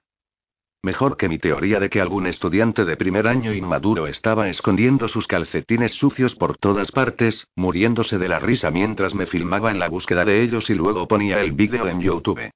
Mejor 0.82 1.16
que 1.16 1.28
mi 1.28 1.38
teoría 1.38 1.80
de 1.80 1.90
que 1.90 2.00
algún 2.00 2.26
estudiante 2.26 2.84
de 2.84 2.96
primer 2.96 3.26
año 3.26 3.52
inmaduro 3.52 4.06
estaba 4.06 4.48
escondiendo 4.48 5.08
sus 5.08 5.26
calcetines 5.26 5.92
sucios 5.92 6.36
por 6.36 6.56
todas 6.56 6.92
partes, 6.92 7.48
muriéndose 7.56 8.16
de 8.16 8.28
la 8.28 8.38
risa 8.38 8.70
mientras 8.70 9.14
me 9.14 9.26
filmaba 9.26 9.72
en 9.72 9.80
la 9.80 9.88
búsqueda 9.88 10.24
de 10.24 10.42
ellos 10.42 10.70
y 10.70 10.74
luego 10.74 11.08
ponía 11.08 11.40
el 11.40 11.52
vídeo 11.52 11.88
en 11.88 12.00
YouTube. 12.00 12.50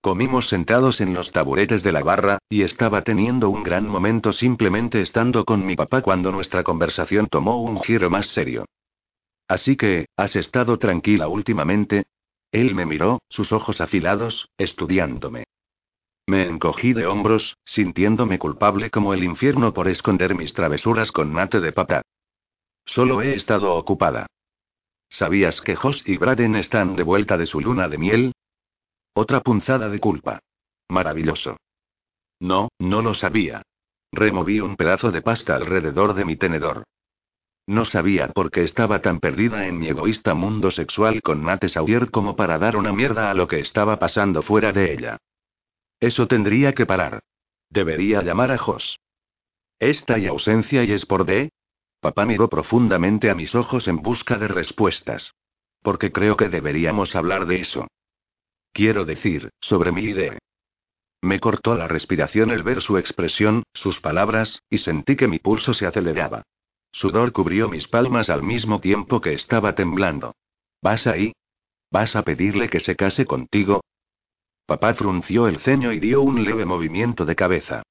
Comimos 0.00 0.48
sentados 0.48 1.00
en 1.00 1.14
los 1.14 1.32
taburetes 1.32 1.82
de 1.82 1.92
la 1.92 2.02
barra, 2.02 2.38
y 2.48 2.62
estaba 2.62 3.02
teniendo 3.02 3.48
un 3.48 3.62
gran 3.62 3.86
momento 3.88 4.32
simplemente 4.32 5.00
estando 5.00 5.44
con 5.44 5.64
mi 5.64 5.76
papá 5.76 6.02
cuando 6.02 6.32
nuestra 6.32 6.64
conversación 6.64 7.26
tomó 7.28 7.62
un 7.62 7.80
giro 7.80 8.10
más 8.10 8.26
serio. 8.26 8.64
Así 9.48 9.76
que, 9.76 10.06
¿has 10.16 10.36
estado 10.36 10.78
tranquila 10.78 11.28
últimamente? 11.28 12.04
Él 12.52 12.74
me 12.74 12.86
miró, 12.86 13.20
sus 13.28 13.52
ojos 13.52 13.80
afilados, 13.80 14.48
estudiándome. 14.56 15.47
Me 16.28 16.46
encogí 16.46 16.92
de 16.92 17.06
hombros, 17.06 17.56
sintiéndome 17.64 18.38
culpable 18.38 18.90
como 18.90 19.14
el 19.14 19.24
infierno 19.24 19.72
por 19.72 19.88
esconder 19.88 20.34
mis 20.34 20.52
travesuras 20.52 21.10
con 21.10 21.32
mate 21.32 21.58
de 21.58 21.72
pata. 21.72 22.02
Solo 22.84 23.22
he 23.22 23.34
estado 23.34 23.74
ocupada. 23.74 24.26
¿Sabías 25.08 25.62
que 25.62 25.74
Josh 25.74 26.02
y 26.04 26.18
Braden 26.18 26.56
están 26.56 26.96
de 26.96 27.02
vuelta 27.02 27.38
de 27.38 27.46
su 27.46 27.62
luna 27.62 27.88
de 27.88 27.96
miel? 27.96 28.32
Otra 29.14 29.40
punzada 29.40 29.88
de 29.88 29.98
culpa. 30.00 30.40
Maravilloso. 30.90 31.56
No, 32.40 32.68
no 32.78 33.00
lo 33.00 33.14
sabía. 33.14 33.62
Removí 34.12 34.60
un 34.60 34.76
pedazo 34.76 35.10
de 35.10 35.22
pasta 35.22 35.56
alrededor 35.56 36.12
de 36.12 36.26
mi 36.26 36.36
tenedor. 36.36 36.84
No 37.66 37.86
sabía 37.86 38.28
por 38.28 38.50
qué 38.50 38.64
estaba 38.64 39.00
tan 39.00 39.18
perdida 39.18 39.66
en 39.66 39.78
mi 39.78 39.88
egoísta 39.88 40.34
mundo 40.34 40.70
sexual 40.70 41.22
con 41.22 41.42
Nate 41.42 41.70
Sawyer 41.70 42.10
como 42.10 42.36
para 42.36 42.58
dar 42.58 42.76
una 42.76 42.92
mierda 42.92 43.30
a 43.30 43.34
lo 43.34 43.48
que 43.48 43.60
estaba 43.60 43.98
pasando 43.98 44.42
fuera 44.42 44.72
de 44.72 44.92
ella. 44.92 45.16
Eso 46.00 46.26
tendría 46.26 46.72
que 46.72 46.86
parar. 46.86 47.20
Debería 47.70 48.22
llamar 48.22 48.50
a 48.50 48.58
Jos. 48.58 48.98
¿Esta 49.78 50.18
y 50.18 50.26
ausencia 50.26 50.84
y 50.84 50.92
es 50.92 51.06
por 51.06 51.24
D? 51.24 51.50
Papá 52.00 52.24
miró 52.24 52.48
profundamente 52.48 53.30
a 53.30 53.34
mis 53.34 53.54
ojos 53.54 53.88
en 53.88 53.96
busca 53.96 54.38
de 54.38 54.48
respuestas. 54.48 55.34
Porque 55.82 56.12
creo 56.12 56.36
que 56.36 56.48
deberíamos 56.48 57.16
hablar 57.16 57.46
de 57.46 57.60
eso. 57.60 57.88
Quiero 58.72 59.04
decir, 59.04 59.50
sobre 59.60 59.92
mi 59.92 60.02
idea. 60.02 60.38
Me 61.20 61.40
cortó 61.40 61.74
la 61.74 61.88
respiración 61.88 62.50
el 62.50 62.62
ver 62.62 62.80
su 62.80 62.96
expresión, 62.96 63.64
sus 63.74 64.00
palabras, 64.00 64.62
y 64.70 64.78
sentí 64.78 65.16
que 65.16 65.26
mi 65.26 65.40
pulso 65.40 65.74
se 65.74 65.86
aceleraba. 65.86 66.42
Sudor 66.92 67.32
cubrió 67.32 67.68
mis 67.68 67.88
palmas 67.88 68.30
al 68.30 68.42
mismo 68.42 68.80
tiempo 68.80 69.20
que 69.20 69.32
estaba 69.32 69.74
temblando. 69.74 70.34
¿Vas 70.80 71.06
ahí? 71.06 71.32
¿Vas 71.90 72.14
a 72.16 72.22
pedirle 72.22 72.68
que 72.68 72.80
se 72.80 72.94
case 72.96 73.26
contigo? 73.26 73.82
Papá 74.68 74.92
frunció 74.92 75.48
el 75.48 75.60
ceño 75.60 75.92
y 75.92 75.98
dio 75.98 76.20
un 76.20 76.44
leve 76.44 76.66
movimiento 76.66 77.24
de 77.24 77.34
cabeza. 77.34 77.82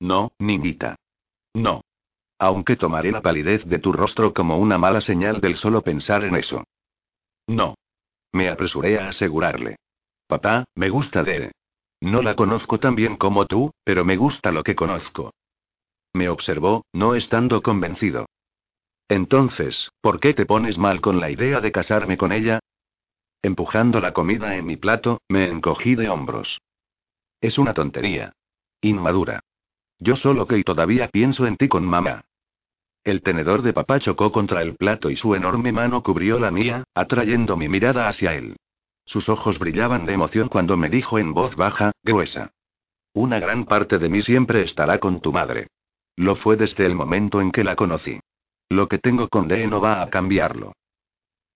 No, 0.00 0.32
niñita. 0.40 0.96
No. 1.54 1.82
Aunque 2.40 2.74
tomaré 2.74 3.12
la 3.12 3.22
palidez 3.22 3.64
de 3.66 3.78
tu 3.78 3.92
rostro 3.92 4.34
como 4.34 4.58
una 4.58 4.78
mala 4.78 5.00
señal 5.00 5.40
del 5.40 5.54
solo 5.54 5.80
pensar 5.82 6.24
en 6.24 6.34
eso. 6.34 6.64
No. 7.46 7.76
Me 8.32 8.48
apresuré 8.48 8.98
a 8.98 9.10
asegurarle. 9.10 9.76
Papá, 10.26 10.64
me 10.74 10.88
gusta 10.88 11.22
de... 11.22 11.52
No 12.00 12.20
la 12.20 12.34
conozco 12.34 12.80
tan 12.80 12.96
bien 12.96 13.16
como 13.16 13.46
tú, 13.46 13.70
pero 13.84 14.04
me 14.04 14.16
gusta 14.16 14.50
lo 14.50 14.64
que 14.64 14.74
conozco. 14.74 15.32
Me 16.14 16.28
observó, 16.28 16.84
no 16.92 17.14
estando 17.14 17.62
convencido. 17.62 18.26
Entonces, 19.08 19.92
¿por 20.00 20.18
qué 20.18 20.34
te 20.34 20.46
pones 20.46 20.78
mal 20.78 21.00
con 21.00 21.20
la 21.20 21.30
idea 21.30 21.60
de 21.60 21.70
casarme 21.70 22.16
con 22.16 22.32
ella? 22.32 22.58
Empujando 23.42 24.00
la 24.00 24.12
comida 24.12 24.56
en 24.56 24.66
mi 24.66 24.76
plato, 24.76 25.20
me 25.28 25.48
encogí 25.48 25.96
de 25.96 26.08
hombros. 26.08 26.60
Es 27.40 27.58
una 27.58 27.74
tontería. 27.74 28.32
Inmadura. 28.80 29.40
Yo 29.98 30.14
solo 30.14 30.46
que 30.46 30.58
y 30.58 30.62
todavía 30.62 31.08
pienso 31.08 31.46
en 31.46 31.56
ti 31.56 31.66
con 31.66 31.84
mamá. 31.84 32.24
El 33.02 33.20
tenedor 33.22 33.62
de 33.62 33.72
papá 33.72 33.98
chocó 33.98 34.30
contra 34.30 34.62
el 34.62 34.76
plato 34.76 35.10
y 35.10 35.16
su 35.16 35.34
enorme 35.34 35.72
mano 35.72 36.04
cubrió 36.04 36.38
la 36.38 36.52
mía, 36.52 36.84
atrayendo 36.94 37.56
mi 37.56 37.68
mirada 37.68 38.08
hacia 38.08 38.34
él. 38.34 38.56
Sus 39.04 39.28
ojos 39.28 39.58
brillaban 39.58 40.06
de 40.06 40.12
emoción 40.12 40.48
cuando 40.48 40.76
me 40.76 40.88
dijo 40.88 41.18
en 41.18 41.34
voz 41.34 41.56
baja, 41.56 41.90
gruesa. 42.04 42.52
Una 43.12 43.40
gran 43.40 43.64
parte 43.64 43.98
de 43.98 44.08
mí 44.08 44.22
siempre 44.22 44.62
estará 44.62 44.98
con 44.98 45.20
tu 45.20 45.32
madre. 45.32 45.66
Lo 46.14 46.36
fue 46.36 46.56
desde 46.56 46.86
el 46.86 46.94
momento 46.94 47.40
en 47.40 47.50
que 47.50 47.64
la 47.64 47.74
conocí. 47.74 48.20
Lo 48.68 48.86
que 48.88 48.98
tengo 48.98 49.28
con 49.28 49.48
Dee 49.48 49.66
no 49.66 49.80
va 49.80 50.00
a 50.00 50.08
cambiarlo. 50.08 50.74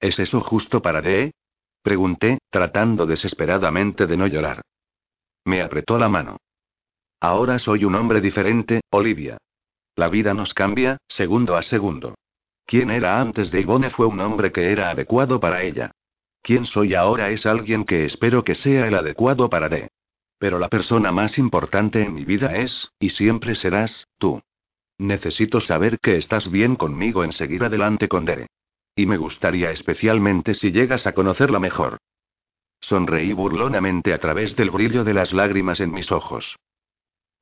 ¿Es 0.00 0.18
eso 0.18 0.40
justo 0.40 0.82
para 0.82 1.00
Dee? 1.00 1.32
Pregunté, 1.86 2.38
tratando 2.50 3.06
desesperadamente 3.06 4.08
de 4.08 4.16
no 4.16 4.26
llorar. 4.26 4.60
Me 5.44 5.62
apretó 5.62 5.96
la 5.98 6.08
mano. 6.08 6.38
Ahora 7.20 7.60
soy 7.60 7.84
un 7.84 7.94
hombre 7.94 8.20
diferente, 8.20 8.80
Olivia. 8.90 9.38
La 9.94 10.08
vida 10.08 10.34
nos 10.34 10.52
cambia, 10.52 10.96
segundo 11.06 11.54
a 11.54 11.62
segundo. 11.62 12.16
Quien 12.64 12.90
era 12.90 13.20
antes 13.20 13.52
de 13.52 13.60
Ivone 13.60 13.90
fue 13.90 14.06
un 14.06 14.18
hombre 14.18 14.50
que 14.50 14.72
era 14.72 14.90
adecuado 14.90 15.38
para 15.38 15.62
ella. 15.62 15.92
Quien 16.42 16.66
soy 16.66 16.96
ahora 16.96 17.30
es 17.30 17.46
alguien 17.46 17.84
que 17.84 18.04
espero 18.04 18.42
que 18.42 18.56
sea 18.56 18.88
el 18.88 18.96
adecuado 18.96 19.48
para 19.48 19.68
D. 19.68 19.86
Pero 20.40 20.58
la 20.58 20.68
persona 20.68 21.12
más 21.12 21.38
importante 21.38 22.02
en 22.02 22.14
mi 22.14 22.24
vida 22.24 22.56
es, 22.56 22.90
y 22.98 23.10
siempre 23.10 23.54
serás, 23.54 24.08
tú. 24.18 24.42
Necesito 24.98 25.60
saber 25.60 26.00
que 26.00 26.16
estás 26.16 26.50
bien 26.50 26.74
conmigo 26.74 27.22
en 27.22 27.30
seguir 27.30 27.62
adelante 27.62 28.08
con 28.08 28.24
Dere. 28.24 28.48
Y 28.96 29.04
me 29.04 29.18
gustaría 29.18 29.70
especialmente 29.70 30.54
si 30.54 30.72
llegas 30.72 31.06
a 31.06 31.12
conocerla 31.12 31.60
mejor. 31.60 31.98
Sonreí 32.80 33.34
burlonamente 33.34 34.14
a 34.14 34.18
través 34.18 34.56
del 34.56 34.70
brillo 34.70 35.04
de 35.04 35.12
las 35.12 35.34
lágrimas 35.34 35.80
en 35.80 35.92
mis 35.92 36.10
ojos. 36.10 36.56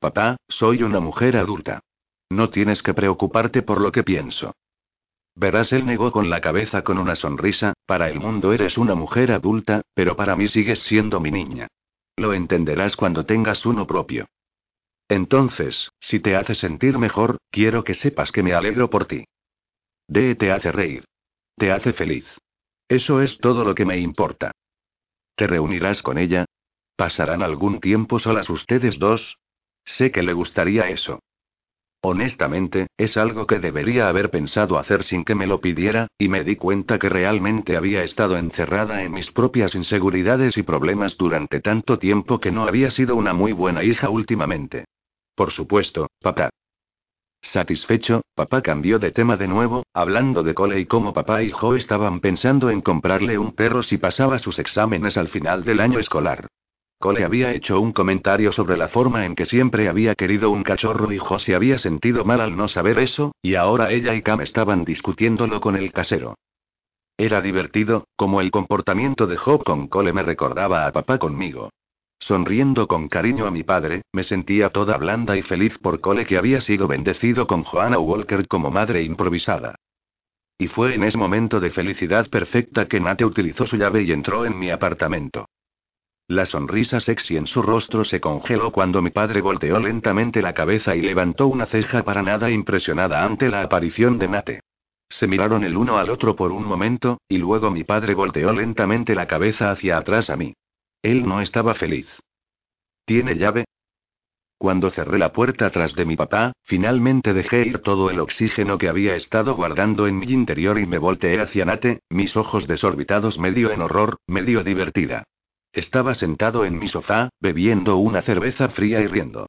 Papá, 0.01 0.37
soy 0.49 0.83
una 0.83 0.99
mujer 0.99 1.37
adulta. 1.37 1.81
No 2.29 2.51
tienes 2.51 2.83
que 2.83 2.93
preocuparte 2.93 3.63
por 3.63 3.81
lo 3.81 3.93
que 3.93 4.03
pienso. 4.03 4.55
Verás, 5.37 5.73
él 5.73 5.87
negó 5.87 6.11
con 6.11 6.29
la 6.29 6.41
cabeza 6.41 6.83
con 6.83 6.99
una 6.99 7.15
sonrisa, 7.15 7.73
para 7.87 8.09
el 8.11 8.19
mundo 8.19 8.53
eres 8.53 8.77
una 8.77 8.97
mujer 8.97 9.31
adulta, 9.31 9.83
pero 9.95 10.17
para 10.17 10.35
mí 10.35 10.49
sigues 10.49 10.81
siendo 10.81 11.21
mi 11.21 11.31
niña. 11.31 11.69
Lo 12.17 12.33
entenderás 12.33 12.97
cuando 12.97 13.25
tengas 13.25 13.65
uno 13.65 13.87
propio. 13.87 14.27
Entonces, 15.09 15.91
si 16.01 16.19
te 16.19 16.35
hace 16.35 16.55
sentir 16.55 16.99
mejor, 16.99 17.39
quiero 17.51 17.85
que 17.85 17.95
sepas 17.95 18.33
que 18.33 18.43
me 18.43 18.55
alegro 18.55 18.91
por 18.91 19.07
ti. 19.07 19.25
De 20.09 20.35
te 20.35 20.51
hace 20.51 20.73
reír. 20.73 21.05
Te 21.57 21.71
hace 21.71 21.93
feliz. 21.93 22.27
Eso 22.89 23.23
es 23.23 23.39
todo 23.39 23.65
lo 23.65 23.75
que 23.75 23.85
me 23.85 23.99
importa. 23.99 24.53
¿Te 25.37 25.47
reunirás 25.47 26.03
con 26.03 26.19
ella? 26.19 26.45
¿Pasarán 26.97 27.43
algún 27.43 27.81
tiempo 27.81 28.19
solas 28.19 28.51
ustedes 28.51 28.99
dos? 28.99 29.39
Sé 29.85 30.11
que 30.11 30.23
le 30.23 30.33
gustaría 30.33 30.89
eso. 30.89 31.21
Honestamente, 32.03 32.89
es 32.99 33.17
algo 33.17 33.47
que 33.47 33.59
debería 33.59 34.09
haber 34.09 34.31
pensado 34.31 34.79
hacer 34.79 35.05
sin 35.05 35.25
que 35.25 35.35
me 35.35 35.47
lo 35.47 35.61
pidiera, 35.61 36.09
y 36.19 36.29
me 36.29 36.45
di 36.45 36.57
cuenta 36.57 36.99
que 36.99 37.09
realmente 37.09 37.77
había 37.79 38.03
estado 38.03 38.37
encerrada 38.37 39.03
en 39.05 39.13
mis 39.13 39.33
propias 39.33 39.75
inseguridades 39.75 40.59
y 40.59 40.63
problemas 40.63 41.17
durante 41.17 41.61
tanto 41.61 41.99
tiempo 41.99 42.41
que 42.41 42.53
no 42.53 42.65
había 42.65 42.91
sido 42.91 43.17
una 43.17 43.33
muy 43.33 43.53
buena 43.53 43.83
hija 43.83 44.11
últimamente. 44.11 44.85
Por 45.35 45.51
supuesto, 45.51 46.09
papá. 46.21 46.51
Satisfecho, 47.45 48.23
papá 48.35 48.63
cambió 48.63 48.99
de 48.99 49.13
tema 49.13 49.37
de 49.37 49.47
nuevo, 49.47 49.85
hablando 49.93 50.43
de 50.43 50.55
Cole 50.55 50.81
y 50.81 50.87
cómo 50.87 51.13
papá 51.13 51.43
y 51.43 51.51
Jo 51.51 51.77
estaban 51.77 52.21
pensando 52.21 52.71
en 52.71 52.81
comprarle 52.81 53.39
un 53.39 53.53
perro 53.53 53.83
si 53.83 53.99
pasaba 53.99 54.39
sus 54.39 54.59
exámenes 54.59 55.17
al 55.19 55.29
final 55.29 55.63
del 55.63 55.81
año 55.81 55.99
escolar. 55.99 56.49
Cole 56.99 57.23
había 57.23 57.53
hecho 57.53 57.81
un 57.81 57.93
comentario 57.93 58.51
sobre 58.51 58.79
la 58.79 58.89
forma 58.89 59.27
en 59.27 59.35
que 59.35 59.45
siempre 59.45 59.89
había 59.89 60.15
querido 60.15 60.51
un 60.51 60.63
cachorro 60.63 61.13
y 61.13 61.19
Jo 61.19 61.39
se 61.39 61.55
había 61.55 61.77
sentido 61.77 62.25
mal 62.25 62.41
al 62.41 62.57
no 62.57 62.67
saber 62.67 62.99
eso, 62.99 63.33
y 63.43 63.57
ahora 63.57 63.93
ella 63.93 64.15
y 64.15 64.23
Cam 64.23 64.41
estaban 64.41 64.85
discutiéndolo 64.85 65.61
con 65.61 65.77
el 65.77 65.93
casero. 65.93 66.37
Era 67.19 67.43
divertido, 67.43 68.09
como 68.17 68.41
el 68.41 68.51
comportamiento 68.51 69.27
de 69.27 69.37
Job 69.37 69.63
con 69.65 69.87
Cole 69.89 70.15
me 70.15 70.23
recordaba 70.23 70.87
a 70.87 70.93
papá 70.93 71.19
conmigo. 71.19 71.71
Sonriendo 72.27 72.89
con 72.89 73.09
cariño 73.09 73.45
a 73.45 73.51
mi 73.51 73.65
padre, 73.65 74.01
me 74.11 74.23
sentía 74.23 74.71
toda 74.71 74.97
blanda 74.97 75.37
y 75.37 75.43
feliz 75.43 75.77
por 75.77 76.01
Cole 76.01 76.25
que 76.25 76.39
había 76.39 76.63
sido 76.63 76.89
bendecido 76.89 77.47
con 77.47 77.65
Joanna 77.65 77.99
Walker 77.99 78.49
como 78.49 78.71
madre 78.71 79.03
improvisada. 79.03 79.75
Y 80.57 80.69
fue 80.69 80.95
en 80.95 81.05
ese 81.05 81.19
momento 81.19 81.61
de 81.61 81.69
felicidad 81.69 82.31
perfecta 82.31 82.89
que 82.89 82.99
Nate 82.99 83.27
utilizó 83.27 83.67
su 83.67 83.77
llave 83.77 84.05
y 84.05 84.13
entró 84.13 84.47
en 84.47 84.59
mi 84.59 84.71
apartamento. 84.71 85.45
La 86.27 86.47
sonrisa 86.47 86.99
sexy 86.99 87.37
en 87.37 87.47
su 87.47 87.61
rostro 87.61 88.07
se 88.07 88.23
congeló 88.23 88.73
cuando 88.73 89.03
mi 89.03 89.11
padre 89.11 89.43
volteó 89.43 89.79
lentamente 89.79 90.41
la 90.41 90.55
cabeza 90.55 90.97
y 90.97 91.03
levantó 91.03 91.49
una 91.49 91.67
ceja 91.67 92.05
para 92.05 92.23
nada 92.23 92.51
impresionada 92.51 93.23
ante 93.23 93.51
la 93.51 93.61
aparición 93.61 94.19
de 94.19 94.29
Nate. 94.29 94.61
Se 95.11 95.27
miraron 95.27 95.63
el 95.63 95.77
uno 95.77 95.99
al 95.99 96.09
otro 96.09 96.35
por 96.35 96.53
un 96.53 96.65
momento, 96.65 97.19
y 97.29 97.37
luego 97.37 97.71
mi 97.71 97.85
padre 97.85 98.15
volteó 98.15 98.51
lentamente 98.51 99.15
la 99.15 99.27
cabeza 99.27 99.71
hacia 99.71 99.99
atrás 99.99 100.31
a 100.31 100.39
mí. 100.39 100.55
Él 101.05 101.29
no 101.29 101.43
estaba 101.43 101.75
feliz. 101.75 102.09
¿Tiene 103.05 103.35
llave? 103.35 103.67
Cuando 104.57 104.89
cerré 104.89 105.19
la 105.19 105.35
puerta 105.35 105.69
tras 105.69 105.95
de 105.95 106.07
mi 106.07 106.17
papá, 106.17 106.55
finalmente 106.63 107.35
dejé 107.35 107.67
ir 107.67 107.81
todo 107.81 108.09
el 108.09 108.21
oxígeno 108.21 108.79
que 108.79 108.89
había 108.89 109.15
estado 109.15 109.55
guardando 109.55 110.07
en 110.07 110.19
mi 110.19 110.27
interior 110.29 110.79
y 110.79 110.87
me 110.87 110.97
volteé 110.97 111.43
hacia 111.43 111.67
Nate, 111.67 112.01
mis 112.09 112.39
ojos 112.39 112.67
desorbitados 112.67 113.39
medio 113.39 113.71
en 113.71 113.83
horror, 113.83 114.17
medio 114.27 114.65
divertida. 114.65 115.25
Estaba 115.75 116.15
sentado 116.15 116.65
en 116.65 116.79
mi 116.79 116.89
sofá, 116.89 117.29
bebiendo 117.39 117.99
una 117.99 118.23
cerveza 118.23 118.71
fría 118.71 119.03
y 119.03 119.07
riendo. 119.07 119.47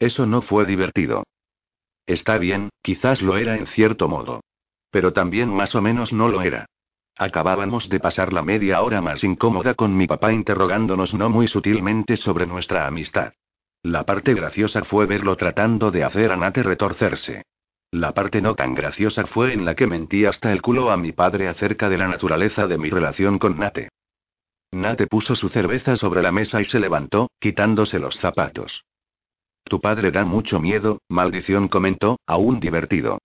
Eso 0.00 0.26
no 0.26 0.42
fue 0.42 0.66
divertido. 0.66 1.22
Está 2.04 2.36
bien, 2.36 2.70
quizás 2.82 3.22
lo 3.22 3.36
era 3.36 3.56
en 3.56 3.68
cierto 3.68 4.08
modo. 4.08 4.40
Pero 4.90 5.12
también 5.12 5.54
más 5.54 5.76
o 5.76 5.80
menos 5.80 6.12
no 6.12 6.28
lo 6.28 6.42
era. 6.42 6.66
Acabábamos 7.16 7.88
de 7.88 8.00
pasar 8.00 8.32
la 8.32 8.42
media 8.42 8.82
hora 8.82 9.00
más 9.00 9.22
incómoda 9.22 9.74
con 9.74 9.96
mi 9.96 10.06
papá 10.06 10.32
interrogándonos 10.32 11.14
no 11.14 11.30
muy 11.30 11.46
sutilmente 11.46 12.16
sobre 12.16 12.46
nuestra 12.46 12.86
amistad. 12.86 13.32
La 13.82 14.04
parte 14.04 14.34
graciosa 14.34 14.82
fue 14.84 15.06
verlo 15.06 15.36
tratando 15.36 15.90
de 15.90 16.04
hacer 16.04 16.32
a 16.32 16.36
Nate 16.36 16.62
retorcerse. 16.62 17.44
La 17.92 18.12
parte 18.12 18.40
no 18.40 18.54
tan 18.54 18.74
graciosa 18.74 19.26
fue 19.26 19.52
en 19.52 19.64
la 19.64 19.76
que 19.76 19.86
mentí 19.86 20.24
hasta 20.24 20.50
el 20.50 20.62
culo 20.62 20.90
a 20.90 20.96
mi 20.96 21.12
padre 21.12 21.48
acerca 21.48 21.88
de 21.88 21.98
la 21.98 22.08
naturaleza 22.08 22.66
de 22.66 22.78
mi 22.78 22.90
relación 22.90 23.38
con 23.38 23.58
Nate. 23.58 23.90
Nate 24.72 25.06
puso 25.06 25.36
su 25.36 25.48
cerveza 25.48 25.96
sobre 25.96 26.20
la 26.20 26.32
mesa 26.32 26.60
y 26.60 26.64
se 26.64 26.80
levantó, 26.80 27.30
quitándose 27.38 28.00
los 28.00 28.16
zapatos. 28.16 28.84
Tu 29.62 29.80
padre 29.80 30.10
da 30.10 30.24
mucho 30.24 30.58
miedo, 30.60 30.98
maldición 31.08 31.68
comentó, 31.68 32.18
aún 32.26 32.58
divertido. 32.58 33.18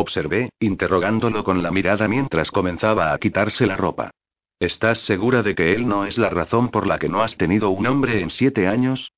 Observé, 0.00 0.50
interrogándolo 0.60 1.42
con 1.42 1.60
la 1.60 1.72
mirada 1.72 2.06
mientras 2.06 2.52
comenzaba 2.52 3.12
a 3.12 3.18
quitarse 3.18 3.66
la 3.66 3.76
ropa. 3.76 4.12
¿Estás 4.60 4.98
segura 4.98 5.42
de 5.42 5.56
que 5.56 5.72
él 5.72 5.88
no 5.88 6.04
es 6.04 6.18
la 6.18 6.30
razón 6.30 6.68
por 6.68 6.86
la 6.86 7.00
que 7.00 7.08
no 7.08 7.20
has 7.20 7.36
tenido 7.36 7.70
un 7.70 7.84
hombre 7.88 8.20
en 8.20 8.30
siete 8.30 8.68
años? 8.68 9.10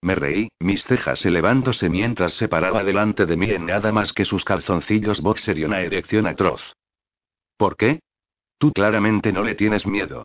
Me 0.00 0.14
reí, 0.14 0.48
mis 0.60 0.82
cejas 0.84 1.26
elevándose 1.26 1.90
mientras 1.90 2.32
se 2.32 2.48
paraba 2.48 2.84
delante 2.84 3.26
de 3.26 3.36
mí 3.36 3.50
en 3.50 3.66
nada 3.66 3.92
más 3.92 4.14
que 4.14 4.24
sus 4.24 4.46
calzoncillos 4.46 5.20
boxer 5.20 5.58
y 5.58 5.64
una 5.64 5.82
erección 5.82 6.26
atroz. 6.26 6.72
¿Por 7.58 7.76
qué? 7.76 8.00
Tú 8.56 8.72
claramente 8.72 9.30
no 9.30 9.42
le 9.42 9.56
tienes 9.56 9.86
miedo. 9.86 10.24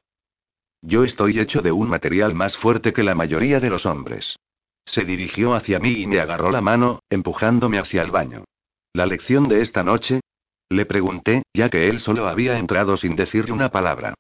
Yo 0.82 1.04
estoy 1.04 1.40
hecho 1.40 1.62
de 1.62 1.74
un 1.74 1.90
material 1.90 2.34
más 2.34 2.56
fuerte 2.56 2.94
que 2.94 3.04
la 3.04 3.16
mayoría 3.16 3.60
de 3.60 3.70
los 3.70 3.86
hombres. 3.86 4.38
Se 4.86 5.04
dirigió 5.04 5.54
hacia 5.54 5.80
mí 5.80 5.92
y 5.92 6.08
me 6.08 6.22
agarró 6.22 6.52
la 6.52 6.62
mano, 6.62 7.02
empujándome 7.10 7.80
hacia 7.80 8.02
el 8.02 8.12
baño. 8.12 8.46
¿La 8.96 9.08
lección 9.08 9.48
de 9.48 9.62
esta 9.62 9.84
noche? 9.84 10.22
Le 10.70 10.86
pregunté, 10.86 11.42
ya 11.52 11.70
que 11.70 11.90
él 11.90 12.00
solo 12.00 12.28
había 12.28 12.60
entrado 12.60 12.96
sin 12.96 13.16
decirle 13.16 13.52
una 13.52 13.70
palabra. 13.70 14.14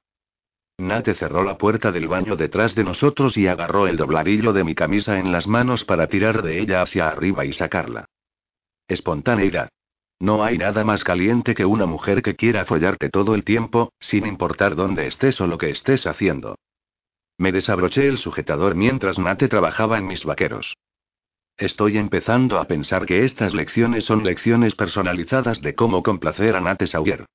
Nate 0.79 1.13
cerró 1.13 1.43
la 1.43 1.59
puerta 1.59 1.91
del 1.91 2.07
baño 2.07 2.35
detrás 2.35 2.73
de 2.73 2.83
nosotros 2.83 3.37
y 3.37 3.45
agarró 3.45 3.85
el 3.85 3.97
dobladillo 3.97 4.51
de 4.51 4.63
mi 4.63 4.73
camisa 4.73 5.19
en 5.19 5.31
las 5.31 5.45
manos 5.45 5.85
para 5.85 6.07
tirar 6.07 6.41
de 6.41 6.59
ella 6.59 6.81
hacia 6.81 7.07
arriba 7.07 7.45
y 7.45 7.53
sacarla. 7.53 8.05
Espontaneidad. 8.87 9.69
No 10.19 10.43
hay 10.43 10.57
nada 10.57 10.83
más 10.83 11.03
caliente 11.03 11.53
que 11.53 11.65
una 11.65 11.85
mujer 11.85 12.23
que 12.23 12.35
quiera 12.35 12.65
follarte 12.65 13.09
todo 13.09 13.35
el 13.35 13.43
tiempo, 13.43 13.93
sin 13.99 14.25
importar 14.25 14.75
dónde 14.75 15.05
estés 15.05 15.39
o 15.39 15.45
lo 15.45 15.59
que 15.59 15.69
estés 15.69 16.07
haciendo. 16.07 16.55
Me 17.37 17.51
desabroché 17.51 18.07
el 18.07 18.17
sujetador 18.17 18.73
mientras 18.73 19.19
Nate 19.19 19.47
trabajaba 19.47 19.99
en 19.99 20.07
mis 20.07 20.25
vaqueros. 20.25 20.73
Estoy 21.57 21.97
empezando 21.97 22.59
a 22.59 22.65
pensar 22.65 23.05
que 23.05 23.23
estas 23.23 23.53
lecciones 23.53 24.05
son 24.05 24.23
lecciones 24.23 24.75
personalizadas 24.75 25.61
de 25.61 25.75
cómo 25.75 26.01
complacer 26.01 26.55
a 26.55 26.61
Nate 26.61 26.87
Sawyer. 26.87 27.25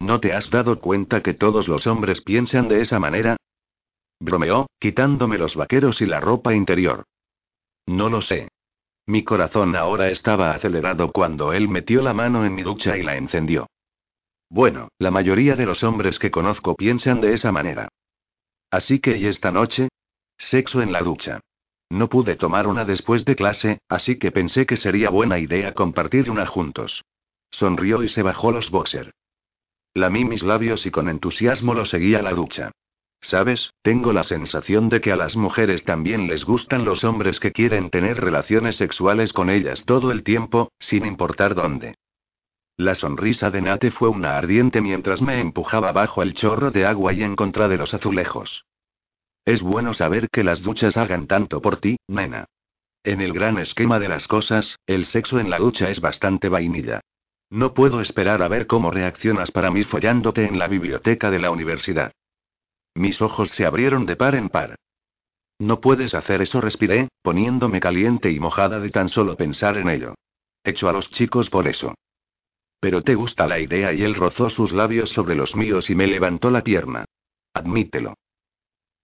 ¿No 0.00 0.20
te 0.20 0.32
has 0.32 0.50
dado 0.50 0.80
cuenta 0.80 1.22
que 1.22 1.34
todos 1.34 1.68
los 1.68 1.86
hombres 1.86 2.20
piensan 2.22 2.68
de 2.68 2.80
esa 2.80 2.98
manera? 2.98 3.36
Bromeó, 4.20 4.66
quitándome 4.78 5.38
los 5.38 5.56
vaqueros 5.56 6.00
y 6.00 6.06
la 6.06 6.20
ropa 6.20 6.54
interior. 6.54 7.04
No 7.86 8.08
lo 8.08 8.22
sé. 8.22 8.48
Mi 9.06 9.22
corazón 9.22 9.76
ahora 9.76 10.08
estaba 10.08 10.52
acelerado 10.52 11.12
cuando 11.12 11.52
él 11.52 11.68
metió 11.68 12.00
la 12.00 12.14
mano 12.14 12.46
en 12.46 12.54
mi 12.54 12.62
ducha 12.62 12.96
y 12.96 13.02
la 13.02 13.16
encendió. 13.16 13.66
Bueno, 14.48 14.88
la 14.98 15.10
mayoría 15.10 15.56
de 15.56 15.66
los 15.66 15.82
hombres 15.82 16.18
que 16.18 16.30
conozco 16.30 16.74
piensan 16.74 17.20
de 17.20 17.34
esa 17.34 17.52
manera. 17.52 17.88
Así 18.70 19.00
que, 19.00 19.18
¿y 19.18 19.26
esta 19.26 19.50
noche? 19.50 19.88
Sexo 20.38 20.80
en 20.80 20.92
la 20.92 21.00
ducha. 21.00 21.40
No 21.90 22.08
pude 22.08 22.36
tomar 22.36 22.66
una 22.66 22.84
después 22.84 23.24
de 23.24 23.36
clase, 23.36 23.80
así 23.88 24.18
que 24.18 24.32
pensé 24.32 24.66
que 24.66 24.76
sería 24.76 25.10
buena 25.10 25.38
idea 25.38 25.74
compartir 25.74 26.30
una 26.30 26.46
juntos. 26.46 27.04
Sonrió 27.50 28.02
y 28.02 28.08
se 28.08 28.22
bajó 28.22 28.50
los 28.52 28.70
boxer. 28.70 29.12
Lamí 29.94 30.24
mis 30.24 30.42
labios 30.42 30.86
y 30.86 30.90
con 30.90 31.08
entusiasmo 31.08 31.72
lo 31.72 31.84
seguí 31.84 32.14
a 32.14 32.22
la 32.22 32.32
ducha. 32.32 32.72
¿Sabes? 33.20 33.72
Tengo 33.80 34.12
la 34.12 34.24
sensación 34.24 34.88
de 34.88 35.00
que 35.00 35.12
a 35.12 35.16
las 35.16 35.36
mujeres 35.36 35.84
también 35.84 36.26
les 36.26 36.44
gustan 36.44 36.84
los 36.84 37.04
hombres 37.04 37.40
que 37.40 37.52
quieren 37.52 37.90
tener 37.90 38.20
relaciones 38.20 38.76
sexuales 38.76 39.32
con 39.32 39.48
ellas 39.48 39.84
todo 39.86 40.10
el 40.10 40.24
tiempo, 40.24 40.72
sin 40.78 41.06
importar 41.06 41.54
dónde. 41.54 41.94
La 42.76 42.96
sonrisa 42.96 43.50
de 43.50 43.62
Nate 43.62 43.92
fue 43.92 44.08
una 44.08 44.36
ardiente 44.36 44.80
mientras 44.80 45.22
me 45.22 45.40
empujaba 45.40 45.92
bajo 45.92 46.22
el 46.22 46.34
chorro 46.34 46.72
de 46.72 46.86
agua 46.86 47.12
y 47.12 47.22
en 47.22 47.36
contra 47.36 47.68
de 47.68 47.78
los 47.78 47.94
azulejos. 47.94 48.64
Es 49.44 49.62
bueno 49.62 49.92
saber 49.92 50.28
que 50.30 50.44
las 50.44 50.62
duchas 50.62 50.96
hagan 50.96 51.26
tanto 51.26 51.60
por 51.60 51.76
ti, 51.76 51.98
nena. 52.08 52.46
En 53.02 53.20
el 53.20 53.34
gran 53.34 53.58
esquema 53.58 53.98
de 53.98 54.08
las 54.08 54.26
cosas, 54.26 54.78
el 54.86 55.04
sexo 55.04 55.38
en 55.38 55.50
la 55.50 55.58
ducha 55.58 55.90
es 55.90 56.00
bastante 56.00 56.48
vainilla. 56.48 57.00
No 57.50 57.74
puedo 57.74 58.00
esperar 58.00 58.42
a 58.42 58.48
ver 58.48 58.66
cómo 58.66 58.90
reaccionas 58.90 59.50
para 59.50 59.70
mí 59.70 59.82
follándote 59.82 60.46
en 60.46 60.58
la 60.58 60.66
biblioteca 60.66 61.30
de 61.30 61.38
la 61.38 61.50
universidad. 61.50 62.12
Mis 62.94 63.20
ojos 63.20 63.50
se 63.50 63.66
abrieron 63.66 64.06
de 64.06 64.16
par 64.16 64.34
en 64.34 64.48
par. 64.48 64.76
No 65.58 65.80
puedes 65.80 66.14
hacer 66.14 66.40
eso, 66.40 66.60
respiré, 66.60 67.08
poniéndome 67.22 67.80
caliente 67.80 68.30
y 68.30 68.40
mojada 68.40 68.80
de 68.80 68.90
tan 68.90 69.08
solo 69.08 69.36
pensar 69.36 69.76
en 69.76 69.88
ello. 69.88 70.14
Echo 70.64 70.88
a 70.88 70.92
los 70.92 71.10
chicos 71.10 71.50
por 71.50 71.68
eso. 71.68 71.94
Pero 72.80 73.02
te 73.02 73.14
gusta 73.14 73.46
la 73.46 73.60
idea 73.60 73.92
y 73.92 74.02
él 74.02 74.14
rozó 74.14 74.48
sus 74.48 74.72
labios 74.72 75.10
sobre 75.10 75.34
los 75.34 75.54
míos 75.54 75.90
y 75.90 75.94
me 75.94 76.06
levantó 76.06 76.50
la 76.50 76.62
pierna. 76.62 77.04
Admítelo. 77.52 78.14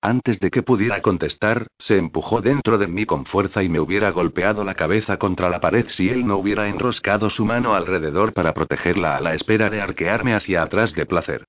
Antes 0.03 0.41
de 0.41 0.51
que 0.51 0.63
pudiera 0.63 1.03
contestar, 1.03 1.67
se 1.79 1.99
empujó 1.99 2.41
dentro 2.41 2.79
de 2.79 2.87
mí 2.87 3.05
con 3.05 3.27
fuerza 3.27 3.63
y 3.63 3.69
me 3.69 3.81
hubiera 3.81 4.11
golpeado 4.11 4.65
la 4.65 4.75
cabeza 4.75 5.19
contra 5.19 5.51
la 5.51 5.61
pared 5.61 5.87
si 5.91 6.09
él 6.09 6.27
no 6.27 6.39
hubiera 6.39 6.69
enroscado 6.69 7.29
su 7.29 7.45
mano 7.45 7.75
alrededor 7.75 8.33
para 8.33 8.55
protegerla 8.55 9.17
a 9.17 9.21
la 9.21 9.35
espera 9.35 9.69
de 9.69 9.83
arquearme 9.83 10.35
hacia 10.35 10.63
atrás 10.63 10.95
de 10.95 11.05
placer. 11.05 11.45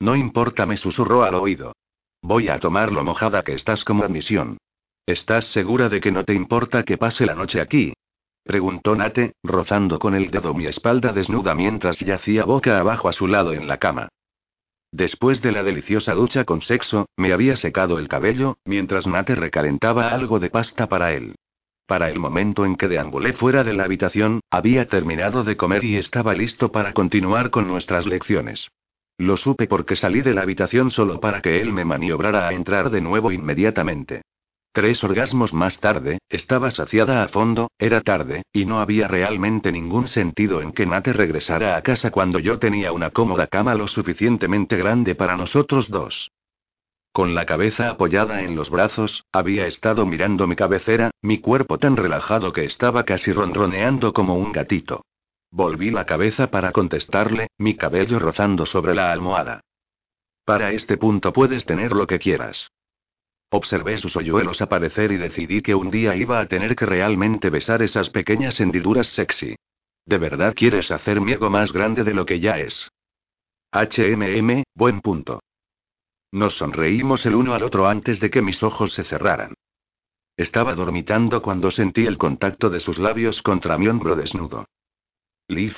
No 0.00 0.16
importa, 0.16 0.66
me 0.66 0.76
susurró 0.76 1.22
al 1.22 1.34
oído. 1.34 1.72
Voy 2.20 2.48
a 2.48 2.58
tomar 2.58 2.92
lo 2.92 3.04
mojada 3.04 3.42
que 3.42 3.54
estás 3.54 3.84
como 3.84 4.04
admisión. 4.04 4.58
¿Estás 5.06 5.46
segura 5.46 5.88
de 5.88 6.00
que 6.00 6.12
no 6.12 6.24
te 6.24 6.34
importa 6.34 6.82
que 6.82 6.98
pase 6.98 7.24
la 7.24 7.34
noche 7.34 7.60
aquí? 7.60 7.94
Preguntó 8.44 8.94
Nate, 8.96 9.32
rozando 9.42 9.98
con 9.98 10.14
el 10.14 10.30
dedo 10.30 10.52
mi 10.52 10.66
espalda 10.66 11.12
desnuda 11.12 11.54
mientras 11.54 12.00
yacía 12.00 12.44
boca 12.44 12.78
abajo 12.78 13.08
a 13.08 13.12
su 13.12 13.26
lado 13.26 13.54
en 13.54 13.66
la 13.66 13.78
cama. 13.78 14.08
Después 14.92 15.40
de 15.40 15.52
la 15.52 15.62
deliciosa 15.62 16.12
ducha 16.12 16.44
con 16.44 16.60
sexo, 16.60 17.06
me 17.16 17.32
había 17.32 17.56
secado 17.56 17.98
el 17.98 18.08
cabello, 18.08 18.58
mientras 18.66 19.06
Nate 19.06 19.34
recalentaba 19.34 20.10
algo 20.10 20.38
de 20.38 20.50
pasta 20.50 20.86
para 20.86 21.14
él. 21.14 21.34
Para 21.86 22.10
el 22.10 22.18
momento 22.18 22.66
en 22.66 22.76
que 22.76 22.88
deambulé 22.88 23.32
fuera 23.32 23.64
de 23.64 23.72
la 23.72 23.84
habitación, 23.84 24.40
había 24.50 24.86
terminado 24.86 25.44
de 25.44 25.56
comer 25.56 25.84
y 25.84 25.96
estaba 25.96 26.34
listo 26.34 26.70
para 26.70 26.92
continuar 26.92 27.48
con 27.48 27.66
nuestras 27.66 28.06
lecciones. 28.06 28.68
Lo 29.16 29.38
supe 29.38 29.66
porque 29.66 29.96
salí 29.96 30.20
de 30.20 30.34
la 30.34 30.42
habitación 30.42 30.90
solo 30.90 31.20
para 31.20 31.40
que 31.40 31.60
él 31.62 31.72
me 31.72 31.86
maniobrara 31.86 32.46
a 32.48 32.52
entrar 32.52 32.90
de 32.90 33.00
nuevo 33.00 33.32
inmediatamente. 33.32 34.22
Tres 34.74 35.04
orgasmos 35.04 35.52
más 35.52 35.80
tarde, 35.80 36.18
estaba 36.30 36.70
saciada 36.70 37.22
a 37.22 37.28
fondo, 37.28 37.70
era 37.78 38.00
tarde, 38.00 38.42
y 38.54 38.64
no 38.64 38.80
había 38.80 39.06
realmente 39.06 39.70
ningún 39.70 40.06
sentido 40.06 40.62
en 40.62 40.72
que 40.72 40.86
Nate 40.86 41.12
regresara 41.12 41.76
a 41.76 41.82
casa 41.82 42.10
cuando 42.10 42.38
yo 42.38 42.58
tenía 42.58 42.90
una 42.90 43.10
cómoda 43.10 43.48
cama 43.48 43.74
lo 43.74 43.86
suficientemente 43.86 44.78
grande 44.78 45.14
para 45.14 45.36
nosotros 45.36 45.90
dos. 45.90 46.30
Con 47.12 47.34
la 47.34 47.44
cabeza 47.44 47.90
apoyada 47.90 48.42
en 48.44 48.56
los 48.56 48.70
brazos, 48.70 49.26
había 49.30 49.66
estado 49.66 50.06
mirando 50.06 50.46
mi 50.46 50.56
cabecera, 50.56 51.10
mi 51.20 51.40
cuerpo 51.40 51.76
tan 51.76 51.94
relajado 51.94 52.54
que 52.54 52.64
estaba 52.64 53.04
casi 53.04 53.30
ronroneando 53.30 54.14
como 54.14 54.36
un 54.36 54.52
gatito. 54.52 55.04
Volví 55.50 55.90
la 55.90 56.06
cabeza 56.06 56.50
para 56.50 56.72
contestarle, 56.72 57.48
mi 57.58 57.74
cabello 57.74 58.18
rozando 58.18 58.64
sobre 58.64 58.94
la 58.94 59.12
almohada. 59.12 59.60
Para 60.46 60.72
este 60.72 60.96
punto 60.96 61.34
puedes 61.34 61.66
tener 61.66 61.92
lo 61.92 62.06
que 62.06 62.18
quieras. 62.18 62.70
Observé 63.54 63.98
sus 63.98 64.16
hoyuelos 64.16 64.62
aparecer 64.62 65.12
y 65.12 65.18
decidí 65.18 65.60
que 65.60 65.74
un 65.74 65.90
día 65.90 66.16
iba 66.16 66.40
a 66.40 66.46
tener 66.46 66.74
que 66.74 66.86
realmente 66.86 67.50
besar 67.50 67.82
esas 67.82 68.08
pequeñas 68.08 68.58
hendiduras 68.60 69.08
sexy. 69.08 69.56
¿De 70.06 70.16
verdad 70.16 70.54
quieres 70.56 70.90
hacer 70.90 71.20
mi 71.20 71.32
ego 71.32 71.50
más 71.50 71.70
grande 71.70 72.02
de 72.02 72.14
lo 72.14 72.24
que 72.24 72.40
ya 72.40 72.58
es? 72.58 72.90
HMM, 73.70 74.62
buen 74.74 75.02
punto. 75.02 75.42
Nos 76.32 76.54
sonreímos 76.54 77.26
el 77.26 77.34
uno 77.34 77.52
al 77.52 77.62
otro 77.62 77.86
antes 77.86 78.20
de 78.20 78.30
que 78.30 78.40
mis 78.40 78.62
ojos 78.62 78.94
se 78.94 79.04
cerraran. 79.04 79.52
Estaba 80.34 80.74
dormitando 80.74 81.42
cuando 81.42 81.70
sentí 81.70 82.06
el 82.06 82.16
contacto 82.16 82.70
de 82.70 82.80
sus 82.80 82.98
labios 82.98 83.42
contra 83.42 83.76
mi 83.76 83.86
hombro 83.86 84.16
desnudo. 84.16 84.64
Liv. 85.48 85.76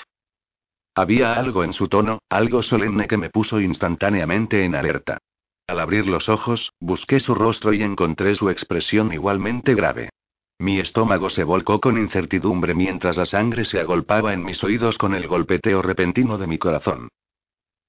Había 0.95 1.35
algo 1.35 1.65
en 1.65 1.73
su 1.73 1.89
tono, 1.89 2.21
algo 2.29 2.63
solemne 2.63 3.09
que 3.09 3.17
me 3.17 3.31
puso 3.31 3.61
instantáneamente 3.61 4.65
en 4.65 4.77
alerta. 4.77 5.19
Al 5.67 5.81
abrir 5.81 6.07
los 6.07 6.29
ojos, 6.29 6.73
busqué 6.79 7.21
su 7.21 7.35
rostro 7.35 7.73
y 7.73 7.83
encontré 7.83 8.35
su 8.37 8.51
expresión 8.51 9.13
igualmente 9.13 9.75
grave. 9.75 10.11
Mi 10.59 10.79
estómago 10.79 11.31
se 11.31 11.43
volcó 11.43 11.81
con 11.81 11.99
incertidumbre 11.99 12.75
mientras 12.75 13.17
la 13.17 13.27
sangre 13.27 13.65
se 13.65 13.81
agolpaba 13.81 14.33
en 14.35 14.45
mis 14.45 14.63
oídos 14.63 14.99
con 14.99 15.15
el 15.15 15.27
golpeteo 15.27 15.83
repentino 15.83 16.39
de 16.39 16.47
mi 16.47 16.59
corazón. 16.59 17.09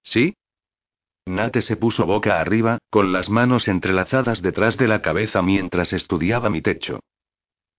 ¿Sí? 0.03 0.35
Nate 1.25 1.61
se 1.61 1.75
puso 1.75 2.05
boca 2.05 2.39
arriba, 2.39 2.77
con 2.89 3.11
las 3.11 3.29
manos 3.29 3.67
entrelazadas 3.67 4.41
detrás 4.41 4.77
de 4.77 4.87
la 4.87 5.01
cabeza 5.01 5.41
mientras 5.41 5.91
estudiaba 5.91 6.49
mi 6.49 6.61
techo. 6.61 7.01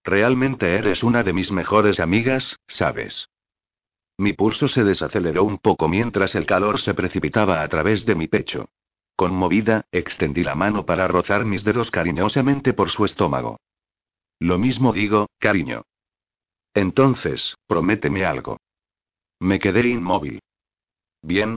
Realmente 0.05 0.75
eres 0.75 1.03
una 1.03 1.23
de 1.23 1.33
mis 1.33 1.51
mejores 1.51 2.01
amigas, 2.01 2.57
¿sabes? 2.69 3.29
Mi 4.19 4.33
pulso 4.33 4.69
se 4.69 4.85
desaceleró 4.85 5.45
un 5.45 5.59
poco 5.59 5.89
mientras 5.89 6.35
el 6.35 6.47
calor 6.47 6.81
se 6.81 6.95
precipitaba 6.95 7.63
a 7.63 7.69
través 7.69 8.07
de 8.07 8.15
mi 8.15 8.29
pecho. 8.29 8.69
Conmovida, 9.17 9.87
extendí 9.93 10.45
la 10.45 10.55
mano 10.55 10.85
para 10.85 11.09
rozar 11.09 11.47
mis 11.47 11.65
dedos 11.65 11.91
cariñosamente 11.91 12.75
por 12.75 12.91
su 12.91 13.07
estómago. 13.07 13.59
Lo 14.39 14.59
mismo 14.59 14.93
digo, 14.93 15.31
cariño. 15.39 15.83
Entonces, 16.75 17.57
prométeme 17.67 18.27
algo. 18.27 18.59
Me 19.41 19.59
quedé 19.59 19.89
inmóvil. 19.89 20.41
Bien. 21.23 21.57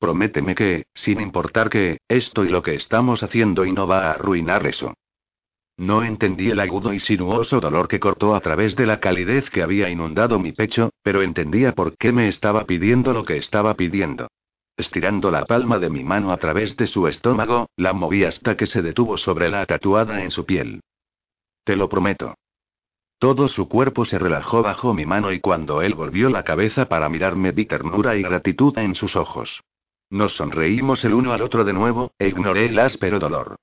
Prométeme 0.00 0.56
que, 0.56 0.86
sin 0.92 1.20
importar 1.20 1.70
que, 1.70 1.98
esto 2.08 2.44
y 2.44 2.48
lo 2.48 2.62
que 2.62 2.74
estamos 2.74 3.22
haciendo 3.22 3.64
y 3.64 3.70
no 3.70 3.86
va 3.86 4.08
a 4.08 4.10
arruinar 4.12 4.66
eso. 4.66 4.94
No 5.78 6.02
entendí 6.02 6.50
el 6.50 6.58
agudo 6.58 6.92
y 6.92 6.98
sinuoso 6.98 7.60
dolor 7.60 7.86
que 7.86 8.00
cortó 8.00 8.34
a 8.34 8.40
través 8.40 8.74
de 8.74 8.86
la 8.86 8.98
calidez 8.98 9.50
que 9.50 9.62
había 9.62 9.88
inundado 9.88 10.40
mi 10.40 10.52
pecho, 10.52 10.90
pero 11.02 11.22
entendía 11.22 11.72
por 11.72 11.96
qué 11.96 12.12
me 12.12 12.28
estaba 12.28 12.64
pidiendo 12.64 13.12
lo 13.12 13.24
que 13.24 13.36
estaba 13.36 13.74
pidiendo. 13.74 14.28
Estirando 14.76 15.30
la 15.30 15.44
palma 15.46 15.78
de 15.78 15.88
mi 15.88 16.04
mano 16.04 16.32
a 16.32 16.36
través 16.36 16.76
de 16.76 16.86
su 16.86 17.08
estómago, 17.08 17.70
la 17.76 17.94
moví 17.94 18.24
hasta 18.24 18.56
que 18.56 18.66
se 18.66 18.82
detuvo 18.82 19.16
sobre 19.16 19.48
la 19.48 19.64
tatuada 19.64 20.22
en 20.22 20.30
su 20.30 20.44
piel. 20.44 20.80
Te 21.64 21.76
lo 21.76 21.88
prometo. 21.88 22.34
Todo 23.18 23.48
su 23.48 23.68
cuerpo 23.68 24.04
se 24.04 24.18
relajó 24.18 24.62
bajo 24.62 24.92
mi 24.92 25.06
mano 25.06 25.32
y 25.32 25.40
cuando 25.40 25.80
él 25.80 25.94
volvió 25.94 26.28
la 26.28 26.44
cabeza 26.44 26.86
para 26.86 27.08
mirarme 27.08 27.52
vi 27.52 27.64
ternura 27.64 28.16
y 28.16 28.22
gratitud 28.22 28.76
en 28.76 28.94
sus 28.94 29.16
ojos. 29.16 29.62
Nos 30.10 30.36
sonreímos 30.36 31.04
el 31.04 31.14
uno 31.14 31.32
al 31.32 31.40
otro 31.40 31.64
de 31.64 31.72
nuevo, 31.72 32.12
e 32.18 32.28
ignoré 32.28 32.66
el 32.66 32.78
áspero 32.78 33.18
dolor. 33.18 33.56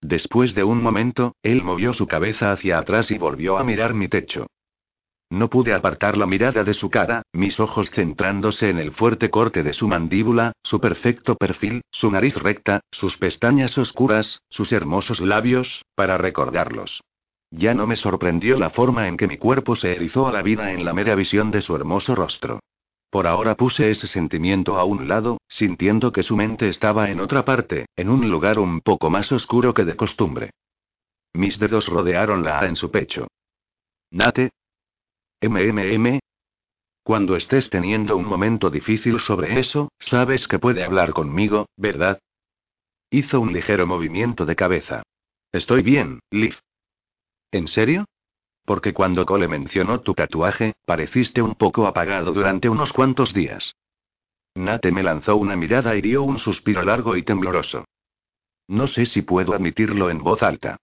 Después 0.00 0.54
de 0.54 0.62
un 0.62 0.80
momento, 0.80 1.34
él 1.42 1.64
movió 1.64 1.92
su 1.92 2.06
cabeza 2.06 2.52
hacia 2.52 2.78
atrás 2.78 3.10
y 3.10 3.18
volvió 3.18 3.58
a 3.58 3.64
mirar 3.64 3.94
mi 3.94 4.06
techo. 4.08 4.46
No 5.30 5.50
pude 5.50 5.74
apartar 5.74 6.16
la 6.16 6.26
mirada 6.26 6.64
de 6.64 6.72
su 6.72 6.88
cara, 6.88 7.22
mis 7.32 7.60
ojos 7.60 7.90
centrándose 7.90 8.70
en 8.70 8.78
el 8.78 8.92
fuerte 8.92 9.28
corte 9.28 9.62
de 9.62 9.74
su 9.74 9.86
mandíbula, 9.86 10.52
su 10.62 10.80
perfecto 10.80 11.36
perfil, 11.36 11.82
su 11.90 12.10
nariz 12.10 12.36
recta, 12.36 12.80
sus 12.90 13.18
pestañas 13.18 13.76
oscuras, 13.76 14.40
sus 14.48 14.72
hermosos 14.72 15.20
labios, 15.20 15.84
para 15.94 16.16
recordarlos. 16.16 17.02
Ya 17.50 17.74
no 17.74 17.86
me 17.86 17.96
sorprendió 17.96 18.58
la 18.58 18.70
forma 18.70 19.06
en 19.06 19.16
que 19.18 19.26
mi 19.26 19.36
cuerpo 19.36 19.76
se 19.76 19.92
erizó 19.92 20.28
a 20.28 20.32
la 20.32 20.42
vida 20.42 20.72
en 20.72 20.84
la 20.84 20.94
mera 20.94 21.14
visión 21.14 21.50
de 21.50 21.60
su 21.60 21.76
hermoso 21.76 22.14
rostro. 22.14 22.60
Por 23.10 23.26
ahora 23.26 23.54
puse 23.54 23.90
ese 23.90 24.06
sentimiento 24.06 24.78
a 24.78 24.84
un 24.84 25.08
lado, 25.08 25.38
sintiendo 25.48 26.12
que 26.12 26.22
su 26.22 26.36
mente 26.36 26.68
estaba 26.68 27.10
en 27.10 27.20
otra 27.20 27.44
parte, 27.44 27.86
en 27.96 28.08
un 28.08 28.30
lugar 28.30 28.58
un 28.58 28.80
poco 28.80 29.08
más 29.10 29.30
oscuro 29.32 29.72
que 29.72 29.84
de 29.84 29.96
costumbre. 29.96 30.50
Mis 31.34 31.58
dedos 31.58 31.88
rodearon 31.88 32.42
la 32.44 32.60
A 32.60 32.66
en 32.66 32.76
su 32.76 32.90
pecho. 32.90 33.28
Nate, 34.10 34.50
MMM. 35.40 36.18
Cuando 37.04 37.36
estés 37.36 37.70
teniendo 37.70 38.16
un 38.16 38.26
momento 38.26 38.70
difícil 38.70 39.20
sobre 39.20 39.58
eso, 39.60 39.90
sabes 39.98 40.48
que 40.48 40.58
puede 40.58 40.84
hablar 40.84 41.12
conmigo, 41.12 41.66
¿verdad? 41.76 42.18
Hizo 43.10 43.40
un 43.40 43.52
ligero 43.52 43.86
movimiento 43.86 44.44
de 44.44 44.56
cabeza. 44.56 45.02
Estoy 45.52 45.82
bien, 45.82 46.20
Liv. 46.30 46.56
¿En 47.52 47.68
serio? 47.68 48.04
Porque 48.64 48.92
cuando 48.92 49.24
Cole 49.24 49.48
mencionó 49.48 50.00
tu 50.00 50.12
tatuaje, 50.12 50.74
pareciste 50.84 51.40
un 51.40 51.54
poco 51.54 51.86
apagado 51.86 52.32
durante 52.32 52.68
unos 52.68 52.92
cuantos 52.92 53.32
días. 53.32 53.74
Nate 54.54 54.90
me 54.90 55.02
lanzó 55.02 55.36
una 55.36 55.56
mirada 55.56 55.96
y 55.96 56.02
dio 56.02 56.22
un 56.24 56.38
suspiro 56.38 56.82
largo 56.82 57.16
y 57.16 57.22
tembloroso. 57.22 57.84
No 58.66 58.86
sé 58.86 59.06
si 59.06 59.22
puedo 59.22 59.54
admitirlo 59.54 60.10
en 60.10 60.18
voz 60.18 60.42
alta. 60.42 60.76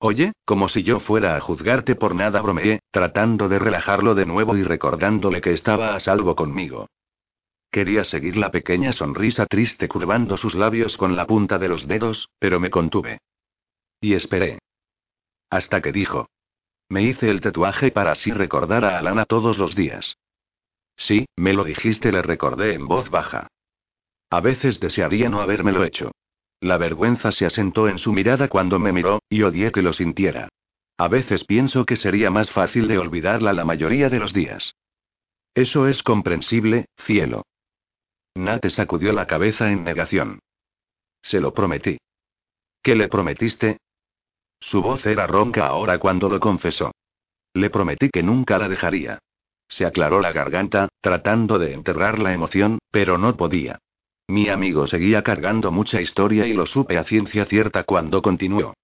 Oye, 0.00 0.32
como 0.44 0.68
si 0.68 0.84
yo 0.84 1.00
fuera 1.00 1.36
a 1.36 1.40
juzgarte 1.40 1.96
por 1.96 2.14
nada, 2.14 2.40
bromeé, 2.40 2.80
tratando 2.90 3.48
de 3.48 3.58
relajarlo 3.58 4.14
de 4.14 4.26
nuevo 4.26 4.56
y 4.56 4.62
recordándole 4.62 5.40
que 5.40 5.52
estaba 5.52 5.94
a 5.94 6.00
salvo 6.00 6.36
conmigo. 6.36 6.88
Quería 7.70 8.04
seguir 8.04 8.36
la 8.36 8.50
pequeña 8.50 8.92
sonrisa 8.92 9.46
triste 9.46 9.88
curvando 9.88 10.36
sus 10.36 10.54
labios 10.54 10.96
con 10.96 11.16
la 11.16 11.26
punta 11.26 11.58
de 11.58 11.68
los 11.68 11.86
dedos, 11.86 12.30
pero 12.38 12.60
me 12.60 12.70
contuve. 12.70 13.18
Y 14.00 14.14
esperé. 14.14 14.58
Hasta 15.50 15.82
que 15.82 15.92
dijo. 15.92 16.28
Me 16.88 17.02
hice 17.02 17.28
el 17.28 17.40
tatuaje 17.40 17.90
para 17.90 18.12
así 18.12 18.30
recordar 18.30 18.84
a 18.84 18.98
Alana 18.98 19.24
todos 19.24 19.58
los 19.58 19.74
días. 19.74 20.16
Sí, 20.96 21.26
me 21.36 21.52
lo 21.52 21.64
dijiste, 21.64 22.10
le 22.12 22.22
recordé 22.22 22.74
en 22.74 22.86
voz 22.86 23.10
baja. 23.10 23.48
A 24.30 24.40
veces 24.40 24.80
desearía 24.80 25.28
no 25.28 25.40
habérmelo 25.40 25.84
hecho. 25.84 26.12
La 26.60 26.76
vergüenza 26.76 27.30
se 27.30 27.46
asentó 27.46 27.88
en 27.88 27.98
su 27.98 28.12
mirada 28.12 28.48
cuando 28.48 28.78
me 28.78 28.92
miró, 28.92 29.22
y 29.28 29.42
odié 29.42 29.70
que 29.70 29.82
lo 29.82 29.92
sintiera. 29.92 30.48
A 30.96 31.06
veces 31.06 31.44
pienso 31.44 31.84
que 31.86 31.96
sería 31.96 32.30
más 32.30 32.50
fácil 32.50 32.88
de 32.88 32.98
olvidarla 32.98 33.52
la 33.52 33.64
mayoría 33.64 34.08
de 34.08 34.18
los 34.18 34.32
días. 34.32 34.74
Eso 35.54 35.86
es 35.86 36.02
comprensible, 36.02 36.86
cielo. 36.96 37.44
Nate 38.34 38.70
sacudió 38.70 39.12
la 39.12 39.26
cabeza 39.26 39.70
en 39.70 39.84
negación. 39.84 40.40
Se 41.22 41.40
lo 41.40 41.54
prometí. 41.54 41.98
¿Qué 42.82 42.94
le 42.94 43.08
prometiste? 43.08 43.78
Su 44.60 44.82
voz 44.82 45.06
era 45.06 45.26
ronca 45.26 45.66
ahora 45.66 45.98
cuando 45.98 46.28
lo 46.28 46.40
confesó. 46.40 46.92
Le 47.54 47.70
prometí 47.70 48.10
que 48.10 48.22
nunca 48.22 48.58
la 48.58 48.68
dejaría. 48.68 49.18
Se 49.68 49.84
aclaró 49.84 50.20
la 50.20 50.32
garganta, 50.32 50.88
tratando 51.00 51.58
de 51.58 51.74
enterrar 51.74 52.18
la 52.18 52.32
emoción, 52.32 52.78
pero 52.90 53.18
no 53.18 53.36
podía. 53.36 53.78
Mi 54.28 54.50
amigo 54.50 54.86
seguía 54.86 55.22
cargando 55.22 55.72
mucha 55.72 56.02
historia 56.02 56.46
y 56.46 56.52
lo 56.52 56.66
supe 56.66 56.98
a 56.98 57.04
ciencia 57.04 57.46
cierta 57.46 57.84
cuando 57.84 58.20
continuó. 58.20 58.74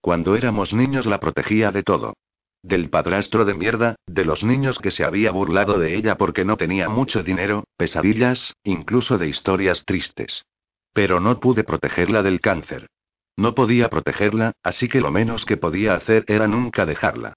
Cuando 0.00 0.34
éramos 0.34 0.72
niños 0.72 1.04
la 1.04 1.20
protegía 1.20 1.70
de 1.70 1.82
todo. 1.82 2.14
Del 2.62 2.88
padrastro 2.88 3.44
de 3.44 3.52
mierda, 3.52 3.96
de 4.06 4.24
los 4.24 4.42
niños 4.42 4.78
que 4.78 4.90
se 4.90 5.04
había 5.04 5.30
burlado 5.30 5.78
de 5.78 5.94
ella 5.94 6.16
porque 6.16 6.46
no 6.46 6.56
tenía 6.56 6.88
mucho 6.88 7.22
dinero, 7.22 7.64
pesadillas, 7.76 8.54
incluso 8.64 9.18
de 9.18 9.28
historias 9.28 9.84
tristes. 9.84 10.46
Pero 10.94 11.20
no 11.20 11.38
pude 11.38 11.64
protegerla 11.64 12.22
del 12.22 12.40
cáncer. 12.40 12.86
No 13.36 13.54
podía 13.54 13.90
protegerla, 13.90 14.52
así 14.62 14.88
que 14.88 15.02
lo 15.02 15.10
menos 15.10 15.44
que 15.44 15.58
podía 15.58 15.94
hacer 15.94 16.24
era 16.28 16.48
nunca 16.48 16.86
dejarla. 16.86 17.34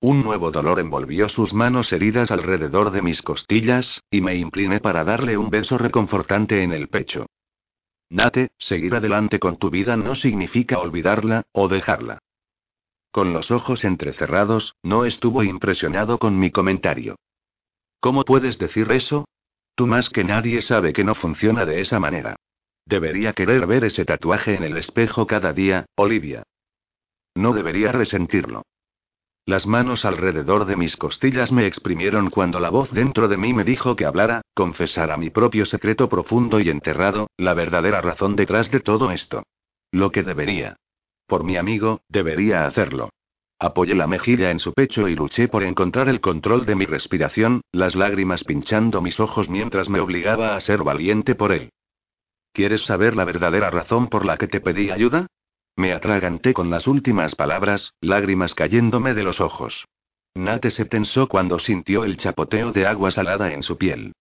Un 0.00 0.22
nuevo 0.22 0.52
dolor 0.52 0.78
envolvió 0.78 1.28
sus 1.28 1.52
manos 1.52 1.92
heridas 1.92 2.30
alrededor 2.30 2.92
de 2.92 3.02
mis 3.02 3.20
costillas, 3.20 4.00
y 4.10 4.20
me 4.20 4.36
incliné 4.36 4.78
para 4.78 5.02
darle 5.02 5.36
un 5.36 5.50
beso 5.50 5.76
reconfortante 5.76 6.62
en 6.62 6.72
el 6.72 6.88
pecho. 6.88 7.26
Nate, 8.08 8.52
seguir 8.58 8.94
adelante 8.94 9.40
con 9.40 9.56
tu 9.56 9.70
vida 9.70 9.96
no 9.96 10.14
significa 10.14 10.78
olvidarla, 10.78 11.42
o 11.52 11.66
dejarla. 11.66 12.20
Con 13.10 13.32
los 13.32 13.50
ojos 13.50 13.84
entrecerrados, 13.84 14.76
no 14.84 15.04
estuvo 15.04 15.42
impresionado 15.42 16.18
con 16.18 16.38
mi 16.38 16.52
comentario. 16.52 17.16
¿Cómo 17.98 18.24
puedes 18.24 18.58
decir 18.58 18.92
eso? 18.92 19.26
Tú 19.74 19.88
más 19.88 20.10
que 20.10 20.22
nadie 20.22 20.62
sabe 20.62 20.92
que 20.92 21.02
no 21.02 21.16
funciona 21.16 21.66
de 21.66 21.80
esa 21.80 21.98
manera. 21.98 22.36
Debería 22.86 23.32
querer 23.32 23.66
ver 23.66 23.84
ese 23.84 24.04
tatuaje 24.04 24.54
en 24.54 24.62
el 24.62 24.76
espejo 24.76 25.26
cada 25.26 25.52
día, 25.52 25.86
Olivia. 25.96 26.44
No 27.34 27.52
debería 27.52 27.90
resentirlo. 27.90 28.62
Las 29.48 29.66
manos 29.66 30.04
alrededor 30.04 30.66
de 30.66 30.76
mis 30.76 30.98
costillas 30.98 31.52
me 31.52 31.66
exprimieron 31.66 32.28
cuando 32.28 32.60
la 32.60 32.68
voz 32.68 32.90
dentro 32.92 33.28
de 33.28 33.38
mí 33.38 33.54
me 33.54 33.64
dijo 33.64 33.96
que 33.96 34.04
hablara, 34.04 34.42
confesara 34.52 35.16
mi 35.16 35.30
propio 35.30 35.64
secreto 35.64 36.06
profundo 36.06 36.60
y 36.60 36.68
enterrado, 36.68 37.30
la 37.38 37.54
verdadera 37.54 38.02
razón 38.02 38.36
detrás 38.36 38.70
de 38.70 38.80
todo 38.80 39.10
esto. 39.10 39.44
Lo 39.90 40.12
que 40.12 40.22
debería. 40.22 40.76
Por 41.26 41.44
mi 41.44 41.56
amigo, 41.56 42.02
debería 42.10 42.66
hacerlo. 42.66 43.08
Apoyé 43.58 43.94
la 43.94 44.06
mejilla 44.06 44.50
en 44.50 44.60
su 44.60 44.74
pecho 44.74 45.08
y 45.08 45.16
luché 45.16 45.48
por 45.48 45.64
encontrar 45.64 46.10
el 46.10 46.20
control 46.20 46.66
de 46.66 46.74
mi 46.74 46.84
respiración, 46.84 47.62
las 47.72 47.94
lágrimas 47.94 48.44
pinchando 48.44 49.00
mis 49.00 49.18
ojos 49.18 49.48
mientras 49.48 49.88
me 49.88 50.00
obligaba 50.00 50.56
a 50.56 50.60
ser 50.60 50.82
valiente 50.82 51.34
por 51.34 51.52
él. 51.52 51.70
¿Quieres 52.52 52.82
saber 52.82 53.16
la 53.16 53.24
verdadera 53.24 53.70
razón 53.70 54.08
por 54.08 54.26
la 54.26 54.36
que 54.36 54.46
te 54.46 54.60
pedí 54.60 54.90
ayuda? 54.90 55.26
Me 55.78 55.92
atraganté 55.92 56.54
con 56.54 56.70
las 56.70 56.88
últimas 56.88 57.36
palabras, 57.36 57.94
lágrimas 58.00 58.56
cayéndome 58.56 59.14
de 59.14 59.22
los 59.22 59.40
ojos. 59.40 59.86
Nate 60.34 60.72
se 60.72 60.86
tensó 60.86 61.28
cuando 61.28 61.60
sintió 61.60 62.02
el 62.02 62.16
chapoteo 62.16 62.72
de 62.72 62.84
agua 62.84 63.12
salada 63.12 63.52
en 63.52 63.62
su 63.62 63.78
piel. 63.78 64.12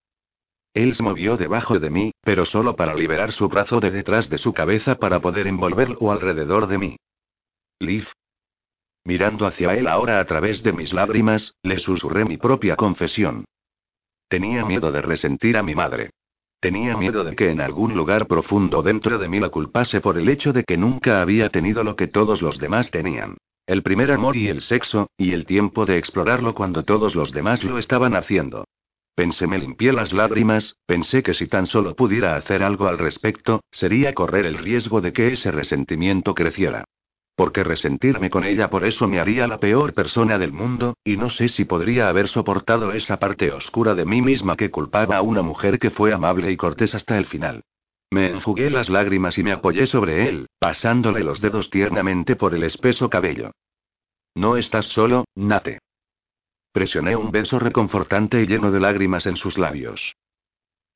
Él 0.75 0.93
se 0.93 1.01
movió 1.01 1.35
debajo 1.35 1.79
de 1.79 1.89
mí, 1.89 2.11
pero 2.21 2.45
solo 2.45 2.75
para 2.75 2.93
liberar 2.93 3.31
su 3.31 3.49
brazo 3.49 3.79
de 3.79 3.89
detrás 3.89 4.29
de 4.29 4.37
su 4.37 4.53
cabeza 4.53 4.99
para 4.99 5.19
poder 5.19 5.47
envolverlo 5.47 6.11
alrededor 6.11 6.67
de 6.67 6.77
mí. 6.77 6.97
Liv. 7.79 8.05
Mirando 9.03 9.47
hacia 9.47 9.73
él 9.73 9.87
ahora 9.87 10.19
a 10.19 10.25
través 10.25 10.61
de 10.61 10.73
mis 10.73 10.93
lágrimas, 10.93 11.55
le 11.63 11.79
susurré 11.79 12.23
mi 12.23 12.37
propia 12.37 12.75
confesión. 12.75 13.45
Tenía 14.27 14.63
miedo 14.63 14.91
de 14.91 15.01
resentir 15.01 15.57
a 15.57 15.63
mi 15.63 15.73
madre. 15.73 16.11
Tenía 16.59 16.97
miedo 16.97 17.23
de 17.23 17.35
que 17.35 17.51
en 17.51 17.61
algún 17.61 17.95
lugar 17.95 18.27
profundo 18.27 18.81
dentro 18.81 19.19
de 19.19 19.29
mí 19.29 19.39
la 19.39 19.49
culpase 19.49 20.01
por 20.01 20.17
el 20.17 20.27
hecho 20.27 20.53
de 20.53 20.63
que 20.63 20.75
nunca 20.75 21.21
había 21.21 21.49
tenido 21.49 21.83
lo 21.83 21.95
que 21.95 22.07
todos 22.07 22.41
los 22.41 22.57
demás 22.57 22.89
tenían. 22.89 23.37
El 23.67 23.83
primer 23.83 24.11
amor 24.11 24.35
y 24.35 24.47
el 24.47 24.61
sexo, 24.61 25.07
y 25.17 25.33
el 25.33 25.45
tiempo 25.45 25.85
de 25.85 25.97
explorarlo 25.97 26.55
cuando 26.55 26.83
todos 26.83 27.15
los 27.15 27.31
demás 27.31 27.63
lo 27.63 27.77
estaban 27.77 28.15
haciendo. 28.15 28.65
Pensé, 29.13 29.45
me 29.45 29.59
limpié 29.59 29.93
las 29.93 30.13
lágrimas, 30.13 30.77
pensé 30.85 31.21
que 31.21 31.33
si 31.33 31.47
tan 31.47 31.67
solo 31.67 31.95
pudiera 31.95 32.35
hacer 32.35 32.63
algo 32.63 32.87
al 32.87 32.97
respecto, 32.97 33.61
sería 33.69 34.13
correr 34.13 34.45
el 34.45 34.57
riesgo 34.57 35.01
de 35.01 35.13
que 35.13 35.33
ese 35.33 35.51
resentimiento 35.51 36.33
creciera. 36.33 36.85
Porque 37.37 37.63
resentirme 37.63 38.31
con 38.31 38.43
ella 38.43 38.71
por 38.71 38.83
eso 38.83 39.07
me 39.07 39.19
haría 39.19 39.45
la 39.47 39.59
peor 39.59 39.93
persona 39.93 40.39
del 40.39 40.51
mundo, 40.51 40.95
y 41.03 41.17
no 41.17 41.29
sé 41.29 41.49
si 41.49 41.65
podría 41.65 42.09
haber 42.09 42.29
soportado 42.29 42.93
esa 42.93 43.19
parte 43.19 43.51
oscura 43.51 43.93
de 43.93 44.05
mí 44.05 44.23
misma 44.23 44.57
que 44.57 44.71
culpaba 44.71 45.17
a 45.17 45.21
una 45.21 45.43
mujer 45.43 45.77
que 45.77 45.91
fue 45.91 46.11
amable 46.11 46.51
y 46.51 46.57
cortés 46.57 46.95
hasta 46.95 47.15
el 47.15 47.27
final. 47.27 47.61
Me 48.09 48.31
enjugué 48.31 48.71
las 48.71 48.89
lágrimas 48.89 49.37
y 49.37 49.43
me 49.43 49.51
apoyé 49.51 49.85
sobre 49.85 50.27
él, 50.27 50.47
pasándole 50.57 51.23
los 51.23 51.39
dedos 51.39 51.69
tiernamente 51.69 52.35
por 52.35 52.55
el 52.55 52.63
espeso 52.63 53.07
cabello. 53.07 53.51
No 54.33 54.57
estás 54.57 54.85
solo, 54.85 55.25
Nate. 55.35 55.77
Presioné 56.71 57.15
un 57.15 57.31
beso 57.31 57.59
reconfortante 57.59 58.41
y 58.41 58.47
lleno 58.47 58.71
de 58.71 58.79
lágrimas 58.79 59.27
en 59.27 59.35
sus 59.35 59.59
labios. 59.59 60.15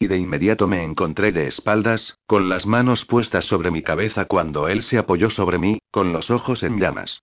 Y 0.01 0.07
de 0.07 0.17
inmediato 0.17 0.65
me 0.65 0.83
encontré 0.83 1.31
de 1.31 1.45
espaldas, 1.45 2.17
con 2.25 2.49
las 2.49 2.65
manos 2.65 3.05
puestas 3.05 3.45
sobre 3.45 3.69
mi 3.69 3.83
cabeza 3.83 4.25
cuando 4.25 4.67
él 4.67 4.81
se 4.81 4.97
apoyó 4.97 5.29
sobre 5.29 5.59
mí, 5.59 5.77
con 5.91 6.11
los 6.11 6.31
ojos 6.31 6.63
en 6.63 6.79
llamas. 6.79 7.21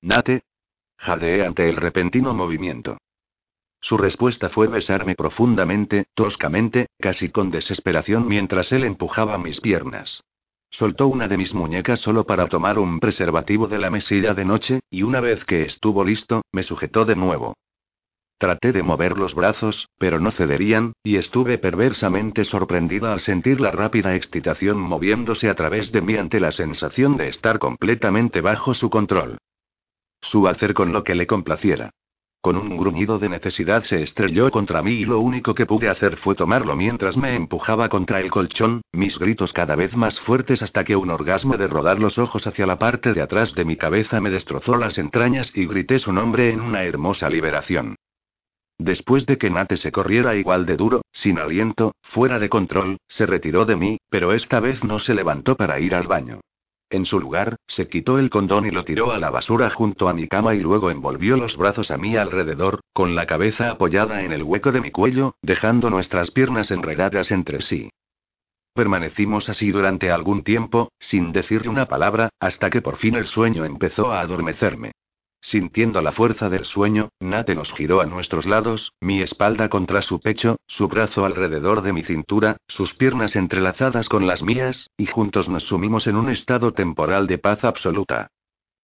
Nate. 0.00 0.44
Jadeé 0.96 1.44
ante 1.44 1.68
el 1.68 1.76
repentino 1.76 2.32
movimiento. 2.32 2.96
Su 3.82 3.98
respuesta 3.98 4.48
fue 4.48 4.66
besarme 4.68 5.14
profundamente, 5.14 6.06
toscamente, 6.14 6.86
casi 6.98 7.28
con 7.28 7.50
desesperación 7.50 8.26
mientras 8.26 8.72
él 8.72 8.84
empujaba 8.84 9.36
mis 9.36 9.60
piernas. 9.60 10.22
Soltó 10.70 11.06
una 11.06 11.28
de 11.28 11.36
mis 11.36 11.52
muñecas 11.52 12.00
solo 12.00 12.24
para 12.24 12.48
tomar 12.48 12.78
un 12.78 12.98
preservativo 12.98 13.68
de 13.68 13.78
la 13.78 13.90
mesilla 13.90 14.32
de 14.32 14.46
noche, 14.46 14.80
y 14.88 15.02
una 15.02 15.20
vez 15.20 15.44
que 15.44 15.64
estuvo 15.64 16.02
listo, 16.02 16.40
me 16.50 16.62
sujetó 16.62 17.04
de 17.04 17.16
nuevo. 17.16 17.58
Traté 18.40 18.72
de 18.72 18.82
mover 18.82 19.18
los 19.18 19.34
brazos, 19.34 19.90
pero 19.98 20.18
no 20.18 20.30
cederían, 20.30 20.94
y 21.04 21.16
estuve 21.16 21.58
perversamente 21.58 22.46
sorprendida 22.46 23.12
al 23.12 23.20
sentir 23.20 23.60
la 23.60 23.70
rápida 23.70 24.14
excitación 24.16 24.78
moviéndose 24.80 25.50
a 25.50 25.54
través 25.54 25.92
de 25.92 26.00
mí 26.00 26.16
ante 26.16 26.40
la 26.40 26.50
sensación 26.50 27.18
de 27.18 27.28
estar 27.28 27.58
completamente 27.58 28.40
bajo 28.40 28.72
su 28.72 28.88
control. 28.88 29.36
Su 30.22 30.48
hacer 30.48 30.72
con 30.72 30.90
lo 30.90 31.04
que 31.04 31.14
le 31.14 31.26
complaciera. 31.26 31.90
Con 32.40 32.56
un 32.56 32.78
gruñido 32.78 33.18
de 33.18 33.28
necesidad 33.28 33.84
se 33.84 34.02
estrelló 34.02 34.50
contra 34.50 34.80
mí 34.80 34.92
y 34.92 35.04
lo 35.04 35.20
único 35.20 35.54
que 35.54 35.66
pude 35.66 35.90
hacer 35.90 36.16
fue 36.16 36.34
tomarlo 36.34 36.74
mientras 36.76 37.18
me 37.18 37.36
empujaba 37.36 37.90
contra 37.90 38.22
el 38.22 38.30
colchón, 38.30 38.80
mis 38.90 39.18
gritos 39.18 39.52
cada 39.52 39.76
vez 39.76 39.94
más 39.94 40.18
fuertes 40.18 40.62
hasta 40.62 40.82
que 40.82 40.96
un 40.96 41.10
orgasmo 41.10 41.58
de 41.58 41.68
rodar 41.68 41.98
los 41.98 42.16
ojos 42.16 42.46
hacia 42.46 42.64
la 42.64 42.78
parte 42.78 43.12
de 43.12 43.20
atrás 43.20 43.54
de 43.54 43.66
mi 43.66 43.76
cabeza 43.76 44.18
me 44.22 44.30
destrozó 44.30 44.76
las 44.76 44.96
entrañas 44.96 45.52
y 45.54 45.66
grité 45.66 45.98
su 45.98 46.10
nombre 46.14 46.48
en 46.48 46.62
una 46.62 46.84
hermosa 46.84 47.28
liberación. 47.28 47.96
Después 48.82 49.26
de 49.26 49.36
que 49.36 49.50
Nate 49.50 49.76
se 49.76 49.92
corriera 49.92 50.36
igual 50.36 50.64
de 50.64 50.78
duro, 50.78 51.02
sin 51.12 51.38
aliento, 51.38 51.92
fuera 52.00 52.38
de 52.38 52.48
control, 52.48 52.96
se 53.08 53.26
retiró 53.26 53.66
de 53.66 53.76
mí, 53.76 53.98
pero 54.08 54.32
esta 54.32 54.58
vez 54.58 54.82
no 54.84 54.98
se 54.98 55.12
levantó 55.12 55.54
para 55.54 55.78
ir 55.80 55.94
al 55.94 56.06
baño. 56.06 56.40
En 56.88 57.04
su 57.04 57.20
lugar, 57.20 57.56
se 57.66 57.88
quitó 57.88 58.18
el 58.18 58.30
condón 58.30 58.64
y 58.64 58.70
lo 58.70 58.86
tiró 58.86 59.12
a 59.12 59.18
la 59.18 59.28
basura 59.28 59.68
junto 59.68 60.08
a 60.08 60.14
mi 60.14 60.28
cama 60.28 60.54
y 60.54 60.60
luego 60.60 60.90
envolvió 60.90 61.36
los 61.36 61.58
brazos 61.58 61.90
a 61.90 61.98
mí 61.98 62.16
alrededor, 62.16 62.80
con 62.94 63.14
la 63.14 63.26
cabeza 63.26 63.70
apoyada 63.70 64.22
en 64.22 64.32
el 64.32 64.42
hueco 64.42 64.72
de 64.72 64.80
mi 64.80 64.90
cuello, 64.90 65.34
dejando 65.42 65.90
nuestras 65.90 66.30
piernas 66.30 66.70
enredadas 66.70 67.32
entre 67.32 67.60
sí. 67.60 67.90
Permanecimos 68.72 69.50
así 69.50 69.72
durante 69.72 70.10
algún 70.10 70.42
tiempo, 70.42 70.90
sin 70.98 71.32
decirle 71.32 71.68
una 71.68 71.84
palabra, 71.84 72.30
hasta 72.40 72.70
que 72.70 72.80
por 72.80 72.96
fin 72.96 73.14
el 73.14 73.26
sueño 73.26 73.66
empezó 73.66 74.10
a 74.10 74.20
adormecerme. 74.20 74.92
Sintiendo 75.42 76.02
la 76.02 76.12
fuerza 76.12 76.50
del 76.50 76.64
sueño, 76.64 77.08
Nate 77.18 77.54
nos 77.54 77.72
giró 77.72 78.00
a 78.00 78.06
nuestros 78.06 78.46
lados, 78.46 78.92
mi 79.00 79.22
espalda 79.22 79.68
contra 79.68 80.02
su 80.02 80.20
pecho, 80.20 80.56
su 80.66 80.88
brazo 80.88 81.24
alrededor 81.24 81.82
de 81.82 81.92
mi 81.92 82.02
cintura, 82.02 82.58
sus 82.68 82.94
piernas 82.94 83.36
entrelazadas 83.36 84.08
con 84.08 84.26
las 84.26 84.42
mías, 84.42 84.90
y 84.98 85.06
juntos 85.06 85.48
nos 85.48 85.64
sumimos 85.64 86.06
en 86.06 86.16
un 86.16 86.28
estado 86.28 86.72
temporal 86.72 87.26
de 87.26 87.38
paz 87.38 87.64
absoluta. 87.64 88.30